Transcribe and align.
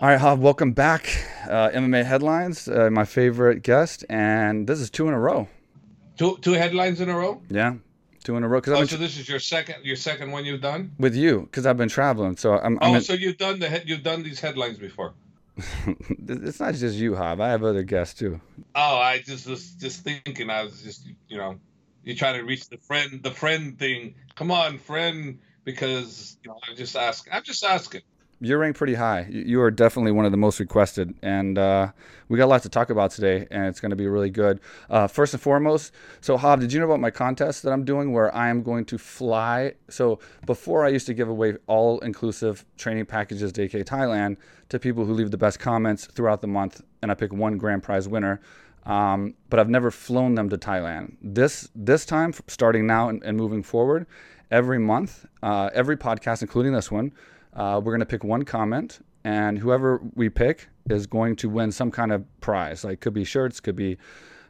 All 0.00 0.08
right, 0.08 0.20
Hob, 0.20 0.38
welcome 0.38 0.70
back. 0.70 1.08
Uh, 1.44 1.70
MMA 1.70 2.04
headlines, 2.04 2.68
uh, 2.68 2.88
my 2.88 3.04
favorite 3.04 3.64
guest, 3.64 4.04
and 4.08 4.64
this 4.64 4.78
is 4.78 4.90
two 4.90 5.08
in 5.08 5.14
a 5.14 5.18
row. 5.18 5.48
Two 6.16 6.38
two 6.40 6.52
headlines 6.52 7.00
in 7.00 7.08
a 7.08 7.16
row. 7.16 7.42
Yeah, 7.50 7.74
two 8.22 8.36
in 8.36 8.44
a 8.44 8.48
row. 8.48 8.60
Cause 8.60 8.74
oh, 8.74 8.84
so 8.84 8.96
this 8.96 9.18
is 9.18 9.28
your 9.28 9.40
second 9.40 9.84
your 9.84 9.96
second 9.96 10.30
one 10.30 10.44
you've 10.44 10.60
done 10.60 10.92
with 11.00 11.16
you 11.16 11.40
because 11.40 11.66
I've 11.66 11.76
been 11.76 11.88
traveling. 11.88 12.36
So 12.36 12.52
I'm. 12.52 12.78
I'm 12.80 12.92
oh, 12.92 12.94
in... 12.94 13.00
so 13.00 13.12
you've 13.12 13.38
done 13.38 13.58
the 13.58 13.82
you've 13.86 14.04
done 14.04 14.22
these 14.22 14.38
headlines 14.38 14.78
before. 14.78 15.14
it's 16.28 16.60
not 16.60 16.74
just 16.74 16.94
you, 16.94 17.16
Hob. 17.16 17.40
I 17.40 17.48
have 17.48 17.64
other 17.64 17.82
guests 17.82 18.16
too. 18.16 18.40
Oh, 18.76 18.98
I 18.98 19.18
just 19.18 19.48
was 19.48 19.72
just 19.72 20.04
thinking. 20.04 20.48
I 20.48 20.62
was 20.62 20.80
just 20.80 21.08
you 21.26 21.38
know, 21.38 21.58
you're 22.04 22.14
trying 22.14 22.38
to 22.38 22.44
reach 22.44 22.68
the 22.68 22.78
friend 22.78 23.20
the 23.20 23.32
friend 23.32 23.76
thing. 23.76 24.14
Come 24.36 24.52
on, 24.52 24.78
friend, 24.78 25.40
because 25.64 26.36
you 26.44 26.52
know 26.52 26.60
I'm 26.68 26.76
just 26.76 26.94
asking. 26.94 27.32
I'm 27.32 27.42
just 27.42 27.64
asking 27.64 28.02
you're 28.40 28.58
ranked 28.58 28.78
pretty 28.78 28.94
high. 28.94 29.26
You 29.28 29.60
are 29.62 29.70
definitely 29.70 30.12
one 30.12 30.24
of 30.24 30.30
the 30.30 30.38
most 30.38 30.60
requested, 30.60 31.14
and 31.22 31.58
uh, 31.58 31.90
we 32.28 32.38
got 32.38 32.44
a 32.44 32.46
lot 32.46 32.62
to 32.62 32.68
talk 32.68 32.90
about 32.90 33.10
today, 33.10 33.48
and 33.50 33.66
it's 33.66 33.80
going 33.80 33.90
to 33.90 33.96
be 33.96 34.06
really 34.06 34.30
good. 34.30 34.60
Uh, 34.88 35.08
first 35.08 35.34
and 35.34 35.42
foremost, 35.42 35.92
so 36.20 36.36
Hob, 36.36 36.60
did 36.60 36.72
you 36.72 36.78
know 36.78 36.86
about 36.86 37.00
my 37.00 37.10
contest 37.10 37.64
that 37.64 37.72
I'm 37.72 37.84
doing 37.84 38.12
where 38.12 38.32
I 38.34 38.48
am 38.48 38.62
going 38.62 38.84
to 38.86 38.98
fly? 38.98 39.74
So 39.88 40.20
before 40.46 40.84
I 40.84 40.88
used 40.88 41.06
to 41.06 41.14
give 41.14 41.28
away 41.28 41.56
all-inclusive 41.66 42.64
training 42.76 43.06
packages 43.06 43.52
to 43.52 43.64
AK 43.64 43.72
Thailand 43.84 44.36
to 44.68 44.78
people 44.78 45.04
who 45.04 45.14
leave 45.14 45.32
the 45.32 45.38
best 45.38 45.58
comments 45.58 46.06
throughout 46.06 46.40
the 46.40 46.48
month, 46.48 46.82
and 47.02 47.10
I 47.10 47.14
pick 47.14 47.32
one 47.32 47.58
grand 47.58 47.82
prize 47.82 48.08
winner. 48.08 48.40
Um, 48.86 49.34
but 49.50 49.60
I've 49.60 49.68
never 49.68 49.90
flown 49.90 50.34
them 50.34 50.48
to 50.48 50.56
Thailand. 50.56 51.16
This 51.20 51.68
this 51.74 52.06
time, 52.06 52.32
starting 52.46 52.86
now 52.86 53.10
and, 53.10 53.22
and 53.22 53.36
moving 53.36 53.62
forward, 53.62 54.06
every 54.50 54.78
month, 54.78 55.26
uh, 55.42 55.68
every 55.74 55.96
podcast, 55.96 56.40
including 56.40 56.72
this 56.72 56.90
one 56.90 57.12
uh, 57.58 57.80
we're 57.82 57.92
going 57.92 58.00
to 58.00 58.06
pick 58.06 58.22
one 58.22 58.44
comment, 58.44 59.00
and 59.24 59.58
whoever 59.58 60.00
we 60.14 60.28
pick 60.28 60.68
is 60.88 61.06
going 61.06 61.34
to 61.36 61.48
win 61.48 61.72
some 61.72 61.90
kind 61.90 62.12
of 62.12 62.24
prize. 62.40 62.84
Like 62.84 63.00
could 63.00 63.12
be 63.12 63.24
shirts, 63.24 63.58
could 63.58 63.76
be 63.76 63.98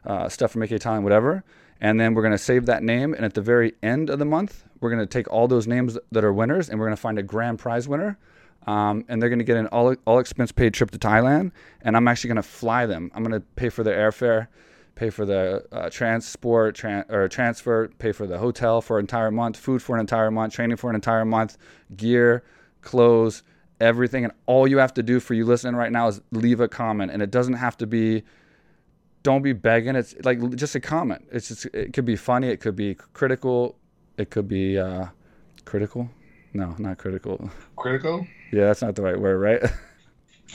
uh, 0.05 0.29
stuff 0.29 0.51
from 0.51 0.61
AK 0.61 0.69
Thailand, 0.69 1.03
whatever. 1.03 1.43
And 1.81 1.99
then 1.99 2.13
we're 2.13 2.21
going 2.21 2.33
to 2.33 2.37
save 2.37 2.67
that 2.67 2.83
name, 2.83 3.13
and 3.13 3.25
at 3.25 3.33
the 3.33 3.41
very 3.41 3.73
end 3.81 4.09
of 4.09 4.19
the 4.19 4.25
month, 4.25 4.63
we're 4.79 4.91
going 4.91 5.01
to 5.01 5.07
take 5.07 5.29
all 5.31 5.47
those 5.47 5.65
names 5.65 5.97
that 6.11 6.23
are 6.23 6.31
winners, 6.31 6.69
and 6.69 6.79
we're 6.79 6.85
going 6.85 6.95
to 6.95 7.01
find 7.01 7.17
a 7.17 7.23
grand 7.23 7.57
prize 7.57 7.87
winner. 7.87 8.17
Um, 8.67 9.05
and 9.07 9.21
they're 9.21 9.29
going 9.29 9.39
to 9.39 9.45
get 9.45 9.57
an 9.57 9.67
all, 9.67 9.95
all 10.05 10.19
expense 10.19 10.51
paid 10.51 10.73
trip 10.73 10.91
to 10.91 10.99
Thailand, 10.99 11.51
and 11.81 11.97
I'm 11.97 12.07
actually 12.07 12.27
going 12.27 12.35
to 12.35 12.43
fly 12.43 12.85
them. 12.85 13.09
I'm 13.15 13.23
going 13.23 13.39
to 13.39 13.45
pay 13.55 13.69
for 13.69 13.83
their 13.83 14.11
airfare, 14.11 14.47
pay 14.95 15.09
for 15.09 15.25
the 15.25 15.65
uh, 15.71 15.89
transport 15.89 16.75
tran- 16.75 17.09
or 17.09 17.27
transfer, 17.29 17.87
pay 17.97 18.11
for 18.11 18.27
the 18.27 18.37
hotel 18.37 18.81
for 18.81 18.99
an 18.99 19.03
entire 19.03 19.31
month, 19.31 19.57
food 19.57 19.81
for 19.81 19.95
an 19.95 20.01
entire 20.01 20.29
month, 20.29 20.53
training 20.53 20.77
for 20.77 20.89
an 20.89 20.95
entire 20.95 21.25
month, 21.25 21.57
gear, 21.95 22.43
clothes, 22.81 23.43
everything. 23.79 24.23
And 24.23 24.33
all 24.45 24.67
you 24.67 24.77
have 24.77 24.93
to 24.95 25.03
do 25.03 25.19
for 25.19 25.33
you 25.33 25.45
listening 25.45 25.75
right 25.75 25.91
now 25.91 26.07
is 26.07 26.21
leave 26.31 26.59
a 26.59 26.67
comment. 26.67 27.11
And 27.11 27.21
it 27.21 27.31
doesn't 27.31 27.55
have 27.55 27.77
to 27.77 27.87
be, 27.87 28.23
don't 29.23 29.41
be 29.41 29.53
begging. 29.53 29.95
It's 29.95 30.15
like 30.23 30.55
just 30.55 30.75
a 30.75 30.79
comment. 30.79 31.27
It's 31.31 31.49
just, 31.49 31.65
it 31.67 31.93
could 31.93 32.05
be 32.05 32.15
funny. 32.15 32.49
It 32.49 32.59
could 32.59 32.75
be 32.75 32.95
critical. 33.13 33.77
It 34.17 34.29
could 34.29 34.47
be 34.47 34.77
uh, 34.77 35.07
critical. 35.65 36.09
No, 36.53 36.75
not 36.77 36.97
critical. 36.97 37.49
Critical? 37.75 38.25
Yeah, 38.51 38.65
that's 38.65 38.81
not 38.81 38.95
the 38.95 39.03
right 39.03 39.19
word, 39.19 39.37
right? 39.37 39.71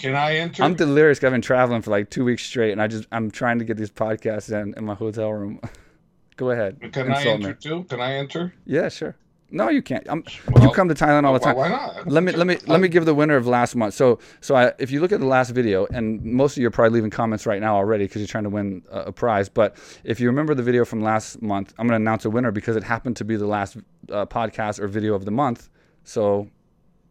Can 0.01 0.17
I 0.17 0.37
enter? 0.37 0.63
I'm 0.63 0.75
delirious. 0.75 1.23
I've 1.23 1.31
been 1.31 1.41
traveling 1.41 1.83
for 1.83 1.91
like 1.91 2.11
two 2.11 2.25
weeks 2.25 2.45
straight, 2.45 2.73
and 2.73 2.83
I 2.83 2.89
just 2.89 3.07
I'm 3.13 3.31
trying 3.31 3.61
to 3.61 3.65
get 3.65 3.77
these 3.77 3.91
podcasts 3.91 4.51
in 4.53 4.75
in 4.77 4.85
my 4.85 4.95
hotel 4.95 5.33
room. 5.33 5.61
Go 6.37 6.51
ahead. 6.51 6.81
Can 6.93 7.13
I 7.13 7.23
enter 7.23 7.49
me. 7.49 7.55
too? 7.55 7.85
Can 7.85 8.01
I 8.01 8.15
enter? 8.15 8.53
Yeah, 8.67 8.89
sure. 8.89 9.15
No, 9.55 9.69
you 9.69 9.83
can't. 9.83 10.05
Well, 10.05 10.65
you 10.65 10.71
come 10.73 10.89
to 10.89 10.97
Thailand 10.97 11.25
all 11.25 11.33
the 11.33 11.39
time. 11.39 11.55
Why 11.55 11.69
not? 11.69 12.09
Let 12.09 12.25
me 12.25 12.33
let 12.33 12.45
me 12.49 12.59
let 12.67 12.81
me 12.81 12.89
give 12.89 13.05
the 13.05 13.15
winner 13.15 13.37
of 13.37 13.47
last 13.47 13.77
month. 13.77 13.95
So 13.95 14.19
so 14.41 14.57
I, 14.57 14.73
if 14.81 14.91
you 14.91 15.01
look 15.01 15.13
at 15.13 15.21
the 15.21 15.27
last 15.27 15.51
video, 15.51 15.87
and 15.93 16.23
most 16.25 16.57
of 16.57 16.61
you 16.61 16.67
are 16.67 16.73
probably 16.73 16.97
leaving 16.97 17.11
comments 17.11 17.47
right 17.47 17.61
now 17.61 17.77
already 17.77 18.07
because 18.07 18.21
you're 18.21 18.27
trying 18.27 18.45
to 18.45 18.51
win 18.51 18.83
a, 18.91 19.03
a, 19.03 19.13
prize. 19.13 19.49
But 19.49 19.77
if 20.03 20.19
you 20.19 20.27
remember 20.27 20.57
the 20.57 20.63
video 20.65 20.85
from 20.85 21.03
last 21.03 21.41
month, 21.41 21.73
I'm 21.79 21.87
going 21.87 21.93
to 21.93 22.03
announce 22.03 22.25
a 22.25 22.31
winner 22.31 22.51
because 22.51 22.75
it 22.75 22.83
happened 22.83 23.17
to 23.19 23.25
be 23.25 23.37
the 23.37 23.47
last 23.47 23.77
uh, 24.11 24.27
podcast 24.27 24.81
or 24.81 24.89
video 24.89 25.15
of 25.15 25.25
the 25.25 25.31
month. 25.31 25.71
So 26.03 26.49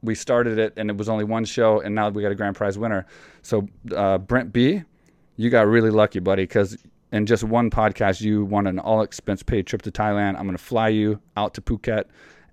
we 0.01 0.13
started 0.13 0.59
it, 0.59 0.73
and 0.75 0.89
it 0.89 0.97
was 0.97 1.07
only 1.07 1.23
one 1.23 1.45
show, 1.45 1.79
and 1.79 1.95
now 1.95 2.09
we 2.09 2.21
got 2.21 2.33
a 2.33 2.35
grand 2.35 2.57
prize 2.57 2.77
winner. 2.77 3.05
So 3.41 3.69
uh, 3.95 4.17
Brent 4.17 4.51
B, 4.51 4.83
you 5.37 5.49
got 5.49 5.65
really 5.67 5.91
lucky, 5.91 6.19
buddy, 6.19 6.43
because 6.43 6.77
in 7.13 7.25
just 7.25 7.45
one 7.45 7.69
podcast, 7.69 8.19
you 8.19 8.43
won 8.43 8.67
an 8.67 8.79
all 8.79 9.01
expense 9.01 9.43
paid 9.43 9.65
trip 9.65 9.81
to 9.83 9.91
Thailand. 9.91 10.35
I'm 10.35 10.43
going 10.43 10.57
to 10.57 10.63
fly 10.63 10.89
you 10.89 11.21
out 11.37 11.53
to 11.53 11.61
Phuket 11.61 12.03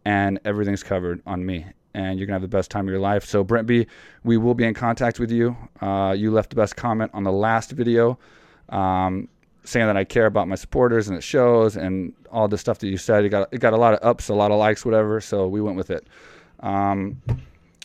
and 0.04 0.40
everything's 0.44 0.82
covered 0.82 1.22
on 1.26 1.44
me. 1.44 1.66
And 1.92 2.18
you're 2.18 2.26
to 2.28 2.32
have 2.32 2.42
the 2.42 2.48
best 2.48 2.70
time 2.70 2.86
of 2.86 2.92
your 2.92 3.00
life. 3.00 3.24
So, 3.24 3.42
Brent 3.42 3.66
B., 3.66 3.86
we 4.22 4.36
will 4.36 4.54
be 4.54 4.64
in 4.64 4.74
contact 4.74 5.18
with 5.18 5.30
you. 5.30 5.56
Uh, 5.80 6.14
you 6.16 6.30
left 6.30 6.50
the 6.50 6.56
best 6.56 6.76
comment 6.76 7.10
on 7.14 7.24
the 7.24 7.32
last 7.32 7.72
video 7.72 8.16
um, 8.68 9.28
saying 9.64 9.86
that 9.86 9.96
I 9.96 10.04
care 10.04 10.26
about 10.26 10.46
my 10.46 10.54
supporters 10.54 11.08
and 11.08 11.18
it 11.18 11.22
shows 11.22 11.76
and 11.76 12.12
all 12.30 12.46
the 12.46 12.58
stuff 12.58 12.78
that 12.78 12.86
you 12.88 12.96
said. 12.96 13.24
It 13.24 13.30
got, 13.30 13.52
it 13.52 13.58
got 13.58 13.72
a 13.72 13.76
lot 13.76 13.94
of 13.94 13.98
ups, 14.02 14.28
a 14.28 14.34
lot 14.34 14.52
of 14.52 14.58
likes, 14.58 14.84
whatever. 14.84 15.20
So, 15.20 15.48
we 15.48 15.60
went 15.60 15.76
with 15.76 15.90
it. 15.90 16.06
Um, 16.60 17.20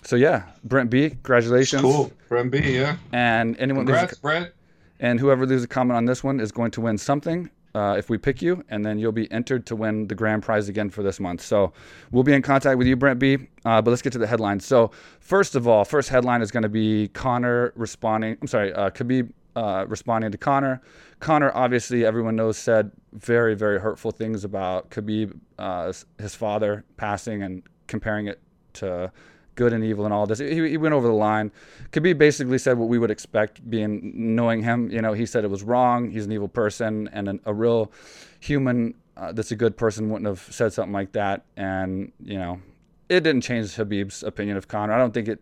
so, 0.04 0.16
yeah, 0.16 0.44
Brent 0.64 0.92
B., 0.92 1.10
congratulations. 1.10 1.82
Cool. 1.82 2.12
Brent 2.30 2.52
B., 2.52 2.60
yeah. 2.60 2.98
And 3.12 3.58
anyone. 3.58 3.88
Congrats, 3.88 4.20
Brent. 4.20 4.52
And 5.00 5.20
whoever 5.20 5.46
leaves 5.46 5.64
a 5.64 5.68
comment 5.68 5.98
on 5.98 6.06
this 6.06 6.24
one 6.24 6.40
is 6.40 6.52
going 6.52 6.72
to 6.72 6.82
win 6.82 6.98
something 6.98 7.50
uh, 7.76 7.96
if 7.98 8.10
we 8.10 8.18
pick 8.18 8.42
you, 8.42 8.64
and 8.70 8.86
then 8.86 8.98
you'll 8.98 9.12
be 9.12 9.30
entered 9.32 9.66
to 9.66 9.76
win 9.76 10.08
the 10.08 10.16
grand 10.16 10.42
prize 10.42 10.70
again 10.70 10.90
for 10.90 11.04
this 11.04 11.20
month. 11.20 11.42
So 11.42 11.74
we'll 12.12 12.24
be 12.24 12.34
in 12.34 12.42
contact 12.42 12.78
with 12.78 12.88
you, 12.88 12.96
Brent 12.96 13.20
B. 13.20 13.38
Uh, 13.66 13.82
but 13.82 13.92
let's 13.92 14.02
get 14.02 14.14
to 14.14 14.20
the 14.20 14.28
headlines. 14.28 14.66
So 14.66 14.92
first 15.20 15.56
of 15.56 15.68
all, 15.68 15.84
first 15.84 16.10
headline 16.10 16.42
is 16.42 16.52
going 16.52 16.64
to 16.64 16.70
be 16.70 17.10
Conor 17.10 17.74
responding. 17.76 18.38
I'm 18.42 18.48
sorry, 18.48 18.74
uh, 18.74 18.90
Khabib 18.92 19.32
uh, 19.56 19.86
responding 19.88 20.32
to 20.32 20.38
Conor. 20.38 20.82
Conor, 21.20 21.52
obviously, 21.54 22.06
everyone 22.06 22.36
knows, 22.36 22.58
said 22.58 22.92
very, 23.14 23.56
very 23.56 23.80
hurtful 23.80 24.12
things 24.12 24.44
about 24.44 24.90
Khabib, 24.90 25.38
uh, 25.60 25.92
his 26.18 26.36
father 26.36 26.86
passing, 26.98 27.44
and 27.44 27.64
comparing 27.88 28.28
it 28.28 28.40
to 28.74 29.12
good 29.56 29.74
and 29.74 29.84
evil 29.84 30.06
and 30.06 30.14
all 30.14 30.26
this. 30.26 30.40
He, 30.40 30.70
he 30.70 30.78
went 30.78 30.94
over 30.94 31.08
the 31.08 31.14
line. 31.14 31.52
Khabib 31.92 32.18
basically 32.18 32.58
said 32.58 32.78
what 32.78 32.90
we 32.90 33.00
would 33.00 33.12
expect, 33.12 33.68
being 33.70 34.12
knowing 34.36 34.64
him. 34.64 34.90
You 34.92 35.02
know, 35.02 35.14
he 35.14 35.26
said 35.26 35.44
it 35.44 35.50
was 35.50 35.64
wrong. 35.64 36.12
He's 36.12 36.26
an 36.26 36.32
evil 36.32 36.48
person, 36.48 37.10
and 37.12 37.28
an, 37.28 37.40
a 37.46 37.54
real 37.54 37.92
human 38.40 38.96
uh, 39.18 39.32
that's 39.32 39.52
a 39.52 39.56
good 39.56 39.78
person 39.78 40.10
wouldn't 40.10 40.28
have 40.28 40.42
said 40.54 40.74
something 40.74 40.94
like 40.94 41.14
that. 41.14 41.46
And 41.58 42.12
you 42.24 42.38
know, 42.38 42.62
it 43.10 43.22
didn't 43.22 43.42
change 43.42 43.76
Khabib's 43.76 44.24
opinion 44.24 44.58
of 44.58 44.68
Conor. 44.68 44.94
I 44.94 44.98
don't 44.98 45.14
think 45.14 45.28
it. 45.28 45.40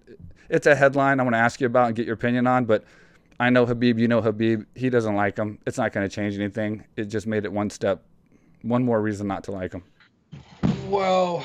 It's 0.49 0.67
a 0.67 0.75
headline 0.75 1.19
I 1.19 1.23
want 1.23 1.33
to 1.33 1.39
ask 1.39 1.59
you 1.59 1.67
about 1.67 1.87
and 1.87 1.95
get 1.95 2.05
your 2.05 2.15
opinion 2.15 2.47
on, 2.47 2.65
but. 2.65 2.83
I 3.39 3.49
know 3.49 3.65
Khabib, 3.65 3.97
you 3.97 4.07
know 4.07 4.21
Khabib. 4.21 4.67
He 4.75 4.91
doesn't 4.91 5.15
like 5.15 5.37
him. 5.37 5.57
It's 5.65 5.79
not 5.79 5.91
going 5.91 6.07
to 6.07 6.15
change 6.15 6.35
anything. 6.35 6.85
It 6.95 7.05
just 7.05 7.25
made 7.25 7.45
it 7.45 7.51
one 7.51 7.71
step, 7.71 8.03
one 8.61 8.85
more 8.85 9.01
reason 9.01 9.27
not 9.27 9.43
to 9.45 9.51
like 9.51 9.73
him. 9.73 9.83
Well, 10.87 11.43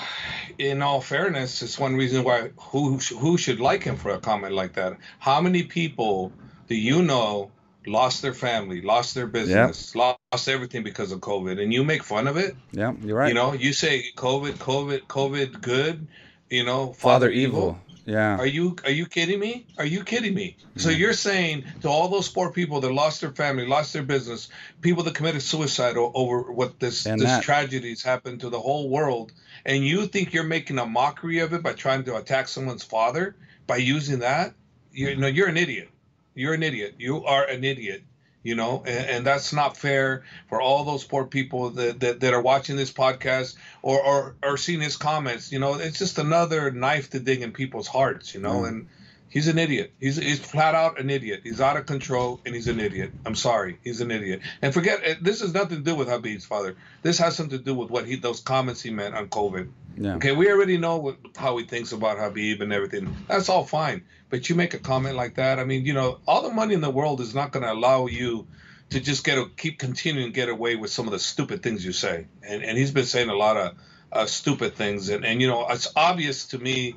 in 0.58 0.82
all 0.82 1.00
fairness, 1.00 1.62
it's 1.62 1.78
one 1.78 1.96
reason 1.96 2.24
why 2.24 2.50
who 2.56 2.98
who 2.98 3.38
should 3.38 3.60
like 3.60 3.84
him 3.84 3.96
for 3.96 4.10
a 4.10 4.18
comment 4.18 4.54
like 4.54 4.74
that. 4.74 4.98
How 5.18 5.40
many 5.40 5.62
people 5.62 6.32
do 6.68 6.74
you 6.74 7.02
know 7.02 7.50
lost 7.86 8.22
their 8.22 8.34
family, 8.34 8.82
lost 8.82 9.14
their 9.14 9.26
business, 9.26 9.94
yep. 9.94 10.18
lost 10.32 10.48
everything 10.48 10.82
because 10.82 11.12
of 11.12 11.20
COVID, 11.20 11.60
and 11.62 11.72
you 11.72 11.84
make 11.84 12.02
fun 12.02 12.26
of 12.26 12.36
it? 12.36 12.56
Yeah, 12.72 12.92
you're 13.02 13.16
right. 13.16 13.28
You 13.28 13.34
know, 13.34 13.54
you 13.54 13.72
say 13.72 14.06
COVID, 14.16 14.54
COVID, 14.54 15.02
COVID, 15.02 15.60
good. 15.60 16.06
You 16.50 16.64
know, 16.64 16.92
Father, 16.92 17.26
Father 17.26 17.30
evil. 17.30 17.60
evil. 17.60 17.80
Yeah. 18.08 18.38
Are 18.38 18.46
you 18.46 18.74
are 18.84 18.90
you 18.90 19.04
kidding 19.04 19.38
me? 19.38 19.66
Are 19.76 19.84
you 19.84 20.02
kidding 20.02 20.32
me? 20.32 20.56
So 20.76 20.88
you're 20.88 21.12
saying 21.12 21.64
to 21.82 21.90
all 21.90 22.08
those 22.08 22.30
poor 22.30 22.50
people 22.50 22.80
that 22.80 22.90
lost 22.90 23.20
their 23.20 23.32
family, 23.32 23.66
lost 23.66 23.92
their 23.92 24.02
business, 24.02 24.48
people 24.80 25.02
that 25.02 25.14
committed 25.14 25.42
suicide 25.42 25.98
over 25.98 26.50
what 26.50 26.80
this 26.80 27.04
and 27.04 27.20
this 27.20 27.28
that. 27.28 27.42
tragedies 27.42 28.02
happened 28.02 28.40
to 28.40 28.48
the 28.48 28.58
whole 28.58 28.88
world, 28.88 29.32
and 29.68 29.84
you 29.84 30.06
think 30.06 30.32
you're 30.32 30.44
making 30.44 30.78
a 30.78 30.86
mockery 30.86 31.40
of 31.40 31.52
it 31.52 31.62
by 31.62 31.74
trying 31.74 32.02
to 32.04 32.16
attack 32.16 32.48
someone's 32.48 32.82
father 32.82 33.36
by 33.66 33.76
using 33.76 34.20
that? 34.20 34.54
You 34.92 35.14
know, 35.14 35.28
you're 35.28 35.48
an 35.48 35.58
idiot. 35.58 35.90
You're 36.34 36.54
an 36.54 36.62
idiot. 36.62 36.94
You 36.98 37.24
are 37.24 37.44
an 37.44 37.62
idiot 37.62 38.02
you 38.42 38.54
know 38.54 38.82
and, 38.86 39.10
and, 39.10 39.26
that's 39.26 39.52
not 39.52 39.76
fair 39.76 40.22
for 40.48 40.60
all 40.60 40.84
those 40.84 41.04
poor 41.04 41.24
people 41.24 41.70
that, 41.70 42.00
that, 42.00 42.20
that 42.20 42.32
are 42.32 42.40
watching 42.40 42.76
this 42.76 42.92
podcast 42.92 43.56
or, 43.82 44.00
or 44.00 44.36
or 44.42 44.56
seeing 44.56 44.80
his 44.80 44.96
comments 44.96 45.50
you 45.52 45.58
know 45.58 45.74
it's 45.74 45.98
just 45.98 46.18
another 46.18 46.70
knife 46.70 47.10
to 47.10 47.18
dig 47.18 47.42
in 47.42 47.52
people's 47.52 47.88
hearts 47.88 48.34
you 48.34 48.40
know 48.40 48.62
mm. 48.62 48.68
and 48.68 48.88
He's 49.30 49.46
an 49.48 49.58
idiot. 49.58 49.92
He's 50.00 50.16
he's 50.16 50.38
flat 50.38 50.74
out 50.74 50.98
an 50.98 51.10
idiot. 51.10 51.40
He's 51.44 51.60
out 51.60 51.76
of 51.76 51.86
control 51.86 52.40
and 52.46 52.54
he's 52.54 52.66
an 52.66 52.80
idiot. 52.80 53.12
I'm 53.26 53.34
sorry. 53.34 53.78
He's 53.84 54.00
an 54.00 54.10
idiot. 54.10 54.40
And 54.62 54.72
forget 54.72 55.00
eh, 55.04 55.14
this 55.20 55.40
has 55.40 55.52
nothing 55.52 55.78
to 55.78 55.84
do 55.84 55.94
with 55.94 56.08
Khabib's 56.08 56.46
father. 56.46 56.76
This 57.02 57.18
has 57.18 57.36
something 57.36 57.58
to 57.58 57.64
do 57.64 57.74
with 57.74 57.90
what 57.90 58.06
he 58.06 58.16
those 58.16 58.40
comments 58.40 58.80
he 58.80 58.90
meant 58.90 59.14
on 59.14 59.28
COVID. 59.28 59.68
Yeah. 59.98 60.14
Okay, 60.14 60.32
we 60.32 60.50
already 60.50 60.78
know 60.78 60.98
what, 60.98 61.16
how 61.36 61.56
he 61.56 61.64
thinks 61.64 61.92
about 61.92 62.18
Khabib 62.18 62.60
and 62.60 62.72
everything. 62.72 63.14
That's 63.26 63.48
all 63.48 63.64
fine. 63.64 64.04
But 64.30 64.48
you 64.48 64.54
make 64.54 64.74
a 64.74 64.78
comment 64.78 65.16
like 65.16 65.34
that. 65.34 65.58
I 65.58 65.64
mean, 65.64 65.84
you 65.84 65.92
know, 65.92 66.18
all 66.26 66.42
the 66.42 66.54
money 66.54 66.74
in 66.74 66.80
the 66.80 66.90
world 66.90 67.20
is 67.20 67.34
not 67.34 67.52
going 67.52 67.64
to 67.64 67.72
allow 67.72 68.06
you 68.06 68.46
to 68.90 69.00
just 69.00 69.24
get 69.24 69.38
a, 69.38 69.46
keep 69.56 69.78
continuing 69.78 70.28
to 70.28 70.34
get 70.34 70.48
away 70.48 70.76
with 70.76 70.90
some 70.90 71.06
of 71.06 71.12
the 71.12 71.18
stupid 71.18 71.62
things 71.62 71.84
you 71.84 71.92
say. 71.92 72.26
And 72.42 72.62
and 72.62 72.78
he's 72.78 72.92
been 72.92 73.04
saying 73.04 73.28
a 73.28 73.36
lot 73.36 73.56
of 73.56 73.74
uh, 74.10 74.26
stupid 74.26 74.74
things. 74.74 75.10
And 75.10 75.24
and 75.26 75.42
you 75.42 75.48
know, 75.48 75.66
it's 75.68 75.88
obvious 75.94 76.46
to 76.48 76.58
me 76.58 76.94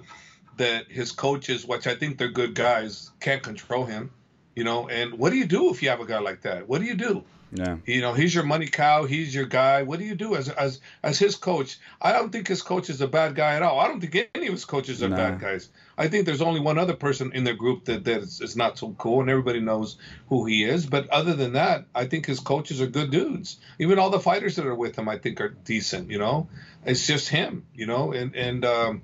that 0.62 0.92
his 0.92 1.12
coaches, 1.12 1.66
which 1.66 1.88
I 1.88 1.96
think 1.96 2.20
they're 2.20 2.30
good 2.30 2.54
guys, 2.54 3.10
can't 3.20 3.42
control 3.42 3.86
him. 3.86 4.12
You 4.56 4.64
know, 4.64 4.88
and 4.90 5.14
what 5.14 5.32
do 5.32 5.38
you 5.38 5.46
do 5.46 5.72
if 5.72 5.82
you 5.82 5.90
have 5.90 6.02
a 6.02 6.06
guy 6.06 6.20
like 6.20 6.42
that? 6.42 6.68
What 6.68 6.82
do 6.82 6.86
you 6.86 6.96
do? 6.96 7.24
Yeah. 7.54 7.78
You 7.86 8.02
know, 8.02 8.14
he's 8.14 8.34
your 8.34 8.46
money 8.46 8.68
cow. 8.68 9.06
He's 9.06 9.34
your 9.36 9.46
guy. 9.46 9.84
What 9.84 10.00
do 10.00 10.06
you 10.06 10.16
do 10.16 10.36
as 10.36 10.48
as 10.50 10.80
as 11.04 11.20
his 11.20 11.36
coach? 11.36 11.80
I 12.02 12.14
don't 12.14 12.32
think 12.32 12.48
his 12.48 12.62
coach 12.62 12.90
is 12.90 13.02
a 13.02 13.08
bad 13.08 13.36
guy 13.36 13.56
at 13.56 13.64
all. 13.64 13.80
I 13.80 13.88
don't 13.88 14.00
think 14.00 14.30
any 14.36 14.48
of 14.48 14.54
his 14.54 14.66
coaches 14.66 15.04
are 15.04 15.10
no. 15.10 15.18
bad 15.18 15.40
guys. 15.40 15.70
I 15.98 16.08
think 16.08 16.26
there's 16.26 16.42
only 16.42 16.62
one 16.62 16.78
other 16.78 16.94
person 16.94 17.32
in 17.34 17.44
their 17.44 17.56
group 17.56 17.86
that 17.86 18.06
that 18.06 18.22
is, 18.22 18.40
is, 18.40 18.56
not 18.56 18.78
so 18.78 18.96
cool, 18.98 19.20
and 19.22 19.30
everybody 19.30 19.60
knows 19.60 19.98
who 20.30 20.46
he 20.46 20.64
is. 20.64 20.86
But 20.86 21.10
other 21.10 21.34
than 21.34 21.54
that, 21.54 21.86
I 21.94 22.06
think 22.06 22.26
his 22.26 22.40
coaches 22.40 22.82
are 22.82 22.88
good 22.88 23.12
dudes. 23.12 23.58
Even 23.80 24.00
all 24.00 24.10
the 24.10 24.20
fighters 24.20 24.56
that 24.56 24.66
are 24.66 24.76
with 24.76 24.98
him, 24.98 25.10
I 25.10 25.18
think, 25.18 25.42
are 25.42 25.50
decent. 25.50 26.10
You 26.10 26.20
know, 26.20 26.48
it's 26.86 27.06
just 27.06 27.28
him. 27.28 27.66
You 27.76 27.88
know, 27.88 28.14
and 28.14 28.36
and 28.36 28.64
um, 28.64 29.02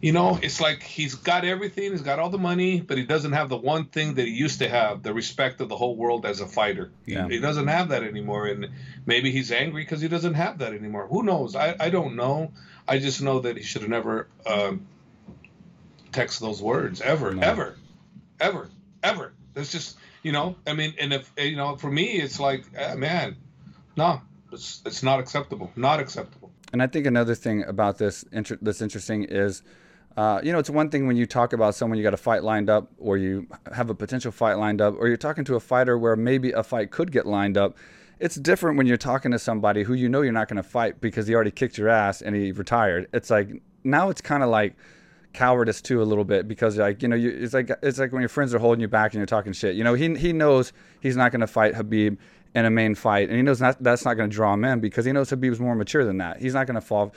you 0.00 0.12
know, 0.12 0.38
it's 0.42 0.60
like 0.60 0.82
he's 0.82 1.14
got 1.14 1.44
everything, 1.44 1.92
he's 1.92 2.02
got 2.02 2.18
all 2.18 2.30
the 2.30 2.38
money, 2.38 2.80
but 2.80 2.98
he 2.98 3.04
doesn't 3.04 3.32
have 3.32 3.48
the 3.48 3.56
one 3.56 3.86
thing 3.86 4.14
that 4.14 4.26
he 4.26 4.32
used 4.32 4.58
to 4.58 4.68
have 4.68 5.02
the 5.02 5.14
respect 5.14 5.60
of 5.60 5.68
the 5.68 5.76
whole 5.76 5.96
world 5.96 6.26
as 6.26 6.40
a 6.40 6.46
fighter. 6.46 6.90
Yeah. 7.06 7.28
He, 7.28 7.34
he 7.34 7.40
doesn't 7.40 7.68
have 7.68 7.90
that 7.90 8.02
anymore. 8.02 8.46
And 8.46 8.68
maybe 9.06 9.30
he's 9.30 9.52
angry 9.52 9.82
because 9.82 10.00
he 10.00 10.08
doesn't 10.08 10.34
have 10.34 10.58
that 10.58 10.72
anymore. 10.74 11.06
Who 11.08 11.22
knows? 11.22 11.56
I, 11.56 11.76
I 11.78 11.90
don't 11.90 12.16
know. 12.16 12.52
I 12.86 12.98
just 12.98 13.22
know 13.22 13.40
that 13.40 13.56
he 13.56 13.62
should 13.62 13.82
have 13.82 13.90
never 13.90 14.28
um, 14.46 14.86
text 16.10 16.40
those 16.40 16.60
words 16.60 17.00
ever, 17.00 17.32
no. 17.32 17.42
ever, 17.42 17.76
ever, 18.40 18.68
ever. 19.02 19.32
It's 19.54 19.70
just, 19.70 19.96
you 20.22 20.32
know, 20.32 20.56
I 20.66 20.74
mean, 20.74 20.94
and 20.98 21.12
if, 21.12 21.30
you 21.36 21.56
know, 21.56 21.76
for 21.76 21.90
me, 21.90 22.04
it's 22.04 22.40
like, 22.40 22.64
uh, 22.78 22.96
man, 22.96 23.36
no, 23.96 24.20
it's, 24.50 24.82
it's 24.84 25.02
not 25.02 25.20
acceptable. 25.20 25.70
Not 25.76 26.00
acceptable. 26.00 26.41
And 26.72 26.82
I 26.82 26.86
think 26.86 27.06
another 27.06 27.34
thing 27.34 27.64
about 27.64 27.98
this 27.98 28.24
inter- 28.32 28.58
that's 28.60 28.80
interesting 28.80 29.24
is, 29.24 29.62
uh, 30.16 30.40
you 30.42 30.52
know, 30.52 30.58
it's 30.58 30.70
one 30.70 30.88
thing 30.90 31.06
when 31.06 31.16
you 31.16 31.26
talk 31.26 31.52
about 31.52 31.74
someone 31.74 31.98
you 31.98 32.02
got 32.02 32.14
a 32.14 32.18
fight 32.18 32.42
lined 32.42 32.70
up, 32.70 32.90
or 32.98 33.16
you 33.18 33.46
have 33.72 33.90
a 33.90 33.94
potential 33.94 34.32
fight 34.32 34.54
lined 34.54 34.80
up, 34.80 34.94
or 34.98 35.08
you're 35.08 35.16
talking 35.16 35.44
to 35.44 35.54
a 35.54 35.60
fighter 35.60 35.98
where 35.98 36.16
maybe 36.16 36.52
a 36.52 36.62
fight 36.62 36.90
could 36.90 37.12
get 37.12 37.26
lined 37.26 37.56
up. 37.56 37.76
It's 38.18 38.36
different 38.36 38.78
when 38.78 38.86
you're 38.86 38.96
talking 38.96 39.32
to 39.32 39.38
somebody 39.38 39.82
who 39.82 39.94
you 39.94 40.08
know 40.08 40.22
you're 40.22 40.32
not 40.32 40.48
going 40.48 40.56
to 40.58 40.62
fight 40.62 41.00
because 41.00 41.26
he 41.26 41.34
already 41.34 41.50
kicked 41.50 41.76
your 41.76 41.88
ass 41.88 42.22
and 42.22 42.36
he 42.36 42.52
retired. 42.52 43.08
It's 43.12 43.30
like 43.30 43.62
now 43.84 44.10
it's 44.10 44.20
kind 44.20 44.42
of 44.42 44.48
like 44.48 44.76
cowardice 45.32 45.80
too 45.80 46.02
a 46.02 46.04
little 46.04 46.24
bit 46.24 46.46
because 46.46 46.76
like 46.76 47.02
you 47.02 47.08
know 47.08 47.16
you, 47.16 47.30
it's 47.30 47.54
like 47.54 47.70
it's 47.82 47.98
like 47.98 48.12
when 48.12 48.20
your 48.20 48.28
friends 48.28 48.54
are 48.54 48.58
holding 48.58 48.80
you 48.80 48.88
back 48.88 49.12
and 49.12 49.18
you're 49.18 49.26
talking 49.26 49.52
shit. 49.52 49.76
You 49.76 49.84
know 49.84 49.94
he 49.94 50.14
he 50.16 50.32
knows 50.32 50.72
he's 51.00 51.16
not 51.16 51.32
going 51.32 51.40
to 51.40 51.46
fight 51.46 51.74
Khabib 51.74 52.18
in 52.54 52.64
a 52.64 52.70
main 52.70 52.94
fight, 52.94 53.28
and 53.28 53.36
he 53.36 53.42
knows 53.42 53.60
not, 53.60 53.82
that's 53.82 54.04
not 54.04 54.14
going 54.14 54.28
to 54.28 54.34
draw 54.34 54.52
him 54.54 54.64
in 54.64 54.80
because 54.80 55.04
he 55.04 55.12
knows 55.12 55.30
Khabib's 55.30 55.60
more 55.60 55.74
mature 55.74 56.04
than 56.04 56.18
that. 56.18 56.40
He's 56.40 56.54
not 56.54 56.66
going 56.66 56.74
to 56.74 56.80
fall. 56.80 57.14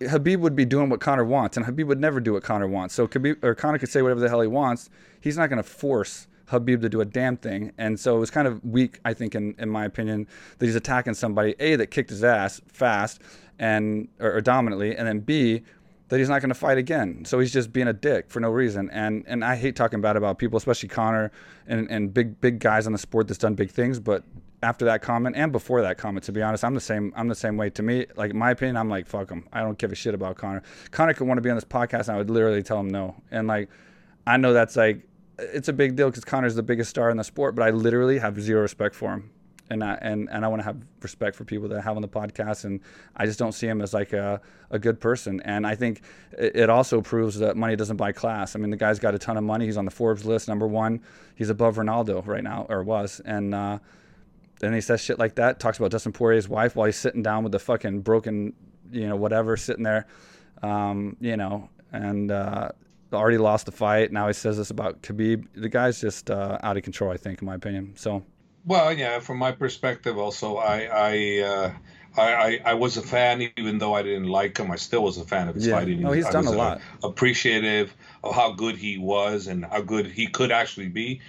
Khabib 0.00 0.38
would 0.38 0.54
be 0.54 0.64
doing 0.64 0.90
what 0.90 1.00
Conor 1.00 1.24
wants, 1.24 1.56
and 1.56 1.66
Khabib 1.66 1.86
would 1.86 2.00
never 2.00 2.20
do 2.20 2.34
what 2.34 2.42
Conor 2.42 2.68
wants. 2.68 2.94
So 2.94 3.08
Khabib 3.08 3.42
or 3.42 3.54
Conor 3.54 3.78
could 3.78 3.88
say 3.88 4.02
whatever 4.02 4.20
the 4.20 4.28
hell 4.28 4.40
he 4.40 4.46
wants. 4.46 4.90
He's 5.20 5.36
not 5.36 5.48
going 5.48 5.62
to 5.62 5.68
force 5.68 6.28
Khabib 6.48 6.82
to 6.82 6.88
do 6.88 7.00
a 7.00 7.04
damn 7.04 7.36
thing. 7.36 7.72
And 7.78 7.98
so 7.98 8.16
it 8.16 8.20
was 8.20 8.30
kind 8.30 8.46
of 8.46 8.64
weak, 8.64 9.00
I 9.04 9.14
think, 9.14 9.34
in, 9.34 9.54
in 9.58 9.68
my 9.68 9.84
opinion, 9.84 10.28
that 10.58 10.66
he's 10.66 10.76
attacking 10.76 11.14
somebody 11.14 11.54
a 11.58 11.76
that 11.76 11.88
kicked 11.88 12.10
his 12.10 12.22
ass 12.22 12.60
fast 12.68 13.22
and 13.58 14.08
or, 14.20 14.36
or 14.36 14.40
dominantly, 14.40 14.96
and 14.96 15.06
then 15.06 15.20
b 15.20 15.62
that 16.08 16.18
he's 16.18 16.28
not 16.28 16.40
going 16.40 16.50
to 16.50 16.54
fight 16.54 16.76
again. 16.76 17.24
So 17.24 17.40
he's 17.40 17.52
just 17.52 17.72
being 17.72 17.88
a 17.88 17.92
dick 17.92 18.30
for 18.30 18.40
no 18.40 18.50
reason. 18.50 18.90
And 18.90 19.24
and 19.26 19.44
I 19.44 19.56
hate 19.56 19.74
talking 19.74 20.00
bad 20.00 20.16
about 20.16 20.38
people, 20.38 20.56
especially 20.56 20.88
Conor 20.88 21.32
and, 21.66 21.90
and 21.90 22.12
big 22.12 22.40
big 22.40 22.58
guys 22.58 22.86
on 22.86 22.92
the 22.92 22.98
sport 22.98 23.28
that's 23.28 23.38
done 23.38 23.54
big 23.54 23.70
things. 23.70 23.98
But 23.98 24.22
after 24.64 24.84
that 24.86 25.02
comment 25.02 25.36
and 25.36 25.52
before 25.52 25.82
that 25.82 25.98
comment, 25.98 26.24
to 26.24 26.32
be 26.32 26.42
honest, 26.42 26.64
I'm 26.64 26.74
the 26.74 26.80
same. 26.80 27.12
I'm 27.16 27.28
the 27.28 27.34
same 27.34 27.56
way. 27.56 27.70
To 27.70 27.82
me, 27.82 28.06
like 28.16 28.34
my 28.34 28.50
opinion, 28.50 28.76
I'm 28.76 28.88
like 28.88 29.06
fuck 29.06 29.30
him. 29.30 29.46
I 29.52 29.60
don't 29.60 29.78
give 29.78 29.92
a 29.92 29.94
shit 29.94 30.14
about 30.14 30.36
Conor. 30.36 30.62
Conor 30.90 31.14
could 31.14 31.26
want 31.26 31.38
to 31.38 31.42
be 31.42 31.50
on 31.50 31.56
this 31.56 31.64
podcast, 31.64 32.08
and 32.08 32.10
I 32.10 32.16
would 32.16 32.30
literally 32.30 32.62
tell 32.62 32.80
him 32.80 32.88
no. 32.88 33.14
And 33.30 33.46
like, 33.46 33.68
I 34.26 34.36
know 34.36 34.52
that's 34.52 34.76
like 34.76 35.06
it's 35.38 35.68
a 35.68 35.72
big 35.72 35.96
deal 35.96 36.10
because 36.10 36.24
Conor's 36.24 36.54
the 36.54 36.62
biggest 36.62 36.90
star 36.90 37.10
in 37.10 37.16
the 37.16 37.24
sport, 37.24 37.54
but 37.54 37.62
I 37.62 37.70
literally 37.70 38.18
have 38.18 38.40
zero 38.40 38.62
respect 38.62 38.94
for 38.94 39.12
him 39.12 39.30
and 39.70 39.82
I, 39.82 39.98
and 40.00 40.28
and 40.30 40.44
I 40.44 40.48
want 40.48 40.60
to 40.60 40.64
have 40.64 40.76
respect 41.00 41.36
for 41.36 41.44
people 41.44 41.68
that 41.68 41.78
I 41.78 41.80
have 41.80 41.96
on 41.96 42.02
the 42.02 42.08
podcast, 42.08 42.64
and 42.64 42.80
I 43.16 43.26
just 43.26 43.38
don't 43.38 43.52
see 43.52 43.66
him 43.66 43.80
as 43.80 43.94
like 43.94 44.12
a, 44.12 44.40
a 44.70 44.78
good 44.78 45.00
person. 45.00 45.40
And 45.42 45.66
I 45.66 45.74
think 45.74 46.02
it, 46.36 46.68
also 46.68 47.00
proves 47.00 47.38
that 47.38 47.56
money 47.56 47.76
doesn't 47.76 47.96
buy 47.96 48.12
class. 48.12 48.56
I 48.56 48.58
mean, 48.58 48.70
the 48.70 48.76
guy's 48.76 48.98
got 48.98 49.14
a 49.14 49.18
ton 49.18 49.36
of 49.36 49.44
money. 49.44 49.66
He's 49.66 49.76
on 49.76 49.84
the 49.84 49.90
Forbes 49.90 50.24
list, 50.24 50.48
number 50.48 50.66
one. 50.66 51.00
He's 51.34 51.50
above 51.50 51.76
Ronaldo 51.76 52.26
right 52.26 52.42
now, 52.42 52.66
or 52.68 52.82
was. 52.82 53.20
And 53.24 53.54
uh, 53.54 53.78
then 54.64 54.74
he 54.74 54.80
says 54.80 55.00
shit 55.00 55.18
like 55.18 55.36
that. 55.36 55.60
Talks 55.60 55.78
about 55.78 55.90
Dustin 55.90 56.12
Poirier's 56.12 56.48
wife 56.48 56.76
while 56.76 56.86
he's 56.86 56.96
sitting 56.96 57.22
down 57.22 57.42
with 57.42 57.52
the 57.52 57.58
fucking 57.58 58.00
broken, 58.00 58.52
you 58.90 59.08
know, 59.08 59.16
whatever, 59.16 59.56
sitting 59.56 59.84
there, 59.84 60.06
um, 60.62 61.16
you 61.20 61.36
know, 61.36 61.68
and. 61.92 62.30
Uh, 62.30 62.70
already 63.12 63.38
lost 63.38 63.66
the 63.66 63.70
fight. 63.72 64.10
Now 64.10 64.26
he 64.26 64.32
says 64.32 64.56
this 64.56 64.70
about 64.70 65.02
Khabib. 65.02 65.46
The 65.54 65.68
guy's 65.68 66.00
just 66.00 66.30
uh, 66.30 66.58
out 66.64 66.76
of 66.76 66.82
control, 66.82 67.12
I 67.12 67.16
think, 67.16 67.40
in 67.40 67.46
my 67.46 67.54
opinion. 67.54 67.92
So 67.96 68.24
well, 68.66 68.92
yeah, 68.92 69.20
from 69.20 69.38
my 69.38 69.52
perspective, 69.52 70.18
also, 70.18 70.56
I 70.56 70.88
I, 70.92 71.42
uh, 71.46 71.72
I, 72.16 72.60
I 72.64 72.74
was 72.74 72.96
a 72.96 73.02
fan, 73.02 73.50
even 73.56 73.78
though 73.78 73.94
I 73.94 74.02
didn't 74.02 74.28
like 74.28 74.56
him. 74.56 74.70
I 74.70 74.76
still 74.76 75.02
was 75.02 75.18
a 75.18 75.24
fan 75.24 75.48
of 75.48 75.54
his 75.54 75.66
yeah. 75.66 75.78
fighting. 75.78 76.00
No, 76.00 76.12
he's 76.12 76.26
I 76.26 76.32
done 76.32 76.46
a 76.46 76.52
lot. 76.52 76.80
Appreciative 77.02 77.94
of 78.22 78.34
how 78.34 78.52
good 78.52 78.76
he 78.76 78.98
was 78.98 79.48
and 79.48 79.64
how 79.64 79.82
good 79.82 80.06
he 80.06 80.26
could 80.28 80.50
actually 80.50 80.88
be. 80.88 81.20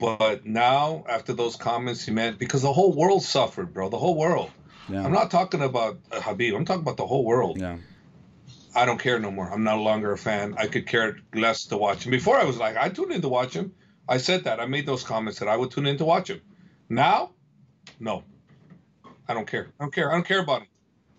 But 0.00 0.46
now, 0.46 1.04
after 1.08 1.34
those 1.34 1.56
comments 1.56 2.04
he 2.04 2.10
made, 2.10 2.38
because 2.38 2.62
the 2.62 2.72
whole 2.72 2.92
world 2.92 3.22
suffered, 3.22 3.74
bro. 3.74 3.90
The 3.90 3.98
whole 3.98 4.16
world. 4.16 4.50
Yeah. 4.88 5.04
I'm 5.04 5.12
not 5.12 5.30
talking 5.30 5.62
about 5.62 6.00
uh, 6.10 6.20
Khabib. 6.20 6.56
I'm 6.56 6.64
talking 6.64 6.82
about 6.82 6.96
the 6.96 7.06
whole 7.06 7.24
world. 7.24 7.60
Yeah. 7.60 7.76
I 8.74 8.86
don't 8.86 8.98
care 8.98 9.18
no 9.18 9.30
more. 9.30 9.52
I'm 9.52 9.62
no 9.62 9.82
longer 9.82 10.12
a 10.12 10.18
fan. 10.18 10.54
I 10.56 10.66
could 10.66 10.86
care 10.86 11.18
less 11.34 11.66
to 11.66 11.76
watch 11.76 12.04
him. 12.04 12.10
Before 12.10 12.36
I 12.36 12.44
was 12.44 12.56
like, 12.56 12.76
I 12.76 12.88
tuned 12.88 13.12
in 13.12 13.20
to 13.20 13.28
watch 13.28 13.52
him. 13.54 13.74
I 14.08 14.18
said 14.18 14.44
that. 14.44 14.58
I 14.58 14.66
made 14.66 14.86
those 14.86 15.02
comments 15.02 15.38
that 15.40 15.48
I 15.48 15.56
would 15.56 15.70
tune 15.70 15.86
in 15.86 15.98
to 15.98 16.04
watch 16.04 16.30
him. 16.30 16.40
Now, 16.88 17.30
no. 17.98 18.24
I 19.28 19.34
don't 19.34 19.46
care. 19.46 19.68
I 19.78 19.84
don't 19.84 19.92
care. 19.92 20.10
I 20.10 20.14
don't 20.14 20.26
care 20.26 20.40
about 20.40 20.62
him. 20.62 20.68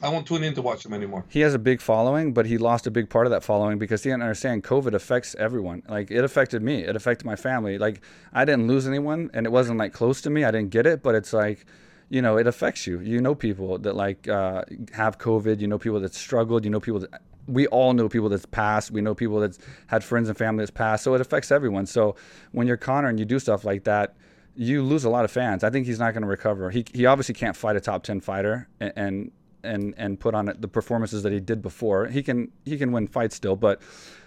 I 0.02 0.10
won't 0.10 0.26
tune 0.26 0.44
in 0.44 0.54
to 0.56 0.62
watch 0.62 0.86
him 0.86 0.94
anymore. 0.94 1.26
He 1.30 1.42
has 1.42 1.54
a 1.54 1.60
big 1.60 1.82
following, 1.82 2.34
but 2.34 2.46
he 2.46 2.58
lost 2.58 2.88
a 2.88 2.92
big 2.92 3.10
part 3.10 3.28
of 3.28 3.32
that 3.32 3.44
following 3.44 3.78
because 3.78 4.04
he 4.04 4.10
didn't 4.10 4.24
understand 4.24 4.64
COVID 4.64 4.94
affects 4.94 5.36
everyone. 5.36 5.84
Like 5.88 6.10
it 6.10 6.24
affected 6.24 6.62
me. 6.62 6.84
It 6.84 6.96
affected 6.96 7.26
my 7.26 7.36
family. 7.36 7.78
Like 7.78 8.02
I 8.34 8.46
didn't 8.46 8.68
lose 8.68 8.88
anyone 8.88 9.30
and 9.34 9.46
it 9.46 9.52
wasn't 9.52 9.78
like 9.78 9.94
close 9.94 10.22
to 10.22 10.30
me. 10.30 10.44
I 10.44 10.52
didn't 10.52 10.72
get 10.72 10.86
it, 10.86 11.04
but 11.04 11.16
it's 11.16 11.34
like, 11.34 11.66
you 12.10 12.22
know, 12.22 12.38
it 12.38 12.48
affects 12.48 12.88
you. 12.88 13.00
You 13.00 13.22
know 13.22 13.36
people 13.36 13.78
that 13.80 13.96
like 13.96 14.28
uh, 14.28 14.64
have 14.94 15.18
COVID. 15.18 15.60
You 15.62 15.68
know 15.68 15.78
people 15.78 16.00
that 16.00 16.14
struggled. 16.14 16.66
You 16.66 16.72
know 16.72 16.80
people 16.80 17.02
that 17.02 17.22
we 17.48 17.68
all 17.68 17.94
know 17.94 18.10
people 18.10 18.30
that's 18.30 18.46
passed. 18.46 18.92
We 18.92 19.02
know 19.02 19.16
people 19.16 19.40
that's 19.40 19.60
had 19.88 20.04
friends 20.04 20.30
and 20.30 20.38
family 20.38 20.62
that's 20.62 20.72
passed. 20.72 21.04
So 21.04 21.14
it 21.14 21.22
affects 21.22 21.52
everyone. 21.52 21.86
So 21.86 22.16
when 22.52 22.68
you're 22.68 22.78
Conor 22.78 23.10
and 23.10 23.20
you 23.20 23.26
do 23.26 23.40
stuff 23.40 23.64
like 23.64 23.84
that, 23.86 24.16
you 24.56 24.84
lose 24.84 25.06
a 25.06 25.10
lot 25.10 25.26
of 25.26 25.32
fans. 25.32 25.64
I 25.64 25.70
think 25.70 25.86
he's 25.86 26.00
not 26.00 26.14
going 26.14 26.24
to 26.24 26.28
recover. 26.28 26.70
He 26.72 26.86
he 26.94 27.06
obviously 27.06 27.36
can't 27.36 27.56
fight 27.56 27.76
a 27.76 27.82
top 27.82 28.04
ten 28.04 28.20
fighter 28.20 28.68
and, 28.80 28.94
and 28.96 29.32
and 29.64 29.94
and 29.98 30.20
put 30.20 30.34
on 30.34 30.54
the 30.60 30.68
performances 30.68 31.24
that 31.24 31.32
he 31.32 31.40
did 31.40 31.62
before. 31.62 32.08
He 32.08 32.24
can 32.24 32.52
he 32.66 32.78
can 32.78 32.92
win 32.92 33.08
fights 33.08 33.36
still, 33.36 33.56
but 33.56 33.82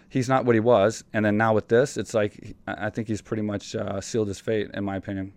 he's 0.09 0.29
not 0.29 0.45
what 0.45 0.55
he 0.55 0.61
was. 0.61 1.05
And 1.13 1.25
then 1.25 1.37
now 1.37 1.55
with 1.55 1.69
this, 1.69 1.97
it's 1.97 2.15
like 2.15 2.57
I 2.67 2.91
think 2.91 3.09
he's 3.09 3.23
pretty 3.23 3.43
much 3.43 3.75
uh, 3.75 4.01
sealed 4.01 4.29
his 4.29 4.41
fate, 4.41 4.71
in 4.75 4.85
my 4.85 4.97
opinion. 4.97 5.33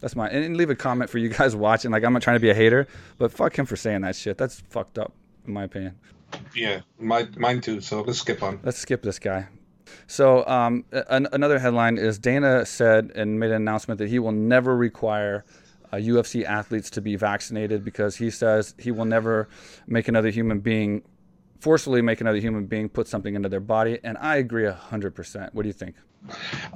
That's 0.00 0.14
my 0.14 0.28
and 0.28 0.56
leave 0.56 0.70
a 0.70 0.74
comment 0.74 1.10
for 1.10 1.18
you 1.18 1.28
guys 1.40 1.56
watching. 1.56 1.90
Like 1.90 2.04
I'm 2.04 2.12
not 2.12 2.22
trying 2.22 2.36
to 2.36 2.40
be 2.40 2.50
a 2.50 2.54
hater, 2.54 2.86
but 3.18 3.32
fuck 3.32 3.58
him 3.58 3.66
for 3.66 3.76
saying 3.76 4.02
that 4.02 4.16
shit. 4.16 4.38
That's 4.38 4.60
fucked 4.68 4.98
up, 4.98 5.12
in 5.46 5.52
my 5.52 5.64
opinion. 5.64 5.96
Yeah, 6.54 6.80
my 6.98 7.28
mine 7.36 7.60
too. 7.60 7.80
So 7.80 8.02
let's 8.02 8.18
skip 8.18 8.42
on. 8.42 8.60
Let's 8.62 8.78
skip 8.78 9.02
this 9.02 9.18
guy. 9.18 9.48
So 10.08 10.46
um, 10.46 10.84
an- 11.08 11.28
another 11.32 11.58
headline 11.58 11.98
is 11.98 12.18
Dana 12.18 12.66
said 12.66 13.12
and 13.14 13.38
made 13.40 13.50
an 13.50 13.56
announcement 13.56 13.98
that 13.98 14.08
he 14.08 14.18
will 14.18 14.32
never 14.32 14.76
require 14.76 15.44
uh, 15.92 15.96
UFC 15.96 16.44
athletes 16.44 16.90
to 16.90 17.00
be 17.00 17.16
vaccinated 17.16 17.84
because 17.84 18.16
he 18.16 18.30
says 18.30 18.74
he 18.78 18.90
will 18.90 19.04
never 19.04 19.48
make 19.86 20.08
another 20.08 20.30
human 20.30 20.60
being 20.60 21.02
forcefully 21.60 22.02
make 22.02 22.20
another 22.20 22.38
human 22.38 22.66
being 22.66 22.88
put 22.88 23.08
something 23.08 23.34
into 23.34 23.48
their 23.48 23.60
body. 23.60 23.98
And 24.04 24.18
I 24.18 24.36
agree 24.36 24.64
100%. 24.64 25.54
What 25.54 25.62
do 25.62 25.68
you 25.68 25.72
think? 25.72 25.96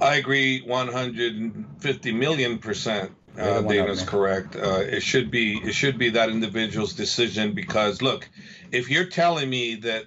I 0.00 0.16
agree 0.16 0.62
150 0.62 2.12
million 2.12 2.58
percent. 2.58 3.12
Uh, 3.38 3.62
Dana's 3.62 4.02
correct. 4.02 4.56
Uh, 4.56 4.80
it 4.80 5.02
should 5.02 5.30
be 5.30 5.58
it 5.58 5.72
should 5.72 5.98
be 5.98 6.10
that 6.10 6.30
individual's 6.30 6.94
decision 6.94 7.52
because 7.52 8.02
look, 8.02 8.28
if 8.72 8.90
you're 8.90 9.06
telling 9.06 9.48
me 9.48 9.76
that 9.76 10.04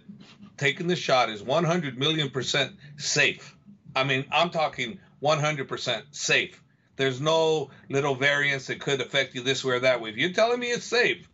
taking 0.57 0.87
the 0.87 0.95
shot 0.95 1.29
is 1.29 1.41
100 1.41 1.97
million 1.97 2.29
percent 2.29 2.73
safe. 2.97 3.55
I 3.95 4.03
mean, 4.03 4.25
I'm 4.31 4.49
talking 4.49 4.99
100% 5.21 6.03
safe. 6.11 6.62
There's 6.95 7.19
no 7.19 7.71
little 7.89 8.15
variance 8.15 8.67
that 8.67 8.79
could 8.79 9.01
affect 9.01 9.35
you 9.35 9.41
this 9.41 9.63
way 9.63 9.75
or 9.75 9.79
that 9.79 10.01
way. 10.01 10.11
If 10.11 10.17
you're 10.17 10.33
telling 10.33 10.59
me 10.59 10.67
it's 10.67 10.85
safe 10.85 11.27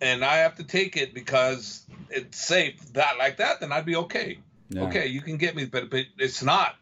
and 0.00 0.24
I 0.24 0.38
have 0.38 0.56
to 0.56 0.64
take 0.64 0.96
it 0.96 1.14
because 1.14 1.84
it's 2.10 2.38
safe 2.38 2.80
that 2.92 3.18
like 3.18 3.38
that, 3.38 3.60
then 3.60 3.72
I'd 3.72 3.86
be 3.86 3.96
okay. 3.96 4.38
Yeah. 4.70 4.82
Okay, 4.82 5.06
you 5.06 5.22
can 5.22 5.38
get 5.38 5.56
me, 5.56 5.64
but, 5.64 5.90
but 5.90 6.04
it's 6.18 6.42
not. 6.42 6.76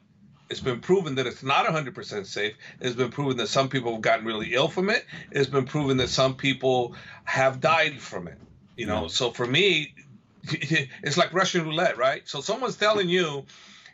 It's 0.48 0.60
been 0.60 0.80
proven 0.80 1.16
that 1.16 1.26
it's 1.26 1.42
not 1.42 1.66
100% 1.66 2.26
safe. 2.26 2.54
It's 2.80 2.94
been 2.94 3.10
proven 3.10 3.36
that 3.38 3.48
some 3.48 3.68
people 3.68 3.92
have 3.92 4.00
gotten 4.00 4.24
really 4.24 4.54
ill 4.54 4.68
from 4.68 4.90
it. 4.90 5.04
It's 5.30 5.48
been 5.48 5.66
proven 5.66 5.96
that 5.96 6.08
some 6.08 6.34
people 6.34 6.94
have 7.24 7.60
died 7.60 8.00
from 8.00 8.28
it. 8.28 8.38
You 8.76 8.86
know, 8.86 9.02
yeah. 9.02 9.08
so 9.08 9.30
for 9.30 9.46
me, 9.46 9.94
it's 10.44 11.16
like 11.16 11.32
Russian 11.32 11.64
roulette, 11.64 11.96
right? 11.96 12.28
So 12.28 12.40
someone's 12.40 12.76
telling 12.76 13.08
you, 13.08 13.44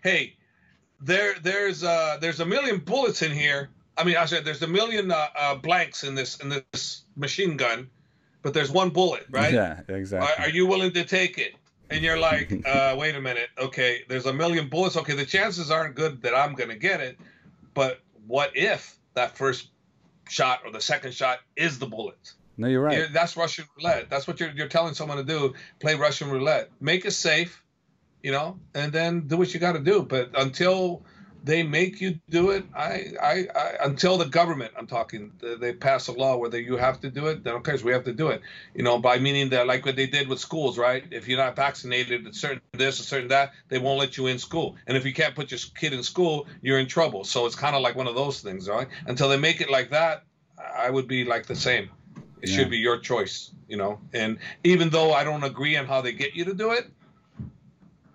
hey, 0.03 0.35
there 1.01 1.35
there's 1.43 1.83
uh 1.83 2.19
there's 2.21 2.41
a 2.41 2.47
million 2.47 2.79
bullets 2.79 3.23
in 3.23 3.33
here. 3.33 3.71
I 3.97 4.05
mean, 4.05 4.17
I 4.17 4.25
said 4.25 4.45
there's 4.45 4.63
a 4.63 4.69
million 4.69 5.11
uh, 5.11 5.27
uh, 5.37 5.55
blanks 5.57 6.05
in 6.05 6.15
this 6.15 6.37
in 6.37 6.49
this 6.49 7.05
machine 7.17 7.57
gun, 7.57 7.91
but 8.43 8.55
there's 8.55 8.71
one 8.71 8.91
bullet, 8.91 9.27
right? 9.31 9.53
Yeah, 9.53 9.81
exactly. 9.89 10.29
Are, 10.29 10.49
are 10.49 10.51
you 10.51 10.67
willing 10.67 10.93
to 10.93 11.05
take 11.05 11.39
it? 11.39 11.55
And 11.91 12.03
you're 12.03 12.19
like, 12.19 12.53
uh, 12.67 12.97
wait 12.99 13.15
a 13.15 13.21
minute. 13.21 13.49
Okay, 13.59 14.03
there's 14.09 14.27
a 14.27 14.33
million 14.33 14.69
bullets. 14.69 14.97
Okay, 14.97 15.15
the 15.15 15.27
chances 15.27 15.71
aren't 15.71 15.95
good 15.95 16.23
that 16.23 16.35
I'm 16.35 16.55
gonna 16.55 16.77
get 16.77 17.01
it, 17.01 17.19
but 17.75 18.01
what 18.27 18.57
if 18.57 18.97
that 19.15 19.37
first 19.37 19.69
shot 20.29 20.61
or 20.65 20.73
the 20.73 20.81
second 20.81 21.13
shot 21.13 21.41
is 21.57 21.79
the 21.79 21.87
bullet? 21.87 22.33
No, 22.57 22.69
you're 22.69 22.81
right. 22.81 22.97
You're, 22.97 23.09
that's 23.09 23.37
Russian 23.37 23.67
roulette. 23.77 24.09
That's 24.09 24.27
what 24.27 24.41
you're 24.41 24.51
you're 24.51 24.69
telling 24.69 24.95
someone 24.95 25.19
to 25.19 25.25
do. 25.25 25.55
Play 25.81 25.97
Russian 25.97 26.31
roulette. 26.31 26.71
Make 26.81 27.05
it 27.05 27.13
safe, 27.13 27.63
you 28.23 28.33
know, 28.33 28.59
and 28.75 28.93
then 28.93 29.27
do 29.27 29.37
what 29.37 29.53
you 29.53 29.61
got 29.61 29.73
to 29.73 29.81
do. 29.81 30.03
But 30.03 30.31
until 30.35 31.03
they 31.45 31.63
make 31.63 32.01
you 32.01 32.21
do 32.29 32.51
it, 32.51 32.65
I, 32.75 33.13
I, 33.21 33.47
I, 33.55 33.77
until 33.85 34.17
the 34.17 34.27
government, 34.27 34.73
I'm 34.79 34.87
talking, 34.87 35.33
they 35.41 35.73
pass 35.73 36.07
a 36.09 36.13
law 36.13 36.37
whether 36.37 36.61
you 36.61 36.77
have 36.77 37.01
to 37.01 37.11
do 37.11 37.27
it, 37.27 37.43
then 37.43 37.55
okay, 37.55 37.77
so 37.77 37.85
we 37.85 37.93
have 37.93 38.05
to 38.05 38.13
do 38.13 38.29
it. 38.29 38.43
You 38.75 38.85
know, 38.85 38.99
by 38.99 39.19
meaning 39.19 39.49
that 39.51 39.67
like 39.67 39.85
what 39.85 39.97
they 39.97 40.07
did 40.07 40.29
with 40.29 40.39
schools, 40.39 40.79
right? 40.79 41.05
If 41.11 41.27
you're 41.27 41.39
not 41.39 41.57
vaccinated, 41.57 42.27
a 42.27 42.33
certain 42.33 42.61
this, 42.73 43.01
a 43.01 43.03
certain 43.03 43.29
that, 43.29 43.53
they 43.69 43.79
won't 43.79 43.99
let 43.99 44.17
you 44.17 44.29
in 44.29 44.39
school. 44.39 44.77
And 44.87 44.97
if 44.97 45.05
you 45.05 45.13
can't 45.13 45.35
put 45.35 45.51
your 45.51 45.61
kid 45.77 45.93
in 45.93 46.03
school, 46.03 46.47
you're 46.61 46.79
in 46.79 46.87
trouble. 46.87 47.25
So 47.25 47.47
it's 47.47 47.57
kind 47.57 47.75
of 47.75 47.83
like 47.83 47.97
one 47.97 48.07
of 48.07 48.15
those 48.15 48.41
things, 48.41 48.69
right? 48.69 48.87
Until 49.07 49.29
they 49.29 49.39
make 49.39 49.61
it 49.61 49.71
like 49.71 49.91
that, 49.91 50.25
I 50.77 50.91
would 50.91 51.09
be 51.09 51.25
like 51.25 51.47
the 51.47 51.57
same. 51.57 51.91
It 52.41 52.49
yeah. 52.49 52.57
should 52.57 52.71
be 52.71 52.79
your 52.79 52.99
choice, 52.99 53.51
you 53.69 53.77
know. 53.77 54.01
And 54.13 54.39
even 54.63 54.91
though 54.91 55.13
I 55.13 55.25
don't 55.25 55.45
agree 55.45 55.77
on 55.77 55.87
how 55.87 56.03
they 56.03 56.13
get 56.13 56.35
you 56.35 56.45
to 56.45 56.55
do 56.55 56.73
it, 56.73 56.89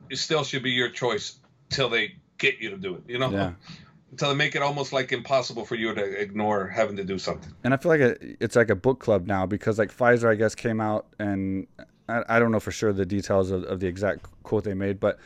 it 0.10 0.18
still 0.18 0.46
should 0.46 0.64
be 0.64 0.72
your 0.72 0.90
choice 0.90 1.40
till 1.70 1.90
they 1.90 2.16
get 2.38 2.60
you 2.60 2.70
to 2.70 2.78
do 2.78 2.96
it, 2.96 3.04
you 3.08 3.20
know? 3.20 3.30
Yeah. 3.30 3.54
Until 4.12 4.30
they 4.30 4.36
make 4.36 4.56
it 4.56 4.62
almost 4.62 4.94
like 4.94 5.12
impossible 5.12 5.66
for 5.66 5.76
you 5.76 5.94
to 5.94 6.02
ignore 6.02 6.66
having 6.66 6.96
to 6.96 7.04
do 7.04 7.20
something. 7.20 7.54
And 7.66 7.74
I 7.74 7.78
feel 7.78 7.90
like 7.90 8.00
it, 8.00 8.38
it's 8.40 8.56
like 8.56 8.70
a 8.70 8.76
book 8.76 9.00
club 9.00 9.28
now 9.28 9.46
because 9.46 9.78
like 9.78 9.96
Pfizer, 9.96 10.32
I 10.32 10.36
guess, 10.36 10.56
came 10.56 10.80
out 10.80 11.08
and 11.20 11.68
I, 12.08 12.24
I 12.30 12.40
don't 12.40 12.54
know 12.54 12.62
for 12.62 12.72
sure 12.72 12.94
the 12.94 13.06
details 13.06 13.52
of, 13.52 13.64
of 13.66 13.80
the 13.82 13.88
exact 13.88 14.26
quote 14.44 14.64
they 14.64 14.74
made, 14.74 15.00
but 15.00 15.20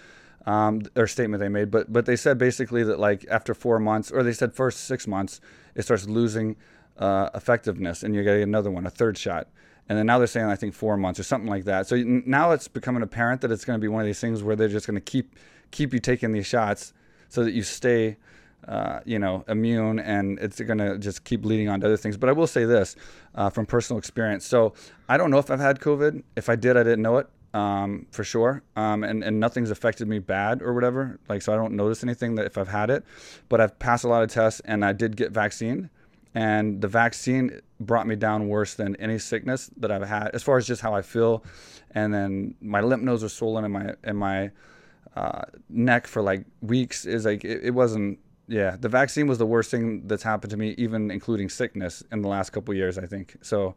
um, 0.46 0.82
or 0.96 1.08
statement 1.08 1.40
they 1.40 1.50
made, 1.50 1.70
but 1.70 1.92
but 1.92 2.06
they 2.06 2.16
said 2.16 2.38
basically 2.38 2.84
that 2.84 3.00
like 3.00 3.26
after 3.30 3.54
four 3.54 3.80
months, 3.80 4.10
or 4.12 4.24
they 4.24 4.34
said 4.34 4.54
first 4.54 4.86
six 4.86 5.06
months, 5.08 5.40
it 5.76 5.84
starts 5.84 6.08
losing 6.08 6.56
uh, 6.98 7.30
effectiveness, 7.36 8.04
and 8.04 8.16
you 8.16 8.24
get 8.24 8.38
another 8.38 8.72
one, 8.72 8.86
a 8.86 8.90
third 8.90 9.18
shot, 9.18 9.48
and 9.88 9.98
then 9.98 10.08
now 10.08 10.18
they're 10.18 10.28
saying 10.28 10.48
I 10.48 10.56
think 10.56 10.74
four 10.74 10.98
months 10.98 11.20
or 11.20 11.24
something 11.24 11.50
like 11.50 11.66
that. 11.66 11.88
So 11.88 11.96
now 11.98 12.52
it's 12.52 12.68
becoming 12.68 13.04
apparent 13.04 13.42
that 13.42 13.52
it's 13.52 13.66
going 13.66 13.78
to 13.78 13.82
be 13.82 13.88
one 13.88 14.02
of 14.02 14.08
these 14.08 14.20
things 14.20 14.42
where 14.42 14.56
they're 14.56 14.68
just 14.68 14.88
going 14.88 14.96
to 14.96 15.02
keep 15.02 15.36
keep 15.70 15.94
you 15.94 16.00
taking 16.00 16.32
these 16.32 16.48
shots 16.48 16.94
so 17.32 17.46
that 17.46 17.54
you 17.54 17.64
stay, 17.64 18.18
uh, 18.68 19.00
you 19.06 19.18
know, 19.18 19.46
immune, 19.48 20.00
and 20.00 20.38
it's 20.40 20.60
going 20.60 20.78
to 20.78 20.98
just 20.98 21.24
keep 21.24 21.46
leading 21.46 21.70
on 21.70 21.80
to 21.80 21.88
other 21.88 21.98
things. 21.98 22.18
But 22.18 22.30
I 22.30 22.34
will 22.34 22.46
say 22.46 22.66
this 22.66 22.98
uh, 23.36 23.50
from 23.50 23.66
personal 23.66 23.98
experience. 23.98 24.46
So 24.46 24.74
I 25.08 25.18
don't 25.18 25.32
know 25.32 25.40
if 25.40 25.50
I've 25.50 25.62
had 25.62 25.80
COVID. 25.80 26.24
If 26.36 26.50
I 26.50 26.58
did, 26.58 26.76
I 26.76 26.84
didn't 26.84 27.02
know 27.02 27.18
it. 27.18 27.28
Um, 27.54 28.08
for 28.12 28.24
sure. 28.24 28.64
Um, 28.78 29.04
and, 29.04 29.26
and 29.26 29.38
nothing's 29.38 29.72
affected 29.72 30.08
me 30.08 30.20
bad 30.20 30.62
or 30.62 30.74
whatever. 30.74 31.20
Like, 31.28 31.42
so 31.42 31.52
I 31.52 31.58
don't 31.58 31.74
notice 31.74 32.02
anything 32.02 32.36
that 32.36 32.46
if 32.46 32.58
I've 32.58 32.70
had 32.70 32.90
it, 32.90 33.04
but 33.50 33.60
I've 33.60 33.78
passed 33.78 34.06
a 34.06 34.08
lot 34.08 34.24
of 34.24 34.30
tests 34.30 34.62
and 34.64 34.86
I 34.86 34.94
did 34.94 35.18
get 35.18 35.32
vaccine 35.32 35.90
and 36.34 36.80
the 36.80 36.88
vaccine 36.88 37.60
brought 37.82 38.08
me 38.08 38.16
down 38.16 38.48
worse 38.48 38.76
than 38.76 38.96
any 38.98 39.20
sickness 39.20 39.70
that 39.76 39.92
I've 39.92 40.08
had 40.08 40.30
as 40.34 40.44
far 40.44 40.56
as 40.56 40.66
just 40.66 40.82
how 40.82 40.94
I 40.94 41.02
feel. 41.02 41.44
And 41.92 42.14
then 42.14 42.56
my 42.62 42.80
lymph 42.80 43.04
nodes 43.04 43.22
are 43.22 43.30
swollen 43.30 43.66
and 43.66 43.74
my, 43.74 43.96
and 44.04 44.18
my, 44.18 44.52
uh, 45.16 45.42
neck 45.70 46.08
for 46.08 46.22
like 46.22 46.46
weeks 46.62 47.06
is 47.06 47.26
like 47.26 47.44
it, 47.44 47.64
it, 47.64 47.72
wasn't 47.72 48.18
yeah 48.48 48.78
the 48.80 48.88
vaccine 48.88 49.28
was 49.28 49.38
the 49.38 49.46
worst 49.46 49.70
thing 49.70 50.08
that's 50.08 50.24
happened 50.24 50.52
to 50.52 50.58
me 50.58 50.74
even 50.78 51.12
including 51.12 51.50
sickness 51.50 52.02
in 52.12 52.22
the 52.22 52.30
last 52.30 52.52
couple 52.52 52.74
years 52.74 52.98
i 52.98 53.06
think. 53.06 53.36
So 53.42 53.76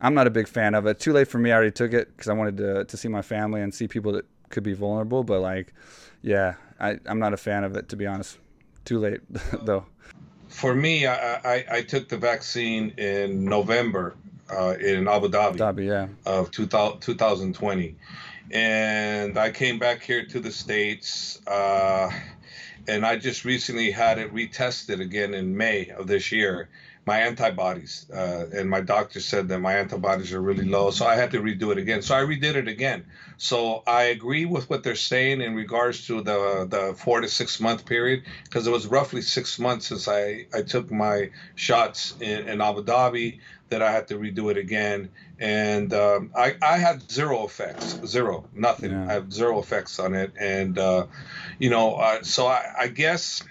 i'm 0.00 0.14
not 0.14 0.26
a 0.26 0.30
big 0.30 0.48
fan 0.48 0.74
of 0.74 0.86
it. 0.86 0.98
Too 0.98 1.12
late 1.12 1.28
for 1.28 1.38
me 1.38 1.52
i 1.52 1.54
already 1.54 1.70
took 1.70 1.92
it 1.92 2.16
because 2.16 2.28
i 2.28 2.32
wanted 2.32 2.56
to, 2.58 2.84
to 2.86 2.96
see 2.96 3.08
my 3.08 3.22
family 3.22 3.60
and 3.60 3.74
see 3.74 3.88
people 3.88 4.12
that 4.12 4.24
could 4.48 4.62
be 4.62 4.72
vulnerable 4.72 5.22
but 5.22 5.40
like 5.40 5.74
yeah 6.22 6.54
I, 6.80 6.98
i'm 7.06 7.18
not 7.18 7.34
a 7.34 7.36
fan 7.36 7.64
of 7.64 7.76
it 7.76 7.88
to 7.90 7.96
be 7.96 8.06
honest. 8.06 8.38
Too 8.86 8.98
late 8.98 9.20
though. 9.62 9.84
For 10.48 10.74
me 10.74 11.06
I, 11.06 11.34
I, 11.34 11.64
I, 11.70 11.82
took 11.82 12.08
the 12.08 12.16
vaccine 12.16 12.94
in 12.96 13.44
november 13.44 14.16
uh, 14.50 14.74
in 14.80 15.06
abu 15.06 15.28
dhabi, 15.28 15.58
dhabi 15.58 15.86
yeah. 15.86 16.08
of 16.24 16.50
2000, 16.50 17.00
2020 17.00 17.94
and 18.50 19.38
I 19.38 19.50
came 19.50 19.78
back 19.78 20.02
here 20.02 20.24
to 20.26 20.40
the 20.40 20.50
states, 20.50 21.40
uh, 21.46 22.10
and 22.88 23.06
I 23.06 23.16
just 23.16 23.44
recently 23.44 23.90
had 23.90 24.18
it 24.18 24.34
retested 24.34 25.00
again 25.00 25.34
in 25.34 25.56
May 25.56 25.90
of 25.90 26.06
this 26.06 26.32
year. 26.32 26.68
My 27.06 27.20
antibodies, 27.20 28.06
uh, 28.12 28.46
and 28.52 28.68
my 28.68 28.82
doctor 28.82 29.20
said 29.20 29.48
that 29.48 29.58
my 29.58 29.74
antibodies 29.74 30.32
are 30.32 30.40
really 30.40 30.66
low, 30.66 30.90
so 30.90 31.06
I 31.06 31.16
had 31.16 31.30
to 31.30 31.40
redo 31.40 31.72
it 31.72 31.78
again. 31.78 32.02
So 32.02 32.14
I 32.14 32.20
redid 32.20 32.56
it 32.56 32.68
again. 32.68 33.06
So 33.38 33.82
I 33.86 34.04
agree 34.04 34.44
with 34.44 34.68
what 34.68 34.84
they're 34.84 34.94
saying 34.94 35.40
in 35.40 35.54
regards 35.54 36.06
to 36.08 36.20
the 36.20 36.66
the 36.68 36.94
four 36.94 37.22
to 37.22 37.28
six 37.28 37.58
month 37.58 37.86
period, 37.86 38.24
because 38.44 38.66
it 38.66 38.70
was 38.70 38.86
roughly 38.86 39.22
six 39.22 39.58
months 39.58 39.86
since 39.86 40.08
I 40.08 40.46
I 40.52 40.62
took 40.62 40.90
my 40.90 41.30
shots 41.54 42.14
in, 42.20 42.48
in 42.48 42.60
Abu 42.60 42.84
Dhabi 42.84 43.40
that 43.70 43.82
I 43.82 43.92
had 43.92 44.08
to 44.08 44.18
redo 44.18 44.50
it 44.50 44.58
again 44.58 45.10
and 45.40 45.94
um, 45.94 46.32
I, 46.36 46.54
I 46.60 46.76
had 46.76 47.10
zero 47.10 47.44
effects, 47.46 47.98
zero, 48.06 48.44
nothing. 48.52 48.90
Yeah. 48.90 49.08
I 49.08 49.12
have 49.14 49.32
zero 49.32 49.58
effects 49.58 49.98
on 49.98 50.14
it, 50.14 50.32
and 50.38 50.78
uh, 50.78 51.06
you 51.58 51.70
know, 51.70 51.94
uh, 51.94 52.22
so 52.22 52.46
I, 52.46 52.74
I, 52.78 52.88
guess 52.88 53.42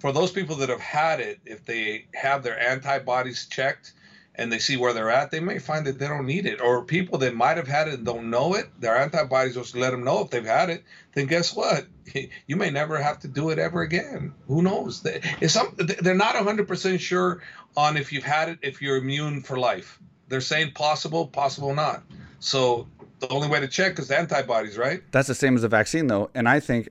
for 0.00 0.12
those 0.12 0.30
people 0.30 0.56
that 0.56 0.68
have 0.68 0.80
had 0.80 1.20
it, 1.20 1.40
if 1.46 1.64
they 1.64 2.04
have 2.12 2.42
their 2.42 2.60
antibodies 2.60 3.46
checked 3.46 3.94
and 4.34 4.52
they 4.52 4.58
see 4.58 4.76
where 4.76 4.92
they're 4.92 5.10
at, 5.10 5.30
they 5.30 5.40
may 5.40 5.58
find 5.58 5.86
that 5.86 5.98
they 5.98 6.08
don't 6.08 6.26
need 6.26 6.44
it. 6.44 6.60
Or 6.60 6.84
people 6.84 7.18
that 7.18 7.34
might 7.34 7.56
have 7.56 7.68
had 7.68 7.88
it 7.88 7.94
and 7.94 8.04
don't 8.04 8.28
know 8.28 8.54
it, 8.54 8.68
their 8.78 8.98
antibodies 8.98 9.54
just 9.54 9.74
let 9.74 9.92
them 9.92 10.04
know 10.04 10.22
if 10.22 10.30
they've 10.30 10.44
had 10.44 10.68
it. 10.68 10.84
Then 11.14 11.26
guess 11.26 11.54
what? 11.54 11.86
You 12.46 12.56
may 12.56 12.70
never 12.70 13.00
have 13.00 13.20
to 13.20 13.28
do 13.28 13.48
it 13.48 13.58
ever 13.58 13.80
again. 13.80 14.34
Who 14.46 14.60
knows? 14.60 15.02
It's 15.40 15.54
some, 15.54 15.74
they're 15.78 16.14
not 16.14 16.34
100% 16.34 17.00
sure 17.00 17.42
on 17.76 17.96
if 17.96 18.12
you've 18.12 18.24
had 18.24 18.50
it, 18.50 18.58
if 18.60 18.82
you're 18.82 18.98
immune 18.98 19.40
for 19.40 19.58
life 19.58 19.98
they're 20.28 20.40
saying 20.40 20.72
possible, 20.72 21.26
possible 21.26 21.74
not. 21.74 22.02
So 22.40 22.86
the 23.20 23.28
only 23.28 23.48
way 23.48 23.60
to 23.60 23.68
check 23.68 23.98
is 23.98 24.10
antibodies, 24.10 24.76
right? 24.76 25.02
That's 25.12 25.28
the 25.28 25.34
same 25.34 25.54
as 25.56 25.62
the 25.62 25.68
vaccine, 25.68 26.06
though. 26.06 26.30
And 26.34 26.48
I 26.48 26.60
think, 26.60 26.88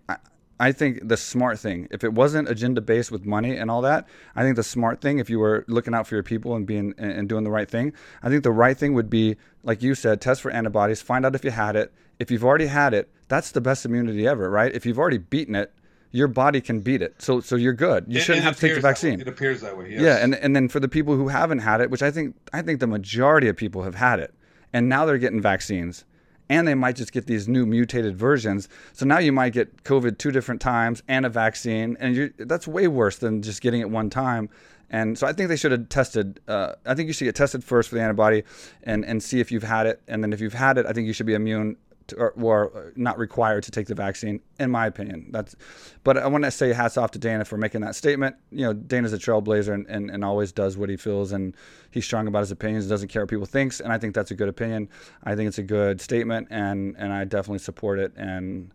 I 0.59 0.71
think 0.71 1.07
the 1.07 1.17
smart 1.17 1.59
thing, 1.59 1.87
if 1.91 2.03
it 2.03 2.13
wasn't 2.13 2.49
agenda 2.49 2.81
based 2.81 3.11
with 3.11 3.25
money 3.25 3.57
and 3.57 3.69
all 3.69 3.81
that, 3.81 4.07
I 4.35 4.43
think 4.43 4.55
the 4.55 4.63
smart 4.63 5.01
thing, 5.01 5.19
if 5.19 5.29
you 5.29 5.39
were 5.39 5.65
looking 5.67 5.93
out 5.93 6.07
for 6.07 6.15
your 6.15 6.23
people 6.23 6.55
and 6.55 6.65
being 6.65 6.93
and 6.97 7.27
doing 7.27 7.43
the 7.43 7.51
right 7.51 7.69
thing, 7.69 7.93
I 8.21 8.29
think 8.29 8.43
the 8.43 8.51
right 8.51 8.77
thing 8.77 8.93
would 8.93 9.09
be, 9.09 9.35
like 9.63 9.81
you 9.81 9.95
said, 9.95 10.21
test 10.21 10.41
for 10.41 10.51
antibodies, 10.51 11.01
find 11.01 11.25
out 11.25 11.35
if 11.35 11.43
you 11.43 11.51
had 11.51 11.75
it. 11.75 11.93
If 12.19 12.31
you've 12.31 12.45
already 12.45 12.67
had 12.67 12.93
it, 12.93 13.09
that's 13.27 13.51
the 13.51 13.61
best 13.61 13.85
immunity 13.85 14.27
ever, 14.27 14.49
right? 14.49 14.73
If 14.73 14.85
you've 14.85 14.99
already 14.99 15.17
beaten 15.17 15.55
it, 15.55 15.73
your 16.13 16.27
body 16.27 16.62
can 16.62 16.79
beat 16.79 17.01
it. 17.01 17.15
So 17.22 17.41
so 17.41 17.55
you're 17.58 17.74
good. 17.74 18.05
You 18.08 18.20
it, 18.20 18.22
shouldn't 18.22 18.43
it 18.43 18.46
have 18.46 18.55
to 18.55 18.62
take 18.62 18.75
the 18.75 18.82
vaccine. 18.82 19.20
It 19.20 19.27
appears 19.27 19.60
that 19.62 19.77
way. 19.77 19.89
Yes. 19.91 20.01
Yeah, 20.01 20.17
and 20.17 20.36
and 20.36 20.55
then 20.55 20.70
for 20.70 20.79
the 20.79 20.88
people 20.88 21.15
who 21.15 21.27
haven't 21.27 21.60
had 21.60 21.82
it, 21.82 21.89
which 21.89 22.01
I 22.03 22.12
think 22.12 22.36
I 22.53 22.62
think 22.62 22.79
the 22.79 22.88
majority 22.88 23.50
of 23.50 23.58
people 23.58 23.84
have 23.84 23.96
had 23.96 24.20
it, 24.20 24.34
and 24.72 24.88
now 24.88 25.05
they're 25.05 25.17
getting 25.17 25.41
vaccines, 25.41 26.05
and 26.50 26.67
they 26.67 26.75
might 26.75 26.96
just 26.96 27.12
get 27.12 27.25
these 27.25 27.48
new 27.48 27.65
mutated 27.65 28.15
versions. 28.15 28.70
So 28.93 29.05
now 29.08 29.17
you 29.17 29.32
might 29.32 29.53
get 29.53 29.84
COVID 29.84 30.20
two 30.20 30.32
different 30.32 30.62
times 30.62 31.01
and 31.08 31.25
a 31.25 31.29
vaccine, 31.29 31.98
and 32.00 32.32
that's 32.38 32.67
way 32.67 32.88
worse 32.88 33.17
than 33.17 33.41
just 33.41 33.62
getting 33.62 33.82
it 33.82 33.89
one 33.89 34.10
time. 34.10 34.50
And 34.91 35.17
so 35.17 35.25
I 35.25 35.34
think 35.34 35.50
they 35.50 35.55
should 35.55 35.72
have 35.72 35.89
tested. 35.89 36.39
Uh, 36.48 36.74
I 36.86 36.93
think 36.93 37.08
you 37.08 37.13
should 37.13 37.25
get 37.25 37.36
tested 37.36 37.63
first 37.63 37.89
for 37.89 37.96
the 37.96 38.01
antibody, 38.01 38.43
and 38.84 39.03
and 39.03 39.24
see 39.24 39.39
if 39.39 39.51
you've 39.51 39.63
had 39.63 39.88
it. 39.88 40.00
And 40.08 40.24
then 40.24 40.32
if 40.32 40.41
you've 40.41 40.53
had 40.53 40.77
it, 40.77 40.86
I 40.86 40.93
think 40.93 41.08
you 41.08 41.13
should 41.13 41.25
be 41.25 41.34
immune 41.34 41.75
or, 42.17 42.31
or, 42.31 42.77
uh, 42.77 42.89
not 42.95 43.17
required 43.17 43.63
to 43.63 43.72
take 43.72 43.88
the 43.88 43.95
vaccine, 43.95 44.41
in 44.60 44.69
my 44.69 44.88
opinion. 44.88 45.27
That's, 45.31 45.55
but 46.03 46.17
I 46.17 46.27
want 46.27 46.43
to 46.43 46.51
say 46.51 46.74
hats 46.74 46.98
off 46.98 47.12
to 47.12 47.19
Dana 47.19 47.45
for 47.45 47.57
making 47.57 47.81
that 47.81 47.95
statement. 47.95 48.36
You 48.51 48.65
know, 48.65 48.74
Dana's 48.74 49.13
a 49.13 49.17
trailblazer 49.17 49.74
and, 49.74 49.88
and, 49.88 50.12
and 50.12 50.25
always 50.25 50.51
does 50.51 50.77
what 50.77 50.89
he 50.89 50.98
feels, 50.98 51.31
and 51.31 51.55
he's 51.91 52.05
strong 52.05 52.27
about 52.27 52.39
his 52.39 52.51
opinions. 52.51 52.88
Doesn't 52.88 53.07
care 53.10 53.22
what 53.22 53.29
people 53.29 53.45
thinks, 53.45 53.79
and 53.79 53.93
I 53.93 53.98
think 53.98 54.13
that's 54.15 54.31
a 54.31 54.36
good 54.36 54.50
opinion. 54.50 54.89
I 55.24 55.36
think 55.36 55.48
it's 55.48 55.60
a 55.60 55.63
good 55.63 56.01
statement, 56.01 56.48
and 56.50 56.95
and 56.98 57.13
I 57.13 57.24
definitely 57.24 57.60
support 57.60 58.00
it. 58.00 58.13
And 58.15 58.74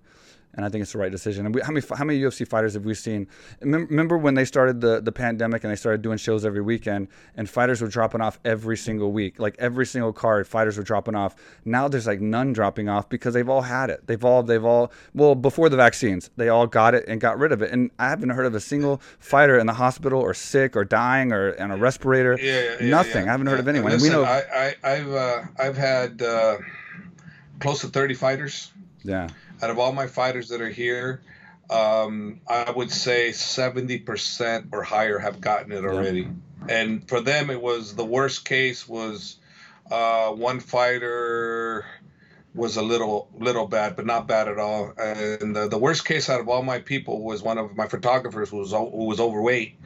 and 0.59 0.65
I 0.65 0.71
think 0.71 0.83
it's 0.83 0.91
the 0.91 0.99
right 0.99 1.13
decision. 1.13 1.47
And 1.47 1.55
we, 1.55 1.61
how 1.61 1.71
many 1.71 1.87
how 1.97 2.05
many 2.05 2.21
UFC 2.21 2.47
fighters 2.47 2.75
have 2.75 2.85
we 2.85 2.93
seen? 2.93 3.29
Remember 3.61 4.19
when 4.19 4.35
they 4.35 4.45
started 4.45 4.81
the 4.81 5.01
the 5.01 5.13
pandemic 5.13 5.63
and 5.63 5.71
they 5.71 5.77
started 5.77 6.03
doing 6.03 6.19
shows 6.19 6.45
every 6.45 6.61
weekend, 6.61 7.07
and 7.37 7.49
fighters 7.49 7.81
were 7.81 7.87
dropping 7.87 8.21
off 8.21 8.41
every 8.45 8.77
single 8.77 9.13
week, 9.13 9.39
like 9.39 9.55
every 9.61 9.87
single 9.87 10.13
card, 10.13 10.49
fighters 10.49 10.77
were 10.77 10.83
dropping 10.83 11.15
off. 11.15 11.37
Now 11.65 11.87
there's 11.87 12.09
like 12.09 12.21
none 12.21 12.53
dropping 12.53 12.89
off 12.89 13.09
because 13.09 13.35
they've 13.35 13.49
all 13.49 13.63
had 13.63 13.89
it. 13.89 14.09
They've 14.09 14.25
all 14.25 14.43
they've 14.43 14.65
all 14.65 14.91
well 15.15 15.37
before 15.37 15.69
the 15.69 15.77
vaccines, 15.77 16.29
they 16.37 16.49
all 16.49 16.67
got 16.67 16.93
it 16.93 17.05
and 17.07 17.21
got 17.21 17.39
rid 17.39 17.53
of 17.53 17.63
it. 17.63 17.71
And 17.71 17.93
I 18.01 18.09
haven't 18.09 18.31
heard 18.31 18.47
of 18.47 18.55
a 18.57 18.61
single 18.61 19.01
fighter 19.21 19.61
in 19.61 19.69
the 19.69 19.75
hospital 19.75 20.21
or 20.21 20.35
sick 20.35 20.75
or 20.75 20.85
dying 20.85 21.33
or 21.33 21.55
on 21.63 21.71
a 21.71 21.77
respirator. 21.77 22.37
Yeah, 22.37 22.79
yeah 22.81 22.91
Nothing. 22.91 23.27
Yeah, 23.27 23.29
I 23.29 23.31
haven't 23.31 23.47
heard 23.47 23.61
of 23.61 23.69
anyone. 23.69 23.93
Listen, 23.93 24.09
we 24.09 24.13
know. 24.13 24.25
I, 24.25 24.75
I 24.83 24.91
have 24.91 25.13
uh, 25.13 25.43
I've 25.57 25.77
had 25.77 26.21
uh, 26.21 26.57
close 27.61 27.83
to 27.83 27.87
30 27.87 28.15
fighters. 28.15 28.73
Yeah 29.05 29.29
out 29.63 29.71
of 29.71 29.79
all 29.79 29.93
my 29.93 30.07
fighters 30.07 30.49
that 30.49 30.61
are 30.61 30.71
here, 30.71 31.21
um, 31.71 32.41
I 32.47 32.71
would 32.71 32.91
say 32.91 33.31
70% 33.31 34.69
or 34.73 34.83
higher 34.83 35.19
have 35.19 35.41
gotten 35.41 35.73
it 35.73 35.85
already. 35.85 36.23
Yep. 36.23 36.31
And 36.69 37.09
for 37.09 37.21
them, 37.21 37.51
it 37.51 37.61
was 37.61 37.95
the 37.95 38.05
worst 38.05 38.45
case 38.45 38.89
was 38.89 39.37
uh, 39.91 40.31
one 40.31 40.61
fighter 40.61 41.85
was 42.55 42.77
a 42.77 42.83
little 42.83 43.29
little 43.39 43.67
bad, 43.67 43.97
but 43.97 44.07
not 44.07 44.27
bad 44.27 44.49
at 44.49 44.59
all. 44.59 44.93
And 44.99 45.55
the, 45.55 45.69
the 45.69 45.79
worst 45.79 46.05
case 46.05 46.29
out 46.29 46.41
of 46.41 46.49
all 46.49 46.63
my 46.63 46.79
people 46.81 47.23
was 47.23 47.43
one 47.43 47.59
of 47.59 47.77
my 47.77 47.87
photographers 47.87 48.51
who 48.51 48.59
was 48.59 48.73
who 48.73 49.05
was 49.05 49.21
overweight. 49.21 49.77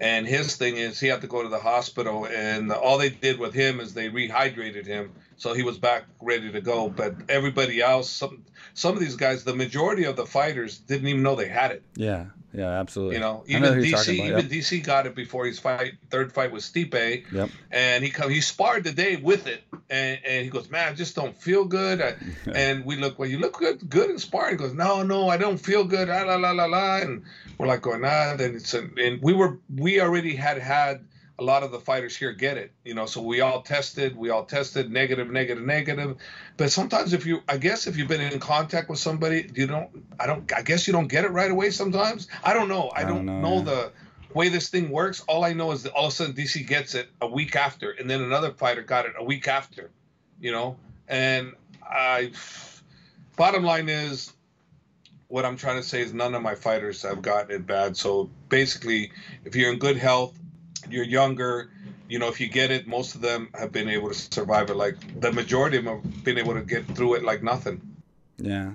And 0.00 0.26
his 0.26 0.56
thing 0.56 0.76
is 0.76 0.98
he 0.98 1.08
had 1.08 1.20
to 1.20 1.26
go 1.26 1.42
to 1.42 1.48
the 1.48 1.60
hospital, 1.60 2.26
and 2.26 2.72
all 2.72 2.98
they 2.98 3.10
did 3.10 3.38
with 3.38 3.54
him 3.54 3.78
is 3.78 3.94
they 3.94 4.08
rehydrated 4.08 4.86
him, 4.86 5.12
so 5.42 5.54
he 5.54 5.64
was 5.64 5.76
back 5.76 6.04
ready 6.20 6.52
to 6.52 6.60
go. 6.60 6.88
But 6.88 7.16
everybody 7.28 7.82
else, 7.82 8.08
some 8.08 8.44
some 8.74 8.94
of 8.94 9.00
these 9.00 9.16
guys, 9.16 9.42
the 9.42 9.56
majority 9.56 10.04
of 10.04 10.14
the 10.14 10.24
fighters 10.24 10.78
didn't 10.78 11.08
even 11.08 11.24
know 11.24 11.34
they 11.34 11.48
had 11.48 11.72
it. 11.72 11.82
Yeah, 11.96 12.26
yeah, 12.54 12.68
absolutely. 12.68 13.16
You 13.16 13.22
know, 13.22 13.42
even 13.48 13.62
know 13.62 13.72
DC, 13.72 14.14
about, 14.14 14.40
even 14.40 14.46
DC 14.46 14.84
got 14.84 15.06
it 15.06 15.16
before 15.16 15.44
his 15.44 15.58
fight, 15.58 15.94
third 16.10 16.32
fight 16.32 16.52
with 16.52 16.62
Stipe. 16.62 17.24
Yep. 17.32 17.50
And 17.72 18.04
he 18.04 18.10
come, 18.10 18.30
he 18.30 18.40
sparred 18.40 18.84
the 18.84 18.92
day 18.92 19.16
with 19.16 19.48
it, 19.48 19.64
and, 19.90 20.20
and 20.24 20.44
he 20.44 20.48
goes, 20.48 20.70
man, 20.70 20.92
I 20.92 20.94
just 20.94 21.16
don't 21.16 21.36
feel 21.36 21.64
good. 21.64 22.00
I, 22.00 22.14
and 22.54 22.84
we 22.84 22.94
look, 22.94 23.18
well, 23.18 23.28
you 23.28 23.38
look 23.38 23.58
good, 23.58 23.90
good 23.90 24.10
in 24.10 24.20
sparring. 24.20 24.52
He 24.52 24.58
goes, 24.58 24.74
no, 24.74 25.02
no, 25.02 25.28
I 25.28 25.38
don't 25.38 25.58
feel 25.58 25.82
good. 25.82 26.06
La 26.06 26.22
la 26.22 26.36
la 26.36 26.52
la 26.52 26.66
la. 26.66 26.98
And 26.98 27.24
we're 27.58 27.66
like 27.66 27.82
going, 27.82 28.04
ah. 28.04 28.36
Then 28.36 28.54
it's, 28.54 28.72
and 28.74 29.20
we 29.20 29.32
were, 29.32 29.58
we 29.74 30.00
already 30.00 30.36
had 30.36 30.58
had 30.58 31.04
a 31.38 31.44
lot 31.44 31.62
of 31.62 31.72
the 31.72 31.80
fighters 31.80 32.16
here 32.16 32.32
get 32.32 32.56
it, 32.56 32.72
you 32.84 32.94
know. 32.94 33.06
So 33.06 33.20
we 33.22 33.40
all 33.40 33.62
tested, 33.62 34.16
we 34.16 34.30
all 34.30 34.44
tested 34.44 34.90
negative, 34.90 35.30
negative, 35.30 35.64
negative. 35.64 36.16
But 36.56 36.70
sometimes 36.70 37.12
if 37.12 37.26
you, 37.26 37.42
I 37.48 37.56
guess 37.56 37.86
if 37.86 37.96
you've 37.96 38.08
been 38.08 38.20
in 38.20 38.38
contact 38.38 38.88
with 38.88 38.98
somebody, 38.98 39.50
you 39.54 39.66
don't, 39.66 39.90
I 40.20 40.26
don't, 40.26 40.50
I 40.52 40.62
guess 40.62 40.86
you 40.86 40.92
don't 40.92 41.08
get 41.08 41.24
it 41.24 41.30
right 41.30 41.50
away. 41.50 41.70
Sometimes 41.70 42.28
I 42.44 42.52
don't 42.52 42.68
know. 42.68 42.90
I, 42.94 43.02
don't, 43.02 43.26
don't, 43.26 43.42
know, 43.42 43.58
know 43.58 43.60
the 43.62 43.92
way 44.34 44.48
this 44.48 44.68
thing 44.68 44.90
works. 44.90 45.22
All 45.26 45.44
I 45.44 45.52
know 45.52 45.72
is 45.72 45.82
that 45.84 45.92
all 45.92 46.06
of 46.06 46.12
a 46.12 46.14
sudden 46.14 46.34
DC 46.34 46.66
gets 46.66 46.94
it 46.94 47.08
a 47.20 47.26
week 47.26 47.56
after, 47.56 47.90
and 47.90 48.08
then 48.08 48.22
another 48.22 48.52
fighter 48.52 48.82
got 48.82 49.06
it 49.06 49.14
a 49.18 49.24
week 49.24 49.48
after, 49.48 49.90
you 50.40 50.52
know. 50.52 50.76
And 51.08 51.54
I, 51.82 52.32
bottom 53.36 53.64
line 53.64 53.88
is, 53.88 54.32
what 55.28 55.46
I'm 55.46 55.56
trying 55.56 55.76
to 55.80 55.82
say 55.82 56.02
is 56.02 56.12
none 56.12 56.34
of 56.34 56.42
my 56.42 56.54
fighters 56.54 57.02
have 57.02 57.22
gotten 57.22 57.56
it 57.56 57.66
bad. 57.66 57.96
So 57.96 58.28
basically, 58.50 59.12
if 59.46 59.56
you're 59.56 59.72
in 59.72 59.78
good 59.78 59.96
health 59.96 60.38
you're 60.90 61.04
younger 61.04 61.70
you 62.08 62.18
know 62.18 62.28
if 62.28 62.40
you 62.40 62.48
get 62.48 62.70
it 62.70 62.86
most 62.86 63.14
of 63.14 63.20
them 63.20 63.48
have 63.54 63.72
been 63.72 63.88
able 63.88 64.08
to 64.08 64.14
survive 64.14 64.70
it 64.70 64.76
like 64.76 64.96
the 65.20 65.32
majority 65.32 65.76
of 65.76 65.84
them 65.84 66.02
have 66.02 66.24
been 66.24 66.38
able 66.38 66.54
to 66.54 66.62
get 66.62 66.86
through 66.96 67.14
it 67.14 67.24
like 67.24 67.42
nothing 67.42 67.80
yeah 68.38 68.72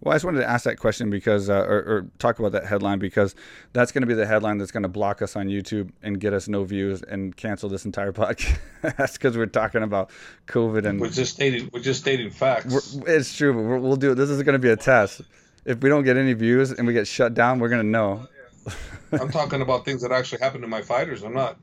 well, 0.00 0.12
I 0.12 0.14
just 0.14 0.24
wanted 0.24 0.40
to 0.40 0.48
ask 0.48 0.64
that 0.64 0.78
question 0.78 1.10
because, 1.10 1.50
uh, 1.50 1.54
or, 1.54 1.78
or, 1.78 2.06
talk 2.20 2.38
about 2.38 2.52
that 2.52 2.64
headline 2.66 3.00
because 3.00 3.34
that's 3.72 3.90
going 3.90 4.02
to 4.02 4.06
be 4.06 4.14
the 4.14 4.26
headline 4.26 4.56
that's 4.58 4.70
going 4.70 4.84
to 4.84 4.88
block 4.88 5.22
us 5.22 5.34
on 5.34 5.48
YouTube 5.48 5.90
and 6.04 6.20
get 6.20 6.32
us 6.32 6.46
no 6.46 6.62
views 6.62 7.02
and 7.02 7.36
cancel 7.36 7.68
this 7.68 7.84
entire 7.84 8.12
podcast 8.12 9.14
because 9.14 9.36
we're 9.36 9.46
talking 9.46 9.82
about 9.82 10.10
COVID 10.46 10.86
and 10.86 11.00
we're 11.00 11.10
just 11.10 11.34
stating 11.34 11.68
we're 11.72 11.80
just 11.80 12.00
stating 12.00 12.30
facts. 12.30 12.96
it's 13.08 13.36
true, 13.36 13.52
but 13.52 13.62
we 13.62 13.80
will 13.80 13.96
do 13.96 14.12
it. 14.12 14.14
This 14.14 14.30
is 14.30 14.40
going 14.44 14.52
to 14.52 14.60
be 14.60 14.70
a 14.70 14.76
test. 14.76 15.22
If 15.64 15.82
we 15.82 15.88
don't 15.88 16.04
get 16.04 16.16
any 16.16 16.32
views 16.32 16.70
and 16.70 16.86
we 16.86 16.92
get 16.92 17.08
shut 17.08 17.34
down, 17.34 17.58
we're 17.58 17.68
going 17.68 17.82
to 17.82 17.88
know. 17.88 18.28
I'm 19.12 19.30
talking 19.30 19.62
about 19.62 19.84
things 19.84 20.02
that 20.02 20.12
actually 20.12 20.40
happened 20.40 20.62
to 20.62 20.68
my 20.68 20.82
fighters. 20.82 21.22
I'm 21.22 21.34
not. 21.34 21.58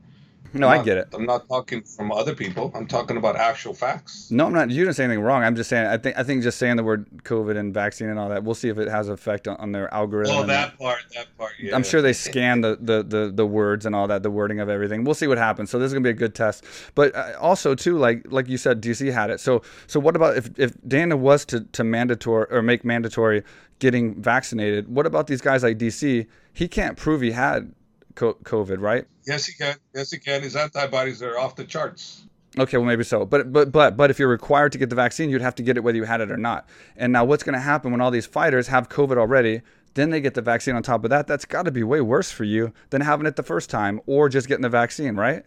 No, 0.52 0.68
I'm 0.68 0.80
I 0.80 0.84
get 0.84 0.96
it. 0.96 1.08
I'm 1.12 1.26
not 1.26 1.48
talking 1.48 1.82
from 1.82 2.12
other 2.12 2.34
people. 2.34 2.70
I'm 2.74 2.86
talking 2.86 3.16
about 3.16 3.36
actual 3.36 3.74
facts. 3.74 4.30
No, 4.30 4.46
I'm 4.46 4.52
not. 4.52 4.70
You 4.70 4.84
didn't 4.84 4.96
say 4.96 5.04
anything 5.04 5.22
wrong. 5.22 5.42
I'm 5.42 5.56
just 5.56 5.70
saying. 5.70 5.86
I 5.86 5.96
think. 5.96 6.18
I 6.18 6.22
think 6.22 6.42
just 6.42 6.58
saying 6.58 6.76
the 6.76 6.84
word 6.84 7.06
COVID 7.24 7.56
and 7.56 7.72
vaccine 7.72 8.08
and 8.08 8.18
all 8.18 8.28
that. 8.28 8.44
We'll 8.44 8.54
see 8.54 8.68
if 8.68 8.78
it 8.78 8.88
has 8.88 9.08
effect 9.08 9.48
on, 9.48 9.56
on 9.56 9.72
their 9.72 9.92
algorithm. 9.92 10.36
Oh, 10.36 10.46
that 10.46 10.78
part. 10.78 11.00
That 11.14 11.26
part. 11.36 11.52
Yeah. 11.58 11.74
I'm 11.74 11.82
sure 11.82 12.02
they 12.02 12.12
scan 12.12 12.60
the, 12.60 12.78
the, 12.80 13.02
the 13.02 13.32
the 13.34 13.46
words 13.46 13.86
and 13.86 13.94
all 13.94 14.06
that, 14.08 14.22
the 14.22 14.30
wording 14.30 14.60
of 14.60 14.68
everything. 14.68 15.04
We'll 15.04 15.14
see 15.14 15.26
what 15.26 15.38
happens. 15.38 15.70
So 15.70 15.78
this 15.78 15.86
is 15.86 15.92
gonna 15.92 16.04
be 16.04 16.10
a 16.10 16.14
good 16.14 16.34
test. 16.34 16.64
But 16.94 17.14
uh, 17.14 17.32
also 17.40 17.74
too, 17.74 17.98
like 17.98 18.24
like 18.30 18.48
you 18.48 18.58
said, 18.58 18.82
DC 18.82 19.12
had 19.12 19.30
it. 19.30 19.40
So 19.40 19.62
so 19.86 20.00
what 20.00 20.16
about 20.16 20.36
if 20.36 20.50
if 20.58 20.72
Dana 20.86 21.16
was 21.16 21.44
to 21.46 21.60
to 21.60 21.84
mandatory 21.84 22.46
or 22.50 22.62
make 22.62 22.84
mandatory 22.84 23.42
getting 23.78 24.20
vaccinated? 24.20 24.88
What 24.88 25.06
about 25.06 25.26
these 25.26 25.40
guys 25.40 25.62
like 25.62 25.78
DC? 25.78 26.26
He 26.52 26.68
can't 26.68 26.96
prove 26.96 27.20
he 27.20 27.32
had 27.32 27.72
COVID, 28.16 28.80
right? 28.80 29.06
Yes, 29.26 29.46
he 29.46 29.52
can. 29.54 29.76
Yes, 29.94 30.10
he 30.10 30.18
can. 30.18 30.42
His 30.42 30.56
antibodies 30.56 31.22
are 31.22 31.38
off 31.38 31.54
the 31.56 31.64
charts. 31.64 32.24
Okay, 32.58 32.78
well 32.78 32.86
maybe 32.86 33.04
so. 33.04 33.24
But 33.26 33.52
but 33.52 33.70
but 33.70 33.96
but 33.96 34.10
if 34.10 34.18
you're 34.18 34.28
required 34.28 34.72
to 34.72 34.78
get 34.78 34.88
the 34.88 34.96
vaccine, 34.96 35.28
you'd 35.30 35.42
have 35.42 35.54
to 35.56 35.62
get 35.62 35.76
it 35.76 35.80
whether 35.80 35.96
you 35.96 36.04
had 36.04 36.20
it 36.20 36.30
or 36.30 36.36
not. 36.38 36.66
And 36.96 37.12
now 37.12 37.24
what's 37.24 37.42
going 37.42 37.54
to 37.54 37.60
happen 37.60 37.92
when 37.92 38.00
all 38.00 38.10
these 38.10 38.26
fighters 38.26 38.68
have 38.68 38.88
COVID 38.88 39.18
already? 39.18 39.60
Then 39.94 40.10
they 40.10 40.20
get 40.20 40.34
the 40.34 40.42
vaccine 40.42 40.74
on 40.74 40.82
top 40.82 41.04
of 41.04 41.10
that. 41.10 41.26
That's 41.26 41.44
got 41.44 41.64
to 41.64 41.70
be 41.70 41.82
way 41.82 42.00
worse 42.00 42.30
for 42.30 42.44
you 42.44 42.72
than 42.90 43.00
having 43.02 43.26
it 43.26 43.36
the 43.36 43.42
first 43.42 43.70
time 43.70 44.00
or 44.06 44.28
just 44.28 44.46
getting 44.48 44.62
the 44.62 44.68
vaccine, 44.68 45.16
right? 45.16 45.44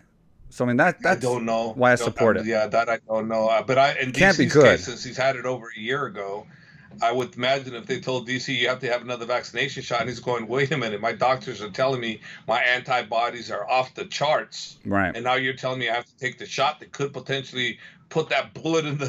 So 0.49 0.65
I 0.65 0.67
mean 0.67 0.77
that 0.77 1.01
that's 1.01 1.23
I 1.23 1.29
don't 1.29 1.45
know 1.45 1.73
why 1.73 1.91
I 1.91 1.95
support 1.95 2.37
it. 2.37 2.45
Yeah, 2.45 2.67
that 2.67 2.89
I 2.89 2.99
don't 3.07 3.27
know. 3.27 3.47
Uh, 3.47 3.61
but 3.63 3.77
I 3.77 3.93
in 3.99 4.11
Can't 4.11 4.35
DC's 4.35 4.37
be 4.37 4.45
good. 4.45 4.63
case, 4.63 4.85
since 4.85 5.03
he's 5.03 5.17
had 5.17 5.35
it 5.35 5.45
over 5.45 5.67
a 5.75 5.79
year 5.79 6.05
ago, 6.05 6.45
I 7.01 7.11
would 7.11 7.35
imagine 7.35 7.75
if 7.75 7.85
they 7.85 7.99
told 7.99 8.27
DC 8.27 8.55
you 8.55 8.67
have 8.69 8.79
to 8.79 8.87
have 8.91 9.01
another 9.01 9.25
vaccination 9.25 9.83
shot, 9.83 10.01
and 10.01 10.09
he's 10.09 10.19
going, 10.19 10.47
wait 10.47 10.71
a 10.71 10.77
minute, 10.77 10.99
my 11.01 11.13
doctors 11.13 11.61
are 11.61 11.69
telling 11.69 12.01
me 12.01 12.21
my 12.47 12.59
antibodies 12.61 13.51
are 13.51 13.69
off 13.69 13.95
the 13.95 14.05
charts, 14.05 14.77
right? 14.85 15.15
And 15.15 15.23
now 15.23 15.35
you're 15.35 15.53
telling 15.53 15.79
me 15.79 15.89
I 15.89 15.95
have 15.95 16.05
to 16.05 16.17
take 16.17 16.37
the 16.37 16.45
shot 16.45 16.79
that 16.79 16.91
could 16.91 17.13
potentially 17.13 17.79
put 18.09 18.29
that 18.29 18.53
bullet 18.53 18.85
in 18.85 18.97
the, 18.97 19.05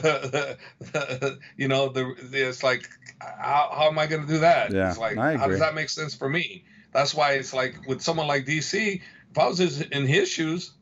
the, 0.80 0.86
the 0.92 1.38
you 1.56 1.68
know, 1.68 1.88
the, 1.88 2.14
the, 2.22 2.48
it's 2.48 2.62
like, 2.62 2.88
how, 3.20 3.70
how 3.72 3.88
am 3.88 3.98
I 3.98 4.06
going 4.06 4.22
to 4.22 4.28
do 4.28 4.38
that? 4.40 4.72
Yeah, 4.72 4.90
it's 4.90 4.98
like, 4.98 5.16
how 5.16 5.48
does 5.48 5.60
that 5.60 5.74
make 5.74 5.88
sense 5.88 6.14
for 6.14 6.28
me? 6.28 6.64
That's 6.92 7.14
why 7.14 7.32
it's 7.32 7.52
like 7.52 7.86
with 7.86 8.02
someone 8.02 8.26
like 8.26 8.46
DC, 8.46 9.00
if 9.30 9.38
I 9.38 9.46
was 9.46 9.80
in 9.80 10.06
his 10.06 10.28
shoes, 10.28 10.72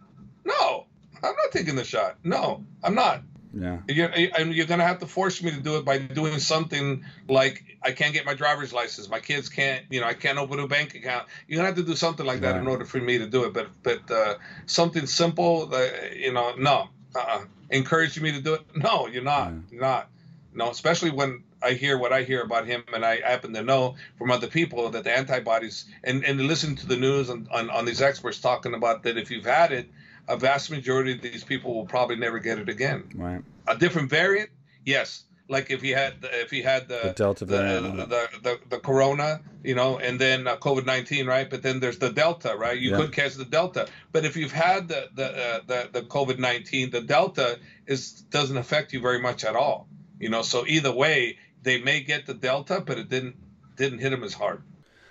no, 0.45 0.87
I'm 1.23 1.35
not 1.35 1.53
taking 1.53 1.77
the 1.77 1.85
shot. 1.85 2.17
No, 2.25 2.65
I'm 2.83 2.95
not. 2.95 3.23
Yeah. 3.55 3.79
You're, 3.89 4.11
and 4.37 4.55
you're 4.55 4.67
going 4.67 4.81
to 4.81 4.87
have 4.87 4.99
to 5.01 5.07
force 5.07 5.43
me 5.43 5.51
to 5.51 5.61
do 5.61 5.77
it 5.77 5.85
by 5.85 5.99
doing 5.99 6.39
something 6.39 7.05
like 7.29 7.79
I 7.83 7.93
can't 7.93 8.13
get 8.13 8.27
my 8.27 8.35
driver's 8.35 8.73
license. 8.73 9.09
My 9.09 9.21
kids 9.21 9.49
can't, 9.49 9.85
you 9.91 10.01
know, 10.01 10.07
I 10.07 10.15
can't 10.15 10.39
open 10.39 10.59
a 10.59 10.69
bank 10.69 10.95
account. 10.95 11.27
You're 11.47 11.57
going 11.57 11.73
to 11.73 11.77
have 11.77 11.87
to 11.87 11.91
do 11.91 11.97
something 11.97 12.27
like 12.27 12.41
that 12.41 12.57
in 12.57 12.67
order 12.67 12.85
for 12.85 12.99
me 12.99 13.19
to 13.19 13.27
do 13.27 13.45
it. 13.45 13.53
But, 13.53 13.69
but 13.83 14.11
uh, 14.11 14.35
something 14.67 15.07
simple, 15.07 15.73
uh, 15.73 15.89
you 16.15 16.33
know, 16.33 16.55
no. 16.57 16.89
Uh-uh. 17.17 17.45
Encouraging 17.71 18.23
me 18.23 18.33
to 18.33 18.41
do 18.41 18.55
it? 18.55 18.63
No, 18.77 19.07
you're 19.07 19.23
not. 19.23 19.53
Yeah. 19.53 19.59
You're 19.71 19.81
not. 19.81 20.09
No, 20.55 20.71
especially 20.71 21.11
when 21.11 21.43
I 21.63 21.73
hear 21.73 21.99
what 21.99 22.13
I 22.13 22.23
hear 22.23 22.43
about 22.43 22.67
him, 22.67 22.85
and 22.93 23.05
I 23.05 23.21
happen 23.21 23.53
to 23.55 23.63
know 23.63 23.97
from 24.17 24.31
other 24.31 24.47
people 24.47 24.89
that 24.91 25.05
the 25.05 25.17
antibodies, 25.17 25.85
and, 26.05 26.25
and 26.25 26.41
listen 26.41 26.77
to 26.77 26.87
the 26.87 26.97
news 26.97 27.31
on, 27.31 27.49
on, 27.51 27.71
on 27.71 27.85
these 27.85 28.01
experts 28.01 28.41
talking 28.41 28.75
about 28.75 29.03
that 29.03 29.17
if 29.19 29.31
you've 29.31 29.45
had 29.45 29.73
it, 29.73 29.89
a 30.29 30.37
vast 30.37 30.71
majority 30.71 31.13
of 31.13 31.23
these 31.23 31.43
people 31.43 31.75
will 31.75 31.87
probably 31.87 32.17
never 32.17 32.39
get 32.39 32.59
it 32.59 32.69
again. 32.69 33.05
Right. 33.15 33.43
A 33.67 33.77
different 33.77 34.11
variant, 34.11 34.51
yes. 34.85 35.25
Like 35.51 35.71
if 35.71 35.81
he 35.81 35.91
had 35.91 36.17
if 36.23 36.51
he 36.51 36.61
had 36.61 36.89
the, 36.89 37.01
the 37.05 37.13
Delta 37.15 37.47
variant, 37.47 37.97
the, 37.97 38.05
the, 38.05 38.29
the, 38.43 38.61
the, 38.69 38.79
Corona, 38.79 39.41
you 39.65 39.75
know, 39.75 39.99
and 39.99 40.21
then 40.21 40.47
uh, 40.47 40.59
COVID 40.59 40.85
nineteen, 40.85 41.27
right? 41.27 41.49
But 41.49 41.63
then 41.63 41.81
there's 41.81 41.99
the 41.99 42.11
Delta, 42.11 42.55
right? 42.55 42.79
You 42.79 42.91
yeah. 42.91 42.97
could 42.99 43.13
catch 43.15 43.35
the 43.35 43.47
Delta. 43.47 43.89
But 44.13 44.27
if 44.27 44.37
you've 44.37 44.53
had 44.53 44.89
the 44.89 45.09
the 45.15 45.25
uh, 45.25 45.61
the, 45.67 45.89
the 45.91 46.03
COVID 46.03 46.39
nineteen, 46.39 46.91
the 46.91 47.01
Delta 47.01 47.59
is 47.87 48.13
doesn't 48.13 48.59
affect 48.59 48.93
you 48.93 49.01
very 49.01 49.21
much 49.21 49.43
at 49.43 49.57
all. 49.57 49.89
You 50.21 50.29
know, 50.29 50.43
so 50.43 50.67
either 50.67 50.93
way, 50.93 51.39
they 51.63 51.81
may 51.81 52.01
get 52.01 52.27
the 52.27 52.35
Delta, 52.35 52.83
but 52.85 52.99
it 52.99 53.09
didn't 53.09 53.37
didn't 53.75 54.01
hit 54.01 54.11
them 54.11 54.25
as 54.25 54.35
hard. 54.35 54.63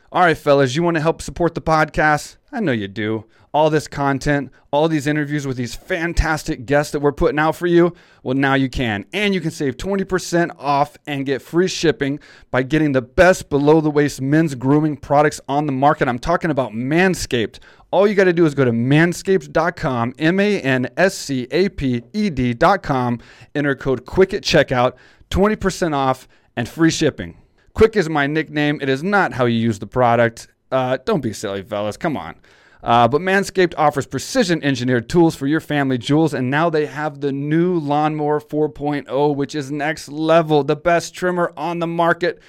All 0.10 0.22
right, 0.22 0.38
fellas, 0.38 0.74
you 0.74 0.84
want 0.84 0.96
to 0.96 1.02
help 1.02 1.22
support 1.22 1.54
the 1.54 1.62
podcast? 1.62 2.38
I 2.50 2.62
know 2.62 2.72
you 2.72 2.88
do. 2.88 3.26
All 3.54 3.70
this 3.70 3.90
content, 3.90 4.52
all 4.72 4.88
these 4.88 5.06
interviews 5.06 5.46
with 5.46 5.58
these 5.58 5.76
fantastic 5.76 6.66
guests 6.66 6.94
that 6.94 7.02
we're 7.02 7.12
putting 7.12 7.40
out 7.40 7.58
for 7.58 7.68
you. 7.68 7.94
Well, 8.24 8.38
now 8.38 8.54
you 8.54 8.70
can. 8.70 9.04
And 9.12 9.34
you 9.34 9.42
can 9.42 9.52
save 9.52 9.76
20% 9.76 10.56
off 10.58 10.96
and 11.08 11.26
get 11.26 11.42
free 11.42 11.68
shipping 11.68 12.22
by 12.52 12.64
getting 12.64 12.94
the 12.94 13.02
best 13.02 13.50
below 13.50 13.82
the 13.82 13.90
waist 13.90 14.22
men's 14.22 14.56
grooming 14.56 14.96
products 14.96 15.42
on 15.50 15.66
the 15.66 15.74
market. 15.74 16.08
I'm 16.08 16.20
talking 16.20 16.52
about 16.52 16.72
Manscaped. 16.72 17.60
All 17.92 18.08
you 18.08 18.16
got 18.16 18.26
to 18.26 18.34
do 18.34 18.46
is 18.46 18.56
go 18.56 18.64
to 18.64 18.72
manscaped.com, 18.72 20.14
M 20.20 20.40
A 20.40 20.62
N 20.62 20.88
S 20.96 21.18
C 21.18 21.48
A 21.52 21.68
P 21.68 22.04
E 22.14 22.30
D.com, 22.30 23.20
enter 23.56 23.76
code 23.76 24.06
QUICK 24.06 24.36
at 24.36 24.44
checkout, 24.44 24.94
20% 25.32 25.94
off 25.94 26.30
and 26.56 26.70
free 26.70 26.92
shipping. 26.92 27.38
Quick 27.78 27.96
is 27.96 28.10
my 28.10 28.26
nickname. 28.26 28.80
It 28.82 28.90
is 28.90 29.04
not 29.04 29.34
how 29.34 29.46
you 29.46 29.60
use 29.60 29.78
the 29.78 29.86
product. 29.86 30.48
Uh, 30.72 30.98
don't 31.06 31.22
be 31.22 31.32
silly, 31.32 31.62
fellas. 31.62 31.96
Come 31.96 32.18
on. 32.18 32.34
Uh, 32.82 33.08
but 33.08 33.22
Manscaped 33.22 33.76
offers 33.78 34.08
precision 34.08 34.64
engineered 34.64 35.08
tools 35.08 35.36
for 35.36 35.46
your 35.46 35.60
family 35.60 36.00
jewels, 36.00 36.34
and 36.34 36.50
now 36.50 36.72
they 36.72 36.88
have 36.88 37.22
the 37.22 37.32
new 37.32 37.78
Lawnmower 37.78 38.42
4.0, 38.42 39.36
which 39.36 39.54
is 39.54 39.70
next 39.70 40.10
level, 40.10 40.64
the 40.64 40.76
best 40.76 41.14
trimmer 41.14 41.54
on 41.56 41.78
the 41.78 41.86
market 41.86 42.40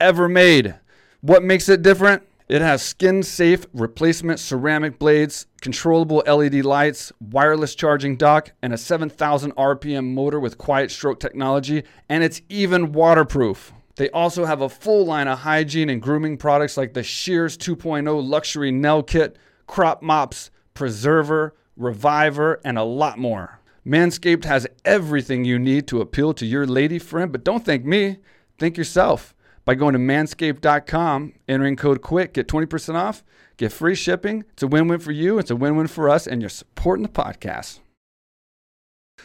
ever 0.00 0.28
made. 0.28 0.74
What 1.20 1.44
makes 1.44 1.68
it 1.68 1.82
different? 1.82 2.24
It 2.48 2.60
has 2.60 2.82
skin 2.82 3.22
safe 3.22 3.64
replacement 3.72 4.40
ceramic 4.40 4.98
blades, 4.98 5.46
controllable 5.60 6.24
LED 6.26 6.64
lights, 6.64 7.12
wireless 7.20 7.76
charging 7.76 8.16
dock, 8.16 8.50
and 8.62 8.72
a 8.72 8.76
7,000 8.76 9.54
RPM 9.54 10.12
motor 10.12 10.40
with 10.40 10.58
quiet 10.58 10.90
stroke 10.90 11.20
technology, 11.20 11.84
and 12.08 12.24
it's 12.24 12.42
even 12.48 12.90
waterproof. 12.90 13.72
They 13.96 14.08
also 14.10 14.44
have 14.44 14.60
a 14.60 14.68
full 14.68 15.04
line 15.04 15.28
of 15.28 15.40
hygiene 15.40 15.90
and 15.90 16.00
grooming 16.00 16.38
products 16.38 16.76
like 16.76 16.94
the 16.94 17.02
Shears 17.02 17.58
2.0 17.58 18.26
luxury 18.26 18.70
nail 18.70 19.02
kit, 19.02 19.36
crop 19.66 20.02
mops, 20.02 20.50
preserver, 20.74 21.54
reviver, 21.76 22.60
and 22.64 22.78
a 22.78 22.82
lot 22.82 23.18
more. 23.18 23.60
Manscaped 23.86 24.44
has 24.44 24.66
everything 24.84 25.44
you 25.44 25.58
need 25.58 25.86
to 25.88 26.00
appeal 26.00 26.32
to 26.34 26.46
your 26.46 26.66
lady 26.66 26.98
friend, 26.98 27.32
but 27.32 27.44
don't 27.44 27.64
thank 27.64 27.84
me, 27.84 28.18
think 28.58 28.76
yourself. 28.76 29.34
By 29.64 29.74
going 29.74 29.92
to 29.92 29.98
manscaped.com, 29.98 31.34
entering 31.48 31.76
code 31.76 32.02
QUICK, 32.02 32.32
get 32.32 32.48
20% 32.48 32.94
off, 32.94 33.22
get 33.56 33.72
free 33.72 33.94
shipping. 33.94 34.44
It's 34.52 34.62
a 34.62 34.66
win 34.66 34.88
win 34.88 35.00
for 35.00 35.12
you, 35.12 35.38
it's 35.38 35.50
a 35.50 35.56
win 35.56 35.76
win 35.76 35.86
for 35.86 36.08
us, 36.08 36.26
and 36.26 36.40
you're 36.40 36.48
supporting 36.48 37.02
the 37.02 37.08
podcast. 37.08 37.80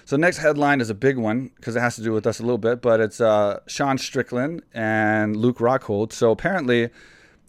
So 0.06 0.18
next 0.18 0.38
headline 0.38 0.82
is 0.82 0.90
a 0.90 0.96
big 0.96 1.18
one 1.18 1.52
because 1.56 1.76
it 1.76 1.80
has 1.80 1.96
to 1.98 2.04
do 2.04 2.12
with 2.12 2.26
us 2.26 2.40
a 2.40 2.44
little 2.44 2.58
bit, 2.58 2.82
but 2.82 3.00
it's 3.00 3.22
uh, 3.22 3.60
Sean 3.68 3.98
Strickland 3.98 4.64
and 4.74 5.36
Luke 5.36 5.58
Rockhold. 5.58 6.14
So 6.14 6.32
apparently, 6.32 6.90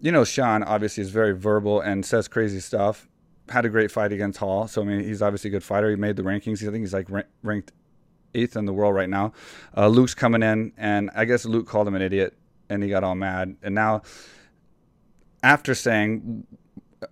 you 0.01 0.13
know, 0.13 0.25
Sean 0.25 0.63
obviously 0.63 1.03
is 1.03 1.11
very 1.11 1.37
verbal 1.37 1.81
and 1.81 2.05
says 2.05 2.29
crazy 2.29 2.61
stuff. 2.61 3.09
Had 3.49 3.65
a 3.65 3.69
great 3.69 3.91
fight 3.91 4.13
against 4.13 4.39
Hall, 4.39 4.69
so 4.69 4.83
I 4.83 4.85
mean, 4.85 5.01
he's 5.01 5.23
obviously 5.23 5.49
a 5.49 5.53
good 5.53 5.65
fighter. 5.65 5.89
He 5.89 5.97
made 5.97 6.17
the 6.17 6.23
rankings. 6.23 6.63
I 6.63 6.71
think 6.71 6.83
he's 6.83 6.93
like 6.93 7.09
ranked 7.43 7.73
eighth 8.35 8.57
in 8.57 8.67
the 8.67 8.75
world 8.75 8.95
right 8.95 9.09
now. 9.09 9.33
Uh, 9.75 9.89
Luke's 9.89 10.15
coming 10.15 10.43
in, 10.43 10.73
and 10.77 11.11
I 11.15 11.25
guess 11.25 11.47
Luke 11.47 11.67
called 11.67 11.89
him 11.89 11.95
an 11.95 12.03
idiot, 12.03 12.37
and 12.69 12.83
he 12.83 12.91
got 12.91 13.05
all 13.05 13.15
mad. 13.15 13.57
And 13.63 13.75
now, 13.75 14.03
after 15.43 15.75
saying 15.75 16.47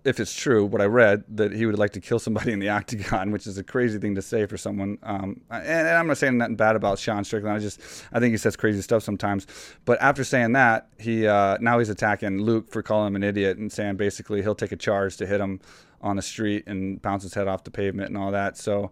if 0.05 0.19
it's 0.19 0.35
true, 0.35 0.65
what 0.65 0.81
I 0.81 0.87
read 0.87 1.25
that 1.29 1.53
he 1.53 1.67
would 1.67 1.79
like 1.79 1.93
to 1.93 2.01
kill 2.01 2.19
somebody 2.19 2.53
in 2.53 2.59
the 2.59 2.69
octagon, 2.71 3.31
which 3.31 3.47
is 3.47 3.59
a 3.59 3.65
crazy 3.65 3.99
thing 3.99 4.15
to 4.17 4.23
say 4.23 4.47
for 4.47 4.57
someone. 4.57 4.99
Um, 5.03 5.41
and, 5.51 5.67
and, 5.67 5.89
I'm 5.89 6.07
not 6.07 6.19
saying 6.19 6.39
nothing 6.39 6.57
bad 6.57 6.77
about 6.77 6.99
Sean 6.99 7.25
Strickland. 7.25 7.57
I 7.57 7.61
just 7.61 7.81
I 8.13 8.19
think 8.19 8.33
he 8.33 8.37
says 8.37 8.57
crazy 8.57 8.83
stuff 8.83 9.03
sometimes. 9.03 9.47
But 9.85 10.01
after 10.01 10.25
saying 10.25 10.53
that, 10.53 10.89
he 10.99 11.27
uh, 11.27 11.59
now 11.61 11.79
he's 11.79 11.89
attacking 11.89 12.43
Luke 12.43 12.71
for 12.71 12.83
calling 12.83 13.09
him 13.09 13.17
an 13.17 13.23
idiot 13.23 13.59
and 13.59 13.73
saying 13.73 13.97
basically 13.97 14.43
he'll 14.43 14.55
take 14.55 14.73
a 14.73 14.77
charge 14.77 15.17
to 15.19 15.27
hit 15.27 15.41
him 15.41 15.61
on 16.01 16.17
the 16.17 16.23
street 16.23 16.65
and 16.67 17.01
bounce 17.01 17.23
his 17.23 17.35
head 17.35 17.49
off 17.49 17.65
the 17.65 17.71
pavement 17.71 18.09
and 18.09 18.19
all 18.19 18.33
that. 18.33 18.57
So, 18.57 18.91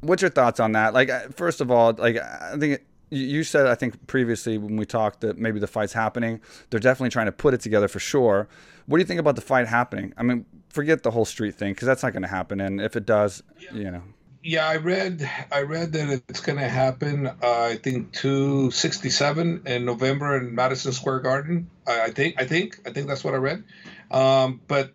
what's 0.00 0.22
your 0.22 0.30
thoughts 0.30 0.60
on 0.60 0.72
that? 0.72 0.94
Like, 0.94 1.10
first 1.36 1.60
of 1.60 1.70
all, 1.70 1.92
like 1.92 2.16
I 2.16 2.56
think. 2.58 2.74
It, 2.74 2.86
you 3.12 3.42
said 3.42 3.66
I 3.66 3.74
think 3.74 4.06
previously 4.06 4.56
when 4.56 4.76
we 4.76 4.86
talked 4.86 5.22
that 5.22 5.36
maybe 5.36 5.58
the 5.58 5.66
fight's 5.66 5.92
happening. 5.92 6.40
They're 6.70 6.78
definitely 6.78 7.10
trying 7.10 7.26
to 7.26 7.32
put 7.32 7.54
it 7.54 7.60
together 7.60 7.88
for 7.88 7.98
sure. 7.98 8.48
What 8.90 8.98
do 8.98 9.02
you 9.02 9.06
think 9.06 9.20
about 9.20 9.36
the 9.36 9.40
fight 9.40 9.68
happening? 9.68 10.12
I 10.16 10.24
mean, 10.24 10.44
forget 10.68 11.04
the 11.04 11.12
whole 11.12 11.24
street 11.24 11.54
thing 11.54 11.74
because 11.74 11.86
that's 11.86 12.02
not 12.02 12.12
going 12.12 12.24
to 12.24 12.28
happen. 12.28 12.60
And 12.60 12.80
if 12.80 12.96
it 12.96 13.06
does, 13.06 13.40
yeah. 13.60 13.72
you 13.72 13.90
know. 13.92 14.02
Yeah, 14.42 14.66
I 14.66 14.78
read. 14.78 15.30
I 15.52 15.62
read 15.62 15.92
that 15.92 16.22
it's 16.28 16.40
going 16.40 16.58
to 16.58 16.68
happen. 16.68 17.28
Uh, 17.28 17.32
I 17.40 17.76
think 17.76 18.12
two 18.12 18.72
sixty 18.72 19.10
seven 19.10 19.62
in 19.66 19.84
November 19.84 20.36
in 20.38 20.56
Madison 20.56 20.90
Square 20.90 21.20
Garden. 21.20 21.70
I, 21.86 22.06
I, 22.06 22.10
think. 22.10 22.34
I 22.40 22.46
think. 22.46 22.80
I 22.84 22.90
think 22.90 23.06
that's 23.06 23.22
what 23.22 23.34
I 23.34 23.36
read. 23.36 23.62
Um, 24.10 24.60
but 24.66 24.92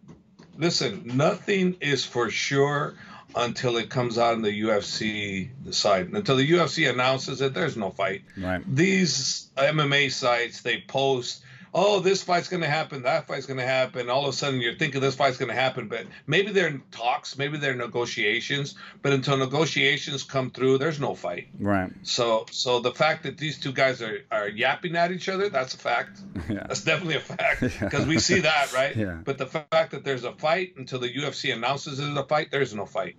listen, 0.57 1.03
nothing 1.15 1.77
is 1.79 2.03
for 2.03 2.29
sure 2.29 2.95
until 3.33 3.77
it 3.77 3.89
comes 3.89 4.17
out 4.17 4.33
in 4.33 4.41
the 4.41 4.61
UFC 4.63 5.51
site. 5.73 6.09
Until 6.09 6.35
the 6.35 6.51
UFC 6.51 6.89
announces 6.89 7.39
it, 7.39 7.53
there's 7.53 7.77
no 7.77 7.91
fight. 7.91 8.23
Right. 8.35 8.61
These 8.67 9.51
MMA 9.55 10.11
sites 10.11 10.63
they 10.63 10.83
post 10.85 11.44
oh, 11.77 11.99
this 11.99 12.23
fight's 12.23 12.47
going 12.47 12.61
to 12.61 12.69
happen, 12.69 13.03
that 13.03 13.27
fight's 13.27 13.45
going 13.45 13.59
to 13.59 13.65
happen. 13.65 14.09
All 14.09 14.23
of 14.23 14.29
a 14.29 14.33
sudden, 14.33 14.61
you're 14.61 14.75
thinking 14.75 15.01
this 15.01 15.13
fight's 15.13 15.35
going 15.35 15.49
to 15.49 15.55
happen, 15.55 15.89
but 15.89 16.05
maybe 16.25 16.53
they're 16.53 16.67
in 16.67 16.81
talks, 16.89 17.37
maybe 17.37 17.57
they're 17.57 17.75
negotiations. 17.75 18.75
But 19.01 19.11
until 19.11 19.35
negotiations 19.35 20.23
come 20.23 20.51
through, 20.51 20.77
there's 20.77 21.01
no 21.01 21.13
fight. 21.13 21.49
Right. 21.59 21.91
So, 22.03 22.45
so 22.49 22.79
the 22.79 22.93
fact 22.93 23.23
that 23.23 23.37
these 23.37 23.59
two 23.59 23.73
guys 23.73 24.01
are, 24.01 24.21
are 24.31 24.47
yapping 24.47 24.95
at 24.95 25.11
each 25.11 25.27
other, 25.27 25.49
that's 25.49 25.73
a 25.75 25.77
fact. 25.77 26.21
Yeah. 26.47 26.67
That's 26.67 26.83
definitely 26.83 27.15
a 27.15 27.21
fact 27.21 27.61
because 27.61 27.91
yeah. 28.01 28.07
we 28.07 28.19
see 28.19 28.41
that, 28.41 28.71
right? 28.71 28.95
Yeah. 29.05 29.19
But 29.23 29.39
the 29.39 29.47
fact 29.47 29.91
that 29.91 30.03
there's 30.03 30.23
a 30.23 30.31
fight 30.33 30.75
until 30.77 30.99
the 30.99 31.11
UFC 31.11 31.53
announces 31.53 31.97
there's 31.97 32.15
a 32.15 32.23
fight, 32.23 32.49
there's 32.51 32.73
no 32.73 32.85
fight. 32.85 33.15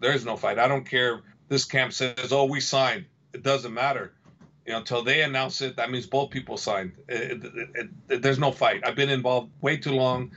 There's 0.00 0.24
no 0.24 0.36
fight. 0.36 0.58
I 0.58 0.68
don't 0.68 0.84
care. 0.84 1.20
This 1.48 1.66
camp 1.66 1.92
says, 1.92 2.32
"Oh, 2.32 2.46
we 2.46 2.60
signed." 2.60 3.04
It 3.34 3.42
doesn't 3.42 3.72
matter 3.74 4.14
you 4.66 4.72
know, 4.72 4.78
until 4.78 5.02
they 5.02 5.22
announce 5.22 5.60
it, 5.60 5.76
that 5.76 5.90
means 5.90 6.06
both 6.06 6.30
people 6.30 6.56
signed. 6.56 6.92
It, 7.08 7.44
it, 7.44 7.90
it, 8.08 8.22
there's 8.22 8.38
no 8.38 8.52
fight. 8.52 8.82
I've 8.86 8.94
been 8.94 9.10
involved 9.10 9.50
way 9.60 9.76
too 9.76 9.92
long 9.92 10.32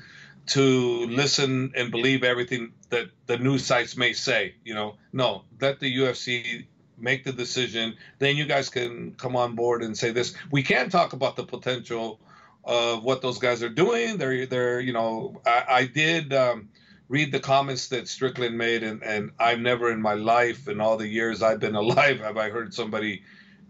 to 0.48 1.08
listen 1.08 1.72
and 1.76 1.92
believe 1.92 2.24
everything 2.24 2.72
that 2.90 3.10
the 3.28 3.38
news 3.38 3.66
sites 3.66 3.98
may 3.98 4.14
say. 4.14 4.56
You 4.64 4.76
know, 4.76 4.96
no, 5.14 5.44
let 5.62 5.80
the 5.80 5.98
UFC 5.98 6.66
make 6.98 7.24
the 7.24 7.34
decision. 7.34 7.96
Then 8.20 8.36
you 8.36 8.46
guys 8.46 8.70
can 8.70 9.14
come 9.14 9.36
on 9.36 9.56
board 9.56 9.84
and 9.84 9.98
say 9.98 10.12
this. 10.12 10.34
We 10.52 10.64
can 10.64 10.90
talk 10.90 11.14
about 11.14 11.36
the 11.36 11.44
potential 11.44 12.20
of 12.64 13.04
what 13.04 13.22
those 13.22 13.38
guys 13.38 13.62
are 13.62 13.70
doing. 13.70 14.18
They're, 14.18 14.46
they're, 14.46 14.80
you 14.80 14.94
know, 14.94 15.42
I, 15.46 15.64
I 15.70 15.86
did. 15.86 16.34
Um, 16.34 16.70
read 17.08 17.32
the 17.32 17.40
comments 17.40 17.90
that 17.90 18.08
Strickland 18.08 18.58
made, 18.58 18.84
and, 18.84 19.04
and 19.04 19.32
I've 19.40 19.60
never 19.60 19.92
in 19.92 20.02
my 20.02 20.16
life, 20.16 20.68
in 20.68 20.82
all 20.82 20.98
the 20.98 21.08
years 21.08 21.44
I've 21.44 21.60
been 21.60 21.76
alive, 21.86 22.20
have 22.20 22.38
I 22.38 22.50
heard 22.50 22.74
somebody 22.74 23.24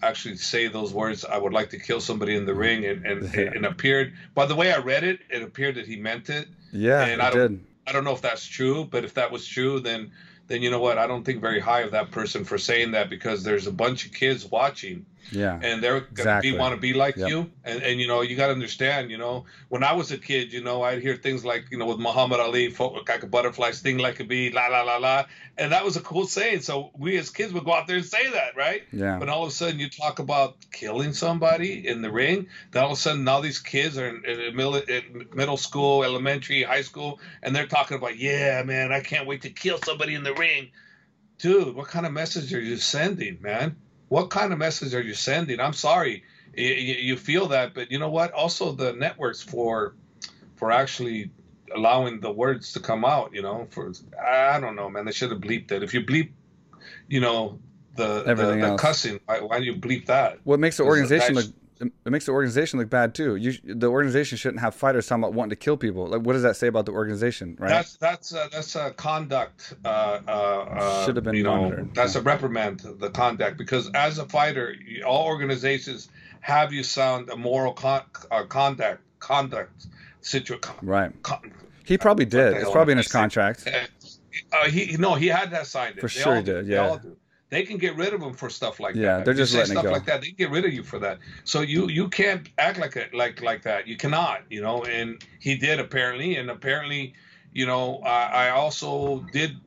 actually 0.07 0.37
say 0.37 0.67
those 0.67 0.93
words. 0.93 1.25
I 1.25 1.37
would 1.37 1.53
like 1.53 1.69
to 1.71 1.79
kill 1.79 2.01
somebody 2.01 2.35
in 2.35 2.45
the 2.45 2.53
mm. 2.53 2.57
ring, 2.57 2.85
and 2.85 3.05
and, 3.05 3.33
yeah. 3.35 3.51
and 3.55 3.65
appeared. 3.65 4.13
By 4.33 4.45
the 4.45 4.55
way 4.55 4.73
I 4.73 4.77
read 4.77 5.03
it, 5.03 5.19
it 5.29 5.41
appeared 5.41 5.75
that 5.75 5.87
he 5.87 5.97
meant 5.97 6.29
it. 6.29 6.47
Yeah, 6.71 7.05
and 7.05 7.21
I 7.21 7.31
don't, 7.31 7.51
did. 7.51 7.65
I 7.87 7.91
don't 7.91 8.03
know 8.03 8.13
if 8.13 8.21
that's 8.21 8.45
true, 8.45 8.85
but 8.85 9.03
if 9.03 9.15
that 9.15 9.31
was 9.31 9.45
true, 9.45 9.79
then 9.79 10.11
then 10.47 10.61
you 10.61 10.69
know 10.69 10.79
what? 10.79 10.97
I 10.97 11.07
don't 11.07 11.23
think 11.23 11.41
very 11.41 11.59
high 11.59 11.81
of 11.81 11.91
that 11.91 12.11
person 12.11 12.45
for 12.45 12.57
saying 12.57 12.91
that 12.91 13.09
because 13.09 13.43
there's 13.43 13.67
a 13.67 13.71
bunch 13.71 14.05
of 14.05 14.13
kids 14.13 14.45
watching 14.45 15.05
yeah. 15.31 15.59
And 15.61 15.83
they're 15.83 16.01
gonna 16.01 16.11
exactly. 16.11 16.51
be 16.51 16.57
want 16.57 16.75
to 16.75 16.81
be 16.81 16.93
like 16.93 17.17
yep. 17.17 17.29
you. 17.29 17.51
And 17.63 17.81
and 17.81 17.99
you 17.99 18.07
know, 18.07 18.21
you 18.21 18.35
gotta 18.35 18.53
understand, 18.53 19.11
you 19.11 19.17
know, 19.17 19.45
when 19.69 19.83
I 19.83 19.93
was 19.93 20.11
a 20.11 20.17
kid, 20.17 20.53
you 20.53 20.61
know, 20.61 20.83
I'd 20.83 21.01
hear 21.01 21.15
things 21.15 21.43
like, 21.43 21.65
you 21.71 21.77
know, 21.77 21.85
with 21.85 21.99
Muhammad 21.99 22.39
Ali, 22.39 22.73
like 23.07 23.23
a 23.23 23.27
butterfly, 23.27 23.71
sting 23.71 23.97
like 23.97 24.19
a 24.19 24.23
bee, 24.23 24.51
la 24.51 24.67
la 24.67 24.83
la 24.83 24.97
la. 24.97 25.25
And 25.57 25.71
that 25.71 25.85
was 25.85 25.95
a 25.95 26.01
cool 26.01 26.25
saying. 26.25 26.61
So 26.61 26.91
we 26.97 27.17
as 27.17 27.29
kids 27.29 27.53
would 27.53 27.65
go 27.65 27.73
out 27.73 27.88
there 27.88 27.97
and 27.97 28.05
say 28.05 28.29
that, 28.31 28.55
right? 28.55 28.83
Yeah. 28.91 29.19
But 29.19 29.29
all 29.29 29.43
of 29.43 29.49
a 29.49 29.51
sudden 29.51 29.79
you 29.79 29.89
talk 29.89 30.19
about 30.19 30.57
killing 30.71 31.13
somebody 31.13 31.88
in 31.88 32.01
the 32.01 32.11
ring, 32.11 32.47
then 32.71 32.83
all 32.83 32.91
of 32.91 32.97
a 32.97 33.01
sudden 33.01 33.23
now 33.23 33.41
these 33.41 33.59
kids 33.59 33.97
are 33.97 34.07
in, 34.07 34.25
in, 34.25 34.55
middle, 34.55 34.75
in 34.75 35.27
middle 35.33 35.57
school, 35.57 36.03
elementary, 36.03 36.63
high 36.63 36.81
school, 36.81 37.19
and 37.41 37.55
they're 37.55 37.67
talking 37.67 37.97
about, 37.97 38.17
yeah, 38.17 38.63
man, 38.63 38.91
I 38.91 38.99
can't 38.99 39.27
wait 39.27 39.43
to 39.43 39.49
kill 39.49 39.79
somebody 39.83 40.15
in 40.15 40.23
the 40.23 40.33
ring. 40.33 40.71
Dude, 41.38 41.75
what 41.75 41.88
kind 41.88 42.05
of 42.05 42.13
message 42.13 42.53
are 42.53 42.61
you 42.61 42.77
sending, 42.77 43.41
man? 43.41 43.75
What 44.15 44.30
kind 44.30 44.54
of 44.54 44.60
message 44.60 44.93
are 44.93 45.01
you 45.01 45.13
sending? 45.13 45.60
I'm 45.60 45.73
sorry 45.73 46.23
you, 46.56 47.17
feel 47.17 47.47
that, 47.49 47.73
but 47.73 47.91
you 47.91 47.99
know 47.99 48.10
what? 48.10 48.32
Also, 48.32 48.71
the 48.71 48.93
networks 48.93 49.41
for 49.41 49.93
for 50.56 50.71
actually 50.71 51.32
allowing 51.75 52.21
the 52.21 52.32
words 52.32 52.71
to 52.73 52.80
come 52.80 53.04
out. 53.04 53.34
You 53.34 53.41
know, 53.41 53.67
for 53.71 53.91
I 54.25 54.62
don't 54.62 54.78
know, 54.78 54.89
man. 54.89 55.04
They 55.04 55.12
should 55.12 55.32
have 55.32 55.41
bleeped 55.41 55.73
it. 55.73 55.84
If 55.84 55.93
you 55.93 56.01
bleep, 56.01 56.32
you 57.10 57.19
know, 57.19 57.60
the 57.97 58.23
Everything 58.25 58.62
the, 58.62 58.71
the 58.71 58.78
cussing, 58.78 59.19
why, 59.25 59.41
why, 59.41 59.60
do 59.60 59.65
you 59.65 59.75
bleep 59.75 60.06
that? 60.06 60.39
What 60.45 60.62
makes 60.62 60.78
the 60.78 60.84
organization 60.84 61.36
look 61.36 61.47
it 61.79 61.91
makes 62.05 62.25
the 62.25 62.31
organization 62.31 62.79
look 62.79 62.89
bad 62.89 63.13
too. 63.13 63.35
You, 63.35 63.53
the 63.63 63.88
organization 63.88 64.38
shouldn't 64.38 64.61
have 64.61 64.73
fighters 64.73 65.07
talking 65.07 65.23
about 65.23 65.33
wanting 65.33 65.49
to 65.49 65.55
kill 65.57 65.75
people. 65.75 66.07
Like, 66.07 66.21
what 66.21 66.33
does 66.33 66.43
that 66.43 66.55
say 66.55 66.67
about 66.67 66.85
the 66.85 66.93
organization, 66.93 67.57
right? 67.59 67.69
That's 67.69 67.97
that's 67.97 68.33
uh, 68.33 68.47
that's 68.51 68.75
a 68.75 68.91
conduct. 68.91 69.73
Uh, 69.83 69.88
uh, 70.27 71.05
Should 71.05 71.17
have 71.17 71.25
been 71.25 71.35
you 71.35 71.43
monitored. 71.43 71.88
Know, 71.88 71.91
that's 71.93 72.15
yeah. 72.15 72.21
a 72.21 72.23
reprimand. 72.23 72.79
The 72.79 73.09
conduct, 73.09 73.57
because 73.57 73.89
as 73.93 74.19
a 74.19 74.25
fighter, 74.25 74.75
all 75.05 75.25
organizations 75.25 76.09
have 76.39 76.71
you 76.71 76.83
sound 76.83 77.29
a 77.29 77.35
moral 77.35 77.73
con- 77.73 78.03
uh, 78.31 78.43
conduct 78.43 79.01
conduct 79.19 79.88
situation. 80.21 80.75
Right. 80.81 81.11
Con- 81.23 81.51
he 81.83 81.97
probably 81.97 82.25
did. 82.25 82.53
It's 82.53 82.71
probably 82.71 82.93
in 82.93 82.99
his 82.99 83.07
contract. 83.09 83.67
Uh, 84.51 84.69
he 84.69 84.95
no, 84.97 85.15
he 85.15 85.27
had 85.27 85.51
that 85.51 85.67
signed. 85.67 85.95
For 85.95 86.07
they 86.07 86.07
sure, 86.07 86.38
he 86.38 86.43
did. 86.43 86.67
Yeah 86.67 86.97
they 87.49 87.63
can 87.63 87.77
get 87.77 87.95
rid 87.95 88.13
of 88.13 88.21
them 88.21 88.34
for 88.34 88.49
stuff 88.49 88.79
like 88.79 88.95
yeah, 88.95 89.01
that. 89.01 89.17
Yeah, 89.17 89.23
they're 89.23 89.34
just 89.34 89.53
letting 89.53 89.71
stuff 89.71 89.86
like 89.86 90.05
that. 90.05 90.21
They 90.21 90.31
get 90.31 90.49
rid 90.49 90.65
of 90.65 90.73
you 90.73 90.84
for 90.84 90.99
that. 90.99 91.19
So 91.43 91.62
you 91.62 91.88
you 91.89 92.10
can't 92.10 92.49
act 92.58 92.79
like 92.79 92.95
it 92.95 93.13
like 93.13 93.41
like 93.41 93.62
that. 93.63 93.88
You 93.88 93.97
cannot, 93.97 94.41
you 94.49 94.62
know. 94.62 94.84
And 94.84 95.23
he 95.39 95.55
did 95.55 95.79
apparently, 95.79 96.38
and 96.38 96.49
apparently, 96.49 97.13
you 97.53 97.65
know, 97.65 97.99
I, 97.99 98.47
I 98.47 98.49
also 98.49 99.25
did 99.31 99.58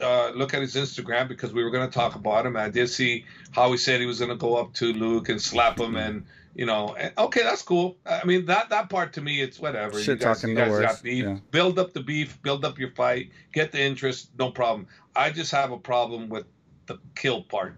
uh, 0.00 0.30
look 0.34 0.54
at 0.54 0.60
his 0.60 0.74
Instagram 0.74 1.28
because 1.28 1.52
we 1.52 1.64
were 1.64 1.70
going 1.70 1.88
to 1.88 1.92
talk 1.92 2.14
about 2.14 2.44
him. 2.44 2.56
I 2.56 2.68
did 2.68 2.88
see 2.88 3.24
how 3.52 3.70
he 3.70 3.78
said 3.78 4.00
he 4.00 4.06
was 4.06 4.18
going 4.18 4.30
to 4.30 4.36
go 4.36 4.56
up 4.56 4.74
to 4.74 4.92
Luke 4.92 5.28
and 5.28 5.40
slap 5.40 5.80
him, 5.80 5.96
and 5.96 6.26
you 6.54 6.66
know, 6.66 6.94
and, 6.96 7.12
okay, 7.18 7.42
that's 7.42 7.62
cool. 7.62 7.96
I 8.04 8.24
mean, 8.24 8.44
that 8.46 8.68
that 8.68 8.90
part 8.90 9.14
to 9.14 9.22
me, 9.22 9.40
it's 9.40 9.58
whatever. 9.58 9.98
Shit 9.98 10.20
you 10.20 10.26
guys, 10.26 10.40
talking 10.40 10.50
you 10.50 10.56
guys 10.56 10.78
got 10.78 11.02
beef. 11.02 11.24
Yeah. 11.24 11.38
Build 11.50 11.78
up 11.78 11.94
the 11.94 12.02
beef, 12.02 12.40
build 12.42 12.64
up 12.66 12.78
your 12.78 12.90
fight, 12.90 13.30
get 13.52 13.72
the 13.72 13.80
interest, 13.80 14.28
no 14.38 14.50
problem. 14.50 14.86
I 15.16 15.30
just 15.30 15.52
have 15.52 15.72
a 15.72 15.78
problem 15.78 16.28
with 16.28 16.44
the 16.86 16.98
kill 17.14 17.42
part. 17.42 17.76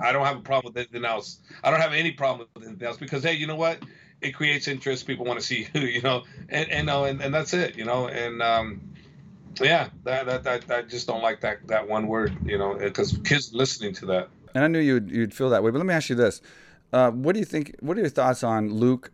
I 0.00 0.12
don't 0.12 0.26
have 0.26 0.36
a 0.36 0.40
problem 0.40 0.72
with 0.72 0.80
anything 0.80 1.04
else. 1.04 1.38
I 1.62 1.70
don't 1.70 1.80
have 1.80 1.92
any 1.92 2.10
problem 2.10 2.48
with 2.54 2.64
anything 2.64 2.86
else 2.86 2.96
because 2.96 3.22
hey, 3.22 3.34
you 3.34 3.46
know 3.46 3.56
what? 3.56 3.78
It 4.20 4.32
creates 4.32 4.66
interest. 4.66 5.06
People 5.06 5.26
want 5.26 5.38
to 5.38 5.44
see 5.44 5.68
you, 5.74 5.80
you 5.82 6.02
know, 6.02 6.24
and 6.48 6.70
and 6.70 6.90
uh, 6.90 7.04
and, 7.04 7.20
and 7.20 7.34
that's 7.34 7.54
it, 7.54 7.76
you 7.76 7.84
know, 7.84 8.08
and 8.08 8.42
um, 8.42 8.80
yeah, 9.60 9.88
that, 10.04 10.26
that 10.26 10.44
that 10.44 10.70
I 10.70 10.82
just 10.82 11.06
don't 11.06 11.22
like 11.22 11.40
that 11.40 11.66
that 11.68 11.88
one 11.88 12.06
word, 12.06 12.36
you 12.44 12.58
know, 12.58 12.74
because 12.74 13.18
kids 13.24 13.52
listening 13.52 13.94
to 13.94 14.06
that. 14.06 14.28
And 14.54 14.64
I 14.64 14.68
knew 14.68 14.80
you'd 14.80 15.10
you'd 15.10 15.34
feel 15.34 15.50
that 15.50 15.62
way. 15.62 15.70
But 15.70 15.78
let 15.78 15.86
me 15.86 15.94
ask 15.94 16.08
you 16.08 16.16
this: 16.16 16.40
Uh, 16.92 17.10
what 17.10 17.32
do 17.34 17.38
you 17.38 17.44
think? 17.44 17.76
What 17.80 17.96
are 17.96 18.00
your 18.00 18.10
thoughts 18.10 18.42
on 18.42 18.72
Luke? 18.72 19.10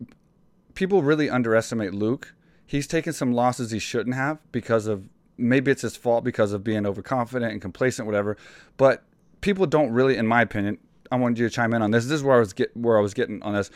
People 0.74 1.02
really 1.02 1.28
underestimate 1.28 1.92
Luke. 1.92 2.34
He's 2.66 2.86
taken 2.86 3.12
some 3.12 3.32
losses 3.32 3.70
he 3.70 3.78
shouldn't 3.78 4.16
have 4.16 4.38
because 4.50 4.86
of 4.86 5.08
maybe 5.36 5.70
it's 5.70 5.82
his 5.82 5.96
fault 5.96 6.24
because 6.24 6.52
of 6.52 6.64
being 6.64 6.86
overconfident 6.86 7.52
and 7.52 7.60
complacent, 7.60 8.06
whatever. 8.06 8.36
But 8.76 9.02
people 9.42 9.66
don't 9.66 9.92
really, 9.92 10.16
in 10.16 10.26
my 10.26 10.40
opinion, 10.40 10.78
I 11.10 11.16
wanted 11.16 11.38
you 11.38 11.48
to 11.48 11.54
chime 11.54 11.74
in 11.74 11.82
on 11.82 11.90
this. 11.90 12.04
This 12.04 12.14
is 12.14 12.22
where 12.22 12.36
I 12.36 12.40
was 12.40 12.54
get 12.54 12.74
where 12.74 12.96
I 12.96 13.02
was 13.02 13.12
getting 13.12 13.42
on 13.42 13.52
this. 13.52 13.70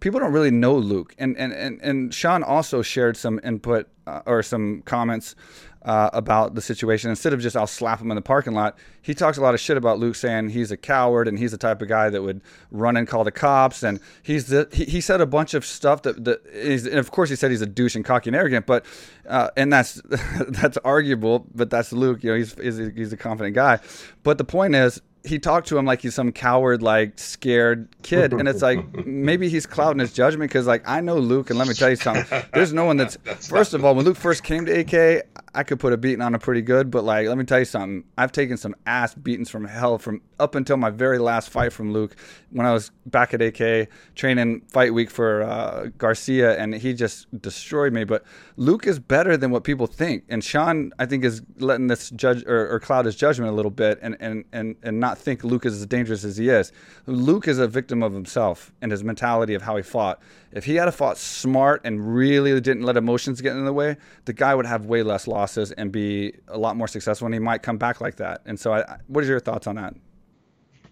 People 0.00 0.18
don't 0.18 0.32
really 0.32 0.50
know 0.50 0.74
Luke, 0.76 1.14
and 1.18 1.36
and 1.38 1.52
and, 1.52 1.80
and 1.80 2.12
Sean 2.12 2.42
also 2.42 2.82
shared 2.82 3.16
some 3.16 3.38
input 3.44 3.88
uh, 4.08 4.22
or 4.26 4.42
some 4.42 4.82
comments 4.82 5.36
uh, 5.82 6.10
about 6.12 6.54
the 6.54 6.60
situation. 6.60 7.10
Instead 7.10 7.32
of 7.32 7.40
just 7.40 7.56
I'll 7.56 7.66
slap 7.66 8.00
him 8.00 8.10
in 8.10 8.14
the 8.14 8.22
parking 8.22 8.54
lot, 8.54 8.76
he 9.02 9.14
talks 9.14 9.38
a 9.38 9.40
lot 9.40 9.54
of 9.54 9.60
shit 9.60 9.76
about 9.76 9.98
Luke, 9.98 10.14
saying 10.14 10.50
he's 10.50 10.70
a 10.70 10.76
coward 10.76 11.28
and 11.28 11.38
he's 11.38 11.52
the 11.52 11.58
type 11.58 11.80
of 11.80 11.88
guy 11.88 12.10
that 12.10 12.22
would 12.22 12.42
run 12.70 12.96
and 12.96 13.06
call 13.06 13.24
the 13.24 13.30
cops. 13.30 13.82
And 13.82 14.00
he's 14.22 14.48
the 14.48 14.68
he, 14.72 14.84
he 14.84 15.00
said 15.00 15.20
a 15.20 15.26
bunch 15.26 15.54
of 15.54 15.64
stuff 15.64 16.02
that 16.02 16.24
that 16.24 16.44
is, 16.46 16.86
and 16.86 16.98
of 16.98 17.10
course 17.10 17.30
he 17.30 17.36
said 17.36 17.50
he's 17.50 17.62
a 17.62 17.66
douche 17.66 17.94
and 17.94 18.04
cocky 18.04 18.30
and 18.30 18.36
arrogant. 18.36 18.66
But 18.66 18.84
uh, 19.28 19.50
and 19.56 19.72
that's 19.72 20.00
that's 20.48 20.76
arguable. 20.78 21.46
But 21.54 21.70
that's 21.70 21.92
Luke. 21.92 22.22
You 22.24 22.30
know, 22.32 22.36
he's 22.36 22.54
he's 22.54 22.78
he's 22.94 23.12
a 23.12 23.16
confident 23.16 23.54
guy. 23.54 23.78
But 24.22 24.38
the 24.38 24.44
point 24.44 24.74
is, 24.74 25.00
he 25.24 25.38
talked 25.38 25.68
to 25.68 25.76
him 25.76 25.84
like 25.84 26.00
he's 26.02 26.14
some 26.14 26.32
coward, 26.32 26.82
like 26.82 27.18
scared 27.18 27.88
kid, 28.02 28.32
and 28.32 28.48
it's 28.48 28.62
like 28.62 29.06
maybe 29.06 29.48
he's 29.48 29.66
clouding 29.66 30.00
his 30.00 30.12
judgment 30.12 30.50
because 30.50 30.66
like 30.66 30.86
I 30.88 31.00
know 31.00 31.16
Luke, 31.18 31.50
and 31.50 31.58
let 31.58 31.68
me 31.68 31.74
tell 31.74 31.90
you 31.90 31.96
something. 31.96 32.42
There's 32.54 32.72
no 32.72 32.84
one 32.84 32.96
that's, 32.96 33.16
that's 33.24 33.48
first 33.48 33.74
of 33.74 33.84
all 33.84 33.94
when 33.94 34.04
Luke 34.04 34.16
first 34.16 34.42
came 34.42 34.66
to 34.66 34.80
AK, 34.80 35.26
I 35.54 35.62
could 35.62 35.80
put 35.80 35.92
a 35.92 35.96
beating 35.96 36.22
on 36.22 36.34
him 36.34 36.40
pretty 36.40 36.62
good, 36.62 36.90
but 36.90 37.04
like 37.04 37.26
let 37.26 37.36
me 37.36 37.44
tell 37.44 37.58
you 37.58 37.64
something. 37.64 38.04
I've 38.16 38.32
taken 38.32 38.56
some 38.56 38.74
ass 38.86 39.14
beatings 39.14 39.50
from 39.50 39.64
hell 39.64 39.98
from 39.98 40.22
up 40.38 40.54
until 40.54 40.76
my 40.76 40.90
very 40.90 41.18
last 41.18 41.50
fight 41.50 41.72
from 41.72 41.92
Luke 41.92 42.16
when 42.50 42.66
I 42.66 42.72
was 42.72 42.90
back 43.06 43.34
at 43.34 43.42
AK 43.42 43.88
training 44.14 44.62
fight 44.68 44.94
week 44.94 45.10
for 45.10 45.42
uh, 45.42 45.88
Garcia, 45.98 46.56
and 46.58 46.74
he 46.74 46.94
just 46.94 47.26
destroyed 47.40 47.92
me. 47.92 48.04
But 48.04 48.24
Luke 48.60 48.86
is 48.86 48.98
better 48.98 49.38
than 49.38 49.50
what 49.50 49.64
people 49.64 49.86
think, 49.86 50.22
and 50.28 50.44
Sean 50.44 50.92
I 50.98 51.06
think 51.06 51.24
is 51.24 51.40
letting 51.60 51.86
this 51.86 52.10
judge 52.10 52.44
or, 52.44 52.70
or 52.70 52.78
cloud 52.78 53.06
his 53.06 53.16
judgment 53.16 53.50
a 53.50 53.54
little 53.54 53.70
bit, 53.70 53.98
and 54.02 54.18
and 54.20 54.44
and 54.52 54.76
and 54.82 55.00
not 55.00 55.16
think 55.16 55.42
Luke 55.42 55.64
is 55.64 55.80
as 55.80 55.86
dangerous 55.86 56.24
as 56.24 56.36
he 56.36 56.50
is. 56.50 56.70
Luke 57.06 57.48
is 57.48 57.58
a 57.58 57.66
victim 57.66 58.02
of 58.02 58.12
himself 58.12 58.70
and 58.82 58.92
his 58.92 59.02
mentality 59.02 59.54
of 59.54 59.62
how 59.62 59.76
he 59.76 59.82
fought. 59.82 60.20
If 60.52 60.66
he 60.66 60.74
had 60.74 60.92
fought 60.92 61.16
smart 61.16 61.80
and 61.84 62.14
really 62.14 62.60
didn't 62.60 62.82
let 62.82 62.98
emotions 62.98 63.40
get 63.40 63.56
in 63.56 63.64
the 63.64 63.72
way, 63.72 63.96
the 64.26 64.34
guy 64.34 64.54
would 64.54 64.66
have 64.66 64.84
way 64.84 65.02
less 65.02 65.26
losses 65.26 65.72
and 65.72 65.90
be 65.90 66.34
a 66.46 66.58
lot 66.58 66.76
more 66.76 66.86
successful, 66.86 67.24
and 67.24 67.34
he 67.34 67.40
might 67.40 67.62
come 67.62 67.78
back 67.78 68.02
like 68.02 68.16
that. 68.16 68.42
And 68.44 68.60
so, 68.60 68.74
I, 68.74 68.98
what 69.06 69.24
is 69.24 69.30
your 69.30 69.40
thoughts 69.40 69.66
on 69.68 69.76
that? 69.76 69.94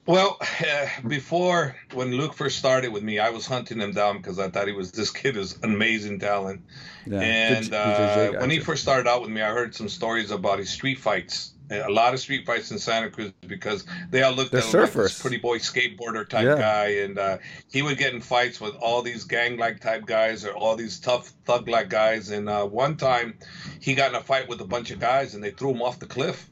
Well, 0.08 0.38
uh, 0.40 0.86
before 1.06 1.76
when 1.92 2.12
Luke 2.12 2.32
first 2.32 2.58
started 2.58 2.92
with 2.92 3.02
me, 3.02 3.18
I 3.18 3.28
was 3.28 3.46
hunting 3.46 3.78
him 3.78 3.92
down 3.92 4.16
because 4.16 4.38
I 4.38 4.48
thought 4.48 4.66
he 4.66 4.72
was 4.72 4.90
this 5.00 5.10
kid 5.10 5.36
is 5.36 5.58
amazing 5.62 6.18
talent. 6.18 6.62
Yeah. 7.06 7.20
And 7.20 7.72
uh, 7.72 8.32
when 8.32 8.50
he 8.50 8.58
first 8.58 8.82
started 8.82 9.08
out 9.08 9.20
with 9.20 9.30
me, 9.30 9.42
I 9.42 9.52
heard 9.52 9.74
some 9.74 9.88
stories 9.88 10.30
about 10.30 10.58
his 10.58 10.70
street 10.70 10.98
fights. 10.98 11.52
A 11.70 11.90
lot 11.90 12.14
of 12.14 12.20
street 12.20 12.46
fights 12.46 12.70
in 12.70 12.78
Santa 12.78 13.10
Cruz 13.10 13.30
because 13.46 13.84
they 14.08 14.22
all 14.22 14.32
looked 14.32 14.52
They're 14.52 14.62
at 14.62 14.72
him 14.72 14.80
like 14.80 14.92
this 14.94 15.20
pretty 15.20 15.36
boy 15.36 15.58
skateboarder 15.58 16.26
type 16.26 16.46
yeah. 16.46 16.56
guy, 16.56 16.86
and 17.02 17.18
uh, 17.18 17.36
he 17.70 17.82
would 17.82 17.98
get 17.98 18.14
in 18.14 18.22
fights 18.22 18.58
with 18.58 18.74
all 18.76 19.02
these 19.02 19.24
gang-like 19.24 19.78
type 19.80 20.06
guys 20.06 20.46
or 20.46 20.52
all 20.52 20.76
these 20.76 20.98
tough 20.98 21.30
thug-like 21.44 21.90
guys. 21.90 22.30
And 22.30 22.48
uh, 22.48 22.64
one 22.64 22.96
time, 22.96 23.34
he 23.80 23.94
got 23.94 24.12
in 24.12 24.16
a 24.16 24.22
fight 24.22 24.48
with 24.48 24.62
a 24.62 24.64
bunch 24.64 24.90
of 24.90 24.98
guys, 24.98 25.34
and 25.34 25.44
they 25.44 25.50
threw 25.50 25.72
him 25.72 25.82
off 25.82 25.98
the 25.98 26.06
cliff 26.06 26.48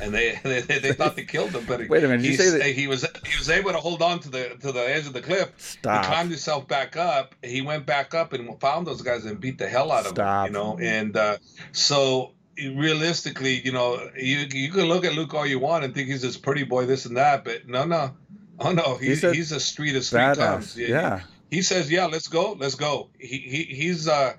and 0.00 0.12
they 0.12 0.38
they, 0.42 0.60
they 0.60 0.92
thought 0.92 1.16
they 1.16 1.24
killed 1.24 1.50
him, 1.50 1.64
but 1.66 1.80
wait 1.88 2.04
a 2.04 2.08
minute, 2.08 2.24
you 2.24 2.34
say 2.34 2.50
that 2.58 2.66
he 2.66 2.86
was 2.86 3.02
he 3.02 3.38
was 3.38 3.50
able 3.50 3.72
to 3.72 3.78
hold 3.78 4.02
on 4.02 4.20
to 4.20 4.30
the 4.30 4.56
to 4.60 4.72
the 4.72 4.80
edge 4.80 5.06
of 5.06 5.12
the 5.12 5.22
cliff. 5.22 5.52
Stop. 5.56 6.04
He 6.04 6.10
climbed 6.10 6.30
himself 6.30 6.68
back 6.68 6.96
up. 6.96 7.34
He 7.42 7.60
went 7.60 7.86
back 7.86 8.14
up 8.14 8.32
and 8.32 8.60
found 8.60 8.86
those 8.86 9.02
guys 9.02 9.24
and 9.24 9.40
beat 9.40 9.58
the 9.58 9.68
hell 9.68 9.92
out 9.92 10.06
of 10.06 10.12
Stop. 10.12 10.46
them. 10.46 10.46
You 10.46 10.58
know, 10.58 10.78
and 10.80 11.16
uh, 11.16 11.38
so 11.72 12.32
realistically, 12.58 13.60
you 13.64 13.72
know, 13.72 14.10
you 14.16 14.46
you 14.52 14.70
can 14.70 14.84
look 14.84 15.04
at 15.04 15.14
Luke 15.14 15.34
all 15.34 15.46
you 15.46 15.58
want 15.58 15.84
and 15.84 15.94
think 15.94 16.08
he's 16.08 16.22
this 16.22 16.36
pretty 16.36 16.64
boy, 16.64 16.86
this 16.86 17.06
and 17.06 17.16
that, 17.16 17.44
but 17.44 17.68
no, 17.68 17.84
no, 17.84 18.14
oh 18.60 18.72
no, 18.72 18.96
he's 18.96 19.08
he's 19.08 19.24
a, 19.24 19.32
he's 19.34 19.52
a 19.52 19.60
street 19.60 19.96
of 19.96 20.04
street 20.04 20.34
times. 20.34 20.76
Yeah. 20.76 20.88
yeah. 20.88 21.20
He, 21.50 21.56
he 21.56 21.62
says, 21.62 21.90
yeah, 21.90 22.06
let's 22.06 22.28
go, 22.28 22.52
let's 22.58 22.74
go. 22.74 23.08
He, 23.18 23.38
he 23.38 23.62
he's 23.74 24.08
uh 24.08 24.34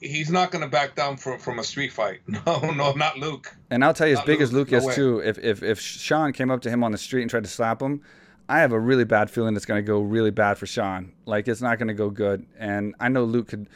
he's 0.00 0.30
not 0.30 0.50
going 0.50 0.62
to 0.62 0.68
back 0.68 0.94
down 0.94 1.16
from 1.16 1.38
from 1.38 1.58
a 1.58 1.64
street 1.64 1.92
fight. 1.92 2.20
No, 2.46 2.70
no, 2.72 2.92
not 2.92 3.18
Luke. 3.18 3.54
And 3.70 3.84
I'll 3.84 3.94
tell 3.94 4.06
you, 4.08 4.16
as 4.16 4.22
big 4.22 4.38
Luke, 4.38 4.42
as 4.42 4.52
Luke 4.52 4.70
no 4.72 4.78
is 4.78 4.84
way. 4.86 4.94
too, 4.94 5.18
if 5.20 5.38
if 5.38 5.62
if 5.62 5.80
Sean 5.80 6.32
came 6.32 6.50
up 6.50 6.60
to 6.62 6.70
him 6.70 6.84
on 6.84 6.92
the 6.92 6.98
street 6.98 7.22
and 7.22 7.30
tried 7.30 7.44
to 7.44 7.50
slap 7.50 7.82
him, 7.82 8.02
I 8.48 8.60
have 8.60 8.72
a 8.72 8.78
really 8.80 9.04
bad 9.04 9.30
feeling 9.30 9.56
it's 9.56 9.66
going 9.66 9.82
to 9.82 9.86
go 9.86 10.00
really 10.00 10.30
bad 10.30 10.58
for 10.58 10.66
Sean. 10.66 11.12
Like 11.26 11.48
it's 11.48 11.60
not 11.60 11.78
going 11.78 11.88
to 11.88 11.94
go 11.94 12.10
good. 12.10 12.46
And 12.58 12.94
I 12.98 13.08
know 13.08 13.24
Luke 13.24 13.48
could, 13.48 13.68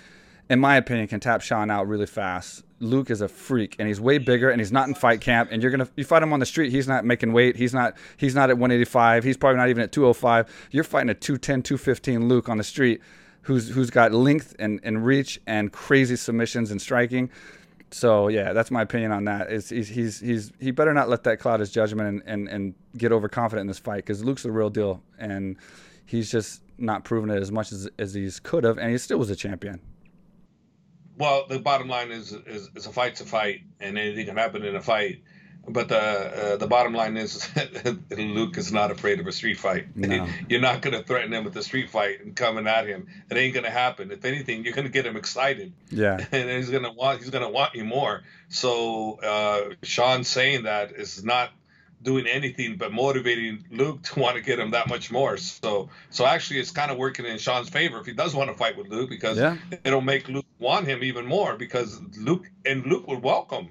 in 0.49 0.61
my 0.61 0.77
opinion, 0.77 1.09
can 1.09 1.21
tap 1.21 1.43
Sean 1.43 1.71
out 1.71 1.89
really 1.89 2.07
fast. 2.07 2.65
Luke 2.81 3.11
is 3.11 3.21
a 3.21 3.29
freak, 3.29 3.77
and 3.79 3.87
he's 3.87 4.01
way 4.01 4.19
bigger, 4.19 4.51
and 4.51 4.61
he's 4.61 4.73
not 4.73 4.89
in 4.89 4.95
fight 4.95 5.21
camp. 5.21 5.51
And 5.53 5.63
you're 5.63 5.71
gonna 5.71 5.89
you 5.97 6.05
fight 6.05 6.23
him 6.23 6.33
on 6.33 6.41
the 6.41 6.47
street, 6.47 6.73
he's 6.73 6.89
not 6.89 7.05
making 7.05 7.33
weight. 7.33 7.57
He's 7.57 7.75
not 7.75 7.97
he's 8.17 8.35
not 8.35 8.51
at 8.51 8.59
185. 8.59 9.25
He's 9.25 9.37
probably 9.37 9.59
not 9.59 9.69
even 9.69 9.83
at 9.83 9.93
205. 9.93 10.69
You're 10.71 10.85
fighting 10.85 11.11
a 11.11 11.15
210, 11.15 11.63
215 11.63 12.29
Luke 12.29 12.49
on 12.49 12.59
the 12.59 12.65
street 12.65 13.01
who's 13.43 13.69
who's 13.69 13.91
got 13.91 14.13
length 14.13 14.55
and, 14.59 14.81
and 14.83 15.05
reach 15.05 15.41
and 15.47 15.73
crazy 15.73 16.17
submissions 16.17 16.71
and 16.71 16.81
striking. 16.81 17.31
So 17.91 18.29
yeah, 18.29 18.53
that's 18.53 18.71
my 18.71 18.83
opinion 18.83 19.13
on 19.13 19.25
that. 19.27 19.53
Is 19.53 19.69
he's, 19.69 19.89
he's 19.89 20.21
he's 20.21 20.53
he 20.59 20.71
better 20.71 20.95
not 20.95 21.09
let 21.09 21.25
that 21.25 21.39
cloud 21.39 21.61
his 21.61 21.71
judgment 21.71 22.09
and, 22.09 22.23
and, 22.27 22.49
and 22.49 22.75
get 22.97 23.13
overconfident 23.13 23.63
in 23.63 23.67
this 23.67 23.79
fight 23.79 23.97
because 23.97 24.25
Luke's 24.25 24.45
the 24.45 24.51
real 24.51 24.71
deal 24.71 25.03
and 25.19 25.57
he's 26.07 26.31
just 26.31 26.63
not 26.79 27.05
proven 27.05 27.31
it 27.31 27.41
as 27.41 27.53
much 27.53 27.73
as 27.73 27.89
as 27.99 28.15
he 28.15 28.31
could 28.43 28.65
have, 28.65 28.79
and 28.79 28.91
he 28.91 28.99
still 28.99 29.19
was 29.19 29.31
a 29.31 29.37
champion. 29.37 29.81
Well, 31.19 31.47
the 31.47 31.59
bottom 31.59 31.89
line 31.89 32.11
is, 32.11 32.33
is, 32.33 32.71
is 32.75 32.87
a 32.87 32.93
fight's 32.93 33.21
a 33.21 33.27
fight, 33.27 33.61
and 33.81 33.99
anything 33.99 34.27
can 34.27 34.37
happen 34.37 34.65
in 34.65 34.75
a 34.75 34.81
fight. 34.81 35.23
But 35.69 35.89
the 35.89 35.97
uh, 35.97 36.57
the 36.57 36.67
bottom 36.67 36.93
line 36.93 37.17
is, 37.17 37.49
Luke 38.11 38.59
is 38.59 38.73
not 38.73 38.91
afraid 38.91 39.21
of 39.21 39.27
a 39.29 39.33
street 39.33 39.61
fight. 39.61 39.97
No. 39.97 40.27
You're 40.49 40.61
not 40.61 40.83
going 40.83 40.99
to 40.99 41.05
threaten 41.05 41.33
him 41.33 41.45
with 41.45 41.57
a 41.57 41.63
street 41.63 41.91
fight 41.91 42.25
and 42.25 42.35
coming 42.35 42.67
at 42.67 42.87
him. 42.87 43.07
It 43.31 43.37
ain't 43.37 43.55
going 43.55 43.65
to 43.65 43.71
happen. 43.71 44.11
If 44.11 44.25
anything, 44.25 44.65
you're 44.65 44.75
going 44.75 44.87
to 44.87 44.93
get 44.93 45.07
him 45.07 45.17
excited. 45.17 45.73
Yeah, 45.89 46.25
and 46.33 46.51
he's 46.51 46.71
going 46.71 46.83
to 46.83 46.91
want 46.91 47.21
he's 47.21 47.31
going 47.31 47.45
to 47.45 47.51
want 47.51 47.77
you 47.77 47.85
more. 47.85 48.23
So 48.49 49.21
uh, 49.23 49.75
Sean 49.85 50.25
saying 50.25 50.65
that 50.65 50.93
is 50.93 51.23
not 51.23 51.53
doing 52.03 52.27
anything 52.27 52.77
but 52.77 52.93
motivating 52.93 53.65
Luke 53.71 54.03
to 54.03 54.19
want 54.19 54.35
to 54.37 54.43
get 54.43 54.59
him 54.59 54.73
that 54.73 54.89
much 54.89 55.13
more. 55.13 55.37
So 55.37 55.91
so 56.11 56.27
actually, 56.27 56.59
it's 56.59 56.73
kind 56.73 56.91
of 56.91 56.99
working 56.99 57.25
in 57.25 57.39
Sean's 57.39 57.69
favor 57.69 58.01
if 58.01 58.07
he 58.07 58.15
does 58.15 58.35
want 58.35 58.51
to 58.51 58.57
fight 58.57 58.77
with 58.77 58.89
Luke 58.89 59.11
because 59.11 59.39
yeah. 59.39 59.57
it'll 59.85 60.01
make 60.01 60.29
Luke 60.29 60.47
want 60.59 60.89
him 60.89 61.05
even 61.05 61.25
more 61.25 61.57
because 61.57 62.01
Luke 62.19 62.51
and 62.67 62.85
Luke 62.85 63.07
would 63.07 63.23
welcome 63.23 63.71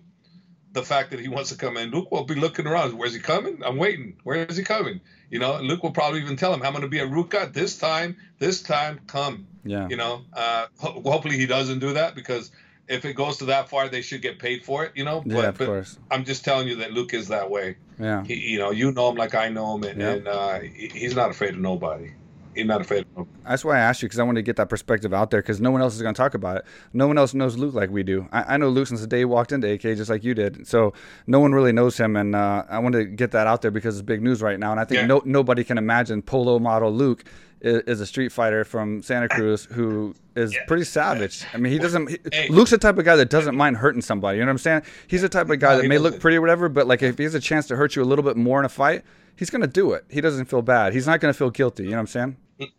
the 0.73 0.84
fact 0.84 1.12
that 1.12 1.19
he 1.19 1.27
wants 1.27 1.49
to 1.49 1.57
come 1.57 1.77
in. 1.77 1.91
Luke 1.91 2.12
will 2.12 2.23
be 2.23 2.36
looking 2.36 2.67
around. 2.67 2.97
Where's 2.97 3.13
he 3.13 3.19
coming? 3.19 3.62
I'm 3.65 3.77
waiting. 3.77 4.17
Where 4.23 4.45
is 4.45 4.57
he 4.57 4.63
coming? 4.63 5.01
You 5.29 5.39
know, 5.39 5.60
Luke 5.62 5.84
will 5.84 5.91
probably 5.91 6.21
even 6.21 6.38
tell 6.38 6.53
him, 6.53 6.63
I'm 6.63 6.71
going 6.71 6.84
to 6.84 6.88
be 6.88 6.99
at 6.99 7.10
Ruka 7.10 7.51
this 7.53 7.77
time. 7.77 8.17
This 8.39 8.62
time, 8.62 8.99
come. 9.07 9.47
Yeah. 9.63 9.88
You 9.89 9.97
know, 9.97 10.21
uh, 10.34 10.67
ho- 10.77 11.01
hopefully 11.05 11.38
he 11.38 11.45
doesn't 11.45 11.79
do 11.79 11.93
that 11.93 12.15
because 12.15 12.51
if 12.88 13.05
it 13.05 13.13
goes 13.13 13.38
to 13.38 13.45
that 13.45 13.69
far, 13.69 13.89
they 13.89 14.01
should 14.01 14.21
get 14.21 14.39
paid 14.39 14.63
for 14.63 14.86
it. 14.86 14.93
You 14.95 15.03
know. 15.03 15.21
But, 15.21 15.36
yeah, 15.36 15.47
of 15.49 15.57
but 15.57 15.65
course. 15.67 15.97
I'm 16.10 16.23
just 16.23 16.43
telling 16.45 16.67
you 16.67 16.77
that 16.77 16.93
Luke 16.93 17.13
is 17.13 17.27
that 17.27 17.49
way. 17.49 17.77
Yeah. 17.99 18.23
He, 18.23 18.36
you 18.36 18.60
know, 18.60 18.71
you 18.71 18.91
know 18.91 19.10
him 19.10 19.15
like 19.15 19.36
I 19.36 19.49
know 19.49 19.75
him, 19.75 19.84
and, 19.84 20.01
yeah. 20.01 20.10
and 20.10 20.27
uh, 20.27 20.60
he's 20.60 21.15
not 21.15 21.29
afraid 21.31 21.53
of 21.53 21.60
nobody 21.60 22.12
not 22.56 22.82
afraid 22.82 23.06
of 23.16 23.28
That's 23.48 23.64
why 23.64 23.78
I 23.78 23.80
asked 23.80 24.02
you 24.02 24.08
because 24.08 24.20
I 24.20 24.24
wanted 24.24 24.40
to 24.40 24.44
get 24.44 24.56
that 24.58 24.70
perspective 24.70 25.14
out 25.14 25.32
there 25.32 25.42
because 25.42 25.62
no 25.62 25.72
one 25.72 25.82
else 25.82 25.96
is 25.96 26.02
going 26.02 26.14
to 26.14 26.18
talk 26.18 26.34
about 26.34 26.58
it. 26.58 26.66
No 26.94 27.08
one 27.08 27.18
else 27.18 27.34
knows 27.34 27.58
Luke 27.58 27.74
like 27.74 27.90
we 27.90 28.04
do. 28.04 28.28
I, 28.32 28.56
I, 28.56 28.58
know 28.58 28.70
Luke 28.70 28.88
since 28.88 29.02
the 29.02 29.08
day 29.08 29.20
he 29.20 29.26
walked 29.26 29.52
into 29.52 29.72
AK, 29.72 29.82
just 29.82 30.10
like 30.10 30.24
you 30.24 30.34
did. 30.34 30.68
So 30.68 30.94
no 31.28 31.40
one 31.40 31.54
really 31.54 31.72
knows 31.72 31.98
him, 31.98 32.16
and 32.16 32.36
uh, 32.36 32.64
I 32.70 32.80
wanted 32.80 33.00
to 33.00 33.06
get 33.06 33.32
that 33.32 33.48
out 33.48 33.62
there 33.62 33.72
because 33.72 33.98
it's 33.98 34.06
big 34.06 34.22
news 34.22 34.42
right 34.42 34.60
now. 34.60 34.72
And 34.72 34.80
I 34.80 34.86
think 34.86 35.02
yeah. 35.02 35.08
no, 35.08 35.22
nobody 35.26 35.64
can 35.64 35.78
imagine 35.78 36.22
polo 36.22 36.60
model 36.60 36.92
Luke 36.92 37.24
is, 37.62 37.82
is, 37.84 38.02
a 38.02 38.06
street 38.06 38.32
fighter 38.32 38.64
from 38.64 39.02
Santa 39.02 39.30
Cruz 39.30 39.66
who 39.66 40.14
is 40.36 40.54
yeah. 40.54 40.66
pretty 40.68 40.84
savage. 40.84 41.46
I 41.54 41.58
mean, 41.58 41.72
he 41.72 41.80
doesn't. 41.80 42.10
He, 42.10 42.18
hey. 42.32 42.48
Luke's 42.50 42.72
the 42.72 42.78
type 42.78 42.98
of 42.98 43.06
guy 43.06 43.16
that 43.16 43.30
doesn't 43.30 43.56
mind 43.56 43.78
hurting 43.78 44.02
somebody. 44.02 44.38
You 44.38 44.44
know 44.44 44.48
what 44.48 44.54
I'm 44.54 44.58
saying? 44.60 44.82
He's 45.08 45.22
the 45.22 45.30
type 45.30 45.50
of 45.50 45.60
guy 45.60 45.76
no, 45.76 45.82
that 45.82 45.88
may 45.88 45.96
doesn't. 45.96 46.14
look 46.14 46.22
pretty 46.22 46.38
or 46.38 46.42
whatever, 46.42 46.70
but 46.70 46.88
like 46.88 47.02
if 47.02 47.18
he 47.18 47.24
has 47.24 47.36
a 47.36 47.40
chance 47.40 47.68
to 47.68 47.76
hurt 47.76 47.96
you 47.96 48.02
a 48.02 48.06
little 48.06 48.24
bit 48.24 48.38
more 48.38 48.60
in 48.60 48.66
a 48.66 48.70
fight, 48.70 49.04
he's 49.36 49.50
gonna 49.50 49.68
do 49.68 49.94
it. 49.94 50.06
He 50.10 50.22
doesn't 50.22 50.46
feel 50.46 50.62
bad. 50.62 50.94
He's 50.94 51.08
not 51.08 51.20
gonna 51.20 51.34
feel 51.34 51.50
guilty. 51.50 51.84
You 51.84 51.92
know 51.92 51.98
what 51.98 52.02
I'm 52.02 52.08
saying? 52.08 52.38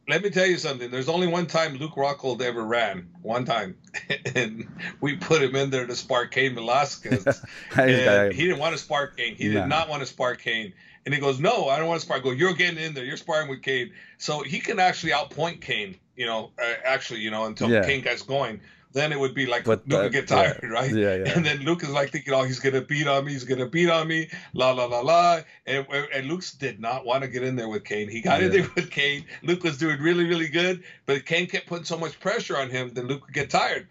Let 0.09 0.23
me 0.23 0.31
tell 0.31 0.47
you 0.47 0.59
something. 0.59 0.91
There's 0.91 1.09
only 1.09 1.27
one 1.27 1.47
time 1.47 1.77
Luke 1.77 1.95
Rockhold 1.95 2.41
ever 2.43 2.63
ran. 2.63 3.09
One 3.23 3.45
time, 3.45 3.77
and 4.35 4.67
we 5.01 5.17
put 5.17 5.43
him 5.43 5.57
in 5.57 5.71
there 5.71 5.87
to 5.87 5.97
spar 5.97 6.27
Cain 6.27 6.55
Velasquez. 6.55 7.27
and 7.77 8.33
he 8.33 8.45
didn't 8.45 8.59
want 8.59 8.77
to 8.77 8.83
spar 8.83 9.09
Cain. 9.09 9.35
He 9.35 9.49
did 9.49 9.67
not 9.67 9.89
want 9.89 10.01
to 10.01 10.07
spar 10.07 10.35
Cain. 10.35 10.73
And 11.05 11.13
he 11.13 11.21
goes, 11.21 11.41
"No, 11.41 11.69
I 11.69 11.79
don't 11.79 11.89
want 11.89 12.01
to 12.01 12.07
spar." 12.07 12.19
I 12.19 12.21
go, 12.21 12.31
"You're 12.31 12.55
getting 12.55 12.79
in 12.79 12.95
there. 12.95 13.05
You're 13.05 13.17
sparring 13.17 13.49
with 13.49 13.63
Cain." 13.63 13.93
So 14.19 14.43
he 14.43 14.61
can 14.61 14.79
actually 14.79 15.13
outpoint 15.13 15.61
Cain. 15.61 15.97
You 16.17 16.27
know, 16.27 16.51
uh, 16.61 16.75
actually, 16.85 17.21
you 17.21 17.31
know, 17.31 17.47
until 17.47 17.71
yeah. 17.71 17.85
Cain 17.85 18.03
gets 18.03 18.23
going. 18.23 18.61
Then 18.93 19.13
it 19.13 19.19
would 19.19 19.35
be 19.35 19.47
like 19.47 19.65
but 19.65 19.87
Luke 19.89 20.03
would 20.03 20.13
get 20.13 20.29
tired, 20.29 20.61
yeah, 20.63 20.69
right? 20.69 20.91
Yeah, 20.95 21.17
yeah. 21.17 21.33
And 21.35 21.45
then 21.45 21.61
Luke 21.61 21.83
is 21.83 21.91
like 21.91 22.11
thinking, 22.11 22.33
oh, 22.35 22.45
he's 22.45 22.61
gonna 22.61 22.81
beat 22.81 23.07
on 23.07 23.25
me, 23.25 23.33
he's 23.33 23.45
gonna 23.45 23.67
beat 23.67 23.91
on 23.91 24.09
me, 24.09 24.29
la 24.55 24.73
la 24.73 24.85
la 24.85 25.01
la. 25.01 25.41
And, 25.67 25.87
and 26.15 26.27
Luke 26.27 26.45
did 26.59 26.81
not 26.81 27.05
want 27.05 27.23
to 27.23 27.29
get 27.29 27.43
in 27.43 27.57
there 27.57 27.69
with 27.69 27.85
Cain. 27.85 28.09
He 28.09 28.21
got 28.21 28.41
yeah. 28.41 28.47
in 28.47 28.53
there 28.53 28.69
with 28.75 28.91
Cain. 28.91 29.25
Luke 29.43 29.63
was 29.65 29.79
doing 29.79 30.01
really, 30.01 30.25
really 30.25 30.49
good, 30.49 30.83
but 31.07 31.25
Cain 31.27 31.47
kept 31.47 31.67
putting 31.67 31.85
so 31.85 31.99
much 31.99 32.19
pressure 32.21 32.57
on 32.57 32.71
him, 32.71 32.93
then 32.95 33.07
Luke 33.07 33.25
would 33.27 33.35
get 33.35 33.51
tired. 33.51 33.89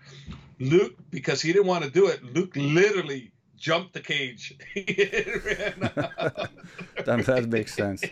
Luke, 0.59 0.95
because 1.09 1.41
he 1.41 1.51
didn't 1.51 1.67
want 1.67 1.83
to 1.83 1.89
do 1.89 2.07
it, 2.07 2.23
Luke 2.23 2.51
literally 2.55 3.31
jumped 3.57 3.93
the 3.93 3.99
cage. 3.99 4.55
that, 4.75 6.49
that 7.05 7.47
makes 7.49 7.73
sense. 7.73 8.03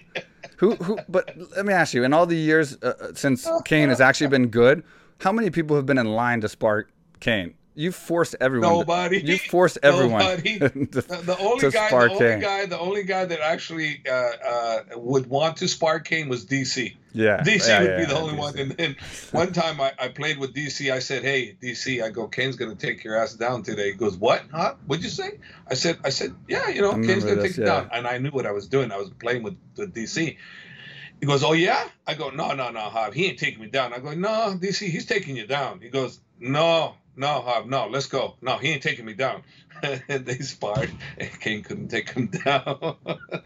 Who, 0.57 0.75
who? 0.75 0.99
But 1.07 1.37
let 1.55 1.65
me 1.65 1.73
ask 1.73 1.93
you: 1.93 2.03
in 2.03 2.13
all 2.13 2.25
the 2.25 2.35
years 2.35 2.77
uh, 2.81 2.93
uh 2.99 3.13
since 3.13 3.47
Cain 3.65 3.89
has 3.89 4.01
actually 4.01 4.27
been 4.27 4.47
good, 4.47 4.83
how 5.19 5.31
many 5.31 5.49
people 5.49 5.75
have 5.75 5.85
been 5.85 5.97
in 5.97 6.07
line 6.07 6.41
to 6.41 6.49
spark 6.49 6.91
Cain? 7.19 7.53
You 7.75 7.93
forced 7.93 8.35
everyone. 8.41 8.73
Nobody. 8.73 9.21
To, 9.21 9.25
you 9.25 9.37
forced 9.37 9.77
everyone. 9.81 10.19
Nobody. 10.19 10.59
to, 10.59 10.65
the, 10.65 11.37
only 11.39 11.71
guy, 11.71 11.89
the 11.89 11.95
only 11.95 12.41
guy, 12.41 12.65
the 12.65 12.79
only 12.79 13.03
guy 13.03 13.23
that 13.23 13.39
actually 13.39 14.01
uh, 14.05 14.11
uh, 14.11 14.79
would 14.95 15.27
want 15.27 15.55
to 15.57 15.67
spark 15.69 16.05
Cain 16.05 16.27
was 16.27 16.45
DC. 16.45 16.97
Yeah, 17.13 17.37
DC 17.37 17.67
yeah, 17.67 17.79
would 17.79 17.89
yeah, 17.89 17.97
be 17.99 18.05
the 18.05 18.13
yeah, 18.13 18.19
only 18.19 18.33
DC. 18.33 18.37
one. 18.37 18.59
And 18.59 18.71
then 18.71 18.95
one 19.31 19.53
time 19.53 19.79
I, 19.79 19.93
I 19.97 20.09
played 20.09 20.39
with 20.39 20.53
DC. 20.53 20.91
I 20.91 20.99
said, 20.99 21.23
"Hey, 21.23 21.55
DC," 21.61 22.03
I 22.03 22.09
go, 22.09 22.27
Cain's 22.27 22.57
gonna 22.57 22.75
take 22.75 23.01
your 23.01 23.15
ass 23.15 23.35
down 23.35 23.63
today." 23.63 23.91
He 23.91 23.97
goes, 23.97 24.17
"What? 24.17 24.43
Huh? 24.51 24.73
What'd 24.85 25.03
you 25.03 25.09
say?" 25.09 25.39
I 25.67 25.75
said, 25.75 25.99
"I 26.03 26.09
said, 26.09 26.35
yeah, 26.49 26.67
you 26.67 26.81
know, 26.81 26.91
Cain's 26.95 27.23
gonna 27.23 27.35
this, 27.35 27.51
take 27.51 27.57
you 27.59 27.65
down." 27.65 27.89
And 27.93 28.05
I 28.05 28.17
knew 28.17 28.31
what 28.31 28.45
I 28.45 28.51
was 28.51 28.67
doing. 28.67 28.91
I 28.91 28.97
was 28.97 29.09
playing 29.09 29.43
with, 29.43 29.57
with 29.77 29.93
DC. 29.93 30.35
He 31.19 31.25
goes, 31.25 31.43
"Oh 31.43 31.53
yeah." 31.53 31.87
I 32.07 32.13
go, 32.13 32.29
"No, 32.29 32.53
no, 32.53 32.71
no, 32.71 32.79
Hob. 32.81 33.13
He 33.13 33.25
ain't 33.27 33.39
taking 33.39 33.61
me 33.61 33.67
down." 33.67 33.93
I 33.93 33.99
go, 33.99 34.13
"No, 34.13 34.57
DC, 34.59 34.87
he's 34.89 35.05
taking 35.05 35.35
you 35.35 35.45
down." 35.47 35.79
He 35.81 35.89
goes, 35.89 36.19
"No, 36.39 36.95
no, 37.15 37.41
Hob, 37.41 37.65
no, 37.67 37.87
let's 37.87 38.07
go. 38.07 38.35
No, 38.41 38.57
he 38.57 38.69
ain't 38.69 38.83
taking 38.83 39.05
me 39.05 39.13
down." 39.13 39.43
and 39.83 40.01
they 40.25 40.39
sparred, 40.39 40.91
and 41.17 41.39
Cain 41.39 41.63
couldn't 41.63 41.89
take 41.89 42.09
him 42.09 42.27
down. 42.45 42.95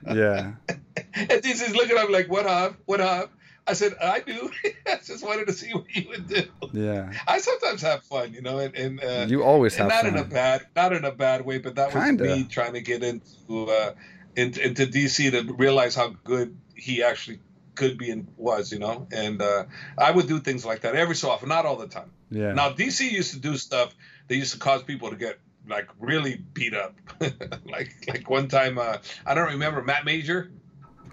yeah. 0.05 0.53
and 0.67 1.41
DC's 1.41 1.75
looking 1.75 1.97
at 1.97 2.07
me 2.07 2.13
like, 2.13 2.29
"What, 2.29 2.45
Hob? 2.45 2.75
What, 2.85 2.99
Hob?" 2.99 3.29
I 3.65 3.73
said, 3.73 3.93
"I 4.01 4.19
do. 4.19 4.51
I 4.87 4.97
just 5.05 5.23
wanted 5.23 5.47
to 5.47 5.53
see 5.53 5.73
what 5.73 5.85
you 5.95 6.09
would 6.09 6.27
do." 6.27 6.43
Yeah. 6.73 7.11
I 7.27 7.39
sometimes 7.39 7.81
have 7.81 8.03
fun, 8.03 8.33
you 8.33 8.41
know, 8.41 8.59
and, 8.59 8.75
and 8.75 9.03
uh, 9.03 9.25
you 9.27 9.43
always 9.43 9.75
have 9.75 9.89
not 9.89 10.03
fun. 10.03 10.13
in 10.13 10.19
a 10.19 10.25
bad, 10.25 10.67
not 10.75 10.93
in 10.93 11.05
a 11.05 11.11
bad 11.11 11.45
way, 11.45 11.59
but 11.59 11.75
that 11.75 11.93
was 11.93 12.03
Kinda. 12.03 12.23
me 12.23 12.43
trying 12.43 12.73
to 12.73 12.81
get 12.81 13.03
into 13.03 13.65
uh, 13.71 13.93
into, 14.35 14.65
into 14.65 14.85
DC 14.85 15.31
to 15.31 15.53
realize 15.53 15.95
how 15.95 16.09
good 16.23 16.57
he 16.75 17.03
actually 17.03 17.39
could 17.75 17.97
be 17.97 18.11
and 18.11 18.27
was, 18.37 18.71
you 18.71 18.79
know. 18.79 19.07
And 19.11 19.41
uh, 19.41 19.65
I 19.97 20.11
would 20.11 20.27
do 20.27 20.39
things 20.39 20.65
like 20.65 20.81
that 20.81 20.95
every 20.95 21.15
so 21.15 21.29
often, 21.29 21.49
not 21.49 21.65
all 21.65 21.75
the 21.77 21.87
time. 21.87 22.11
Yeah. 22.31 22.53
Now 22.53 22.71
DC 22.71 23.09
used 23.11 23.33
to 23.33 23.39
do 23.39 23.57
stuff 23.57 23.93
that 24.27 24.35
used 24.35 24.53
to 24.53 24.59
cause 24.59 24.83
people 24.83 25.09
to 25.09 25.15
get 25.15 25.39
like 25.67 25.87
really 25.99 26.35
beat 26.53 26.73
up. 26.73 26.95
like 27.65 27.93
like 28.07 28.29
one 28.29 28.47
time, 28.47 28.77
uh, 28.77 28.97
I 29.25 29.33
don't 29.33 29.49
remember 29.51 29.81
Matt 29.81 30.05
Major. 30.05 30.51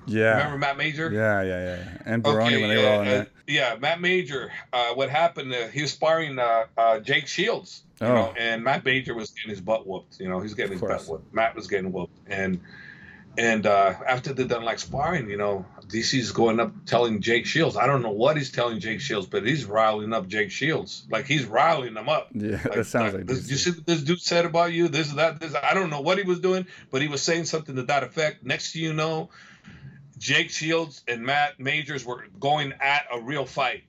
Yeah. 0.07 0.39
Remember 0.39 0.59
Matt 0.59 0.77
Major? 0.77 1.11
Yeah, 1.13 1.43
yeah, 1.43 1.77
yeah. 1.77 1.99
And 2.07 2.23
Baroni 2.23 2.47
Okay, 2.57 2.61
when 2.61 2.75
they 2.75 2.83
were 2.83 2.89
all 2.89 3.01
in 3.03 3.09
uh, 3.09 3.11
it. 3.23 3.33
yeah, 3.47 3.77
Matt 3.79 4.01
Major. 4.01 4.51
Uh, 4.73 4.95
what 4.95 5.09
happened? 5.11 5.53
Uh, 5.53 5.69
he 5.69 5.83
was 5.83 5.93
sparring 5.93 6.39
uh, 6.39 6.65
uh, 6.77 6.99
Jake 7.01 7.29
Shields, 7.29 7.83
you 8.01 8.07
Oh. 8.09 8.15
know, 8.15 8.35
and 8.37 8.65
Matt 8.65 8.85
Major 8.85 9.15
was 9.15 9.31
getting 9.31 9.51
his 9.51 9.61
butt 9.61 9.87
whooped. 9.87 10.19
You 10.19 10.29
know, 10.29 10.41
he's 10.41 10.55
getting 10.55 10.73
his 10.73 10.81
course. 10.81 11.03
butt 11.07 11.09
whooped. 11.21 11.35
Matt 11.35 11.55
was 11.55 11.67
getting 11.69 11.93
whooped, 11.93 12.17
and 12.27 12.61
and 13.39 13.67
uh, 13.67 13.95
after 14.09 14.33
they're 14.33 14.47
done 14.49 14.65
like 14.65 14.79
sparring, 14.81 15.29
you 15.31 15.37
know, 15.37 15.65
DC's 15.91 16.31
going 16.33 16.61
up 16.61 16.73
telling 16.87 17.21
Jake 17.21 17.47
Shields. 17.47 17.77
I 17.77 17.87
don't 17.87 18.03
know 18.03 18.11
what 18.11 18.37
he's 18.37 18.51
telling 18.51 18.79
Jake 18.81 19.01
Shields, 19.01 19.27
but 19.27 19.47
he's 19.47 19.65
riling 19.65 20.13
up 20.13 20.29
Jake 20.29 20.51
Shields. 20.51 21.05
Like 21.11 21.27
he's 21.27 21.45
riling 21.45 21.97
him 21.97 22.09
up. 22.09 22.29
Yeah, 22.33 22.53
Like, 22.53 22.75
that 22.75 22.87
sounds 22.87 23.15
like 23.15 23.27
this, 23.27 23.41
DC. 23.41 23.51
you 23.51 23.57
see 23.57 23.71
what 23.71 23.87
this 23.87 24.03
dude 24.03 24.21
said 24.21 24.45
about 24.45 24.73
you, 24.73 24.89
this 24.89 25.09
is 25.09 25.15
that, 25.17 25.41
this. 25.41 25.55
I 25.55 25.75
don't 25.75 25.91
know 25.91 26.01
what 26.01 26.19
he 26.19 26.25
was 26.25 26.41
doing, 26.41 26.67
but 26.91 27.03
he 27.03 27.09
was 27.09 27.23
saying 27.23 27.45
something 27.47 27.75
to 27.77 27.83
that 27.85 28.05
effect. 28.05 28.45
Next 28.45 28.73
thing 28.73 28.83
you 28.83 28.93
know, 28.93 29.31
Jake 30.19 30.51
Shields 30.51 31.03
and 31.09 31.23
Matt 31.23 31.59
Majors 31.59 32.05
were 32.05 32.27
going 32.39 32.73
at 32.81 33.07
a 33.13 33.21
real 33.21 33.45
fight, 33.45 33.83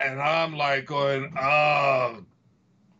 and 0.00 0.20
I'm 0.20 0.56
like 0.56 0.86
going, 0.86 1.34
oh, 1.38 2.24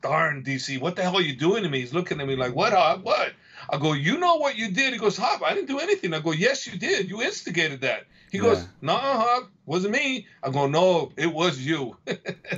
darn 0.03 0.45
DC, 0.45 0.81
what 0.81 0.97
the 0.97 1.03
hell 1.03 1.17
are 1.17 1.23
you 1.23 1.37
doing 1.37 1.63
to 1.63 1.69
me? 1.69 1.81
He's 1.81 1.95
looking 1.95 2.21
at 2.21 2.27
me 2.27 2.37
like, 2.37 2.55
what? 2.55 2.73
What? 3.03 3.33
I 3.71 3.79
go, 3.79 3.93
you 3.93 4.19
know 4.19 4.37
what 4.37 4.57
you 4.57 4.71
did? 4.71 4.93
He 4.93 4.99
goes, 4.99 5.17
Hob, 5.17 5.43
I 5.43 5.55
didn't 5.55 5.69
do 5.69 5.79
anything. 5.79 6.15
I 6.15 6.21
go, 6.21 6.33
yes, 6.33 6.67
you 6.67 6.79
did. 6.79 7.09
You 7.11 7.23
instigated 7.23 7.83
that. 7.83 8.05
He 8.33 8.39
goes, 8.39 8.59
Yeah. 8.61 8.67
no, 8.83 8.97
Hob, 8.97 9.45
wasn't 9.67 9.93
me. 9.95 10.27
I 10.43 10.51
go, 10.51 10.67
no, 10.67 11.13
it 11.17 11.33
was 11.33 11.59
you. 11.59 11.97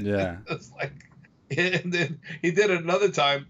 Yeah. 0.01 0.37
it's 0.49 0.71
like, 0.73 0.93
and 1.57 1.93
then 1.93 2.21
he 2.43 2.53
did 2.53 2.71
it 2.71 2.81
another 2.83 3.09
time. 3.11 3.47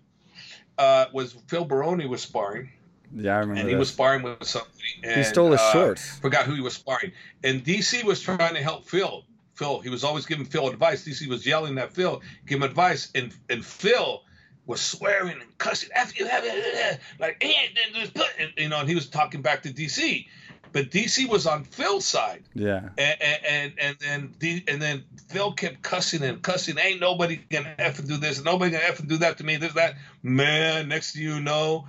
Uh, 0.78 1.06
was 1.12 1.32
Phil 1.48 1.66
Baroni 1.66 2.06
was 2.06 2.22
sparring, 2.22 2.70
Yeah, 3.14 3.36
I 3.36 3.40
remember 3.40 3.60
and 3.60 3.68
he 3.68 3.74
that. 3.74 3.78
was 3.78 3.90
sparring 3.90 4.22
with 4.22 4.42
somebody. 4.44 4.72
And, 5.04 5.16
he 5.16 5.24
stole 5.24 5.50
his 5.52 5.60
uh, 5.60 5.72
shorts. 5.72 6.18
Forgot 6.20 6.46
who 6.46 6.54
he 6.54 6.62
was 6.62 6.72
sparring, 6.72 7.12
and 7.44 7.62
DC 7.62 8.02
was 8.04 8.22
trying 8.22 8.54
to 8.54 8.62
help 8.62 8.86
Phil. 8.86 9.24
Phil, 9.54 9.80
he 9.80 9.90
was 9.90 10.04
always 10.04 10.24
giving 10.24 10.46
Phil 10.46 10.68
advice. 10.68 11.04
DC 11.06 11.26
was 11.28 11.46
yelling 11.46 11.76
at 11.76 11.92
Phil, 11.92 12.22
give 12.46 12.56
him 12.56 12.62
advice, 12.62 13.10
and 13.14 13.34
and 13.50 13.62
Phil 13.62 14.22
was 14.66 14.80
swearing 14.80 15.40
and 15.40 15.58
cussing 15.58 15.90
after 15.94 16.22
you 16.22 16.28
have 16.28 16.44
it, 16.44 17.00
like 17.18 17.42
and, 17.42 18.52
you 18.56 18.68
know, 18.68 18.80
and 18.80 18.88
he 18.88 18.94
was 18.94 19.08
talking 19.08 19.42
back 19.42 19.62
to 19.62 19.70
DC, 19.70 20.26
but 20.72 20.90
DC 20.90 21.28
was 21.28 21.46
on 21.46 21.64
Phil's 21.64 22.06
side. 22.06 22.42
Yeah. 22.54 22.88
And 22.96 23.16
and 23.20 23.72
and 23.78 23.96
then 23.98 24.34
the 24.38 24.64
and 24.68 24.80
then 24.80 25.04
Phil 25.28 25.52
kept 25.52 25.82
cussing 25.82 26.22
and 26.22 26.42
cussing. 26.42 26.78
Ain't 26.78 27.00
nobody 27.00 27.36
gonna 27.50 27.74
effing 27.78 28.06
do 28.06 28.16
this. 28.16 28.42
Nobody 28.42 28.72
gonna 28.72 28.84
effing 28.84 29.08
do 29.08 29.18
that 29.18 29.38
to 29.38 29.44
me. 29.44 29.56
This 29.56 29.72
that. 29.74 29.96
Man, 30.22 30.88
next 30.88 31.12
thing 31.12 31.22
you 31.22 31.40
know, 31.40 31.86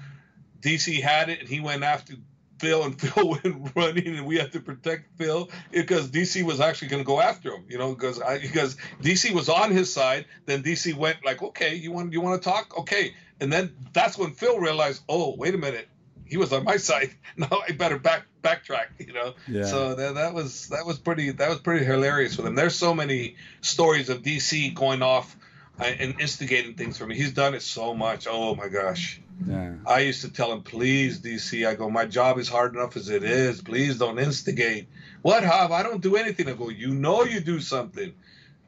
DC 0.61 1.01
had 1.01 1.29
it 1.29 1.39
and 1.39 1.49
he 1.49 1.59
went 1.59 1.83
after 1.83 2.15
Phil 2.61 2.83
and 2.83 3.01
Phil 3.01 3.27
went 3.27 3.71
running 3.75 4.15
and 4.15 4.25
we 4.25 4.37
had 4.37 4.51
to 4.51 4.59
protect 4.59 5.17
Phil 5.17 5.49
because 5.71 6.09
DC 6.09 6.43
was 6.43 6.59
actually 6.59 6.89
gonna 6.89 7.03
go 7.03 7.19
after 7.19 7.51
him. 7.51 7.65
You 7.67 7.79
know, 7.79 7.93
because 7.93 8.21
I 8.21 8.39
because 8.39 8.77
DC 9.01 9.33
was 9.33 9.49
on 9.49 9.71
his 9.71 9.91
side. 9.91 10.25
Then 10.45 10.61
DC 10.61 10.93
went 10.93 11.25
like, 11.25 11.41
okay, 11.41 11.75
you 11.75 11.91
want 11.91 12.13
you 12.13 12.21
want 12.21 12.41
to 12.41 12.49
talk, 12.49 12.77
okay. 12.79 13.15
And 13.39 13.51
then 13.51 13.75
that's 13.91 14.17
when 14.17 14.33
Phil 14.33 14.59
realized, 14.59 15.01
oh, 15.09 15.35
wait 15.35 15.55
a 15.55 15.57
minute. 15.57 15.87
He 16.23 16.37
was 16.37 16.53
on 16.53 16.63
my 16.63 16.77
side. 16.89 17.09
Now 17.35 17.49
I 17.67 17.71
better 17.71 17.97
back 17.97 18.27
backtrack, 18.43 18.87
you 18.99 19.13
know. 19.13 19.33
Yeah. 19.47 19.65
So 19.65 19.95
that, 19.95 20.13
that 20.15 20.33
was 20.35 20.67
that 20.69 20.85
was 20.85 20.99
pretty 20.99 21.31
that 21.31 21.49
was 21.49 21.59
pretty 21.59 21.83
hilarious 21.83 22.37
with 22.37 22.45
him. 22.45 22.53
There's 22.53 22.75
so 22.75 22.93
many 22.93 23.37
stories 23.61 24.09
of 24.09 24.21
DC 24.21 24.75
going 24.75 25.01
off 25.01 25.35
and 25.85 26.19
instigating 26.21 26.75
things 26.75 26.97
for 26.97 27.05
me. 27.05 27.15
He's 27.15 27.33
done 27.33 27.53
it 27.53 27.61
so 27.61 27.93
much. 27.93 28.27
Oh 28.29 28.55
my 28.55 28.67
gosh. 28.67 29.19
Yeah. 29.47 29.73
I 29.87 29.99
used 30.01 30.21
to 30.21 30.31
tell 30.31 30.51
him, 30.51 30.61
please, 30.61 31.19
DC. 31.19 31.67
I 31.67 31.73
go, 31.73 31.89
my 31.89 32.05
job 32.05 32.37
is 32.37 32.47
hard 32.47 32.75
enough 32.75 32.95
as 32.95 33.09
it 33.09 33.23
is. 33.23 33.61
Please 33.61 33.97
don't 33.97 34.19
instigate. 34.19 34.87
What, 35.23 35.43
Hob? 35.43 35.71
I 35.71 35.81
don't 35.81 36.01
do 36.01 36.15
anything. 36.15 36.47
I 36.47 36.53
go, 36.53 36.69
you 36.69 36.89
know 36.93 37.23
you 37.23 37.39
do 37.39 37.59
something. 37.59 38.13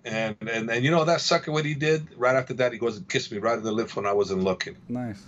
And 0.06 0.36
and 0.42 0.70
and 0.70 0.84
you 0.84 0.92
know 0.92 1.06
that 1.06 1.22
sucker 1.22 1.50
what 1.52 1.64
he 1.64 1.76
did 1.76 2.08
right 2.18 2.36
after 2.36 2.54
that 2.56 2.74
he 2.74 2.78
goes 2.78 2.98
and 2.98 3.08
kissed 3.08 3.32
me 3.32 3.38
right 3.38 3.58
in 3.58 3.64
the 3.64 3.72
lips 3.72 3.96
when 3.96 4.06
I 4.06 4.12
wasn't 4.12 4.44
looking. 4.44 4.76
Nice. 4.90 5.24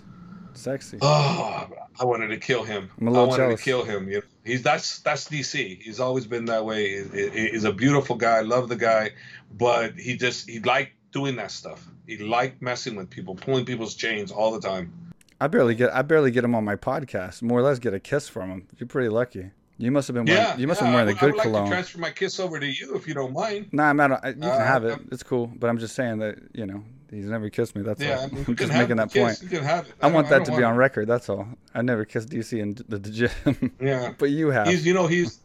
Sexy. 0.52 0.98
Oh, 1.00 1.68
I 2.00 2.04
wanted 2.04 2.28
to 2.28 2.36
kill 2.38 2.62
him. 2.64 2.90
I 3.00 3.04
wanted 3.04 3.36
jealous. 3.36 3.60
to 3.60 3.64
kill 3.64 3.84
him. 3.84 4.08
You 4.08 4.16
know, 4.16 4.22
he's 4.44 4.62
that's 4.62 4.98
that's 5.00 5.28
DC. 5.28 5.80
He's 5.82 5.98
always 6.00 6.26
been 6.26 6.46
that 6.46 6.64
way. 6.66 7.04
He- 7.04 7.28
he- 7.30 7.48
He's 7.48 7.64
a 7.64 7.72
beautiful 7.72 8.16
guy. 8.16 8.40
Love 8.40 8.68
the 8.68 8.76
guy, 8.76 9.12
but 9.50 9.94
he 9.98 10.16
just 10.16 10.48
he 10.48 10.60
liked 10.60 10.92
doing 11.16 11.36
that 11.36 11.50
stuff. 11.50 11.80
He 12.06 12.18
liked 12.18 12.60
messing 12.60 12.94
with 12.96 13.08
people, 13.08 13.34
pulling 13.34 13.64
people's 13.64 13.94
chains 13.94 14.30
all 14.30 14.52
the 14.52 14.60
time. 14.60 14.92
I 15.40 15.46
barely 15.48 15.74
get 15.74 15.92
I 15.94 16.02
barely 16.02 16.30
get 16.30 16.44
him 16.44 16.54
on 16.54 16.64
my 16.64 16.76
podcast. 16.76 17.42
More 17.42 17.58
or 17.58 17.62
less 17.62 17.78
get 17.78 17.94
a 17.94 18.00
kiss 18.00 18.28
from 18.28 18.50
him. 18.50 18.66
You're 18.78 18.86
pretty 18.86 19.08
lucky. 19.08 19.50
You 19.78 19.90
must 19.90 20.08
have 20.08 20.14
been 20.14 20.24
wearing 20.26 20.42
Yeah, 20.42 20.56
you 20.56 20.66
must 20.66 20.80
yeah, 20.80 20.86
have 20.86 20.92
been 20.92 20.94
wearing 21.06 21.14
the 21.14 21.20
good 21.20 21.22
I 21.22 21.26
would 21.32 21.36
like 21.36 21.46
cologne. 21.46 21.64
to 21.66 21.70
transfer 21.72 21.98
my 21.98 22.10
kiss 22.10 22.40
over 22.40 22.58
to 22.60 22.66
you 22.66 22.94
if 22.96 23.06
you 23.08 23.14
don't 23.14 23.32
mind. 23.34 23.68
Nah, 23.72 23.90
I'm 23.90 23.96
not. 23.98 24.24
I, 24.24 24.28
you 24.28 24.34
can 24.34 24.44
Uh, 24.44 24.58
have 24.58 24.84
it. 24.84 24.90
I'm- 24.92 25.08
It's 25.12 25.22
cool. 25.22 25.46
But 25.54 25.68
I'm 25.70 25.78
just 25.78 25.94
saying 25.94 26.18
that 26.20 26.36
you 26.54 26.64
know 26.66 26.82
he's 27.10 27.26
never 27.26 27.50
kissed 27.50 27.76
me. 27.76 27.82
That's 27.82 28.00
Yeah, 28.00 28.18
all. 28.18 28.24
I 28.24 28.28
mean, 28.28 28.44
I'm 28.48 28.56
just 28.56 28.72
making 28.72 28.96
that 28.96 29.12
kiss. 29.12 29.38
point. 29.40 29.52
You 29.52 29.58
it. 29.60 29.92
I 30.00 30.06
want 30.10 30.28
that 30.28 30.38
don't 30.44 30.54
to 30.54 30.56
be 30.56 30.62
on 30.64 30.76
record. 30.76 31.06
That's 31.08 31.28
all. 31.28 31.46
I 31.74 31.82
never 31.82 32.04
kissed 32.04 32.30
DC 32.30 32.58
in 32.58 32.74
the, 32.88 32.98
the 32.98 33.10
gym, 33.10 33.72
Yeah. 33.80 34.12
but 34.18 34.30
you 34.30 34.48
have. 34.50 34.66
He's, 34.66 34.86
you 34.86 34.94
know, 34.94 35.06
he's 35.06 35.38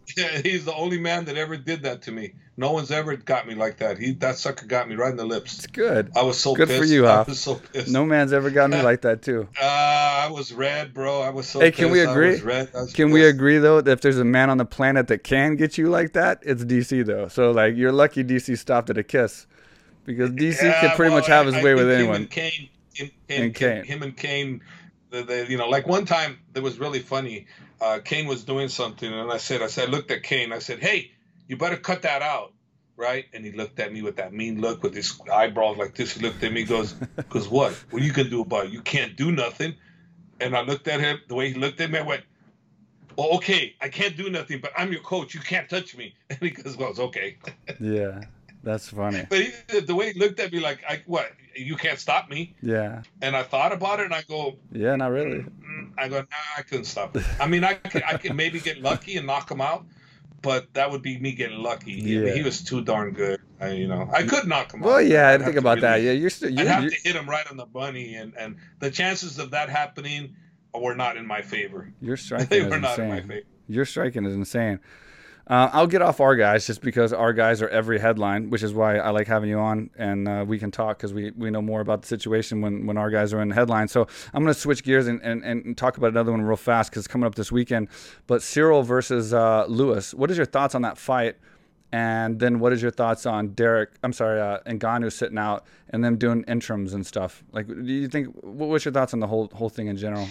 he's 0.43 0.65
the 0.65 0.73
only 0.73 0.99
man 0.99 1.25
that 1.25 1.37
ever 1.37 1.57
did 1.57 1.83
that 1.83 2.01
to 2.03 2.11
me. 2.11 2.33
No 2.57 2.71
one's 2.73 2.91
ever 2.91 3.15
got 3.15 3.47
me 3.47 3.55
like 3.55 3.77
that. 3.77 3.97
He 3.97 4.13
that 4.15 4.37
sucker 4.37 4.65
got 4.65 4.87
me 4.87 4.95
right 4.95 5.09
in 5.11 5.17
the 5.17 5.25
lips. 5.25 5.55
it's 5.59 5.67
good. 5.67 6.11
I 6.15 6.21
was 6.23 6.37
so 6.39 6.53
Good 6.53 6.67
for 6.67 6.79
pissed. 6.79 6.91
you, 6.93 7.07
I 7.07 7.23
was 7.23 7.39
so 7.39 7.55
pissed. 7.55 7.89
No 7.89 8.05
man's 8.05 8.33
ever 8.33 8.49
got 8.49 8.69
me 8.69 8.81
like 8.81 9.01
that 9.01 9.21
too. 9.21 9.47
Uh, 9.59 9.65
I 9.65 10.29
was 10.31 10.53
red, 10.53 10.93
bro. 10.93 11.21
I 11.21 11.29
was 11.29 11.47
so. 11.47 11.59
Hey, 11.59 11.71
can 11.71 11.91
we 11.91 11.99
pissed. 11.99 12.09
I 12.09 12.11
agree? 12.11 12.29
was 12.31 12.41
red. 12.43 12.69
I 12.75 12.81
was 12.81 12.93
Can 12.93 13.11
we 13.11 13.25
agree 13.25 13.57
though 13.57 13.81
that 13.81 13.91
if 13.91 14.01
there's 14.01 14.19
a 14.19 14.25
man 14.25 14.49
on 14.49 14.57
the 14.57 14.65
planet 14.65 15.07
that 15.07 15.23
can 15.23 15.55
get 15.55 15.77
you 15.77 15.89
like 15.89 16.13
that, 16.13 16.39
it's 16.43 16.63
DC 16.63 17.05
though. 17.05 17.27
So 17.29 17.51
like 17.51 17.75
you're 17.75 17.91
lucky 17.91 18.23
DC 18.23 18.57
stopped 18.57 18.89
at 18.89 18.97
a 18.97 19.03
kiss, 19.03 19.47
because 20.15 20.31
DC 20.31 20.61
Yeah, 20.63 20.81
can 20.81 20.95
pretty 20.97 21.11
well, 21.11 21.21
much 21.21 21.27
have 21.27 21.45
his 21.45 21.55
I 21.55 21.63
way 21.63 21.75
with 21.75 21.89
anyone. 21.91 22.15
Him 22.15 22.21
and 22.21 22.29
Cain, 22.29 22.69
him, 22.93 23.11
And 23.29 23.55
Cain. 23.55 23.83
him 23.83 24.03
and 24.03 24.17
Cain, 24.17 24.61
the, 25.09 25.23
the, 25.23 25.45
you 25.49 25.57
know, 25.57 25.69
like 25.69 25.87
one 25.87 26.05
time 26.05 26.39
that 26.53 26.61
was 26.63 26.79
really 26.79 26.99
funny. 26.99 27.47
Uh, 27.79 27.99
Cain 28.03 28.27
was 28.27 28.43
doing 28.43 28.67
something, 28.67 29.11
and 29.11 29.31
I 29.31 29.37
said, 29.37 29.61
I 29.61 29.67
said, 29.67 29.89
I 29.89 29.91
looked 29.91 30.11
at 30.11 30.21
Cain. 30.23 30.53
I 30.53 30.59
said, 30.59 30.79
Hey, 30.79 31.11
you 31.47 31.57
better 31.57 31.77
cut 31.77 32.03
that 32.03 32.21
out, 32.21 32.53
right? 32.95 33.25
And 33.33 33.43
he 33.43 33.51
looked 33.51 33.79
at 33.79 33.91
me 33.91 34.01
with 34.01 34.15
that 34.17 34.33
mean 34.33 34.61
look, 34.61 34.83
with 34.83 34.93
his 34.95 35.19
eyebrows 35.31 35.77
like 35.77 35.95
this. 35.95 36.13
He 36.13 36.21
looked 36.21 36.43
at 36.43 36.53
me, 36.53 36.63
goes, 36.63 36.95
"Cause 37.29 37.49
what? 37.49 37.73
What 37.89 38.01
are 38.01 38.05
you 38.05 38.13
gonna 38.13 38.29
do 38.29 38.41
about 38.41 38.67
it? 38.67 38.71
You 38.71 38.81
can't 38.81 39.17
do 39.17 39.31
nothing." 39.31 39.75
And 40.39 40.55
I 40.55 40.61
looked 40.61 40.87
at 40.87 40.99
him 41.01 41.19
the 41.27 41.35
way 41.35 41.49
he 41.51 41.55
looked 41.59 41.81
at 41.81 41.91
me. 41.91 41.99
I 41.99 42.03
went, 42.03 42.23
"Well, 43.17 43.31
okay, 43.37 43.75
I 43.81 43.89
can't 43.89 44.15
do 44.15 44.29
nothing, 44.29 44.59
but 44.61 44.71
I'm 44.77 44.91
your 44.93 45.01
coach. 45.01 45.33
You 45.33 45.41
can't 45.41 45.69
touch 45.69 45.97
me." 45.97 46.15
And 46.29 46.39
he 46.39 46.51
goes, 46.51 46.77
"Well, 46.77 46.89
it's 46.91 46.99
okay." 46.99 47.37
yeah, 47.81 48.21
that's 48.63 48.89
funny. 48.89 49.25
But 49.29 49.39
he, 49.39 49.79
the 49.79 49.95
way 49.95 50.13
he 50.13 50.19
looked 50.19 50.39
at 50.39 50.51
me, 50.51 50.59
like, 50.59 50.83
"I 50.87 51.01
what? 51.05 51.31
You 51.55 51.75
can't 51.75 51.99
stop 51.99 52.29
me." 52.29 52.55
Yeah. 52.61 53.03
And 53.21 53.35
I 53.35 53.43
thought 53.43 53.71
about 53.71 53.99
it, 53.99 54.05
and 54.05 54.13
I 54.13 54.23
go, 54.23 54.57
"Yeah, 54.71 54.95
not 54.95 55.11
really." 55.11 55.39
Mm, 55.39 55.91
I 55.97 56.07
go, 56.07 56.17
"Nah, 56.17 56.57
I 56.57 56.61
couldn't 56.61 56.85
stop 56.85 57.15
it. 57.15 57.23
I 57.39 57.47
mean, 57.47 57.63
I 57.63 57.75
could, 57.75 58.03
I 58.03 58.17
could 58.17 58.35
maybe 58.35 58.59
get 58.59 58.81
lucky 58.81 59.17
and 59.17 59.27
knock 59.27 59.49
him 59.49 59.61
out." 59.61 59.85
but 60.41 60.73
that 60.73 60.91
would 60.91 61.01
be 61.01 61.17
me 61.19 61.33
getting 61.33 61.59
lucky. 61.59 61.93
Yeah. 61.93 62.21
Mean, 62.21 62.35
he 62.35 62.43
was 62.43 62.63
too 62.63 62.81
darn 62.81 63.13
good. 63.13 63.39
I, 63.59 63.71
you 63.71 63.87
know, 63.87 64.09
I 64.11 64.23
could 64.23 64.47
knock 64.47 64.73
him 64.73 64.81
well, 64.81 64.93
out. 64.93 64.95
Well, 64.95 65.01
yeah, 65.03 65.29
I 65.29 65.37
think 65.37 65.55
about 65.55 65.77
really, 65.77 65.81
that. 65.81 66.01
Yeah, 66.01 66.11
you're 66.13 66.29
still. 66.29 66.49
You're, 66.49 66.61
I'd 66.61 66.67
have 66.67 66.83
you're... 66.83 66.91
to 66.91 66.97
hit 67.03 67.15
him 67.15 67.29
right 67.29 67.49
on 67.49 67.57
the 67.57 67.65
bunny, 67.65 68.15
and 68.15 68.35
and 68.37 68.55
the 68.79 68.89
chances 68.89 69.39
of 69.39 69.51
that 69.51 69.69
happening 69.69 70.35
were 70.73 70.95
not 70.95 71.17
in 71.17 71.27
my 71.27 71.41
favor. 71.41 71.93
Your 72.01 72.17
striking 72.17 72.47
they 72.49 72.61
were 72.63 72.79
not 72.79 72.97
insane. 72.97 73.05
in 73.05 73.11
my 73.11 73.21
favor. 73.21 73.47
Your 73.67 73.85
striking 73.85 74.25
is 74.25 74.33
insane. 74.33 74.79
Uh, 75.47 75.69
I'll 75.73 75.87
get 75.87 76.01
off 76.01 76.19
our 76.19 76.35
guys 76.35 76.67
just 76.67 76.81
because 76.81 77.13
our 77.13 77.33
guys 77.33 77.61
are 77.61 77.69
every 77.69 77.99
headline, 77.99 78.49
which 78.49 78.63
is 78.63 78.73
why 78.73 78.97
I 78.97 79.09
like 79.09 79.27
having 79.27 79.49
you 79.49 79.59
on 79.59 79.89
and 79.97 80.27
uh, 80.27 80.45
we 80.47 80.59
can 80.59 80.71
talk 80.71 80.97
because 80.97 81.13
we, 81.13 81.31
we 81.31 81.49
know 81.49 81.61
more 81.61 81.81
about 81.81 82.01
the 82.03 82.07
situation 82.07 82.61
when, 82.61 82.85
when 82.85 82.97
our 82.97 83.09
guys 83.09 83.33
are 83.33 83.41
in 83.41 83.51
headlines. 83.51 83.91
So 83.91 84.07
I'm 84.33 84.43
going 84.43 84.53
to 84.53 84.59
switch 84.59 84.83
gears 84.83 85.07
and, 85.07 85.21
and, 85.21 85.43
and 85.43 85.77
talk 85.77 85.97
about 85.97 86.11
another 86.11 86.31
one 86.31 86.41
real 86.41 86.57
fast 86.57 86.91
because 86.91 87.01
it's 87.05 87.11
coming 87.11 87.25
up 87.25 87.35
this 87.35 87.51
weekend. 87.51 87.89
But 88.27 88.41
Ciryl 88.41 88.85
versus 88.85 89.33
uh, 89.33 89.65
Lewis, 89.67 90.13
what 90.13 90.31
is 90.31 90.37
your 90.37 90.45
thoughts 90.45 90.75
on 90.75 90.83
that 90.83 90.97
fight? 90.97 91.37
And 91.93 92.39
then 92.39 92.59
what 92.59 92.71
is 92.71 92.81
your 92.81 92.91
thoughts 92.91 93.25
on 93.25 93.49
Derrick? 93.49 93.89
I'm 94.01 94.13
sorry, 94.13 94.39
uh, 94.39 94.59
Ngannou 94.65 95.11
sitting 95.11 95.37
out 95.37 95.65
and 95.89 96.03
them 96.03 96.17
doing 96.17 96.45
interims 96.47 96.93
and 96.93 97.05
stuff. 97.05 97.43
Like, 97.51 97.67
do 97.67 97.83
you 97.83 98.07
think? 98.07 98.33
What's 98.41 98.85
your 98.85 98.93
thoughts 98.93 99.13
on 99.13 99.19
the 99.19 99.27
whole 99.27 99.49
whole 99.53 99.67
thing 99.69 99.87
in 99.87 99.97
general? 99.97 100.27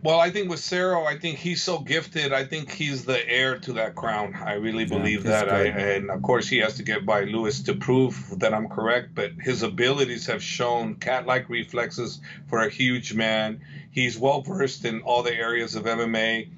Well, 0.00 0.20
I 0.20 0.30
think 0.30 0.48
with 0.48 0.60
Ciryl, 0.60 1.06
I 1.06 1.18
think 1.18 1.38
he's 1.38 1.62
so 1.62 1.80
gifted. 1.80 2.32
I 2.32 2.44
think 2.44 2.70
he's 2.70 3.04
the 3.04 3.28
heir 3.28 3.58
to 3.60 3.72
that 3.74 3.96
crown. 3.96 4.34
I 4.34 4.54
really 4.54 4.84
believe 4.84 5.24
that. 5.24 5.50
I, 5.50 5.64
and 5.64 6.10
of 6.10 6.22
course, 6.22 6.46
he 6.46 6.58
has 6.58 6.74
to 6.74 6.84
get 6.84 7.04
by 7.04 7.24
Lewis 7.24 7.62
to 7.64 7.74
prove 7.74 8.38
that 8.38 8.54
I'm 8.54 8.68
correct. 8.68 9.14
But 9.14 9.32
his 9.40 9.64
abilities 9.64 10.26
have 10.26 10.40
shown 10.40 10.94
cat-like 10.96 11.48
reflexes 11.48 12.20
for 12.46 12.60
a 12.60 12.70
huge 12.70 13.12
man. 13.12 13.60
He's 13.90 14.16
well 14.16 14.42
versed 14.42 14.84
in 14.84 15.02
all 15.02 15.24
the 15.24 15.34
areas 15.34 15.74
of 15.74 15.84
MMA. 15.84 16.48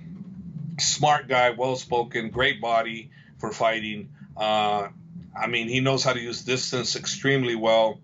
Smart 0.79 1.27
guy, 1.27 1.51
well 1.51 1.77
spoken, 1.77 2.29
great 2.29 2.61
body 2.61 3.11
for 3.39 3.53
fighting. 3.53 4.11
Uh, 4.37 4.89
I 5.35 5.47
mean, 5.47 5.69
he 5.69 5.81
knows 5.81 6.05
how 6.05 6.13
to 6.13 6.21
use 6.21 6.43
distance 6.45 6.95
extremely 6.95 7.55
well. 7.55 8.01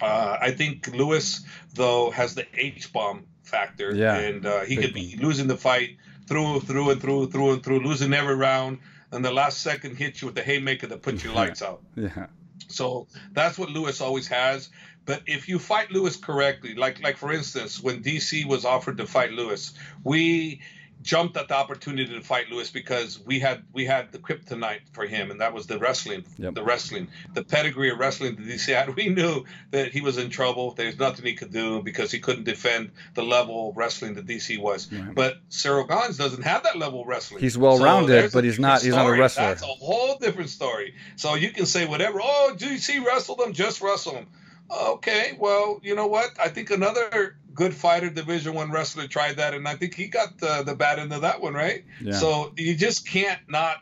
Uh, 0.00 0.36
I 0.40 0.52
think 0.52 0.88
Lewis, 0.94 1.44
though, 1.74 2.10
has 2.12 2.36
the 2.36 2.46
H 2.54 2.92
bomb 2.92 3.26
factor. 3.44 3.94
Yeah. 3.94 4.16
And 4.16 4.46
uh, 4.46 4.60
he 4.62 4.76
could 4.76 4.94
be 4.94 5.16
losing 5.20 5.46
the 5.46 5.56
fight 5.56 5.96
through, 6.26 6.60
through 6.60 6.90
and 6.90 7.00
through, 7.00 7.30
through 7.30 7.52
and 7.52 7.62
through, 7.62 7.80
losing 7.80 8.12
every 8.12 8.34
round, 8.34 8.78
and 9.12 9.24
the 9.24 9.32
last 9.32 9.60
second 9.60 9.96
hit 9.96 10.20
you 10.20 10.26
with 10.26 10.34
the 10.34 10.42
haymaker 10.42 10.86
that 10.88 11.02
puts 11.02 11.22
your 11.22 11.34
lights 11.34 11.62
out. 11.62 11.82
Yeah. 11.94 12.26
So 12.68 13.06
that's 13.32 13.58
what 13.58 13.70
Lewis 13.70 14.00
always 14.00 14.26
has. 14.28 14.70
But 15.06 15.22
if 15.26 15.48
you 15.48 15.58
fight 15.58 15.90
Lewis 15.90 16.16
correctly, 16.16 16.74
like 16.74 17.02
like 17.02 17.18
for 17.18 17.32
instance, 17.32 17.82
when 17.82 18.02
DC 18.02 18.46
was 18.46 18.64
offered 18.64 18.96
to 18.98 19.06
fight 19.06 19.32
Lewis, 19.32 19.74
we 20.02 20.62
jumped 21.04 21.36
at 21.36 21.48
the 21.48 21.54
opportunity 21.54 22.12
to 22.12 22.20
fight 22.22 22.50
Lewis 22.50 22.70
because 22.70 23.20
we 23.20 23.38
had 23.38 23.62
we 23.72 23.84
had 23.84 24.10
the 24.10 24.18
kryptonite 24.18 24.80
for 24.92 25.04
him, 25.04 25.30
and 25.30 25.40
that 25.40 25.52
was 25.52 25.66
the 25.66 25.78
wrestling, 25.78 26.24
yep. 26.38 26.54
the 26.54 26.64
wrestling, 26.64 27.08
the 27.34 27.44
pedigree 27.44 27.90
of 27.90 27.98
wrestling 27.98 28.34
that 28.34 28.44
DC 28.44 28.74
had. 28.74 28.94
We 29.04 29.08
knew 29.08 29.44
that 29.72 29.92
he 29.92 30.00
was 30.00 30.18
in 30.18 30.30
trouble. 30.30 30.72
There's 30.72 30.98
nothing 30.98 31.26
he 31.26 31.34
could 31.34 31.52
do 31.52 31.82
because 31.82 32.10
he 32.10 32.20
couldn't 32.20 32.44
defend 32.44 32.92
the 33.14 33.22
level 33.22 33.70
of 33.70 33.76
wrestling 33.76 34.14
that 34.14 34.26
DC 34.26 34.58
was. 34.58 34.86
But 35.14 35.46
Ciryl 35.50 35.86
Gane 35.86 36.16
doesn't 36.16 36.42
have 36.42 36.62
that 36.62 36.78
level 36.78 37.02
of 37.02 37.06
wrestling. 37.08 37.40
He's 37.40 37.58
well 37.58 37.78
rounded, 37.78 38.30
so 38.30 38.38
but 38.38 38.44
he's 38.44 38.58
not. 38.58 38.82
He's 38.82 38.94
not 38.94 39.06
a 39.06 39.12
wrestler. 39.12 39.44
That's 39.44 39.62
a 39.62 39.66
whole 39.66 40.16
different 40.18 40.50
story. 40.50 40.94
So 41.16 41.34
you 41.34 41.50
can 41.50 41.66
say 41.66 41.86
whatever. 41.86 42.20
Oh, 42.22 42.54
DC 42.56 43.04
wrestled 43.04 43.40
him. 43.40 43.52
Just 43.52 43.82
wrestle 43.82 44.14
him. 44.14 44.26
Okay, 44.70 45.36
well, 45.38 45.80
you 45.82 45.94
know 45.94 46.06
what? 46.06 46.30
I 46.40 46.48
think 46.48 46.70
another 46.70 47.36
good 47.54 47.74
fighter, 47.74 48.10
Division 48.10 48.54
One 48.54 48.70
wrestler 48.70 49.06
tried 49.06 49.36
that, 49.36 49.54
and 49.54 49.66
I 49.66 49.76
think 49.76 49.94
he 49.94 50.08
got 50.08 50.38
the, 50.38 50.62
the 50.64 50.74
bad 50.74 50.98
end 50.98 51.12
of 51.12 51.22
that 51.22 51.40
one, 51.40 51.54
right? 51.54 51.84
Yeah. 52.00 52.12
So 52.12 52.52
you 52.56 52.74
just 52.74 53.08
can't 53.08 53.40
not 53.48 53.78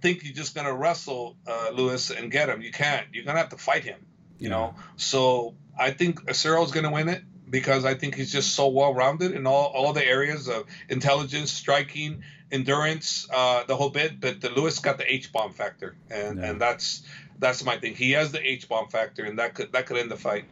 think 0.00 0.24
you're 0.24 0.34
just 0.34 0.54
gonna 0.54 0.74
wrestle 0.74 1.36
uh, 1.46 1.70
Lewis 1.72 2.10
and 2.10 2.30
get 2.30 2.48
him. 2.48 2.62
You 2.62 2.70
can't. 2.72 3.06
You're 3.12 3.24
gonna 3.24 3.38
have 3.38 3.50
to 3.50 3.58
fight 3.58 3.84
him. 3.84 3.98
You 4.38 4.48
yeah. 4.48 4.56
know. 4.56 4.74
So 4.96 5.54
I 5.78 5.90
think 5.90 6.32
Ciryl's 6.34 6.72
gonna 6.72 6.92
win 6.92 7.08
it 7.08 7.22
because 7.50 7.84
I 7.84 7.94
think 7.94 8.14
he's 8.14 8.32
just 8.32 8.54
so 8.54 8.68
well 8.68 8.94
rounded 8.94 9.32
in 9.32 9.46
all, 9.46 9.66
all 9.66 9.92
the 9.92 10.04
areas 10.04 10.48
of 10.48 10.64
intelligence, 10.88 11.50
striking, 11.50 12.22
endurance, 12.52 13.26
uh, 13.32 13.64
the 13.64 13.76
whole 13.76 13.90
bit. 13.90 14.20
But 14.20 14.40
the 14.40 14.50
Lewis 14.50 14.78
got 14.78 14.98
the 14.98 15.12
H 15.12 15.32
bomb 15.32 15.52
factor, 15.52 15.96
and 16.10 16.38
yeah. 16.38 16.50
and 16.50 16.60
that's 16.60 17.02
that's 17.38 17.64
my 17.64 17.78
thing. 17.78 17.94
He 17.94 18.12
has 18.12 18.32
the 18.32 18.46
H 18.46 18.68
bomb 18.68 18.88
factor, 18.88 19.24
and 19.24 19.38
that 19.38 19.54
could 19.54 19.72
that 19.72 19.86
could 19.86 19.96
end 19.96 20.10
the 20.10 20.16
fight. 20.16 20.44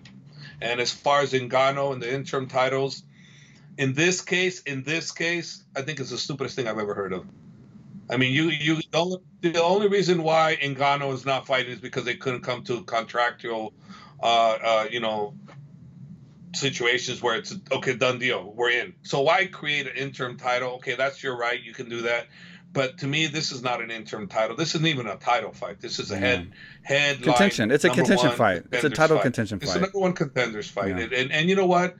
And 0.61 0.81
as 0.81 0.93
far 0.93 1.21
as 1.21 1.33
Ngannou 1.33 1.93
and 1.93 2.03
the 2.03 2.13
interim 2.13 2.49
titles, 2.49 3.03
in 3.79 3.93
this 3.93 4.21
case, 4.21 4.63
in 4.63 4.83
this 4.83 5.13
case, 5.13 5.65
I 5.77 5.83
think 5.83 6.01
it's 6.01 6.11
the 6.11 6.19
stupidest 6.19 6.57
thing 6.57 6.67
I've 6.67 6.79
ever 6.79 6.95
heard 6.95 7.13
of. 7.13 7.27
I 8.09 8.17
mean, 8.17 8.33
you 8.33 8.45
you 8.51 8.77
the 8.91 8.99
only, 8.99 9.19
the 9.41 9.63
only 9.63 9.89
reason 9.89 10.23
why 10.23 10.57
Ngannou 10.63 11.13
is 11.13 11.27
not 11.27 11.47
fighting 11.47 11.73
is 11.73 11.81
because 11.81 12.05
they 12.05 12.15
couldn't 12.15 12.43
come 12.43 12.63
to 12.65 12.83
contractual, 12.85 13.75
uh, 14.23 14.59
uh, 14.63 14.87
you 14.91 15.01
know, 15.01 15.35
situations 16.55 17.21
where 17.21 17.37
it's 17.37 17.55
okay, 17.73 17.95
done 17.95 18.19
deal, 18.19 18.53
we're 18.57 18.71
in. 18.71 18.95
So 19.03 19.21
why 19.23 19.47
create 19.47 19.87
an 19.87 19.97
interim 19.97 20.37
title? 20.37 20.75
Okay, 20.75 20.95
that's 20.95 21.23
your 21.23 21.37
right, 21.37 21.61
you 21.63 21.75
can 21.75 21.89
do 21.89 22.03
that. 22.03 22.29
But 22.77 22.99
to 22.99 23.07
me, 23.07 23.27
this 23.27 23.53
is 23.53 23.63
not 23.63 23.81
an 23.81 23.91
interim 23.91 24.29
title. 24.29 24.55
This 24.55 24.75
isn't 24.75 24.87
even 24.87 25.07
a 25.07 25.17
title 25.17 25.51
fight. 25.51 25.81
This 25.81 25.99
is 25.99 26.11
a 26.11 26.17
head 26.19 26.51
mm. 26.51 26.53
head 26.83 27.23
contention. 27.23 27.71
It's 27.71 27.85
a 27.85 27.89
contention 27.89 28.31
fight. 28.33 28.65
It's 28.71 28.85
a 28.85 28.91
title 28.91 29.17
fight. 29.17 29.23
contention 29.23 29.59
fight. 29.61 29.69
It's 29.69 29.77
a 29.77 29.81
number 29.81 29.99
one 29.99 30.13
contenders 30.13 30.69
fight. 30.69 30.89
Yeah. 30.89 31.05
And, 31.05 31.13
and, 31.15 31.33
and 31.33 31.49
you 31.49 31.57
know 31.57 31.65
what? 31.65 31.97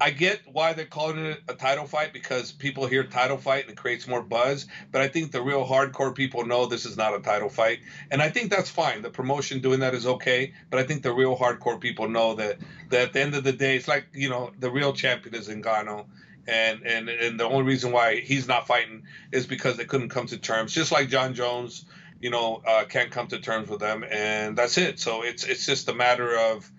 I 0.00 0.10
get 0.10 0.40
why 0.50 0.72
they're 0.72 0.86
calling 0.86 1.26
it 1.26 1.42
a 1.46 1.52
title 1.54 1.86
fight 1.86 2.14
because 2.14 2.52
people 2.52 2.86
hear 2.86 3.04
title 3.04 3.36
fight 3.36 3.64
and 3.64 3.72
it 3.72 3.76
creates 3.76 4.08
more 4.08 4.22
buzz. 4.22 4.66
But 4.90 5.02
I 5.02 5.08
think 5.08 5.30
the 5.30 5.42
real 5.42 5.66
hardcore 5.66 6.14
people 6.14 6.46
know 6.46 6.64
this 6.64 6.86
is 6.86 6.96
not 6.96 7.14
a 7.14 7.20
title 7.20 7.50
fight, 7.50 7.80
and 8.10 8.22
I 8.22 8.30
think 8.30 8.50
that's 8.50 8.70
fine. 8.70 9.02
The 9.02 9.10
promotion 9.10 9.60
doing 9.60 9.80
that 9.80 9.94
is 9.94 10.06
okay, 10.06 10.54
but 10.70 10.80
I 10.80 10.84
think 10.84 11.02
the 11.02 11.12
real 11.12 11.36
hardcore 11.36 11.78
people 11.78 12.08
know 12.08 12.34
that 12.36 12.58
that 12.88 13.08
at 13.08 13.12
the 13.12 13.20
end 13.20 13.34
of 13.34 13.44
the 13.44 13.52
day, 13.52 13.76
it's 13.76 13.88
like 13.88 14.06
you 14.14 14.30
know 14.30 14.52
the 14.58 14.70
real 14.70 14.94
champion 14.94 15.34
is 15.34 15.48
Ngannou, 15.48 16.06
and 16.46 16.82
and 16.86 17.08
and 17.08 17.40
the 17.40 17.44
only 17.44 17.64
reason 17.64 17.92
why 17.92 18.20
he's 18.20 18.48
not 18.48 18.66
fighting 18.66 19.04
is 19.32 19.46
because 19.46 19.76
they 19.76 19.84
couldn't 19.84 20.10
come 20.10 20.26
to 20.26 20.38
terms. 20.38 20.72
Just 20.72 20.92
like 20.92 21.08
Jon 21.08 21.34
Jones, 21.34 21.84
you 22.20 22.30
know, 22.30 22.62
uh, 22.66 22.84
can't 22.84 23.10
come 23.10 23.26
to 23.28 23.38
terms 23.38 23.68
with 23.68 23.80
them, 23.80 24.04
and 24.08 24.56
that's 24.56 24.78
it. 24.78 24.98
So 24.98 25.22
it's 25.22 25.44
it's 25.44 25.66
just 25.66 25.88
a 25.88 25.94
matter 25.94 26.36
of, 26.36 26.70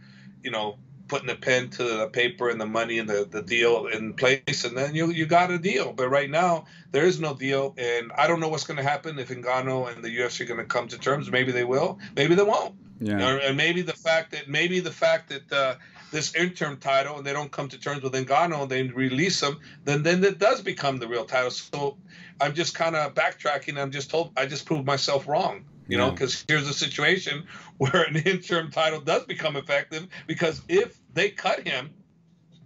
you 0.43 0.51
know, 0.51 0.77
putting 1.07 1.27
the 1.27 1.35
pen 1.35 1.69
to 1.69 1.83
the 1.83 2.07
paper 2.07 2.49
and 2.49 2.59
the 2.59 2.65
money 2.65 2.99
and 2.99 3.09
the, 3.09 3.27
the 3.29 3.41
deal 3.41 3.87
in 3.87 4.13
place, 4.13 4.65
and 4.65 4.77
then 4.77 4.95
you 4.95 5.11
you 5.11 5.25
got 5.25 5.51
a 5.51 5.59
deal. 5.59 5.93
But 5.93 6.09
right 6.09 6.29
now 6.29 6.65
there 6.91 7.05
is 7.05 7.19
no 7.19 7.33
deal, 7.33 7.75
and 7.77 8.11
I 8.17 8.27
don't 8.27 8.39
know 8.39 8.49
what's 8.49 8.65
going 8.65 8.77
to 8.77 8.83
happen 8.83 9.19
if 9.19 9.29
Ngannou 9.29 9.93
and 9.93 10.03
the 10.03 10.09
UFC 10.09 10.41
are 10.41 10.45
going 10.45 10.59
to 10.59 10.65
come 10.65 10.87
to 10.89 10.97
terms. 10.97 11.29
Maybe 11.29 11.51
they 11.51 11.63
will, 11.63 11.99
maybe 12.15 12.35
they 12.35 12.43
won't. 12.43 12.75
Yeah. 12.99 13.35
Or, 13.35 13.37
and 13.39 13.57
maybe 13.57 13.81
the 13.81 13.93
fact 13.93 14.31
that 14.31 14.47
maybe 14.47 14.79
the 14.79 14.91
fact 14.91 15.29
that 15.29 15.51
uh, 15.51 15.75
this 16.11 16.35
interim 16.35 16.77
title 16.77 17.17
and 17.17 17.25
they 17.25 17.33
don't 17.33 17.51
come 17.51 17.67
to 17.69 17.79
terms 17.79 18.03
with 18.03 18.13
Ngannou 18.13 18.63
and 18.63 18.71
they 18.71 18.83
release 18.83 19.41
him, 19.41 19.59
then 19.83 20.03
then 20.03 20.23
it 20.23 20.39
does 20.39 20.61
become 20.61 20.97
the 20.97 21.07
real 21.07 21.25
title. 21.25 21.51
So 21.51 21.97
I'm 22.39 22.53
just 22.53 22.75
kind 22.75 22.95
of 22.95 23.13
backtracking. 23.13 23.79
I'm 23.79 23.91
just 23.91 24.09
told 24.09 24.31
I 24.37 24.45
just 24.45 24.65
proved 24.65 24.85
myself 24.85 25.27
wrong. 25.27 25.65
You 25.87 25.97
yeah. 25.97 26.05
know, 26.05 26.11
because 26.11 26.43
here's 26.47 26.67
a 26.67 26.73
situation 26.73 27.45
where 27.77 28.03
an 28.03 28.15
interim 28.15 28.71
title 28.71 29.01
does 29.01 29.25
become 29.25 29.55
effective 29.55 30.07
because 30.27 30.61
if 30.67 30.97
they 31.13 31.29
cut 31.29 31.67
him, 31.67 31.91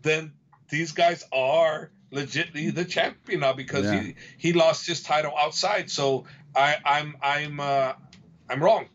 then 0.01 0.33
these 0.69 0.91
guys 0.91 1.25
are 1.33 1.91
legitimately 2.11 2.71
the 2.71 2.85
champion 2.85 3.41
now 3.41 3.53
because 3.53 3.85
yeah. 3.85 4.01
he 4.01 4.15
he 4.37 4.53
lost 4.53 4.87
his 4.87 5.01
title 5.03 5.33
outside. 5.37 5.89
So 5.89 6.25
I 6.55 6.77
I'm 6.85 7.17
I'm 7.21 7.59
uh, 7.59 7.93
I'm 8.49 8.63
wrong. 8.63 8.87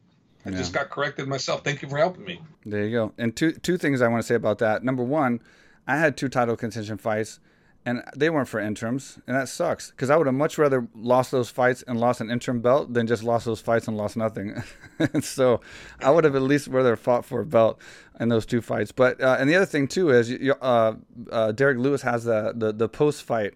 I 0.47 0.51
yeah. 0.51 0.59
just 0.59 0.72
got 0.72 0.90
corrected 0.90 1.26
myself. 1.26 1.64
Thank 1.64 1.82
you 1.82 1.88
for 1.88 1.97
helping 1.97 2.24
me. 2.24 2.40
There 2.65 2.85
you 2.85 2.91
go. 2.91 3.12
And 3.19 3.37
two 3.37 3.53
two 3.53 3.77
things 3.77 4.01
I 4.01 4.09
want 4.09 4.23
to 4.23 4.27
say 4.27 4.35
about 4.35 4.59
that. 4.59 4.83
Number 4.83 5.03
one, 5.03 5.41
I 5.87 5.99
had 5.99 6.17
two 6.17 6.29
title 6.29 6.57
contention 6.57 6.97
fights, 6.97 7.41
and 7.85 8.03
they 8.17 8.31
weren't 8.31 8.49
for 8.49 8.59
interims, 8.59 9.19
and 9.27 9.37
that 9.37 9.49
sucks 9.49 9.91
because 9.91 10.09
I 10.09 10.17
would 10.17 10.27
have 10.27 10.35
much 10.35 10.57
rather 10.57 10.89
lost 10.95 11.31
those 11.31 11.51
fights 11.51 11.85
and 11.87 12.01
lost 12.01 12.21
an 12.23 12.31
interim 12.31 12.61
belt 12.62 12.95
than 12.95 13.07
just 13.07 13.23
lost 13.23 13.45
those 13.45 13.61
fights 13.61 13.87
and 13.87 13.97
lost 13.97 14.17
nothing. 14.17 14.62
so 15.21 15.61
I 16.01 16.11
would 16.11 16.25
have 16.25 16.35
at 16.35 16.43
least 16.43 16.69
rather 16.69 16.97
fought 16.97 17.25
for 17.25 17.41
a 17.41 17.47
belt 17.47 17.79
in 18.19 18.31
those 18.31 18.47
two 18.47 18.62
fights. 18.62 18.93
But 18.93 19.21
uh, 19.21 19.37
and 19.39 19.49
the 19.51 19.57
other 19.57 19.67
thing 19.67 19.87
too 19.87 20.11
is 20.11 20.33
uh, 20.62 20.95
uh, 21.31 21.53
Derrick 21.53 21.79
Lewis 21.79 22.01
has 22.03 22.25
the 22.25 22.55
the, 22.57 22.73
the 22.73 22.89
post 22.89 23.25
fight 23.25 23.53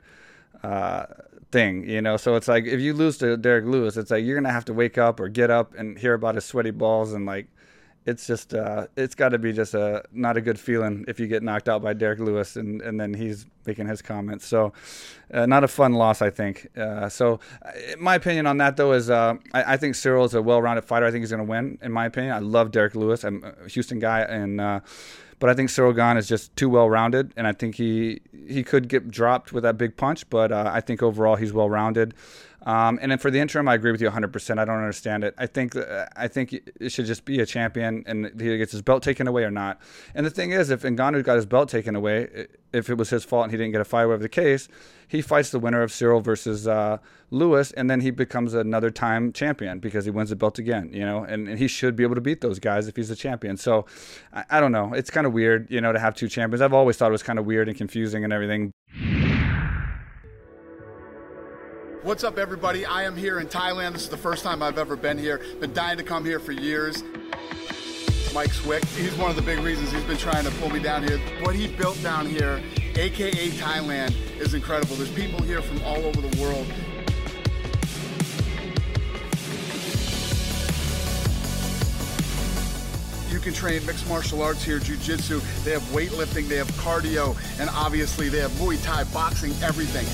uh, 0.63 1.07
thing, 1.51 1.89
you 1.89 2.03
know. 2.03 2.19
So 2.19 2.35
it's 2.35 2.49
like 2.49 2.65
if 2.65 2.81
you 2.81 2.93
lose 2.93 3.17
to 3.19 3.39
Derrick 3.39 3.65
Lewis, 3.65 3.97
it's 3.97 4.11
like 4.11 4.25
you're 4.25 4.37
gonna 4.37 4.53
have 4.53 4.67
to 4.67 4.75
wake 4.75 4.99
up 4.99 5.19
or 5.19 5.29
get 5.29 5.51
up 5.51 5.75
and 5.75 5.99
hear 5.99 6.13
about 6.13 6.35
his 6.35 6.45
sweaty 6.45 6.73
balls 6.73 7.15
and 7.15 7.25
like 7.25 7.49
it's 8.09 8.27
just 8.27 8.55
uh, 8.55 8.87
it's 8.97 9.15
got 9.15 9.29
to 9.31 9.39
be 9.39 9.53
just 9.53 9.75
a 9.75 10.03
not 10.13 10.39
a 10.39 10.41
good 10.41 10.59
feeling 10.59 11.05
if 11.07 11.21
you 11.21 11.27
get 11.27 11.43
knocked 11.43 11.69
out 11.69 11.83
by 11.83 11.93
Derrick 11.93 12.19
Lewis 12.19 12.57
and, 12.57 12.81
and 12.81 12.99
then 12.99 13.13
he's 13.13 13.47
making 13.67 13.87
his 13.87 14.01
comments. 14.01 14.47
So 14.47 14.73
uh, 15.33 15.45
not 15.45 15.63
a 15.63 15.69
fun 15.69 15.93
loss, 15.93 16.23
I 16.23 16.31
think. 16.31 16.69
Uh, 16.75 17.11
so 17.11 17.39
uh, 17.63 17.71
my 17.99 18.15
opinion 18.15 18.47
on 18.47 18.57
that 18.59 18.79
though 18.79 18.93
is 18.93 19.11
uh, 19.11 19.35
I, 19.53 19.75
I, 19.75 19.77
think 19.77 19.95
Ciryl 19.95 20.25
is 20.25 20.33
a 20.33 20.41
well-rounded 20.41 20.87
fighter. 20.87 21.05
I 21.05 21.11
think 21.11 21.21
he's 21.23 21.31
going 21.31 21.45
to 21.45 21.51
win. 21.51 21.79
In 21.83 21.93
my 21.93 22.07
opinion, 22.07 22.33
I 22.33 22.39
love 22.39 22.71
Derrick 22.71 22.95
Lewis. 22.95 23.25
I'm 23.25 23.45
a 23.45 23.69
Houston 23.69 23.99
guy 23.99 24.21
and. 24.21 24.61
Uh, 24.61 24.81
but 25.41 25.49
I 25.49 25.55
think 25.55 25.69
Ciryl 25.69 25.95
Gane 25.95 26.17
is 26.17 26.27
just 26.27 26.57
too 26.57 26.69
well 26.69 26.91
rounded, 26.91 27.33
and 27.37 27.47
I 27.47 27.53
think 27.53 27.77
he 27.77 28.21
he 28.49 28.65
could 28.65 28.89
get 28.89 29.09
dropped 29.09 29.53
with 29.53 29.63
that 29.63 29.79
big 29.79 29.97
punch. 29.97 30.29
But 30.29 30.51
I 30.51 30.81
think 30.81 31.01
overall 31.01 31.37
he's 31.37 31.53
well 31.53 31.71
rounded. 31.71 32.13
Um, 32.63 32.99
and 33.01 33.13
then 33.13 33.19
for 33.19 33.31
the 33.31 33.39
interim, 33.39 33.69
I 33.69 33.75
agree 33.75 33.93
with 33.93 34.01
you 34.01 34.11
100%. 34.11 34.59
I 34.59 34.65
don't 34.65 34.77
understand 34.77 35.25
it. 35.25 35.35
I 35.39 35.47
think 35.47 35.77
I 36.17 36.29
think 36.29 36.53
it 36.53 36.91
should 36.91 37.07
just 37.07 37.25
be 37.25 37.41
a 37.41 37.47
champion, 37.47 38.03
and 38.07 38.41
he 38.41 38.59
gets 38.59 38.73
his 38.73 38.83
belt 38.83 39.03
taken 39.03 39.29
away 39.29 39.45
or 39.45 39.51
not. 39.51 39.81
And 40.15 40.27
the 40.27 40.31
thing 40.31 40.51
is, 40.51 40.71
if 40.71 40.83
Ngannou 40.83 41.23
got 41.25 41.37
his 41.37 41.47
belt 41.47 41.69
taken 41.69 41.95
away, 41.95 42.49
if 42.73 42.91
it 42.91 42.99
was 42.99 43.11
his 43.11 43.25
fault 43.25 43.45
and 43.45 43.53
he 43.53 43.57
didn't 43.57 43.73
get 43.73 43.81
a 43.81 43.85
fight, 43.85 44.07
whatever 44.07 44.23
the 44.23 44.29
case, 44.29 44.69
he 45.07 45.23
fights 45.23 45.51
the 45.51 45.59
winner 45.59 45.83
of 45.83 45.91
Ciryl 45.91 46.23
versus 46.23 46.67
uh, 46.67 46.99
Lewis, 47.31 47.73
and 47.73 47.89
then 47.89 48.01
he 48.01 48.11
becomes 48.11 48.55
another 48.55 48.91
time 48.91 49.33
champion 49.33 49.79
because 49.79 50.05
he 50.05 50.11
wins 50.11 50.31
the 50.31 50.37
belt 50.37 50.59
again. 50.59 50.91
You 50.93 51.05
know, 51.05 51.25
and, 51.25 51.49
and 51.49 51.59
he 51.59 51.69
should 51.69 51.95
be 51.95 52.03
able 52.03 52.17
to 52.17 52.21
beat 52.21 52.41
those 52.41 52.59
guys 52.59 52.89
if 52.89 52.97
he's 52.97 53.11
a 53.11 53.17
champion. 53.17 53.57
So 53.57 53.87
I, 54.33 54.45
I 54.51 54.61
don't 54.61 54.73
know. 54.73 54.93
It's 54.95 55.11
kind 55.11 55.27
of 55.27 55.33
weird, 55.33 55.71
you 55.71 55.81
know, 55.81 55.93
to 55.93 55.99
have 55.99 56.15
two 56.15 56.29
champions. 56.29 56.61
I've 56.61 56.75
always 56.75 56.97
thought 56.97 57.09
it 57.09 57.13
was 57.13 57.23
kind 57.23 57.39
of 57.39 57.47
weird 57.47 57.69
and 57.69 57.79
confusing 57.79 58.25
and 58.25 58.33
everything. 58.33 58.73
What's 62.05 62.23
up, 62.23 62.39
everybody? 62.39 62.87
I 62.87 63.03
am 63.03 63.17
here 63.17 63.41
in 63.41 63.49
Thailand. 63.49 63.93
This 63.93 64.03
is 64.03 64.09
the 64.09 64.17
first 64.17 64.45
time 64.45 64.63
I've 64.63 64.79
ever 64.79 64.95
been 64.95 65.19
here. 65.19 65.41
Been 65.59 65.73
dying 65.73 65.99
to 65.99 66.05
come 66.05 66.25
here 66.25 66.39
for 66.39 66.53
years. 66.53 67.03
Mike 68.33 68.53
Swick, 68.53 68.85
he's 68.85 69.17
one 69.17 69.31
of 69.31 69.37
the 69.37 69.43
big 69.43 69.59
reasons 69.59 69.91
he's 69.91 70.05
been 70.05 70.17
trying 70.17 70.45
to 70.45 70.51
pull 70.53 70.71
me 70.71 70.79
down 70.79 71.03
here. 71.03 71.19
What 71.43 71.57
he 71.57 71.67
built 71.67 72.01
down 72.01 72.27
here, 72.27 72.63
aka 72.95 73.49
Thailand, 73.49 74.15
is 74.39 74.55
incredible. 74.55 74.95
There's 74.95 75.11
people 75.11 75.43
here 75.43 75.61
from 75.61 75.83
all 75.83 75.97
over 75.97 76.21
the 76.21 76.41
world. 76.41 76.69
You 83.29 83.41
can 83.41 83.53
train 83.53 83.85
mixed 83.87 84.09
martial 84.09 84.41
arts 84.41 84.63
here, 84.63 84.79
jiu-jitsu. 84.79 85.41
They 85.65 85.73
have 85.73 85.83
weightlifting, 85.91 86.47
they 86.47 86.57
have 86.59 86.71
cardio, 86.73 87.37
and 87.61 87.69
obviously 87.71 88.29
they 88.29 88.39
have 88.39 88.53
Muay 88.53 88.83
Thai, 88.85 89.03
boxing, 89.13 89.53
everything. 89.65 90.07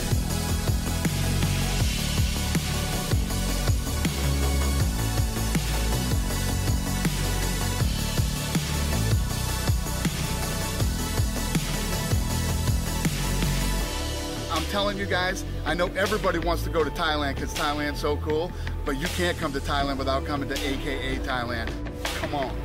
Telling 14.74 14.98
you 14.98 15.06
guys, 15.06 15.44
I 15.64 15.72
know 15.72 15.86
everybody 15.96 16.40
wants 16.40 16.64
to 16.64 16.68
go 16.68 16.82
to 16.82 16.90
Thailand 16.90 17.36
because 17.36 17.54
Thailand's 17.54 18.00
so 18.00 18.16
cool, 18.16 18.50
but 18.84 18.96
you 19.00 19.06
can't 19.06 19.38
come 19.38 19.52
to 19.52 19.60
Thailand 19.60 19.98
without 19.98 20.24
coming 20.24 20.48
to 20.48 20.54
AKA 20.54 21.18
Thailand. 21.18 21.70
Come 22.02 22.34
on. 22.34 22.56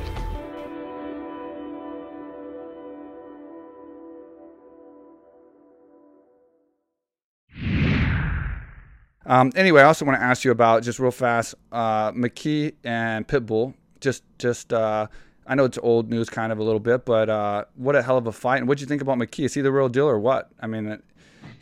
Um, 9.24 9.52
anyway, 9.54 9.82
I 9.82 9.84
also 9.84 10.04
want 10.04 10.18
to 10.18 10.24
ask 10.24 10.44
you 10.44 10.50
about 10.50 10.82
just 10.82 10.98
real 10.98 11.12
fast, 11.12 11.54
uh, 11.70 12.10
McKee 12.10 12.74
and 12.82 13.28
Pitbull. 13.28 13.74
Just, 14.00 14.24
just, 14.36 14.72
uh, 14.72 15.06
I 15.46 15.54
know 15.54 15.64
it's 15.64 15.78
old 15.80 16.10
news, 16.10 16.28
kind 16.28 16.50
of 16.50 16.58
a 16.58 16.64
little 16.64 16.80
bit, 16.80 17.04
but 17.04 17.30
uh, 17.30 17.66
what 17.76 17.94
a 17.94 18.02
hell 18.02 18.18
of 18.18 18.26
a 18.26 18.32
fight! 18.32 18.56
And 18.56 18.66
what 18.66 18.78
do 18.78 18.82
you 18.82 18.88
think 18.88 19.00
about 19.00 19.16
McKee? 19.16 19.44
Is 19.44 19.54
he 19.54 19.60
the 19.60 19.70
real 19.70 19.88
deal 19.88 20.08
or 20.08 20.18
what? 20.18 20.50
I 20.58 20.66
mean, 20.66 21.00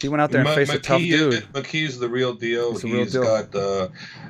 he 0.01 0.09
went 0.09 0.21
out 0.21 0.31
there 0.31 0.41
and 0.41 0.51
faced 0.51 0.73
McKee, 0.73 0.77
a 0.77 0.81
tough 0.81 1.01
dude. 1.01 1.53
McKee's 1.53 1.99
the 1.99 2.09
real 2.09 2.35
deal. 2.35 2.73
He's, 2.73 2.85
real 2.85 3.05
deal. 3.05 3.23
got 3.23 3.55
uh, 3.55 3.89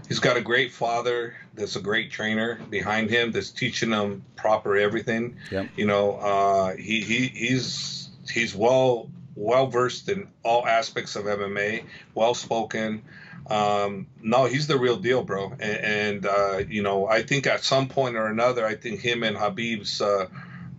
he's 0.08 0.18
got 0.18 0.36
a 0.36 0.40
great 0.40 0.72
father. 0.72 1.34
That's 1.54 1.76
a 1.76 1.80
great 1.80 2.10
trainer 2.10 2.58
behind 2.70 3.10
him. 3.10 3.32
That's 3.32 3.50
teaching 3.50 3.90
him 3.90 4.24
proper 4.36 4.76
everything. 4.76 5.36
Yep. 5.50 5.68
You 5.76 5.86
know, 5.86 6.12
uh, 6.16 6.76
he, 6.76 7.00
he 7.00 7.26
he's 7.28 8.08
he's 8.30 8.54
well 8.54 9.10
well 9.34 9.66
versed 9.66 10.08
in 10.08 10.28
all 10.42 10.66
aspects 10.66 11.16
of 11.16 11.24
MMA. 11.24 11.84
Well 12.14 12.34
spoken. 12.34 13.02
Um, 13.48 14.08
no, 14.22 14.44
he's 14.44 14.66
the 14.66 14.78
real 14.78 14.96
deal, 14.96 15.24
bro. 15.24 15.52
And, 15.52 15.62
and 15.62 16.26
uh, 16.26 16.58
you 16.68 16.82
know, 16.82 17.06
I 17.06 17.22
think 17.22 17.46
at 17.46 17.64
some 17.64 17.88
point 17.88 18.16
or 18.16 18.26
another, 18.26 18.66
I 18.66 18.74
think 18.74 19.00
him 19.00 19.22
and 19.22 19.36
Habib's 19.36 20.00
uh, 20.00 20.26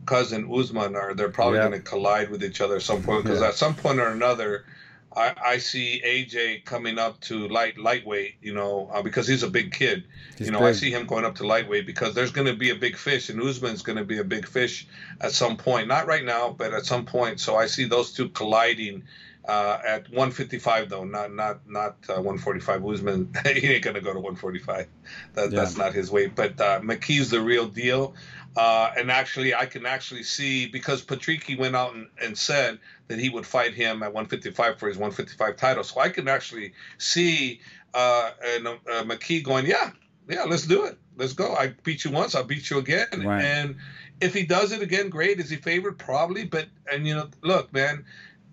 cousin 0.06 0.50
Usman 0.52 0.96
are 0.96 1.14
they're 1.14 1.30
probably 1.30 1.60
yeah. 1.60 1.70
going 1.70 1.82
to 1.82 1.88
collide 1.88 2.30
with 2.30 2.44
each 2.44 2.62
other 2.62 2.78
at 2.78 2.82
some 2.82 3.04
point 3.04 3.24
because 3.24 3.42
yeah. 3.42 3.48
at 3.48 3.56
some 3.56 3.76
point 3.76 4.00
or 4.00 4.10
another, 4.10 4.66
I, 5.16 5.34
I 5.44 5.58
see 5.58 6.02
AJ 6.06 6.66
coming 6.66 7.00
up 7.00 7.20
to 7.22 7.48
light 7.48 7.78
lightweight, 7.78 8.36
you 8.42 8.54
know, 8.54 8.90
uh, 8.94 9.02
because 9.02 9.28
he's 9.28 9.42
a 9.42 9.50
big 9.50 9.74
kid. 9.74 10.04
He's 10.38 10.48
you 10.48 10.54
know, 10.54 10.60
big. 10.60 10.68
I 10.68 10.72
see 10.74 10.92
him 10.92 11.08
going 11.08 11.26
up 11.26 11.36
to 11.36 11.48
lightweight 11.48 11.88
because 11.88 12.14
there's 12.14 12.32
going 12.32 12.48
to 12.48 12.56
be 12.56 12.70
a 12.70 12.76
big 12.76 12.96
fish, 12.96 13.30
and 13.30 13.42
Usman's 13.42 13.82
going 13.82 13.98
to 13.98 14.04
be 14.04 14.20
a 14.20 14.24
big 14.24 14.48
fish 14.48 14.88
at 15.20 15.32
some 15.32 15.58
point. 15.58 15.88
Not 15.88 16.06
right 16.06 16.24
now, 16.24 16.56
but 16.56 16.74
at 16.74 16.86
some 16.86 17.06
point. 17.06 17.40
So 17.40 17.56
I 17.56 17.66
see 17.66 17.86
those 17.86 18.14
two 18.14 18.30
colliding. 18.30 19.04
Uh, 19.48 19.80
at 19.84 20.04
155 20.10 20.90
though, 20.90 21.06
not 21.06 21.34
not 21.34 21.68
not 21.68 21.96
uh, 22.08 22.22
145. 22.22 22.86
Usman, 22.86 23.34
he 23.46 23.68
ain't 23.68 23.84
gonna 23.84 24.02
go 24.02 24.14
to 24.14 24.20
145. 24.20 24.86
That, 25.34 25.52
yeah. 25.52 25.60
That's 25.60 25.76
not 25.76 25.94
his 25.94 26.12
weight. 26.12 26.36
But 26.36 26.62
uh, 26.62 26.82
McKee's 26.82 27.32
the 27.32 27.42
real 27.42 27.66
deal. 27.66 28.14
Uh, 28.58 28.92
and 28.98 29.12
actually, 29.12 29.54
I 29.54 29.66
can 29.66 29.86
actually 29.86 30.24
see 30.24 30.66
because 30.66 31.04
Patricky 31.04 31.58
went 31.58 31.76
out 31.76 31.94
and, 31.94 32.08
and, 32.22 32.38
said 32.38 32.80
that 33.08 33.20
he 33.20 33.30
would 33.30 33.46
fight 33.46 33.74
him 33.74 34.02
at 34.02 34.14
155 34.14 34.80
for 34.80 34.88
his 34.88 34.98
155 34.98 35.56
title. 35.56 35.84
So 35.84 36.00
I 36.02 36.10
can 36.10 36.28
actually 36.28 36.74
see 36.98 37.62
uh, 37.94 38.32
and, 38.44 38.68
uh, 38.68 39.04
McKee 39.04 39.44
going, 39.44 39.66
yeah, 39.66 39.92
yeah, 40.28 40.44
let's 40.44 40.66
do 40.66 40.86
it. 40.86 40.98
Let's 41.16 41.34
go. 41.34 41.54
I 41.54 41.74
beat 41.84 42.06
you 42.06 42.12
once, 42.12 42.34
I'll 42.34 42.44
beat 42.44 42.70
you 42.70 42.80
again. 42.80 43.08
Right. 43.24 43.44
And 43.44 43.76
if 44.20 44.34
he 44.34 44.46
does 44.46 44.72
it 44.72 44.82
again, 44.82 45.10
great. 45.10 45.40
Is 45.40 45.50
he 45.50 45.58
favored? 45.58 45.98
Probably. 45.98 46.46
But, 46.46 46.68
and, 46.92 47.08
you 47.08 47.16
know, 47.16 47.30
look, 47.42 47.72
man, 47.72 48.06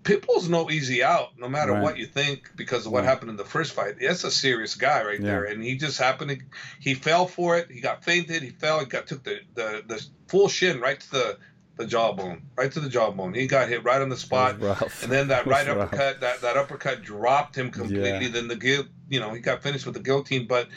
Pitbull's 0.07 0.47
no 0.47 0.71
easy 0.71 1.03
out, 1.03 1.37
no 1.37 1.49
matter 1.49 1.73
right. 1.73 1.83
what 1.83 1.97
you 1.97 2.05
think, 2.05 2.51
because 2.55 2.85
of 2.85 2.93
what 2.93 3.03
right. 3.03 3.09
happened 3.09 3.29
in 3.29 3.35
the 3.35 3.43
first 3.43 3.73
fight. 3.73 3.95
That's 3.99 4.23
a 4.23 4.31
serious 4.31 4.73
guy 4.73 5.03
right 5.03 5.19
yeah. 5.19 5.25
there, 5.25 5.43
and 5.43 5.61
he 5.61 5.75
just 5.75 5.97
happened 5.97 6.29
to 6.31 6.37
he 6.79 6.93
fell 6.93 7.27
for 7.27 7.57
it. 7.57 7.69
He 7.69 7.81
got 7.81 8.05
fainted. 8.05 8.41
He 8.41 8.51
fell. 8.51 8.79
He 8.79 8.85
got 8.85 9.07
took 9.07 9.23
the 9.23 9.41
the, 9.53 9.83
the 9.85 10.05
full 10.29 10.47
shin 10.47 10.79
right 10.79 10.97
to 10.97 11.11
the 11.11 11.37
the 11.75 11.85
jawbone, 11.85 12.43
right 12.55 12.71
to 12.71 12.79
the 12.79 12.87
jawbone. 12.87 13.33
He 13.33 13.47
got 13.47 13.67
hit 13.67 13.83
right 13.83 14.01
on 14.01 14.07
the 14.07 14.15
spot, 14.15 14.61
and 14.61 15.11
then 15.11 15.27
that 15.27 15.45
right 15.45 15.67
uppercut, 15.67 16.21
that, 16.21 16.41
that 16.41 16.55
uppercut 16.55 17.03
dropped 17.03 17.57
him 17.57 17.69
completely. 17.69 18.09
Yeah. 18.09 18.29
Then 18.29 18.47
the 18.47 18.55
guilt, 18.55 18.87
you 19.09 19.19
know, 19.19 19.33
he 19.33 19.41
got 19.41 19.61
finished 19.61 19.85
with 19.85 19.95
the 19.95 20.01
guillotine, 20.01 20.47
but 20.47 20.69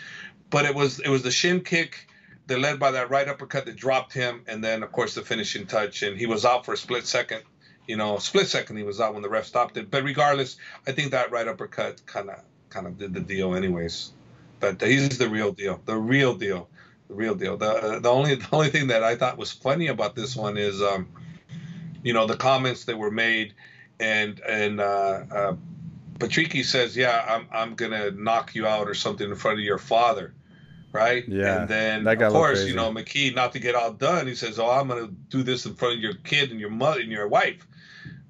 but 0.50 0.64
it 0.64 0.74
was 0.74 0.98
it 0.98 1.08
was 1.08 1.22
the 1.22 1.30
shin 1.30 1.60
kick 1.60 2.08
that 2.48 2.58
led 2.58 2.80
by 2.80 2.90
that 2.90 3.10
right 3.10 3.28
uppercut 3.28 3.66
that 3.66 3.76
dropped 3.76 4.12
him, 4.12 4.42
and 4.48 4.64
then 4.64 4.82
of 4.82 4.90
course 4.90 5.14
the 5.14 5.22
finishing 5.22 5.68
touch, 5.68 6.02
and 6.02 6.18
he 6.18 6.26
was 6.26 6.44
out 6.44 6.66
for 6.66 6.74
a 6.74 6.76
split 6.76 7.06
second 7.06 7.42
you 7.86 7.96
know, 7.96 8.18
split 8.18 8.46
second 8.46 8.76
he 8.76 8.82
was 8.82 9.00
out 9.00 9.14
when 9.14 9.22
the 9.22 9.28
ref 9.28 9.46
stopped 9.46 9.76
it. 9.76 9.90
But 9.90 10.04
regardless, 10.04 10.56
I 10.86 10.92
think 10.92 11.10
that 11.12 11.30
right 11.30 11.46
uppercut 11.46 12.04
kind 12.06 12.30
of 12.30 12.42
kind 12.68 12.86
of 12.86 12.98
did 12.98 13.14
the 13.14 13.20
deal, 13.20 13.54
anyways. 13.54 14.12
But 14.60 14.80
he's 14.80 15.18
the 15.18 15.28
real 15.28 15.52
deal, 15.52 15.80
the 15.84 15.96
real 15.96 16.34
deal, 16.34 16.68
the 17.08 17.14
real 17.14 17.34
deal. 17.34 17.56
The 17.56 18.00
the 18.00 18.10
only 18.10 18.34
the 18.36 18.48
only 18.52 18.70
thing 18.70 18.88
that 18.88 19.02
I 19.02 19.16
thought 19.16 19.38
was 19.38 19.50
funny 19.50 19.88
about 19.88 20.14
this 20.14 20.36
one 20.36 20.56
is, 20.56 20.80
um, 20.80 21.08
you 22.02 22.12
know, 22.12 22.26
the 22.26 22.36
comments 22.36 22.84
that 22.84 22.98
were 22.98 23.10
made, 23.10 23.54
and 23.98 24.38
and 24.40 24.80
uh, 24.80 25.22
uh, 25.30 25.56
Patricky 26.18 26.64
says, 26.64 26.96
"Yeah, 26.96 27.24
I'm 27.26 27.48
I'm 27.50 27.74
gonna 27.74 28.10
knock 28.10 28.54
you 28.54 28.66
out 28.66 28.88
or 28.88 28.94
something 28.94 29.28
in 29.28 29.36
front 29.36 29.58
of 29.58 29.64
your 29.64 29.78
father." 29.78 30.34
right? 30.92 31.26
Yeah. 31.28 31.60
And 31.60 31.68
then 31.68 32.06
of 32.06 32.32
course, 32.32 32.64
you 32.64 32.74
know, 32.74 32.92
McKee, 32.92 33.34
not 33.34 33.52
to 33.52 33.58
get 33.58 33.74
all 33.74 33.92
done, 33.92 34.26
he 34.26 34.34
says, 34.34 34.58
"Oh, 34.58 34.70
I'm 34.70 34.88
going 34.88 35.06
to 35.06 35.12
do 35.12 35.42
this 35.42 35.66
in 35.66 35.74
front 35.74 35.94
of 35.94 36.00
your 36.00 36.14
kid 36.14 36.50
and 36.50 36.60
your 36.60 36.70
mother 36.70 37.00
and 37.00 37.10
your 37.10 37.28
wife." 37.28 37.66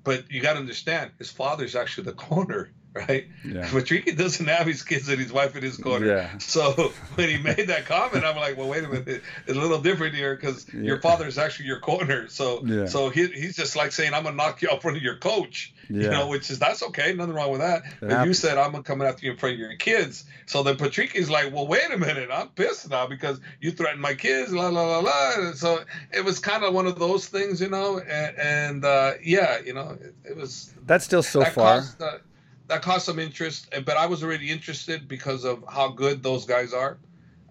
But 0.03 0.30
you 0.30 0.40
got 0.40 0.55
to 0.55 0.61
understand, 0.61 1.11
his 1.18 1.30
father's 1.30 1.76
actually 1.76 2.05
the 2.05 2.12
corner, 2.12 2.70
right? 2.94 3.26
Yeah. 3.44 3.68
Patricky 3.68 4.16
doesn't 4.16 4.46
have 4.46 4.66
his 4.66 4.82
kids 4.82 5.09
and 5.09 5.18
his 5.18 5.32
wife 5.32 5.55
in 5.57 5.62
his 5.62 5.76
corner. 5.76 6.07
Yeah. 6.07 6.38
So 6.38 6.72
when 7.14 7.28
he 7.28 7.38
made 7.38 7.68
that 7.68 7.86
comment, 7.86 8.24
I'm 8.24 8.36
like, 8.36 8.57
well, 8.57 8.68
wait 8.68 8.84
a 8.84 8.88
minute, 8.88 9.22
it's 9.46 9.57
a 9.57 9.61
little 9.61 9.80
different 9.80 10.14
here 10.14 10.34
because 10.34 10.66
yeah. 10.72 10.80
your 10.80 11.01
father's 11.01 11.38
actually 11.38 11.66
your 11.66 11.80
corner. 11.80 12.28
So 12.28 12.64
yeah. 12.64 12.86
so 12.86 13.11
he, 13.11 13.26
he's 13.28 13.57
just 13.57 13.76
like 13.76 13.92
saying, 13.92 14.14
I'm 14.14 14.24
gonna 14.24 14.36
knock 14.36 14.62
you 14.62 14.70
out 14.70 14.82
front 14.82 14.96
of 14.96 15.03
your 15.03 15.16
coach. 15.16 15.72
Yeah. 15.91 16.03
You 16.11 16.16
know, 16.16 16.28
which 16.28 16.51
is 16.51 16.59
that's 16.59 16.82
okay, 16.82 17.12
nothing 17.14 17.34
wrong 17.34 17.51
with 17.51 17.61
that. 17.61 17.82
But 18.01 18.26
you 18.26 18.34
said 18.34 18.59
I'm 18.59 18.72
gonna 18.72 18.82
come 18.82 19.03
after 19.03 19.26
you 19.26 19.32
in 19.32 19.38
front 19.38 19.55
of 19.55 19.59
your 19.61 19.74
kids. 19.76 20.24
So 20.47 20.62
then 20.62 20.76
Patricky's 20.76 21.30
like, 21.30 21.53
well, 21.53 21.66
wait 21.66 21.91
a 21.93 21.99
minute, 21.99 22.30
I'm 22.32 22.49
pissed 22.49 22.91
now 22.91 23.07
because 23.07 23.41
you 23.61 23.70
threatened 23.70 24.01
my 24.01 24.14
kids, 24.14 24.53
la 24.53 24.68
la 24.68 24.82
la 24.82 24.99
la. 25.01 25.53
So 25.53 25.80
it 26.12 26.24
was 26.24 26.38
kind 26.38 26.64
of 26.64 26.74
one 26.74 26.86
of 26.86 26.99
those 26.99 27.26
things, 27.26 27.61
you 27.61 27.68
know, 27.68 27.99
and, 27.99 28.38
and 28.38 28.84
uh, 28.84 29.12
yeah, 29.22 29.59
you 29.64 29.74
know, 29.74 29.99
it, 30.01 30.14
it, 30.24 30.36
was. 30.36 30.74
That's 30.86 31.05
still 31.05 31.22
so 31.22 31.41
that 31.41 31.55
far. 31.55 31.76
Caused, 31.76 32.03
uh, 32.03 32.18
that 32.68 32.82
caused 32.82 33.05
some 33.05 33.18
interest, 33.18 33.68
but 33.84 33.97
I 33.97 34.07
was 34.07 34.22
already 34.22 34.51
interested 34.51 35.09
because 35.09 35.45
of 35.45 35.64
how 35.68 35.88
good 35.88 36.22
those 36.22 36.47
guys 36.47 36.72
are. 36.72 36.99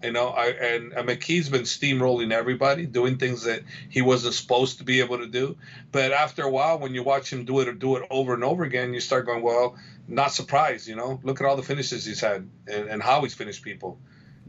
You 0.02 0.12
know, 0.12 0.28
I 0.28 0.46
and, 0.46 0.92
and 0.92 1.08
McKee's 1.08 1.48
been 1.48 1.62
steamrolling 1.62 2.32
everybody, 2.32 2.86
doing 2.86 3.18
things 3.18 3.44
that 3.44 3.62
he 3.90 4.00
wasn't 4.00 4.34
supposed 4.34 4.78
to 4.78 4.84
be 4.84 5.00
able 5.00 5.18
to 5.18 5.26
do. 5.26 5.56
But 5.92 6.12
after 6.12 6.42
a 6.42 6.50
while, 6.50 6.78
when 6.78 6.94
you 6.94 7.02
watch 7.02 7.30
him 7.30 7.44
do 7.44 7.60
it 7.60 7.68
or 7.68 7.74
do 7.74 7.96
it 7.96 8.06
over 8.10 8.32
and 8.32 8.42
over 8.42 8.64
again, 8.64 8.94
you 8.94 9.00
start 9.00 9.26
going, 9.26 9.42
well, 9.42 9.76
not 10.08 10.32
surprised. 10.32 10.88
You 10.88 10.96
know, 10.96 11.20
look 11.22 11.40
at 11.40 11.46
all 11.46 11.56
the 11.56 11.62
finishes 11.62 12.04
he's 12.06 12.20
had 12.20 12.48
and, 12.66 12.88
and 12.88 13.02
how 13.02 13.22
he's 13.22 13.34
finished 13.34 13.62
people. 13.62 13.98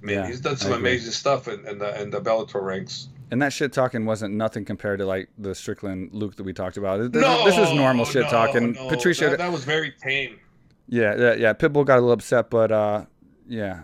I 0.01 0.05
mean, 0.05 0.15
yeah, 0.15 0.27
he's 0.27 0.39
done 0.39 0.57
some 0.57 0.71
amazing 0.71 1.11
stuff 1.11 1.47
in, 1.47 1.67
in 1.67 1.77
the 1.79 2.01
in 2.01 2.09
the 2.09 2.21
Bellator 2.21 2.63
ranks. 2.63 3.09
And 3.29 3.41
that 3.41 3.53
shit 3.53 3.71
talking 3.71 4.05
wasn't 4.05 4.33
nothing 4.33 4.65
compared 4.65 4.99
to 4.99 5.05
like 5.05 5.29
the 5.37 5.55
Strickland 5.55 6.09
Luke 6.13 6.35
that 6.35 6.43
we 6.43 6.53
talked 6.53 6.77
about. 6.77 7.11
This, 7.11 7.21
no, 7.21 7.45
this 7.45 7.57
is 7.57 7.73
normal 7.73 8.05
shit 8.05 8.23
no, 8.23 8.29
talking. 8.29 8.73
No. 8.73 8.89
Patricio, 8.89 9.29
that, 9.29 9.37
that 9.37 9.51
was 9.51 9.63
very 9.63 9.91
tame. 9.91 10.39
Yeah, 10.87 11.15
yeah, 11.15 11.33
yeah. 11.35 11.53
Pitbull 11.53 11.85
got 11.85 11.97
a 11.97 12.01
little 12.01 12.11
upset, 12.11 12.49
but 12.49 12.71
uh, 12.71 13.05
yeah, 13.47 13.83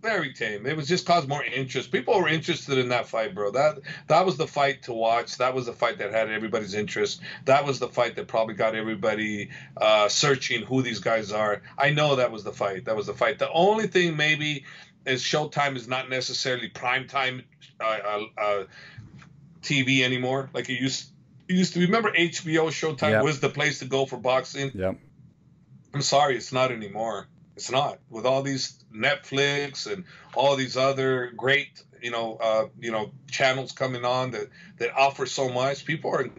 very 0.00 0.32
tame. 0.32 0.66
It 0.66 0.76
was 0.76 0.88
just 0.88 1.06
caused 1.06 1.28
more 1.28 1.44
interest. 1.44 1.92
People 1.92 2.18
were 2.18 2.28
interested 2.28 2.78
in 2.78 2.88
that 2.88 3.06
fight, 3.06 3.34
bro. 3.34 3.50
That 3.50 3.80
that 4.06 4.24
was 4.24 4.36
the 4.36 4.46
fight 4.46 4.84
to 4.84 4.92
watch. 4.92 5.38
That 5.38 5.54
was 5.54 5.66
the 5.66 5.72
fight 5.72 5.98
that 5.98 6.12
had 6.12 6.30
everybody's 6.30 6.74
interest. 6.74 7.20
That 7.44 7.66
was 7.66 7.78
the 7.78 7.88
fight 7.88 8.16
that 8.16 8.26
probably 8.28 8.54
got 8.54 8.74
everybody 8.74 9.50
uh, 9.76 10.08
searching 10.08 10.62
who 10.62 10.82
these 10.82 11.00
guys 11.00 11.32
are. 11.32 11.62
I 11.76 11.90
know 11.90 12.16
that 12.16 12.32
was 12.32 12.44
the 12.44 12.52
fight. 12.52 12.86
That 12.86 12.96
was 12.96 13.06
the 13.06 13.14
fight. 13.14 13.38
The 13.38 13.50
only 13.50 13.86
thing 13.86 14.16
maybe 14.16 14.64
is 15.06 15.22
Showtime 15.22 15.76
is 15.76 15.88
not 15.88 16.08
necessarily 16.08 16.68
prime 16.68 17.06
time 17.06 17.44
uh, 17.80 17.84
uh, 17.84 18.40
uh 18.40 18.64
TV 19.62 20.02
anymore. 20.02 20.50
Like 20.54 20.70
it 20.70 20.80
used 20.80 21.10
it 21.48 21.54
used 21.54 21.74
to. 21.74 21.80
Be. 21.80 21.86
Remember 21.86 22.12
HBO 22.12 22.68
Showtime 22.68 23.10
yep. 23.10 23.24
was 23.24 23.40
the 23.40 23.50
place 23.50 23.80
to 23.80 23.84
go 23.84 24.06
for 24.06 24.16
boxing. 24.16 24.70
Yep. 24.74 24.98
I'm 25.92 26.02
sorry, 26.02 26.36
it's 26.36 26.52
not 26.52 26.70
anymore. 26.70 27.26
It's 27.60 27.70
not 27.70 27.98
with 28.08 28.24
all 28.24 28.40
these 28.40 28.82
Netflix 28.90 29.86
and 29.86 30.04
all 30.34 30.56
these 30.56 30.78
other 30.78 31.30
great, 31.36 31.82
you 32.00 32.10
know, 32.10 32.38
uh, 32.40 32.68
you 32.80 32.90
know, 32.90 33.10
channels 33.30 33.70
coming 33.72 34.02
on 34.02 34.30
that 34.30 34.48
that 34.78 34.96
offer 34.96 35.26
so 35.26 35.50
much. 35.50 35.84
People 35.84 36.10
are 36.10 36.30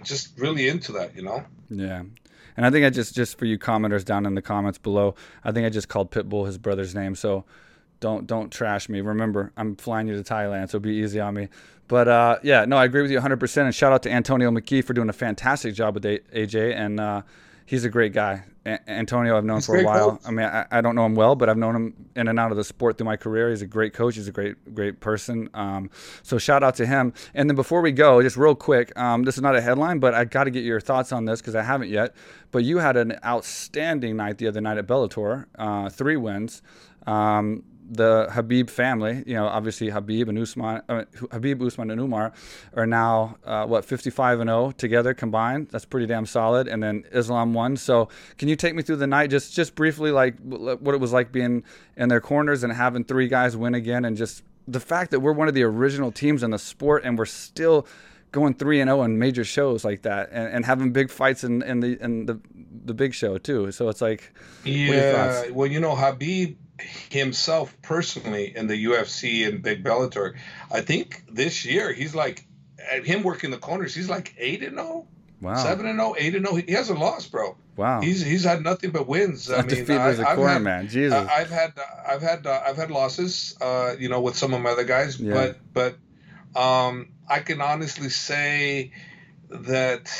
just 0.00 0.36
really 0.36 0.66
into 0.66 0.90
that, 0.90 1.14
you 1.14 1.22
know. 1.22 1.44
Yeah. 1.70 2.02
And 2.56 2.66
I 2.66 2.70
think 2.70 2.84
I 2.84 2.90
just 2.90 3.14
just 3.14 3.38
for 3.38 3.44
you 3.44 3.56
commenters 3.56 4.04
down 4.04 4.26
in 4.26 4.34
the 4.34 4.42
comments 4.42 4.78
below, 4.78 5.14
I 5.44 5.52
think 5.52 5.64
I 5.64 5.70
just 5.70 5.88
called 5.88 6.10
Pitbull 6.10 6.44
his 6.44 6.58
brother's 6.58 6.92
name. 6.92 7.14
So 7.14 7.44
don't 8.00 8.26
don't 8.26 8.50
trash 8.50 8.88
me. 8.88 9.00
Remember, 9.00 9.52
I'm 9.56 9.76
flying 9.76 10.08
you 10.08 10.20
to 10.20 10.24
Thailand, 10.24 10.70
so 10.70 10.80
be 10.80 10.90
easy 10.90 11.20
on 11.20 11.34
me. 11.34 11.50
But 11.86 12.08
uh, 12.08 12.38
yeah, 12.42 12.64
no, 12.64 12.78
I 12.78 12.84
agree 12.84 13.02
with 13.02 13.12
you 13.12 13.20
100%. 13.20 13.58
And 13.58 13.72
shout 13.72 13.92
out 13.92 14.02
to 14.02 14.10
Antonio 14.10 14.50
McKee 14.50 14.82
for 14.82 14.92
doing 14.92 15.08
a 15.08 15.12
fantastic 15.12 15.74
job 15.74 15.94
with 15.94 16.02
AJ. 16.02 16.74
And 16.74 16.98
uh, 16.98 17.22
he's 17.64 17.84
a 17.84 17.88
great 17.88 18.12
guy. 18.12 18.44
A- 18.66 18.90
Antonio, 18.90 19.36
I've 19.36 19.44
known 19.44 19.58
he's 19.58 19.66
for 19.66 19.76
a 19.76 19.84
while. 19.84 20.12
Coach. 20.12 20.20
I 20.26 20.30
mean, 20.30 20.46
I, 20.46 20.66
I, 20.70 20.80
don't 20.80 20.94
know 20.94 21.04
him 21.04 21.14
well, 21.14 21.34
but 21.34 21.48
I've 21.48 21.56
known 21.56 21.76
him 21.76 22.06
in 22.16 22.28
and 22.28 22.38
out 22.38 22.50
of 22.50 22.56
the 22.56 22.64
sport 22.64 22.96
through 22.96 23.06
my 23.06 23.16
career. 23.16 23.50
He's 23.50 23.62
a 23.62 23.66
great 23.66 23.92
coach. 23.92 24.16
He's 24.16 24.28
a 24.28 24.32
great, 24.32 24.74
great 24.74 25.00
person. 25.00 25.50
Um, 25.54 25.90
so 26.22 26.38
shout 26.38 26.62
out 26.62 26.74
to 26.76 26.86
him. 26.86 27.12
And 27.34 27.48
then 27.48 27.56
before 27.56 27.82
we 27.82 27.92
go, 27.92 28.22
just 28.22 28.36
real 28.36 28.54
quick, 28.54 28.96
um, 28.98 29.24
this 29.24 29.36
is 29.36 29.42
not 29.42 29.54
a 29.54 29.60
headline, 29.60 29.98
but 29.98 30.14
I 30.14 30.24
got 30.24 30.44
to 30.44 30.50
get 30.50 30.64
your 30.64 30.80
thoughts 30.80 31.12
on 31.12 31.24
this 31.24 31.40
because 31.40 31.54
I 31.54 31.62
haven't 31.62 31.90
yet. 31.90 32.14
But 32.52 32.64
you 32.64 32.78
had 32.78 32.96
an 32.96 33.18
outstanding 33.24 34.16
night 34.16 34.38
the 34.38 34.46
other 34.48 34.60
night 34.60 34.78
at 34.78 34.86
Bellator, 34.86 35.46
uh, 35.58 35.90
three 35.90 36.16
wins. 36.16 36.62
Um, 37.06 37.64
the 37.86 38.28
Habib 38.30 38.70
family, 38.70 39.22
you 39.26 39.34
know, 39.34 39.46
obviously 39.46 39.90
Habib 39.90 40.28
and 40.28 40.38
Usman, 40.38 40.82
uh, 40.88 41.04
Khabib, 41.14 41.64
Usman, 41.64 41.90
and 41.90 42.00
Umar 42.00 42.32
are 42.74 42.86
now 42.86 43.36
uh, 43.44 43.66
what 43.66 43.84
55 43.84 44.40
and 44.40 44.48
0 44.48 44.72
together 44.72 45.14
combined. 45.14 45.68
That's 45.70 45.84
pretty 45.84 46.06
damn 46.06 46.26
solid. 46.26 46.66
And 46.66 46.82
then 46.82 47.04
Islam 47.12 47.52
won. 47.52 47.76
So, 47.76 48.08
can 48.38 48.48
you 48.48 48.56
take 48.56 48.74
me 48.74 48.82
through 48.82 48.96
the 48.96 49.06
night, 49.06 49.30
just 49.30 49.54
just 49.54 49.74
briefly, 49.74 50.10
like 50.10 50.38
what 50.40 50.94
it 50.94 51.00
was 51.00 51.12
like 51.12 51.32
being 51.32 51.62
in 51.96 52.08
their 52.08 52.20
corners 52.20 52.62
and 52.62 52.72
having 52.72 53.04
three 53.04 53.28
guys 53.28 53.56
win 53.56 53.74
again, 53.74 54.04
and 54.04 54.16
just 54.16 54.42
the 54.66 54.80
fact 54.80 55.10
that 55.10 55.20
we're 55.20 55.32
one 55.32 55.48
of 55.48 55.54
the 55.54 55.62
original 55.62 56.10
teams 56.10 56.42
in 56.42 56.50
the 56.50 56.58
sport 56.58 57.04
and 57.04 57.18
we're 57.18 57.26
still 57.26 57.86
going 58.32 58.54
three 58.54 58.80
and 58.80 58.88
zero 58.88 59.00
oh 59.00 59.04
in 59.04 59.18
major 59.18 59.44
shows 59.44 59.84
like 59.84 60.02
that, 60.02 60.30
and, 60.32 60.48
and 60.52 60.64
having 60.64 60.92
big 60.92 61.10
fights 61.10 61.44
in, 61.44 61.62
in 61.62 61.80
the 61.80 62.02
in 62.02 62.26
the 62.26 62.40
the 62.84 62.94
big 62.94 63.14
show 63.14 63.38
too. 63.38 63.70
So 63.72 63.88
it's 63.88 64.00
like, 64.00 64.32
yeah. 64.64 65.50
Well, 65.50 65.66
you 65.66 65.80
know, 65.80 65.94
Khabib 65.94 66.56
himself 67.10 67.74
personally 67.82 68.56
in 68.56 68.66
the 68.66 68.84
UFC 68.84 69.46
and 69.46 69.62
Big 69.62 69.84
Bellator, 69.84 70.34
I 70.70 70.80
think 70.80 71.24
this 71.30 71.64
year 71.64 71.92
he's 71.92 72.14
like 72.14 72.44
him 72.78 73.22
working 73.22 73.50
the 73.50 73.58
corners. 73.58 73.94
He's 73.94 74.08
like 74.08 74.34
eight 74.38 74.62
and 74.62 74.76
zero. 74.76 74.86
Oh, 74.86 75.08
wow. 75.40 75.56
Seven 75.56 75.86
and 75.86 75.98
0, 75.98 76.14
8 76.16 76.34
and 76.36 76.46
0. 76.46 76.56
He 76.66 76.72
hasn't 76.72 76.98
lost, 76.98 77.30
bro. 77.30 77.56
Wow. 77.76 78.00
He's 78.00 78.24
he's 78.24 78.44
had 78.44 78.62
nothing 78.62 78.90
but 78.90 79.06
wins. 79.06 79.50
I 79.50 79.62
mean, 79.62 79.90
I, 79.90 80.08
I've 80.08 80.38
had, 80.38 80.62
man. 80.62 80.88
Jesus. 80.88 81.12
I've 81.12 81.50
had 81.50 81.72
I've 82.06 82.22
had 82.22 82.46
uh, 82.46 82.62
I've 82.66 82.76
had 82.76 82.90
losses, 82.90 83.56
uh, 83.60 83.94
you 83.98 84.08
know, 84.08 84.20
with 84.20 84.36
some 84.36 84.54
of 84.54 84.60
my 84.60 84.70
other 84.70 84.84
guys, 84.84 85.18
yeah. 85.20 85.32
but 85.72 85.96
but 86.54 86.60
um, 86.60 87.08
I 87.28 87.40
can 87.40 87.60
honestly 87.60 88.10
say 88.10 88.92
that 89.50 90.10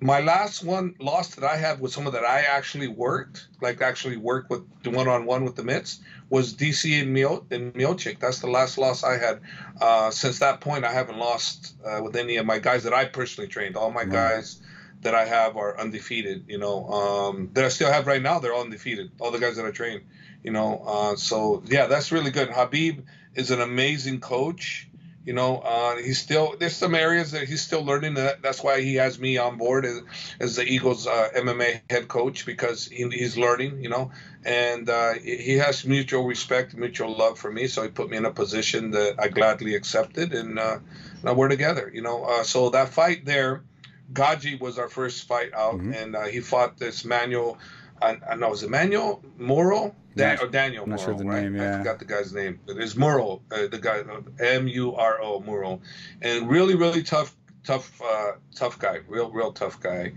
my 0.00 0.20
last 0.20 0.62
one 0.62 0.94
loss 1.00 1.34
that 1.36 1.44
I 1.44 1.56
had 1.56 1.80
with 1.80 1.92
someone 1.92 2.12
that 2.14 2.24
I 2.24 2.40
actually 2.40 2.88
worked, 2.88 3.48
like 3.62 3.80
actually 3.80 4.16
worked 4.16 4.50
with 4.50 4.62
one 4.84 5.08
on 5.08 5.24
one 5.24 5.44
with 5.44 5.56
the 5.56 5.64
mitts, 5.64 6.00
was 6.28 6.54
DC 6.54 7.00
and 7.00 7.12
Mio 7.12 7.46
and 7.50 7.72
Miocic. 7.72 8.18
That's 8.18 8.40
the 8.40 8.50
last 8.50 8.76
loss 8.76 9.04
I 9.04 9.16
had. 9.16 9.40
Uh, 9.80 10.10
since 10.10 10.40
that 10.40 10.60
point, 10.60 10.84
I 10.84 10.92
haven't 10.92 11.18
lost 11.18 11.74
uh, 11.84 12.00
with 12.02 12.16
any 12.16 12.36
of 12.36 12.44
my 12.44 12.58
guys 12.58 12.84
that 12.84 12.92
I 12.92 13.06
personally 13.06 13.48
trained. 13.48 13.76
All 13.76 13.90
my 13.90 14.04
guys 14.04 14.60
that 15.02 15.14
I 15.14 15.24
have 15.24 15.56
are 15.56 15.78
undefeated. 15.78 16.44
You 16.48 16.58
know, 16.58 16.86
um, 16.88 17.50
that 17.54 17.64
I 17.64 17.68
still 17.68 17.90
have 17.90 18.06
right 18.06 18.22
now, 18.22 18.38
they're 18.38 18.54
all 18.54 18.64
undefeated. 18.64 19.10
All 19.18 19.30
the 19.30 19.38
guys 19.38 19.56
that 19.56 19.64
I 19.64 19.70
train. 19.70 20.02
You 20.42 20.52
know, 20.52 20.82
uh, 20.86 21.16
so 21.16 21.62
yeah, 21.66 21.86
that's 21.86 22.12
really 22.12 22.30
good. 22.30 22.50
Habib 22.50 23.00
is 23.34 23.50
an 23.50 23.60
amazing 23.60 24.20
coach. 24.20 24.88
You 25.26 25.32
know, 25.32 25.58
uh, 25.58 25.96
he's 25.96 26.20
still 26.20 26.54
there's 26.56 26.76
some 26.76 26.94
areas 26.94 27.32
that 27.32 27.48
he's 27.48 27.60
still 27.60 27.84
learning. 27.84 28.14
That 28.14 28.42
that's 28.42 28.62
why 28.62 28.80
he 28.80 28.94
has 28.94 29.18
me 29.18 29.38
on 29.38 29.58
board 29.58 29.84
as, 29.84 30.02
as 30.38 30.54
the 30.54 30.62
Eagles 30.62 31.08
uh, 31.08 31.30
MMA 31.36 31.80
head 31.90 32.06
coach 32.06 32.46
because 32.46 32.86
he, 32.86 33.08
he's 33.08 33.36
learning. 33.36 33.82
You 33.82 33.88
know, 33.88 34.12
and 34.44 34.88
uh, 34.88 35.14
he 35.14 35.54
has 35.54 35.84
mutual 35.84 36.24
respect, 36.24 36.76
mutual 36.76 37.16
love 37.18 37.40
for 37.40 37.50
me. 37.50 37.66
So 37.66 37.82
he 37.82 37.88
put 37.88 38.08
me 38.08 38.18
in 38.18 38.24
a 38.24 38.30
position 38.30 38.92
that 38.92 39.16
I 39.18 39.26
gladly 39.26 39.74
accepted, 39.74 40.32
and 40.32 40.60
uh, 40.60 40.78
now 41.24 41.34
we're 41.34 41.48
together. 41.48 41.90
You 41.92 42.02
know, 42.02 42.22
uh, 42.22 42.44
so 42.44 42.70
that 42.70 42.90
fight 42.90 43.24
there, 43.24 43.64
Gaji 44.12 44.60
was 44.60 44.78
our 44.78 44.88
first 44.88 45.26
fight 45.26 45.52
out, 45.52 45.74
mm-hmm. 45.74 45.92
and 45.92 46.14
uh, 46.14 46.26
he 46.26 46.38
fought 46.38 46.78
this 46.78 47.04
Manuel. 47.04 47.58
I, 48.02 48.18
I 48.30 48.34
know 48.34 48.48
it 48.48 48.50
was 48.50 48.62
Emmanuel 48.62 49.22
Muro 49.38 49.94
Dan, 50.16 50.38
or 50.40 50.48
Daniel 50.48 50.84
I'm 50.84 50.90
not 50.90 51.00
sure 51.00 51.14
the 51.14 51.24
right? 51.24 51.42
name, 51.42 51.56
yeah. 51.56 51.74
I 51.74 51.78
forgot 51.78 51.98
the 51.98 52.06
guy's 52.06 52.32
name. 52.32 52.58
It 52.66 52.78
is 52.78 52.96
Muro, 52.96 53.42
uh, 53.52 53.66
the 53.66 53.78
guy, 53.78 54.02
M 54.40 54.66
U 54.66 54.94
R 54.94 55.20
O, 55.20 55.40
Muro, 55.40 55.80
and 56.22 56.48
really, 56.48 56.74
really 56.74 57.02
tough, 57.02 57.36
tough, 57.64 58.00
uh, 58.02 58.32
tough 58.54 58.78
guy, 58.78 59.00
real, 59.08 59.30
real 59.30 59.52
tough 59.52 59.78
guy, 59.78 60.14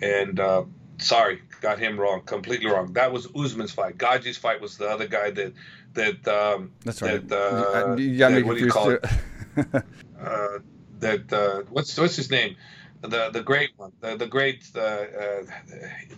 and 0.00 0.40
uh, 0.40 0.64
sorry, 0.98 1.42
got 1.60 1.78
him 1.78 2.00
wrong, 2.00 2.22
completely 2.22 2.70
wrong. 2.70 2.94
That 2.94 3.12
was 3.12 3.28
Usman's 3.36 3.72
fight. 3.72 3.98
Gaji's 3.98 4.38
fight 4.38 4.62
was 4.62 4.78
the 4.78 4.88
other 4.88 5.06
guy 5.06 5.30
that 5.32 5.52
that 5.92 6.28
um, 6.28 6.72
that's 6.82 7.02
right. 7.02 7.28
That, 7.28 7.36
uh, 7.36 7.94
got 8.18 8.32
me 8.32 8.42
what 8.42 8.56
do 8.56 8.64
you 8.64 8.70
call 8.70 8.90
it? 8.90 9.04
uh, 10.18 10.58
that 11.00 11.30
uh, 11.30 11.62
what's 11.68 11.98
what's 11.98 12.16
his 12.16 12.30
name? 12.30 12.56
The 13.02 13.30
the 13.30 13.42
great 13.42 13.70
one, 13.76 13.92
the 14.00 14.16
the 14.16 14.26
great 14.26 14.64
uh, 14.74 14.80
uh, 14.80 15.42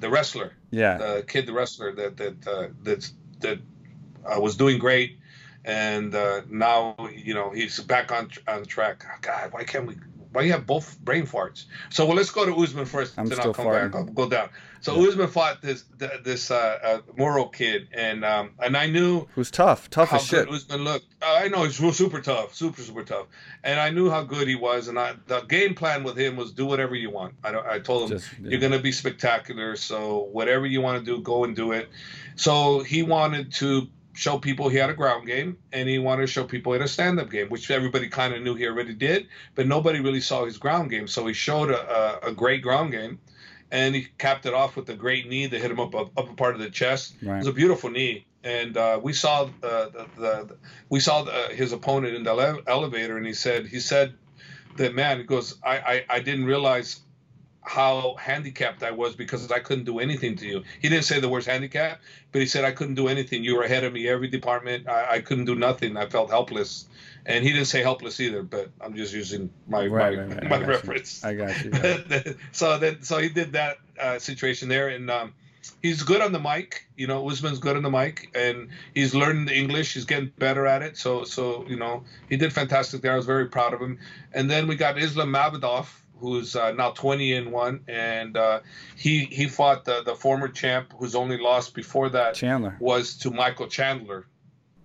the 0.00 0.08
wrestler, 0.08 0.52
yeah, 0.70 0.98
the 0.98 1.24
kid, 1.26 1.46
the 1.46 1.52
wrestler 1.52 1.92
that 1.92 2.16
that 2.16 2.46
uh, 2.46 2.68
that's 2.82 3.12
that 3.40 3.58
uh, 4.24 4.40
was 4.40 4.56
doing 4.56 4.78
great, 4.78 5.18
and 5.64 6.14
uh, 6.14 6.42
now 6.48 6.96
you 7.12 7.34
know 7.34 7.50
he's 7.50 7.80
back 7.80 8.12
on 8.12 8.30
on 8.46 8.64
track. 8.64 9.04
Oh, 9.06 9.18
God, 9.20 9.52
why 9.52 9.64
can't 9.64 9.86
we? 9.86 9.96
Why 10.34 10.42
you 10.42 10.50
have 10.50 10.66
both 10.66 10.98
brain 10.98 11.28
farts? 11.28 11.66
So 11.90 12.06
well, 12.06 12.16
let's 12.16 12.32
go 12.32 12.44
to 12.44 12.52
Usman 12.60 12.86
first, 12.86 13.16
I'm 13.16 13.26
then 13.26 13.38
I'll 13.38 13.54
come 13.54 13.66
farting. 13.66 13.92
back. 13.92 14.00
I'll 14.00 14.04
go 14.04 14.28
down. 14.28 14.48
So 14.80 15.00
yeah. 15.00 15.08
Usman 15.08 15.28
fought 15.28 15.62
this 15.62 15.84
this 16.24 16.50
uh, 16.50 16.78
uh, 16.82 16.98
Muro 17.16 17.44
kid, 17.44 17.86
and 17.92 18.24
um, 18.24 18.50
and 18.58 18.76
I 18.76 18.86
knew 18.86 19.28
who's 19.36 19.52
tough, 19.52 19.88
tough 19.90 20.12
as 20.12 20.26
shit. 20.26 20.48
Usman 20.48 20.82
looked. 20.82 21.06
Uh, 21.22 21.38
I 21.40 21.46
know 21.46 21.62
he's 21.62 21.76
super 21.96 22.20
tough, 22.20 22.52
super 22.52 22.82
super 22.82 23.04
tough, 23.04 23.28
and 23.62 23.78
I 23.78 23.90
knew 23.90 24.10
how 24.10 24.24
good 24.24 24.48
he 24.48 24.56
was. 24.56 24.88
And 24.88 24.98
I, 24.98 25.14
the 25.28 25.42
game 25.42 25.76
plan 25.76 26.02
with 26.02 26.18
him 26.18 26.34
was 26.34 26.50
do 26.50 26.66
whatever 26.66 26.96
you 26.96 27.10
want. 27.10 27.34
I, 27.44 27.76
I 27.76 27.78
told 27.78 28.10
him 28.10 28.18
Just, 28.18 28.32
yeah. 28.42 28.50
you're 28.50 28.60
gonna 28.60 28.80
be 28.80 28.90
spectacular, 28.90 29.76
so 29.76 30.28
whatever 30.32 30.66
you 30.66 30.80
want 30.80 30.98
to 30.98 31.16
do, 31.16 31.22
go 31.22 31.44
and 31.44 31.54
do 31.54 31.70
it. 31.70 31.88
So 32.34 32.80
he 32.80 33.04
wanted 33.04 33.52
to 33.54 33.88
show 34.14 34.38
people 34.38 34.68
he 34.68 34.78
had 34.78 34.90
a 34.90 34.94
ground 34.94 35.26
game 35.26 35.58
and 35.72 35.88
he 35.88 35.98
wanted 35.98 36.22
to 36.22 36.26
show 36.26 36.44
people 36.44 36.72
he 36.72 36.78
had 36.78 36.84
a 36.84 36.88
stand-up 36.88 37.30
game 37.30 37.48
which 37.48 37.70
everybody 37.70 38.08
kind 38.08 38.32
of 38.32 38.42
knew 38.42 38.54
he 38.54 38.66
already 38.66 38.94
did 38.94 39.26
but 39.54 39.66
nobody 39.66 40.00
really 40.00 40.20
saw 40.20 40.44
his 40.44 40.56
ground 40.56 40.88
game. 40.88 41.06
So 41.08 41.26
he 41.26 41.34
showed 41.34 41.70
a, 41.70 42.24
a, 42.24 42.30
a 42.30 42.32
great 42.32 42.62
ground 42.62 42.92
game 42.92 43.18
and 43.70 43.94
he 43.94 44.06
capped 44.18 44.46
it 44.46 44.54
off 44.54 44.76
with 44.76 44.88
a 44.88 44.94
great 44.94 45.28
knee 45.28 45.46
that 45.46 45.60
hit 45.60 45.70
him 45.70 45.80
up 45.80 45.94
up 45.94 46.10
upper 46.16 46.32
part 46.34 46.54
of 46.54 46.60
the 46.60 46.70
chest. 46.70 47.16
Right. 47.22 47.34
it 47.34 47.38
was 47.38 47.46
a 47.48 47.52
beautiful 47.52 47.90
knee. 47.90 48.26
And 48.44 48.76
uh, 48.76 49.00
we 49.02 49.14
saw 49.14 49.44
uh, 49.44 49.48
the, 49.88 50.06
the, 50.16 50.56
we 50.90 51.00
saw 51.00 51.22
the, 51.22 51.32
his 51.54 51.72
opponent 51.72 52.14
in 52.14 52.24
the 52.24 52.30
ele- 52.30 52.62
elevator 52.66 53.16
and 53.16 53.26
he 53.26 53.34
said 53.34 53.66
he 53.66 53.80
said 53.80 54.14
that 54.76 54.94
man 54.94 55.18
he 55.18 55.24
goes 55.24 55.58
I, 55.62 55.76
I, 55.78 56.04
I 56.08 56.20
didn't 56.20 56.44
realize 56.44 57.00
how 57.64 58.14
handicapped 58.18 58.82
I 58.82 58.90
was 58.90 59.16
because 59.16 59.50
I 59.50 59.58
couldn't 59.58 59.84
do 59.84 59.98
anything 59.98 60.36
to 60.36 60.46
you. 60.46 60.62
He 60.80 60.88
didn't 60.90 61.04
say 61.04 61.18
the 61.18 61.28
words 61.28 61.46
handicap, 61.46 62.00
but 62.30 62.40
he 62.40 62.46
said 62.46 62.64
I 62.64 62.72
couldn't 62.72 62.94
do 62.94 63.08
anything. 63.08 63.42
You 63.42 63.56
were 63.56 63.62
ahead 63.62 63.84
of 63.84 63.92
me 63.92 64.06
every 64.06 64.28
department. 64.28 64.86
I, 64.86 65.14
I 65.14 65.20
couldn't 65.20 65.46
do 65.46 65.54
nothing. 65.54 65.96
I 65.96 66.06
felt 66.06 66.30
helpless. 66.30 66.86
And 67.24 67.42
he 67.42 67.52
didn't 67.52 67.66
say 67.66 67.82
helpless 67.82 68.20
either, 68.20 68.42
but 68.42 68.70
I'm 68.82 68.94
just 68.94 69.14
using 69.14 69.50
my 69.66 69.86
right, 69.86 70.14
my, 70.14 70.24
right, 70.24 70.34
right. 70.34 70.50
my 70.50 70.56
I 70.56 70.64
reference. 70.64 71.22
You. 71.22 71.30
I 71.30 71.34
got 71.34 71.64
you. 71.64 72.34
so 72.52 72.76
then, 72.76 73.02
so 73.02 73.18
he 73.18 73.30
did 73.30 73.52
that 73.52 73.78
uh, 73.98 74.18
situation 74.18 74.68
there, 74.68 74.88
and 74.88 75.10
um, 75.10 75.32
he's 75.80 76.02
good 76.02 76.20
on 76.20 76.32
the 76.32 76.40
mic. 76.40 76.86
You 76.96 77.06
know, 77.06 77.26
Usman's 77.28 77.60
good 77.60 77.76
on 77.76 77.82
the 77.82 77.90
mic, 77.90 78.30
and 78.34 78.68
he's 78.94 79.14
learning 79.14 79.46
the 79.46 79.56
English. 79.56 79.94
He's 79.94 80.04
getting 80.04 80.30
better 80.38 80.66
at 80.66 80.82
it. 80.82 80.98
So, 80.98 81.24
so 81.24 81.64
you 81.66 81.76
know, 81.76 82.04
he 82.28 82.36
did 82.36 82.52
fantastic 82.52 83.00
there. 83.00 83.14
I 83.14 83.16
was 83.16 83.26
very 83.26 83.48
proud 83.48 83.72
of 83.72 83.80
him. 83.80 83.98
And 84.34 84.50
then 84.50 84.66
we 84.66 84.76
got 84.76 84.98
Islam 84.98 85.32
Mamedov, 85.32 85.86
who's 86.18 86.56
uh, 86.56 86.72
now 86.72 86.90
20 86.90 87.34
and 87.34 87.52
one, 87.52 87.80
and 87.88 88.36
uh, 88.36 88.60
he 88.96 89.24
he 89.24 89.48
fought 89.48 89.84
the 89.84 90.02
the 90.02 90.14
former 90.14 90.48
champ, 90.48 90.92
who's 90.98 91.14
only 91.14 91.38
lost 91.38 91.74
before 91.74 92.08
that 92.10 92.34
Chandler 92.34 92.76
was 92.80 93.16
to 93.18 93.30
Michael 93.30 93.66
Chandler. 93.66 94.26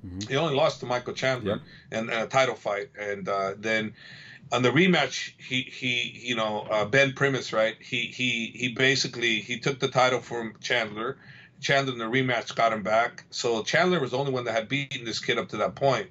Mm-hmm. 0.06 0.30
He 0.30 0.38
only 0.38 0.56
lost 0.56 0.80
to 0.80 0.86
Michael 0.86 1.14
Chandler 1.14 1.62
yep. 1.92 2.04
in, 2.04 2.10
in, 2.10 2.20
a 2.20 2.28
title 2.28 2.56
fight, 2.56 2.90
and 2.98 3.28
uh, 3.28 3.54
then 3.58 3.94
on 4.52 4.64
the 4.64 4.70
rematch, 4.70 5.34
he 5.38 5.62
he 5.62 6.20
you 6.24 6.36
know 6.36 6.68
uh, 6.70 6.86
Ben 6.86 7.14
Primus, 7.14 7.54
right? 7.54 7.76
He 7.80 8.08
he 8.08 8.52
he 8.56 8.70
basically 8.70 9.40
he 9.42 9.60
took 9.60 9.80
the 9.80 9.90
title 9.90 10.20
from 10.22 10.56
Chandler. 10.62 11.18
Chandler 11.62 11.94
in 11.94 12.00
the 12.00 12.06
rematch 12.06 12.56
got 12.56 12.72
him 12.72 12.84
back. 12.84 13.26
So 13.32 13.64
Chandler 13.64 14.00
was 14.00 14.12
the 14.12 14.18
only 14.18 14.32
one 14.32 14.46
that 14.46 14.54
had 14.54 14.70
beaten 14.70 15.04
this 15.04 15.20
kid 15.20 15.38
up 15.38 15.50
to 15.50 15.58
that 15.58 15.76
point. 15.76 16.10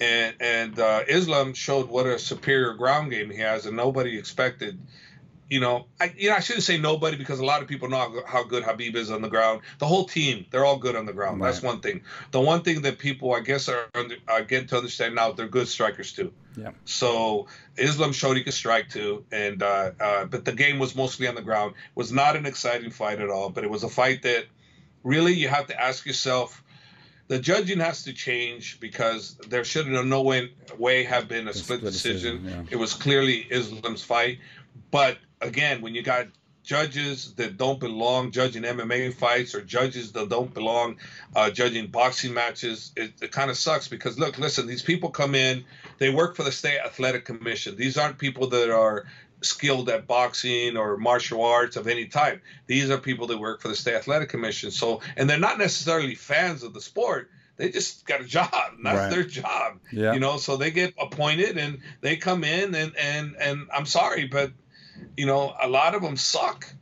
And 0.00 0.34
and 0.40 0.78
uh, 0.78 1.04
Islam 1.08 1.54
showed 1.54 1.88
what 1.88 2.06
a 2.06 2.18
superior 2.18 2.74
ground 2.74 3.10
game 3.10 3.30
he 3.30 3.38
has, 3.38 3.66
and 3.66 3.76
nobody 3.76 4.18
expected. 4.18 4.80
You 5.50 5.60
know, 5.60 5.86
I 5.98 6.12
you 6.16 6.28
know 6.28 6.36
I 6.36 6.40
shouldn't 6.40 6.64
say 6.64 6.78
nobody 6.78 7.16
because 7.16 7.40
a 7.40 7.44
lot 7.44 7.62
of 7.62 7.68
people 7.68 7.88
know 7.88 8.22
how 8.26 8.44
good 8.44 8.62
Habib 8.62 8.94
is 8.96 9.10
on 9.10 9.22
the 9.22 9.28
ground. 9.28 9.62
The 9.78 9.86
whole 9.86 10.04
team, 10.04 10.44
they're 10.50 10.64
all 10.64 10.78
good 10.78 10.94
on 10.94 11.06
the 11.06 11.12
ground. 11.12 11.40
Right. 11.40 11.50
That's 11.50 11.62
one 11.62 11.80
thing. 11.80 12.02
The 12.32 12.40
one 12.40 12.62
thing 12.62 12.82
that 12.82 12.98
people, 12.98 13.32
I 13.32 13.40
guess, 13.40 13.68
are, 13.68 13.86
are 14.28 14.42
getting 14.42 14.68
to 14.68 14.76
understand 14.76 15.14
now, 15.14 15.32
they're 15.32 15.48
good 15.48 15.66
strikers 15.66 16.12
too. 16.12 16.32
Yeah. 16.56 16.72
So 16.84 17.46
Islam 17.76 18.12
showed 18.12 18.36
he 18.36 18.44
could 18.44 18.52
strike 18.52 18.90
too, 18.90 19.24
and 19.32 19.62
uh, 19.62 19.92
uh, 19.98 20.24
but 20.26 20.44
the 20.44 20.52
game 20.52 20.78
was 20.78 20.94
mostly 20.94 21.26
on 21.26 21.34
the 21.34 21.42
ground. 21.42 21.74
It 21.76 21.96
was 21.96 22.12
not 22.12 22.36
an 22.36 22.46
exciting 22.46 22.90
fight 22.90 23.20
at 23.20 23.30
all, 23.30 23.48
but 23.48 23.64
it 23.64 23.70
was 23.70 23.84
a 23.84 23.88
fight 23.88 24.22
that 24.22 24.46
really 25.02 25.32
you 25.32 25.48
have 25.48 25.68
to 25.68 25.80
ask 25.80 26.04
yourself. 26.04 26.62
The 27.28 27.38
judging 27.38 27.80
has 27.80 28.04
to 28.04 28.12
change 28.12 28.80
because 28.80 29.36
there 29.48 29.64
should 29.64 29.86
in 29.86 30.08
no 30.08 30.22
way, 30.22 30.52
way 30.78 31.04
have 31.04 31.28
been 31.28 31.46
a 31.46 31.52
split, 31.52 31.80
split, 31.80 31.92
decision. 31.92 32.42
decision 32.42 32.66
yeah. 32.66 32.72
It 32.72 32.76
was 32.76 32.94
clearly 32.94 33.46
Islam's 33.50 34.02
fight, 34.02 34.38
but 34.90 35.18
again, 35.40 35.82
when 35.82 35.94
you 35.94 36.02
got 36.02 36.26
judges 36.68 37.32
that 37.34 37.56
don't 37.56 37.80
belong 37.80 38.30
judging 38.30 38.62
MMA 38.62 39.14
fights 39.14 39.54
or 39.54 39.62
judges 39.62 40.12
that 40.12 40.28
don't 40.28 40.52
belong 40.52 40.96
uh, 41.34 41.50
judging 41.50 41.86
boxing 41.86 42.34
matches, 42.34 42.92
it, 42.94 43.12
it 43.22 43.32
kind 43.32 43.50
of 43.50 43.56
sucks 43.56 43.88
because 43.88 44.18
look, 44.18 44.38
listen, 44.38 44.66
these 44.66 44.82
people 44.82 45.08
come 45.08 45.34
in, 45.34 45.64
they 45.96 46.10
work 46.10 46.36
for 46.36 46.42
the 46.42 46.52
state 46.52 46.78
athletic 46.78 47.24
commission. 47.24 47.76
These 47.76 47.96
aren't 47.96 48.18
people 48.18 48.48
that 48.48 48.70
are 48.70 49.06
skilled 49.40 49.88
at 49.88 50.06
boxing 50.06 50.76
or 50.76 50.96
martial 50.96 51.44
arts 51.44 51.76
of 51.76 51.86
any 51.86 52.06
type. 52.06 52.42
These 52.66 52.90
are 52.90 52.98
people 52.98 53.26
that 53.28 53.38
work 53.38 53.60
for 53.60 53.68
the 53.68 53.76
state 53.76 53.94
athletic 53.94 54.28
commission. 54.28 54.70
So, 54.70 55.00
and 55.16 55.28
they're 55.28 55.38
not 55.38 55.58
necessarily 55.58 56.14
fans 56.14 56.62
of 56.62 56.74
the 56.74 56.80
sport 56.80 57.30
they 57.58 57.70
just 57.70 58.06
got 58.06 58.20
a 58.20 58.24
job. 58.24 58.50
That's 58.82 58.98
right. 58.98 59.10
their 59.10 59.24
job. 59.24 59.80
Yeah. 59.92 60.14
You 60.14 60.20
know, 60.20 60.38
so 60.38 60.56
they 60.56 60.70
get 60.70 60.94
appointed 60.98 61.58
and 61.58 61.80
they 62.00 62.16
come 62.16 62.44
in 62.44 62.74
and 62.74 62.96
and 62.96 63.36
and 63.38 63.68
I'm 63.74 63.84
sorry, 63.84 64.26
but 64.26 64.52
you 65.16 65.26
know, 65.26 65.54
a 65.60 65.68
lot 65.68 65.94
of 65.94 66.02
them 66.02 66.16
suck. 66.16 66.72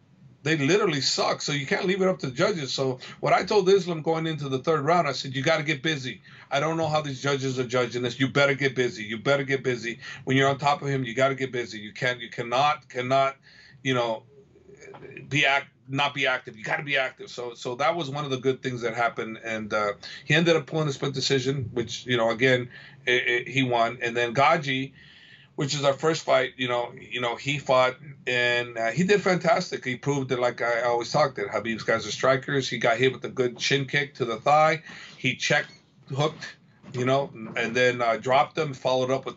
They 0.46 0.56
literally 0.56 1.00
suck. 1.00 1.42
So 1.42 1.50
you 1.50 1.66
can't 1.66 1.86
leave 1.86 2.00
it 2.00 2.06
up 2.06 2.20
to 2.20 2.26
the 2.26 2.32
judges. 2.32 2.72
So 2.72 3.00
what 3.18 3.32
I 3.32 3.42
told 3.42 3.68
Islam 3.68 4.02
going 4.02 4.28
into 4.28 4.48
the 4.48 4.60
third 4.60 4.84
round, 4.84 5.08
I 5.08 5.12
said, 5.12 5.34
you 5.34 5.42
got 5.42 5.56
to 5.56 5.64
get 5.64 5.82
busy. 5.82 6.22
I 6.52 6.60
don't 6.60 6.76
know 6.76 6.86
how 6.86 7.00
these 7.00 7.20
judges 7.20 7.58
are 7.58 7.66
judging 7.66 8.02
this. 8.02 8.20
You 8.20 8.28
better 8.28 8.54
get 8.54 8.76
busy. 8.76 9.02
You 9.02 9.18
better 9.18 9.42
get 9.42 9.64
busy. 9.64 9.98
When 10.22 10.36
you're 10.36 10.48
on 10.48 10.58
top 10.58 10.82
of 10.82 10.88
him, 10.88 11.02
you 11.02 11.14
got 11.14 11.30
to 11.30 11.34
get 11.34 11.50
busy. 11.50 11.80
You 11.80 11.92
can't. 11.92 12.20
You 12.20 12.30
cannot. 12.30 12.88
Cannot. 12.88 13.34
You 13.82 13.94
know, 13.94 14.22
be 15.28 15.46
act 15.46 15.66
not 15.88 16.14
be 16.14 16.28
active. 16.28 16.56
You 16.56 16.62
got 16.62 16.76
to 16.76 16.84
be 16.84 16.96
active. 16.96 17.28
So 17.28 17.54
so 17.54 17.74
that 17.76 17.96
was 17.96 18.08
one 18.08 18.24
of 18.24 18.30
the 18.30 18.38
good 18.38 18.62
things 18.62 18.82
that 18.82 18.94
happened, 18.94 19.38
and 19.44 19.72
uh, 19.74 19.94
he 20.24 20.34
ended 20.34 20.54
up 20.54 20.66
pulling 20.66 20.86
a 20.86 20.92
split 20.92 21.12
decision, 21.12 21.70
which 21.72 22.06
you 22.06 22.16
know 22.16 22.30
again 22.30 22.70
it, 23.04 23.26
it, 23.26 23.48
he 23.48 23.64
won, 23.64 23.98
and 24.00 24.16
then 24.16 24.32
Gaji 24.32 24.92
which 25.56 25.74
is 25.74 25.84
our 25.84 25.94
first 25.94 26.22
fight. 26.22 26.52
You 26.56 26.68
know, 26.68 26.92
you 26.98 27.20
know, 27.20 27.34
he 27.34 27.58
fought 27.58 27.96
and 28.26 28.78
uh, 28.78 28.90
he 28.90 29.04
did 29.04 29.22
fantastic. 29.22 29.84
He 29.84 29.96
proved 29.96 30.28
that, 30.28 30.38
like 30.38 30.62
I 30.62 30.82
always 30.82 31.10
talked, 31.10 31.36
that 31.36 31.48
Habib's 31.48 31.82
guys 31.82 32.06
are 32.06 32.12
strikers. 32.12 32.68
He 32.68 32.78
got 32.78 32.98
hit 32.98 33.12
with 33.12 33.24
a 33.24 33.28
good 33.28 33.60
shin 33.60 33.86
kick 33.86 34.14
to 34.14 34.24
the 34.24 34.36
thigh. 34.36 34.82
He 35.16 35.34
checked, 35.34 35.72
hooked, 36.14 36.56
you 36.92 37.04
know, 37.04 37.30
and 37.56 37.74
then 37.74 38.00
uh, 38.00 38.16
dropped 38.16 38.56
him. 38.56 38.74
Followed 38.74 39.10
up 39.10 39.26
with, 39.26 39.36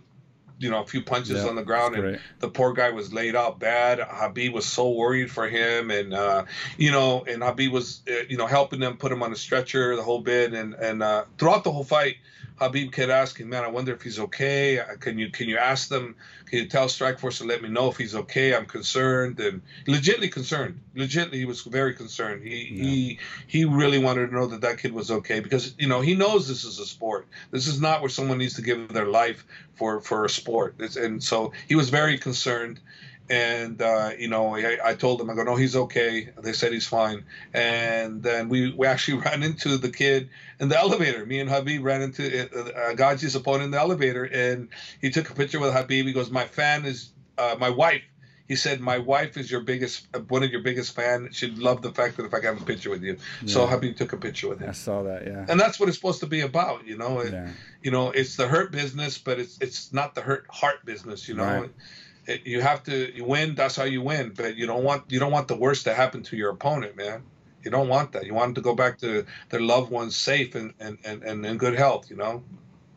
you 0.59 0.69
know, 0.69 0.83
a 0.83 0.85
few 0.85 1.01
punches 1.01 1.41
yeah, 1.43 1.49
on 1.49 1.55
the 1.55 1.63
ground, 1.63 1.95
and 1.95 2.03
great. 2.03 2.19
the 2.39 2.49
poor 2.49 2.73
guy 2.73 2.89
was 2.89 3.13
laid 3.13 3.35
out 3.35 3.59
bad. 3.59 3.99
Habib 4.01 4.53
was 4.53 4.65
so 4.65 4.89
worried 4.89 5.31
for 5.31 5.47
him, 5.47 5.89
and 5.89 6.13
uh, 6.13 6.45
you 6.77 6.91
know, 6.91 7.23
and 7.25 7.41
Khabib 7.41 7.71
was, 7.71 8.01
uh, 8.09 8.23
you 8.27 8.37
know, 8.37 8.45
helping 8.45 8.79
them 8.79 8.97
put 8.97 9.11
him 9.11 9.23
on 9.23 9.31
a 9.31 9.37
stretcher 9.37 9.95
the 9.95 10.03
whole 10.03 10.21
bit, 10.21 10.53
and 10.53 10.73
and 10.73 11.01
uh, 11.01 11.23
throughout 11.37 11.63
the 11.63 11.71
whole 11.71 11.85
fight 11.85 12.15
Khabib 12.59 12.91
kept 12.91 13.09
asking, 13.09 13.49
man, 13.49 13.63
I 13.63 13.67
wonder 13.67 13.93
if 13.93 14.01
he's 14.01 14.19
okay. 14.19 14.79
Uh, 14.79 14.95
can 14.99 15.17
you 15.17 15.29
can 15.29 15.47
you 15.47 15.57
ask 15.57 15.87
them? 15.87 16.15
Can 16.45 16.59
you 16.59 16.67
tell 16.67 16.87
Strikeforce 16.87 17.37
to 17.37 17.45
let 17.45 17.61
me 17.61 17.69
know 17.69 17.89
if 17.89 17.97
he's 17.97 18.15
okay? 18.15 18.55
I'm 18.55 18.65
concerned 18.65 19.39
and 19.39 19.61
legitimately 19.87 20.29
concerned. 20.29 20.79
Legitimately, 20.95 21.39
he 21.39 21.45
was 21.45 21.61
very 21.61 21.93
concerned. 21.93 22.43
He 22.43 22.69
yeah. 22.71 22.83
he 22.83 23.19
he 23.47 23.65
really 23.65 23.99
wanted 23.99 24.27
to 24.27 24.33
know 24.33 24.47
that 24.47 24.61
that 24.61 24.79
kid 24.79 24.91
was 24.91 25.09
okay 25.11 25.39
because 25.39 25.73
you 25.77 25.87
know 25.87 26.01
he 26.01 26.15
knows 26.15 26.47
this 26.47 26.65
is 26.65 26.79
a 26.79 26.85
sport. 26.85 27.27
This 27.51 27.67
is 27.67 27.79
not 27.79 28.01
where 28.01 28.09
someone 28.09 28.37
needs 28.37 28.55
to 28.55 28.61
give 28.61 28.89
their 28.89 29.07
life 29.07 29.45
for 29.75 30.01
for 30.01 30.25
a 30.25 30.29
sport. 30.29 30.75
It's, 30.79 30.97
and 30.97 31.23
so 31.23 31.53
he 31.67 31.75
was 31.75 31.89
very 31.89 32.17
concerned 32.17 32.79
and 33.29 33.81
uh, 33.81 34.11
you 34.17 34.27
know 34.27 34.55
I, 34.55 34.77
I, 34.83 34.93
told 34.95 35.19
them 35.19 35.29
I 35.29 35.35
go 35.35 35.43
no 35.43 35.55
he's 35.55 35.75
okay. 35.75 36.29
They 36.41 36.53
said 36.53 36.73
he's 36.73 36.87
fine. 36.87 37.25
And 37.53 38.23
then 38.23 38.49
we, 38.49 38.73
we 38.73 38.87
actually 38.87 39.19
ran 39.25 39.43
into 39.43 39.77
the 39.77 39.89
kid 39.89 40.29
in 40.59 40.69
the 40.69 40.77
elevator. 40.77 41.25
Me 41.25 41.39
and 41.39 41.49
habib 41.49 41.83
ran 41.83 42.01
into 42.01 42.25
uh, 42.25 42.93
Gaji's 42.95 43.35
opponent 43.35 43.65
in 43.65 43.71
the 43.71 43.79
elevator 43.79 44.23
and 44.23 44.69
he 44.99 45.11
took 45.11 45.29
a 45.29 45.35
picture 45.35 45.59
with 45.59 45.73
habib. 45.73 46.07
He 46.07 46.13
goes 46.13 46.31
my 46.31 46.45
fan 46.45 46.85
is 46.85 47.11
uh, 47.37 47.55
my 47.59 47.69
wife. 47.69 48.01
He 48.47 48.55
said 48.55 48.81
my 48.81 48.97
wife 48.97 49.37
is 49.37 49.51
your 49.51 49.61
biggest 49.61 50.07
uh, 50.15 50.19
one 50.21 50.41
of 50.41 50.49
your 50.49 50.61
biggest 50.61 50.95
fan. 50.95 51.29
She'd 51.31 51.59
love 51.59 51.83
the 51.83 51.91
fact 51.91 52.17
that 52.17 52.25
if 52.25 52.33
I 52.33 52.39
can 52.39 52.55
have 52.55 52.61
a 52.63 52.65
picture 52.65 52.89
with 52.89 53.03
you. 53.03 53.17
Yeah. 53.43 53.53
so 53.53 53.67
habib 53.67 53.95
took 53.95 54.11
a 54.11 54.17
picture 54.17 54.49
with 54.49 54.59
him. 54.59 54.69
I 54.69 54.73
saw 54.73 55.03
that 55.03 55.27
yeah. 55.27 55.45
And 55.47 55.59
that's 55.59 55.79
what 55.79 55.87
it's 55.87 55.99
supposed 55.99 56.21
to 56.21 56.27
be 56.27 56.41
about 56.41 56.87
you 56.87 56.97
know? 56.97 57.19
It, 57.19 57.31
yeah. 57.31 57.49
you 57.83 57.91
know 57.91 58.09
it's 58.09 58.37
the 58.37 58.47
hurt 58.47 58.71
business 58.71 59.19
but 59.19 59.39
it's 59.39 59.59
it's 59.61 59.93
not 59.93 60.15
the 60.15 60.21
hurt 60.21 60.47
heart 60.49 60.83
business 60.83 61.29
you 61.29 61.35
know? 61.35 61.43
Right 61.43 61.69
you 62.45 62.61
have 62.61 62.83
to 62.83 63.15
you 63.15 63.25
win. 63.25 63.55
That's 63.55 63.75
how 63.75 63.83
you 63.83 64.01
win. 64.01 64.33
But 64.35 64.55
you 64.55 64.67
don't 64.67 64.83
want 64.83 65.11
you 65.11 65.19
don't 65.19 65.31
want 65.31 65.47
the 65.47 65.55
worst 65.55 65.83
to 65.85 65.93
happen 65.93 66.23
to 66.23 66.37
your 66.37 66.51
opponent, 66.51 66.95
man. 66.95 67.23
You 67.63 67.71
don't 67.71 67.89
want 67.89 68.13
that. 68.13 68.25
You 68.25 68.33
want 68.33 68.47
them 68.47 68.55
to 68.55 68.61
go 68.61 68.73
back 68.75 68.97
to 68.99 69.25
their 69.49 69.59
loved 69.59 69.91
ones 69.91 70.15
safe 70.15 70.55
and 70.55 70.73
and, 70.79 70.97
and, 71.03 71.23
and 71.23 71.45
in 71.45 71.57
good 71.57 71.75
health. 71.75 72.09
You 72.09 72.15
know, 72.15 72.43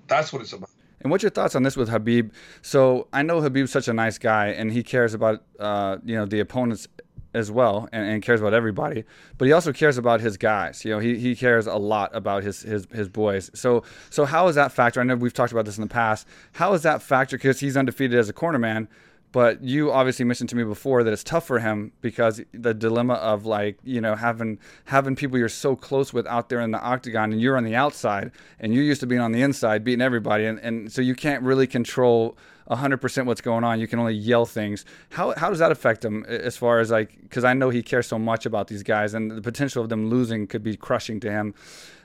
that's 0.07 0.33
what 0.33 0.43
it's 0.43 0.53
about. 0.53 0.71
And 1.01 1.11
what's 1.11 1.23
your 1.23 1.31
thoughts 1.31 1.57
on 1.57 1.65
this 1.65 1.77
with 1.77 1.89
Habib? 1.89 2.33
So 2.63 3.09
I 3.13 3.23
know 3.23 3.41
Habib's 3.41 3.73
such 3.73 3.89
a 3.89 3.93
nice 3.93 4.19
guy, 4.19 4.49
and 4.49 4.73
he 4.73 4.83
cares 4.83 5.15
about 5.15 5.43
uh, 5.59 5.99
you 6.05 6.15
know 6.15 6.27
the 6.27 6.41
opponents 6.41 6.87
as 7.35 7.51
well, 7.51 7.89
and, 7.93 8.07
and, 8.07 8.23
cares 8.23 8.41
about 8.41 8.53
everybody. 8.53 9.05
But 9.39 9.47
he 9.47 9.53
also 9.53 9.73
cares 9.73 9.97
about 9.97 10.21
his 10.21 10.37
guys. 10.37 10.85
You 10.85 10.93
know, 10.93 10.99
he, 10.99 11.19
he 11.19 11.35
cares 11.35 11.67
a 11.67 11.77
lot 11.77 12.15
about 12.15 12.43
his 12.43 12.63
his 12.63 12.87
his 12.93 13.09
boys. 13.09 13.51
So 13.55 13.83
so 14.11 14.25
how 14.25 14.49
is 14.49 14.55
that 14.55 14.73
factor? 14.73 15.01
I 15.01 15.05
know 15.05 15.17
we've 15.17 15.33
talked 15.33 15.53
about 15.53 15.65
this 15.65 15.77
in 15.77 15.83
the 15.83 15.89
past. 15.89 16.27
How 16.53 16.73
is 16.75 16.83
that 16.83 17.03
factor? 17.03 17.37
Because 17.37 17.61
he's 17.61 17.77
undefeated 17.77 18.19
as 18.19 18.29
a 18.29 18.33
corner 18.33 18.59
man, 18.59 18.89
but 19.33 19.63
you 19.63 19.91
obviously 19.91 20.25
mentioned 20.25 20.51
to 20.51 20.57
me 20.57 20.63
before 20.63 21.03
that 21.03 21.13
it's 21.13 21.25
tough 21.25 21.47
for 21.47 21.59
him 21.59 21.93
because 22.01 22.41
the 22.53 22.75
dilemma 22.75 23.15
of 23.15 23.47
like 23.47 23.79
you 23.83 24.01
know 24.01 24.15
having 24.15 24.59
having 24.85 25.17
people 25.17 25.39
you're 25.39 25.49
so 25.49 25.75
close 25.75 26.13
with 26.13 26.27
out 26.27 26.51
there 26.51 26.61
in 26.61 26.71
the 26.71 26.81
octagon 26.81 27.33
and 27.33 27.41
you're 27.41 27.57
on 27.57 27.65
the 27.65 27.75
outside 27.75 28.31
and 28.61 28.75
you're 28.75 28.85
used 28.85 29.01
to 29.01 29.07
being 29.07 29.21
on 29.21 29.33
the 29.33 29.43
inside 29.43 29.85
beating 29.85 30.03
everybody. 30.03 30.45
And, 30.45 30.59
and 30.61 30.93
so 30.93 31.01
you 31.03 31.15
can't 31.15 31.43
really 31.43 31.67
control 31.67 32.37
100% 32.71 33.27
what's 33.27 33.41
going 33.41 33.65
on. 33.65 33.81
You 33.81 33.89
can 33.89 33.99
only 33.99 34.15
yell 34.15 34.47
things. 34.47 34.85
How, 35.11 35.35
how 35.37 35.51
does 35.51 35.59
that 35.59 35.73
affect 35.73 36.05
him 36.05 36.25
as 36.25 36.57
far 36.57 36.81
as 36.81 36.91
like 36.91 37.21
because 37.23 37.45
i 37.45 37.55
know 37.55 37.71
he 37.71 37.83
cares 37.83 38.07
so 38.07 38.19
much 38.19 38.47
about 38.47 38.69
these 38.69 38.83
guys 38.83 39.15
and 39.15 39.31
the 39.31 39.41
potential 39.41 39.83
of 39.83 39.89
them 39.89 40.09
losing 40.09 40.47
could 40.47 40.63
be 40.63 40.77
crushing 40.77 41.21
to 41.21 41.31
him 41.31 41.55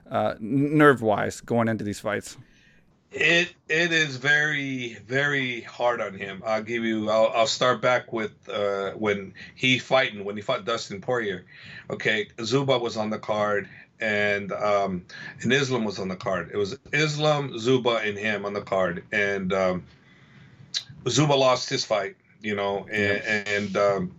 uh, 0.09 0.36
nerve 0.39 1.01
wise 1.01 1.41
going 1.41 1.67
into 1.67 1.84
these 1.84 1.99
fights 1.99 2.38
it 3.11 3.53
it 3.69 3.91
is 3.91 4.17
very 4.17 4.97
very 5.07 5.61
hard 5.61 6.01
on 6.01 6.13
him. 6.13 6.43
I'll 6.45 6.63
give 6.63 6.83
you. 6.83 7.09
I'll, 7.09 7.31
I'll 7.33 7.47
start 7.47 7.81
back 7.81 8.11
with 8.11 8.31
uh, 8.49 8.91
when 8.91 9.33
he 9.55 9.79
fighting 9.79 10.25
when 10.25 10.35
he 10.35 10.41
fought 10.41 10.65
Dustin 10.65 11.01
Poirier. 11.01 11.45
Okay, 11.89 12.27
Zuba 12.43 12.77
was 12.77 12.97
on 12.97 13.09
the 13.09 13.19
card 13.19 13.69
and 13.99 14.51
um, 14.51 15.05
and 15.41 15.51
Islam 15.51 15.83
was 15.83 15.99
on 15.99 16.07
the 16.07 16.15
card. 16.15 16.51
It 16.53 16.57
was 16.57 16.77
Islam, 16.93 17.57
Zuba, 17.57 17.97
and 17.97 18.17
him 18.17 18.45
on 18.45 18.53
the 18.53 18.61
card, 18.61 19.03
and 19.11 19.53
um, 19.53 19.83
Zuba 21.07 21.33
lost 21.33 21.69
his 21.69 21.85
fight. 21.85 22.15
You 22.41 22.55
know, 22.55 22.85
and, 22.91 23.47
and 23.47 23.77
um, 23.77 24.11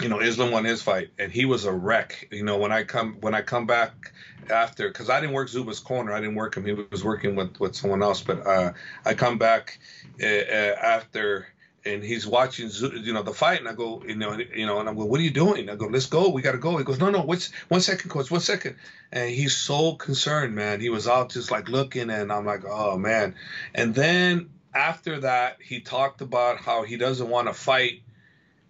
you 0.00 0.08
know, 0.08 0.20
Islam 0.20 0.50
won 0.50 0.64
his 0.64 0.82
fight, 0.82 1.10
and 1.18 1.32
he 1.32 1.44
was 1.44 1.64
a 1.64 1.72
wreck. 1.72 2.28
You 2.30 2.44
know, 2.44 2.58
when 2.58 2.72
I 2.72 2.84
come 2.84 3.16
when 3.20 3.34
I 3.34 3.42
come 3.42 3.66
back 3.66 4.12
after, 4.50 4.88
because 4.88 5.10
I 5.10 5.20
didn't 5.20 5.34
work 5.34 5.48
Zuba's 5.48 5.80
corner, 5.80 6.12
I 6.12 6.20
didn't 6.20 6.36
work 6.36 6.56
him. 6.56 6.64
He 6.64 6.72
was 6.72 7.04
working 7.04 7.36
with 7.36 7.58
with 7.60 7.74
someone 7.74 8.02
else. 8.02 8.22
But 8.22 8.46
uh, 8.46 8.72
I 9.04 9.14
come 9.14 9.38
back 9.38 9.78
uh, 10.22 10.26
uh 10.26 10.76
after, 10.82 11.48
and 11.84 12.02
he's 12.02 12.26
watching, 12.26 12.70
you 12.70 13.12
know, 13.12 13.22
the 13.22 13.32
fight, 13.32 13.60
and 13.60 13.68
I 13.68 13.74
go, 13.74 14.02
you 14.06 14.16
know, 14.16 14.38
you 14.38 14.66
know, 14.66 14.80
and 14.80 14.88
I'm 14.88 14.96
go, 14.96 15.04
what 15.04 15.20
are 15.20 15.24
you 15.24 15.30
doing? 15.30 15.68
I 15.68 15.74
go, 15.74 15.86
let's 15.86 16.06
go, 16.06 16.28
we 16.28 16.42
got 16.42 16.52
to 16.52 16.58
go. 16.58 16.76
He 16.76 16.84
goes, 16.84 16.98
no, 16.98 17.10
no, 17.10 17.22
what's 17.22 17.52
one 17.68 17.80
second, 17.80 18.10
coach, 18.10 18.30
one 18.30 18.40
second. 18.40 18.76
And 19.12 19.30
he's 19.30 19.56
so 19.56 19.94
concerned, 19.94 20.54
man. 20.54 20.80
He 20.80 20.90
was 20.90 21.08
out 21.08 21.30
just 21.30 21.50
like 21.50 21.68
looking, 21.68 22.10
and 22.10 22.32
I'm 22.32 22.46
like, 22.46 22.64
oh 22.64 22.96
man. 22.96 23.34
And 23.74 23.94
then 23.94 24.50
after 24.74 25.20
that, 25.20 25.58
he 25.62 25.80
talked 25.80 26.20
about 26.20 26.58
how 26.58 26.84
he 26.84 26.96
doesn't 26.96 27.28
want 27.28 27.48
to 27.48 27.54
fight 27.54 28.02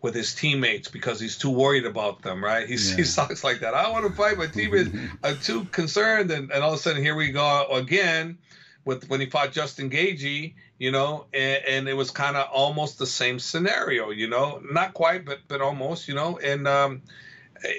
with 0.01 0.15
his 0.15 0.35
teammates 0.35 0.89
because 0.89 1.19
he's 1.19 1.37
too 1.37 1.51
worried 1.51 1.85
about 1.85 2.23
them, 2.23 2.43
right? 2.43 2.69
He's, 2.69 2.91
yeah. 2.91 2.99
He 2.99 3.05
talks 3.05 3.43
like 3.43 3.61
that. 3.61 3.75
I 3.75 3.91
want 3.91 4.07
to 4.07 4.13
fight 4.13 4.39
my 4.39 4.47
teammates. 4.47 4.91
I'm 5.25 5.39
too 5.39 5.65
concerned. 5.65 6.31
And, 6.31 6.53
and 6.53 6.63
all 6.63 6.73
of 6.73 6.79
a 6.79 6.83
sudden, 6.83 7.03
here 7.03 7.17
we 7.17 7.33
go 7.33 7.67
again 7.73 8.39
with 8.85 9.09
when 9.09 9.21
he 9.21 9.27
fought 9.27 9.53
Justin 9.53 9.91
Gaethje, 9.91 10.55
you 10.79 10.93
know, 10.93 11.27
and, 11.35 11.65
and 11.67 11.89
it 11.89 11.95
was 11.95 12.11
kind 12.11 12.37
of 12.37 12.49
almost 12.53 12.99
the 12.99 13.07
same 13.07 13.39
scenario, 13.39 14.11
you 14.11 14.29
know, 14.29 14.63
not 14.71 14.95
quite, 14.95 15.25
but 15.25 15.41
but 15.49 15.61
almost, 15.61 16.07
you 16.07 16.15
know, 16.15 16.39
and 16.39 16.69
um, 16.69 17.03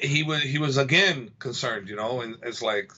he 0.02 0.24
was 0.24 0.42
he 0.42 0.58
was 0.58 0.78
again 0.78 1.32
concerned, 1.40 1.88
you 1.90 1.96
know, 1.96 2.22
and 2.22 2.38
it's 2.44 2.62
like. 2.62 2.92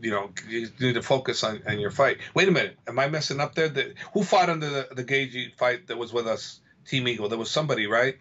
You 0.00 0.10
know, 0.10 0.30
you 0.48 0.68
need 0.80 0.94
to 0.94 1.02
focus 1.02 1.44
on, 1.44 1.62
on 1.68 1.78
your 1.78 1.92
fight. 1.92 2.18
Wait 2.34 2.48
a 2.48 2.50
minute, 2.50 2.76
am 2.88 2.98
I 2.98 3.06
messing 3.06 3.38
up 3.38 3.54
there? 3.54 3.68
The, 3.68 3.94
who 4.12 4.24
fought 4.24 4.48
under 4.48 4.68
the, 4.68 4.88
the 4.96 5.04
Gaethje 5.04 5.54
fight 5.54 5.86
that 5.86 5.96
was 5.96 6.12
with 6.12 6.26
us, 6.26 6.58
Team 6.88 7.06
Eagle? 7.06 7.28
There 7.28 7.38
was 7.38 7.52
somebody, 7.52 7.86
right? 7.86 8.16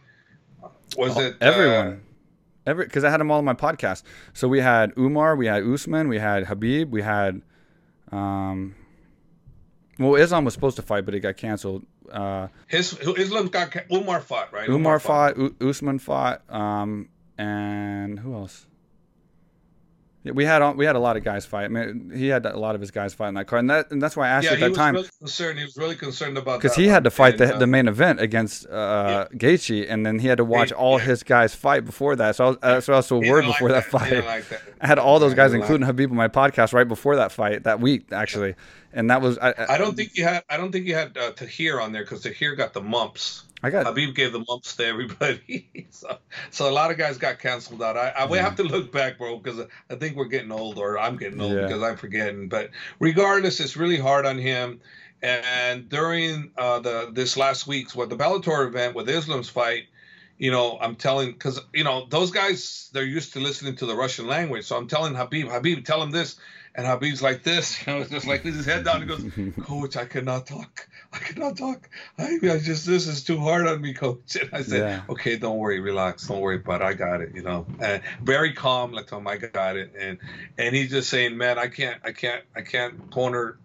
Was 0.98 1.18
oh, 1.18 1.22
it 1.22 1.38
everyone? 1.42 1.88
Uh, 1.88 1.96
Every 2.66 2.86
because 2.86 3.04
I 3.04 3.10
had 3.10 3.20
them 3.20 3.32
all 3.32 3.40
on 3.40 3.46
my 3.46 3.56
podcast. 3.56 4.04
So 4.34 4.48
we 4.48 4.60
had 4.60 4.94
Umar, 4.98 5.36
we 5.36 5.48
had 5.48 5.64
Usman, 5.64 6.08
we 6.08 6.20
had 6.20 6.46
Habib, 6.46 6.92
we 6.92 7.02
had, 7.02 7.42
um, 8.12 8.76
well, 9.98 10.16
Islam 10.16 10.46
was 10.46 10.54
supposed 10.54 10.76
to 10.76 10.84
fight, 10.84 11.06
but 11.06 11.16
it 11.16 11.22
got 11.22 11.38
canceled. 11.38 11.86
Uh, 12.12 12.50
His 12.68 12.94
Islam 13.00 13.48
got 13.48 13.76
Umar 13.92 14.22
fought, 14.22 14.54
right? 14.54 14.68
Umar, 14.68 14.80
Umar 14.80 15.00
fought, 15.00 15.38
fought. 15.38 15.56
U- 15.60 15.70
Usman 15.70 15.98
fought, 15.98 16.44
um, 16.50 17.10
and 17.38 18.20
who 18.20 18.36
else? 18.36 18.68
Yeah, 20.24 20.34
we 20.34 20.46
had 20.46 20.62
we 20.76 20.86
had 20.86 20.96
a 20.96 21.00
lot 21.00 21.18
of 21.18 21.24
guys 21.24 21.48
fight. 21.48 21.66
I 21.66 21.68
mean, 21.70 22.12
he 22.14 22.28
had 22.28 22.46
a 22.46 22.58
lot 22.58 22.76
of 22.76 22.82
his 22.82 22.92
guys 22.92 23.12
fight 23.12 23.30
in 23.30 23.34
that 23.34 23.48
card, 23.48 23.62
and 23.62 23.70
that 23.72 23.90
and 23.90 24.00
that's 24.00 24.16
why 24.16 24.28
I 24.28 24.30
asked 24.30 24.46
yeah, 24.46 24.54
you 24.54 24.66
at 24.66 24.70
that 24.70 24.76
time. 24.76 24.94
Really 24.94 25.10
concerned. 25.18 25.58
He 25.58 25.66
was 25.66 25.78
really 25.78 25.96
concerned 25.96 26.38
about 26.38 26.62
because 26.62 26.76
he 26.76 26.88
had 26.88 27.04
to 27.06 27.10
fight 27.10 27.42
and, 27.42 27.50
the, 27.50 27.56
uh, 27.56 27.60
the 27.60 27.66
main 27.66 27.88
event 27.88 28.20
against 28.20 28.68
uh, 28.68 29.28
yeah. 29.32 29.38
Gaethje, 29.38 29.88
and 29.90 30.06
then 30.06 30.20
he 30.20 30.28
had 30.28 30.38
to 30.38 30.46
watch 30.46 30.72
all 30.72 31.00
his 31.00 31.24
guys 31.24 31.56
fight 31.56 31.86
before 31.86 32.16
that. 32.18 32.36
So 32.36 32.46
I 32.46 32.48
was, 32.50 32.58
uh, 32.62 32.82
so 32.82 32.94
I 32.94 32.96
was 32.98 33.08
so 33.08 33.18
worried 33.18 33.48
before 33.48 33.70
that, 33.70 33.86
that 33.86 33.92
fight. 33.92 34.24
Like 34.24 34.48
that. 34.50 34.62
I 34.82 34.88
had 34.88 35.00
all 35.00 35.18
those 35.18 35.34
guys, 35.34 35.54
including 35.54 35.88
like 35.88 35.96
Khabib, 35.96 36.12
on 36.12 36.16
my 36.16 36.28
podcast 36.28 36.72
right 36.72 36.88
before 36.88 37.16
that 37.16 37.32
fight 37.32 37.64
that 37.64 37.80
week, 37.80 38.06
actually, 38.12 38.54
and 38.94 39.10
that 39.10 39.24
was. 39.24 39.40
I, 39.40 39.54
I, 39.54 39.74
I 39.74 39.78
don't 39.80 39.96
think 39.96 40.12
you 40.14 40.24
had. 40.24 40.44
I 40.52 40.58
don't 40.58 40.72
think 40.72 40.86
you 40.86 40.94
had 40.94 41.18
uh, 41.18 41.32
Tahir 41.32 41.82
on 41.82 41.94
there 41.94 42.04
because 42.04 42.22
Tahir 42.22 42.54
got 42.56 42.74
the 42.74 42.82
mumps. 42.82 43.46
I 43.64 43.70
got 43.70 43.86
Habib 43.86 44.16
gave 44.16 44.34
the 44.34 44.44
mumps 44.48 44.76
to 44.78 44.86
everybody, 44.86 45.88
so, 45.92 46.18
so 46.50 46.70
a 46.70 46.74
lot 46.74 46.92
of 46.92 46.98
guys 46.98 47.18
got 47.18 47.40
canceled 47.40 47.84
out. 47.84 47.96
I, 47.96 48.10
I 48.10 48.28
yeah. 48.28 48.42
have 48.42 48.56
to 48.56 48.64
look 48.64 48.92
back, 48.92 49.18
bro, 49.18 49.38
because 49.38 49.68
I 49.90 49.96
think 49.96 50.16
we're 50.16 50.26
getting 50.26 50.52
old, 50.52 50.78
or 50.78 50.98
I'm 50.98 51.18
getting 51.18 51.40
old 51.40 51.54
yeah. 51.54 51.68
because 51.68 51.84
I'm 51.84 51.98
forgetting. 51.98 52.50
But 52.50 52.72
regardless, 53.00 53.60
it's 53.60 53.78
really 53.78 53.98
hard 53.98 54.26
on 54.26 54.38
him. 54.38 54.82
And 55.22 55.88
during 55.88 56.52
uh, 56.58 56.80
the 56.80 57.12
this 57.14 57.38
last 57.38 57.68
week's 57.68 57.94
what 57.94 58.10
the 58.10 58.18
Bellator 58.18 58.66
event 58.66 58.96
with 58.96 59.08
Islam's 59.08 59.50
fight, 59.50 59.84
you 60.40 60.50
know, 60.50 60.80
I'm 60.82 60.96
telling 60.96 61.32
because 61.32 61.62
you 61.72 61.84
know 61.84 62.08
those 62.10 62.32
guys 62.32 62.90
they're 62.94 63.04
used 63.04 63.34
to 63.34 63.40
listening 63.40 63.76
to 63.76 63.86
the 63.86 63.96
Russian 63.96 64.26
language, 64.26 64.66
so 64.66 64.76
I'm 64.76 64.88
telling 64.88 65.14
Habib, 65.14 65.50
Habib, 65.50 65.86
tell 65.86 66.02
him 66.02 66.12
this. 66.12 66.38
And 66.74 66.88
Habib's 66.88 67.22
like 67.22 67.44
this, 67.44 67.80
you 67.86 67.94
know, 67.94 68.04
just 68.06 68.26
like 68.26 68.44
this, 68.44 68.56
his 68.56 68.66
head 68.66 68.86
down. 68.86 69.02
He 69.02 69.08
goes, 69.08 69.24
Coach, 69.66 69.98
I 69.98 70.06
cannot 70.06 70.48
talk. 70.48 70.88
I 71.14 71.18
cannot 71.18 71.58
talk. 71.58 71.90
I, 72.18 72.40
I 72.42 72.60
just, 72.60 72.86
this 72.86 73.06
is 73.06 73.24
too 73.24 73.38
hard 73.40 73.68
on 73.68 73.82
me, 73.82 73.94
Coach. 73.94 74.38
And 74.42 74.50
I 74.54 74.62
said, 74.62 74.80
yeah. 74.80 75.02
okay, 75.10 75.38
don't 75.38 75.58
worry, 75.58 75.80
relax, 75.80 76.28
don't 76.28 76.40
worry, 76.40 76.58
but 76.58 76.82
I 76.82 76.94
got 76.94 77.22
it, 77.22 77.36
you 77.36 77.42
know. 77.42 77.66
And 77.80 78.02
very 78.22 78.54
calm, 78.54 78.94
like, 78.94 79.12
oh, 79.12 79.18
him, 79.18 79.28
I 79.28 79.38
got 79.38 79.76
it. 79.76 79.94
And 80.00 80.20
and 80.58 80.76
he's 80.76 80.90
just 80.90 81.10
saying, 81.10 81.38
man, 81.38 81.60
I 81.60 81.68
can't, 81.68 82.00
I 82.04 82.12
can't, 82.14 82.44
I 82.56 82.62
can't 82.62 83.12
corner 83.12 83.58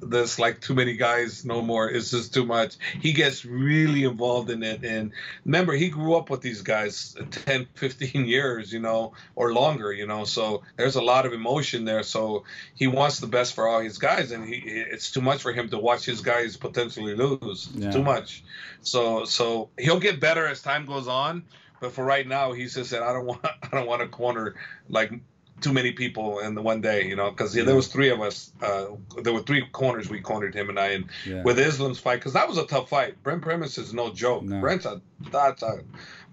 this 0.00 0.38
like 0.38 0.60
too 0.60 0.74
many 0.74 0.96
guys 0.96 1.44
no 1.44 1.62
more. 1.62 1.88
It's 1.88 2.10
just 2.10 2.34
too 2.34 2.46
much. 2.46 2.76
He 3.00 3.12
gets 3.12 3.44
really 3.44 4.04
involved 4.04 4.50
in 4.50 4.62
it. 4.62 4.84
And 4.84 5.12
remember 5.44 5.72
he 5.72 5.88
grew 5.88 6.14
up 6.14 6.30
with 6.30 6.40
these 6.40 6.62
guys 6.62 7.16
10 7.30 7.66
15 7.74 8.26
years 8.26 8.72
you 8.72 8.80
know 8.80 9.12
or 9.34 9.52
longer 9.52 9.92
you 9.92 10.06
know. 10.06 10.24
So 10.24 10.62
there's 10.76 10.96
a 10.96 11.02
lot 11.02 11.26
of 11.26 11.32
emotion 11.32 11.84
there. 11.84 12.02
So 12.02 12.44
he 12.74 12.86
wants 12.86 13.20
the 13.20 13.26
best 13.26 13.54
for 13.54 13.68
all 13.68 13.80
his 13.80 13.98
guys. 13.98 14.32
And 14.32 14.46
he 14.48 14.56
it's 14.56 15.10
too 15.10 15.20
much 15.20 15.42
for 15.42 15.52
him 15.52 15.68
to 15.70 15.78
watch 15.78 16.04
his 16.04 16.20
guys 16.20 16.56
potentially 16.56 17.14
lose. 17.14 17.68
Yeah. 17.74 17.90
too 17.90 18.02
much. 18.02 18.44
So 18.82 19.24
so 19.24 19.70
he'll 19.78 20.00
get 20.00 20.20
better 20.20 20.46
as 20.46 20.62
time 20.62 20.86
goes 20.86 21.08
on. 21.08 21.44
But 21.80 21.92
for 21.92 22.04
right 22.04 22.26
now 22.26 22.52
he 22.52 22.66
just 22.66 22.90
said 22.90 23.02
i 23.02 23.12
don't 23.12 23.24
want 23.24 23.40
i 23.62 23.68
don't 23.70 23.86
want 23.86 24.02
to 24.02 24.08
corner 24.08 24.56
like 24.88 25.12
too 25.60 25.72
many 25.72 25.92
people 25.92 26.38
in 26.40 26.54
the 26.54 26.62
one 26.62 26.80
day, 26.80 27.06
you 27.06 27.16
know, 27.16 27.30
because 27.30 27.54
yeah, 27.56 27.64
there 27.64 27.74
was 27.74 27.88
three 27.88 28.10
of 28.10 28.20
us. 28.20 28.52
Uh, 28.62 28.86
there 29.22 29.32
were 29.32 29.42
three 29.42 29.64
corners 29.72 30.08
we 30.08 30.20
cornered 30.20 30.54
him 30.54 30.68
and 30.68 30.78
I, 30.78 30.88
and 30.88 31.06
yeah. 31.26 31.42
with 31.42 31.58
Islam's 31.58 31.98
fight, 31.98 32.16
because 32.16 32.32
that 32.34 32.48
was 32.48 32.58
a 32.58 32.66
tough 32.66 32.88
fight. 32.88 33.22
Brent 33.22 33.42
Primus 33.42 33.78
is 33.78 33.92
no 33.92 34.12
joke. 34.12 34.42
No. 34.44 34.60
Brent's 34.60 34.86
a 34.86 35.00
that's 35.32 35.62
a 35.62 35.80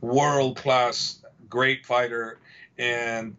world 0.02 0.58
class, 0.58 1.24
great 1.50 1.86
fighter, 1.86 2.40
and 2.78 3.36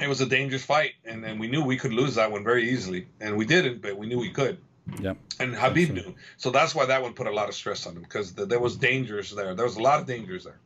it 0.00 0.08
was 0.08 0.20
a 0.20 0.26
dangerous 0.26 0.64
fight, 0.64 0.92
and, 1.04 1.24
and 1.24 1.38
we 1.38 1.48
knew 1.48 1.64
we 1.64 1.76
could 1.76 1.92
lose 1.92 2.14
that 2.16 2.30
one 2.30 2.44
very 2.44 2.70
easily, 2.70 3.06
and 3.20 3.36
we 3.36 3.44
didn't, 3.44 3.82
but 3.82 3.96
we 3.96 4.06
knew 4.06 4.18
we 4.18 4.30
could. 4.30 4.58
Yeah. 4.98 5.14
And 5.38 5.54
Khabib 5.54 5.92
knew, 5.92 6.14
so 6.36 6.50
that's 6.50 6.74
why 6.74 6.86
that 6.86 7.02
one 7.02 7.12
put 7.14 7.26
a 7.26 7.32
lot 7.32 7.48
of 7.48 7.54
stress 7.54 7.86
on 7.86 7.96
him 7.96 8.02
because 8.02 8.32
the, 8.32 8.46
there 8.46 8.60
was 8.60 8.76
dangers 8.76 9.30
there. 9.30 9.54
There 9.54 9.64
was 9.64 9.76
a 9.76 9.82
lot 9.82 10.00
of 10.00 10.06
dangers 10.06 10.44
there. 10.44 10.58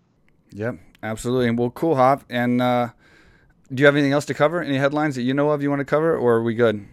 Yep, 0.52 0.78
absolutely. 1.02 1.48
And 1.48 1.58
well, 1.58 1.70
cool, 1.70 1.94
Hop, 1.94 2.24
and. 2.28 2.60
uh 2.60 2.88
do 3.72 3.80
you 3.80 3.86
have 3.86 3.94
anything 3.94 4.12
else 4.12 4.24
to 4.26 4.34
cover? 4.34 4.62
Any 4.62 4.76
headlines 4.76 5.16
that 5.16 5.22
you 5.22 5.34
know 5.34 5.50
of 5.50 5.62
you 5.62 5.70
want 5.70 5.80
to 5.80 5.84
cover, 5.84 6.16
or 6.16 6.34
are 6.34 6.42
we 6.42 6.54
good? 6.54 6.86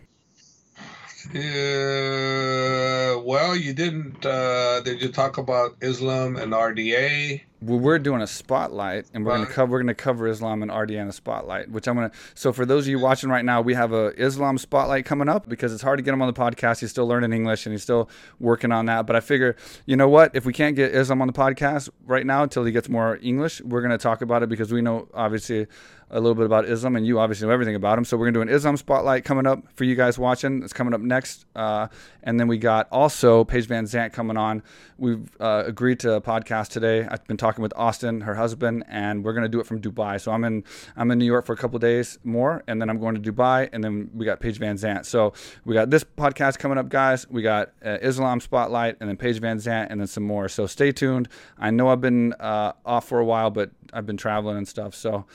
Uh, 1.30 3.18
well, 3.24 3.56
you 3.56 3.74
didn't. 3.74 4.26
Uh, 4.26 4.82
did 4.82 5.02
you 5.02 5.10
talk 5.10 5.38
about 5.38 5.78
Islam 5.82 6.36
and 6.36 6.52
RDA? 6.52 7.42
Well, 7.62 7.80
we're 7.80 8.00
doing 8.00 8.22
a 8.22 8.28
spotlight, 8.28 9.06
and 9.14 9.26
we're 9.26 9.38
gonna 9.38 9.46
cover. 9.46 9.72
We're 9.72 9.80
gonna 9.80 9.94
cover 9.94 10.28
Islam 10.28 10.62
and 10.62 10.70
RDA 10.70 11.00
in 11.00 11.08
a 11.08 11.14
spotlight, 11.14 11.72
which 11.72 11.88
I'm 11.88 11.96
gonna. 11.96 12.12
So 12.36 12.52
for 12.52 12.66
those 12.66 12.84
of 12.84 12.88
you 12.90 13.00
watching 13.00 13.30
right 13.30 13.46
now, 13.46 13.62
we 13.62 13.74
have 13.74 13.94
a 13.94 14.08
Islam 14.22 14.58
spotlight 14.58 15.06
coming 15.06 15.30
up 15.30 15.48
because 15.48 15.72
it's 15.74 15.82
hard 15.82 15.98
to 15.98 16.04
get 16.04 16.14
him 16.14 16.22
on 16.22 16.28
the 16.28 16.38
podcast. 16.38 16.82
He's 16.82 16.90
still 16.90 17.08
learning 17.08 17.32
English 17.32 17.66
and 17.66 17.72
he's 17.72 17.84
still 17.84 18.10
working 18.42 18.74
on 18.74 18.88
that. 18.88 19.08
But 19.08 19.16
I 19.16 19.22
figure, 19.22 19.56
you 19.86 19.96
know 19.96 20.10
what? 20.10 20.36
If 20.36 20.46
we 20.46 20.52
can't 20.52 20.76
get 20.76 20.94
Islam 20.94 21.22
on 21.22 21.28
the 21.28 21.34
podcast 21.34 21.88
right 22.06 22.26
now 22.26 22.44
until 22.44 22.66
he 22.66 22.74
gets 22.74 22.90
more 22.90 23.18
English, 23.22 23.62
we're 23.62 23.82
gonna 23.82 23.98
talk 23.98 24.22
about 24.22 24.44
it 24.44 24.50
because 24.50 24.74
we 24.74 24.82
know 24.82 25.08
obviously 25.14 25.68
a 26.14 26.20
little 26.20 26.36
bit 26.36 26.46
about 26.46 26.70
Islam, 26.70 26.96
and 26.96 27.06
you 27.06 27.20
obviously 27.20 27.48
know 27.48 27.54
everything 27.54 27.76
about 27.76 27.98
him. 27.98 28.06
So 28.06 28.16
we're 28.16 28.28
gonna 28.28 28.46
do 28.46 28.50
an 28.50 28.56
Islam 28.56 28.78
spotlight 28.78 29.26
coming 29.26 29.48
up 29.48 29.64
for 29.74 29.84
you 29.84 29.96
guys 29.96 30.18
watching. 30.20 30.62
It's 30.64 30.72
coming 30.72 30.94
up 30.94 31.02
next, 31.02 31.46
uh, 31.56 31.88
and 32.22 32.40
then 32.40 32.48
we 32.48 32.58
got 32.58 32.88
also 32.92 33.44
Paige 33.44 33.68
VanZant 33.68 34.14
coming 34.14 34.38
on. 34.38 34.62
We've 35.00 35.28
uh, 35.40 35.64
agreed 35.66 36.00
to 36.02 36.14
a 36.14 36.22
podcast 36.22 36.70
today. 36.70 37.06
I've 37.10 37.26
been 37.26 37.36
talking 37.36 37.64
with 37.64 37.74
Austin, 37.76 38.22
her 38.22 38.36
husband, 38.36 38.84
and 38.88 39.24
we're 39.24 39.34
gonna 39.34 39.50
do 39.50 39.60
it 39.60 39.66
from 39.66 39.82
Dubai. 39.82 40.22
So 40.22 40.32
I'm 40.32 40.44
in 40.44 40.64
I'm 40.96 41.10
in 41.10 41.18
New 41.18 41.26
York 41.26 41.46
for 41.46 41.54
a 41.54 41.58
couple 41.58 41.80
days 41.80 42.20
more, 42.24 42.64
and 42.68 42.80
then 42.80 42.90
I'm 42.92 43.00
going 43.00 43.22
to 43.22 43.32
Dubai, 43.32 43.70
and 43.74 43.84
then 43.84 44.12
we 44.14 44.24
got 44.24 44.40
Paige 44.40 44.60
VanZant. 44.60 45.06
So 45.06 45.34
we 45.66 45.74
got 45.74 45.90
this 45.90 46.04
podcast 46.04 46.60
coming 46.60 46.78
up, 46.78 46.90
guys. 46.90 47.28
We 47.28 47.42
got 47.42 47.72
uh, 47.84 47.98
Islam 48.04 48.40
spotlight, 48.40 48.98
and 49.00 49.10
then 49.10 49.18
Paige 49.18 49.42
VanZant, 49.42 49.88
and 49.90 50.00
then 50.00 50.08
some 50.08 50.24
more. 50.24 50.48
So 50.48 50.68
stay 50.68 50.92
tuned. 50.92 51.28
I 51.58 51.72
know 51.72 51.90
I've 51.90 52.02
been 52.02 52.34
uh, 52.34 52.74
off 52.86 53.08
for 53.08 53.20
a 53.20 53.26
while, 53.26 53.50
but 53.50 53.72
I've 53.94 54.06
been 54.06 54.18
traveling 54.18 54.58
and 54.58 54.68
stuff. 54.68 54.96
So 54.96 55.26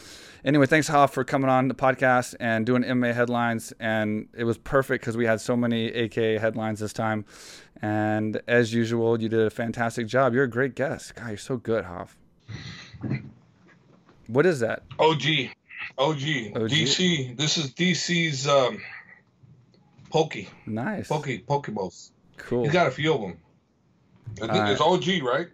anyway, 0.44 0.66
thanks 0.66 0.88
Hoff 0.88 1.12
for 1.12 1.24
coming 1.24 1.48
on 1.48 1.68
the 1.68 1.74
podcast 1.74 2.34
and 2.40 2.66
doing 2.66 2.82
MMA 2.82 3.14
headlines. 3.14 3.72
And 3.80 4.28
it 4.36 4.44
was 4.44 4.58
perfect 4.58 5.02
because 5.02 5.16
we 5.16 5.26
had 5.26 5.40
so 5.40 5.56
many 5.56 5.88
AK 5.88 6.40
headlines 6.40 6.80
this 6.80 6.92
time. 6.92 7.24
And 7.80 8.40
as 8.48 8.74
usual, 8.74 9.20
you 9.20 9.28
did 9.28 9.40
a 9.40 9.50
fantastic 9.50 10.06
job. 10.06 10.34
You're 10.34 10.44
a 10.44 10.50
great 10.50 10.74
guest. 10.74 11.14
God, 11.14 11.28
you're 11.28 11.36
so 11.36 11.56
good, 11.56 11.84
Hoff. 11.84 12.16
What 14.26 14.46
is 14.46 14.60
that? 14.60 14.82
OG. 14.98 15.22
OG. 15.96 16.16
OG. 16.56 16.70
DC. 16.70 17.36
This 17.36 17.56
is 17.56 17.70
DC's 17.72 18.46
um, 18.46 18.80
Pokey. 20.10 20.48
Nice. 20.66 21.08
Pokey. 21.08 21.44
Pokeballs. 21.48 22.10
Cool. 22.36 22.64
He's 22.64 22.72
got 22.72 22.86
a 22.86 22.90
few 22.90 23.14
of 23.14 23.20
them. 23.20 23.38
I 24.42 24.52
think 24.52 24.68
uh, 24.68 24.72
it's 24.72 24.80
OG, 24.80 25.22
right? 25.22 25.48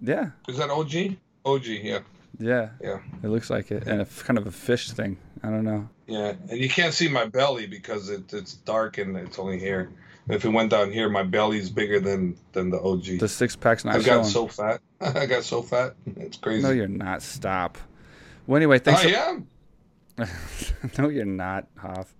Yeah. 0.00 0.30
Is 0.48 0.58
that 0.58 0.70
OG? 0.70 1.16
OG, 1.44 1.66
yeah. 1.66 1.98
Yeah. 2.38 2.70
Yeah. 2.80 2.98
It 3.22 3.28
looks 3.28 3.50
like 3.50 3.70
it, 3.70 3.86
and 3.86 4.00
a 4.00 4.04
kind 4.06 4.38
of 4.38 4.46
a 4.46 4.50
fish 4.50 4.90
thing. 4.90 5.16
I 5.42 5.48
don't 5.50 5.64
know. 5.64 5.88
Yeah, 6.06 6.34
and 6.48 6.58
you 6.58 6.68
can't 6.68 6.92
see 6.94 7.08
my 7.08 7.26
belly 7.26 7.66
because 7.66 8.08
it, 8.10 8.32
it's 8.32 8.54
dark 8.54 8.98
and 8.98 9.16
it's 9.16 9.38
only 9.38 9.58
here. 9.58 9.90
If 10.28 10.44
it 10.44 10.48
went 10.48 10.70
down 10.70 10.90
here, 10.90 11.08
my 11.10 11.22
belly's 11.22 11.68
bigger 11.70 12.00
than 12.00 12.36
than 12.52 12.70
the 12.70 12.80
OG. 12.80 13.18
The 13.20 13.28
six 13.28 13.54
pack's 13.56 13.84
not 13.84 13.96
I 13.96 14.00
showing. 14.02 14.22
got 14.22 14.26
so 14.26 14.48
fat. 14.48 14.80
I 15.00 15.26
got 15.26 15.44
so 15.44 15.60
fat. 15.62 15.94
It's 16.16 16.38
crazy. 16.38 16.62
No, 16.62 16.70
you're 16.70 16.88
not. 16.88 17.22
Stop. 17.22 17.76
Well, 18.46 18.56
anyway, 18.56 18.78
thanks. 18.78 19.04
I 19.04 19.08
am. 19.08 19.46
no, 20.98 21.08
you're 21.08 21.24
not, 21.24 21.66
Hoff. 21.76 22.14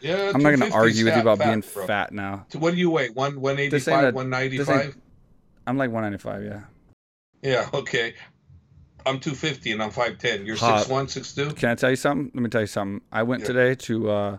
Yeah, 0.00 0.32
I'm 0.34 0.42
not 0.42 0.56
going 0.56 0.70
to 0.70 0.76
argue 0.76 1.04
with 1.04 1.14
you 1.14 1.20
about 1.20 1.38
fat, 1.38 1.46
being 1.46 1.64
bro. 1.74 1.86
fat 1.86 2.12
now. 2.12 2.46
So 2.48 2.58
what 2.58 2.72
do 2.72 2.78
you 2.78 2.90
weigh? 2.90 3.10
One 3.10 3.40
one 3.40 3.58
eighty 3.58 3.68
This 3.68 3.86
ain't 3.86 4.00
five, 4.00 4.14
a- 4.14 4.16
one 4.16 4.30
ninety 4.30 4.58
this 4.58 4.66
five. 4.66 4.86
ain't- 4.86 5.02
I'm 5.66 5.76
like 5.78 5.90
195, 5.92 6.42
yeah. 6.44 6.60
Yeah, 7.42 7.68
okay. 7.72 8.14
I'm 9.06 9.18
two 9.20 9.34
fifty 9.34 9.72
and 9.72 9.82
I'm 9.82 9.90
five 9.90 10.18
ten. 10.18 10.46
You're 10.46 10.56
Hot. 10.56 10.80
six 10.80 10.90
one, 10.90 11.08
six 11.08 11.34
two. 11.34 11.50
Can 11.52 11.70
I 11.70 11.74
tell 11.74 11.90
you 11.90 11.96
something? 11.96 12.30
Let 12.34 12.42
me 12.42 12.48
tell 12.48 12.60
you 12.60 12.66
something. 12.66 13.00
I 13.10 13.22
went 13.22 13.42
Yeah. 13.42 13.46
today 13.48 13.74
to, 13.74 14.10
uh, 14.10 14.38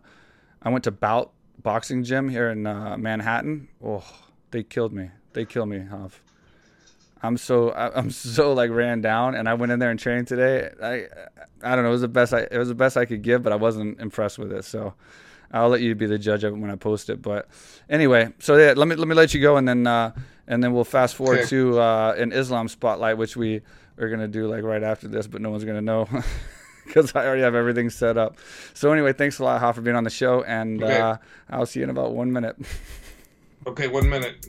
I 0.62 0.70
went 0.70 0.84
to 0.86 0.92
Bout 0.92 1.32
Boxing 1.62 2.04
Gym 2.04 2.30
here 2.30 2.50
in 2.50 2.66
uh, 2.68 2.98
Manhattan. 2.98 3.68
Oh, 3.84 4.04
they 4.52 4.64
killed 4.64 4.94
me. 4.94 5.10
They 5.34 5.46
killed 5.46 5.70
me, 5.70 5.80
Hoff. 5.86 6.22
I'm 7.22 7.38
so 7.38 7.70
I- 7.70 7.98
I'm 7.98 8.10
so 8.12 8.54
like 8.54 8.70
ran 8.70 9.02
down, 9.02 9.34
and 9.36 9.48
I 9.48 9.54
went 9.54 9.72
in 9.72 9.80
there 9.80 9.90
and 9.92 10.00
trained 10.00 10.28
today. 10.28 10.70
I 10.82 11.08
I 11.62 11.76
don't 11.76 11.84
know. 11.84 11.90
It 11.90 11.94
was 11.94 12.02
the 12.02 12.08
best. 12.10 12.34
I 12.34 12.48
it 12.52 12.58
was 12.58 12.68
the 12.68 12.76
best 12.76 12.98
I 12.98 13.06
could 13.06 13.22
give, 13.22 13.42
but 13.44 13.54
I 13.54 13.56
wasn't 13.56 14.00
impressed 14.02 14.38
with 14.38 14.52
it. 14.52 14.66
So 14.66 14.94
I'll 15.52 15.70
let 15.70 15.80
you 15.82 15.96
be 15.96 16.06
the 16.06 16.18
judge 16.20 16.44
of 16.44 16.54
it 16.54 16.58
when 16.58 16.70
I 16.70 16.76
post 16.76 17.10
it. 17.10 17.22
But 17.22 17.48
anyway, 17.90 18.34
so 18.40 18.58
yeah, 18.58 18.74
let 18.76 18.88
me 18.90 18.96
let 18.96 19.08
me 19.08 19.16
let 19.16 19.34
you 19.34 19.42
go, 19.42 19.56
and 19.56 19.66
then 19.68 19.88
uh, 19.88 20.12
and 20.48 20.62
then 20.62 20.74
we'll 20.74 20.84
fast 20.84 21.16
forward 21.16 21.40
Okay. 21.40 21.48
to 21.48 21.80
uh, 21.80 22.16
an 22.18 22.34
Islam 22.34 22.68
spotlight, 22.68 23.18
which 23.18 23.38
we 23.38 23.62
we're 23.98 24.10
gonna 24.10 24.28
do 24.28 24.48
like 24.48 24.64
right 24.64 24.84
after 24.84 25.08
this, 25.08 25.28
but 25.28 25.42
no 25.42 25.50
one's 25.50 25.64
gonna 25.64 25.82
know 25.82 26.08
because 26.86 27.16
I 27.16 27.26
already 27.26 27.42
have 27.42 27.56
everything 27.56 27.90
set 27.90 28.18
up. 28.18 28.38
So 28.74 28.92
anyway, 28.92 29.14
thanks 29.14 29.40
a 29.40 29.44
lot, 29.44 29.60
Hoff, 29.60 29.76
for 29.76 29.82
being 29.82 29.96
on 29.96 30.04
the 30.04 30.10
show, 30.10 30.44
and 30.44 30.84
okay. 30.84 31.00
uh, 31.00 31.18
I'll 31.50 31.66
see 31.66 31.80
you 31.80 31.86
in 31.86 31.90
about 31.90 32.14
one 32.14 32.32
minute. 32.32 32.58
okay, 33.68 33.88
one 33.88 34.10
minute. 34.10 34.46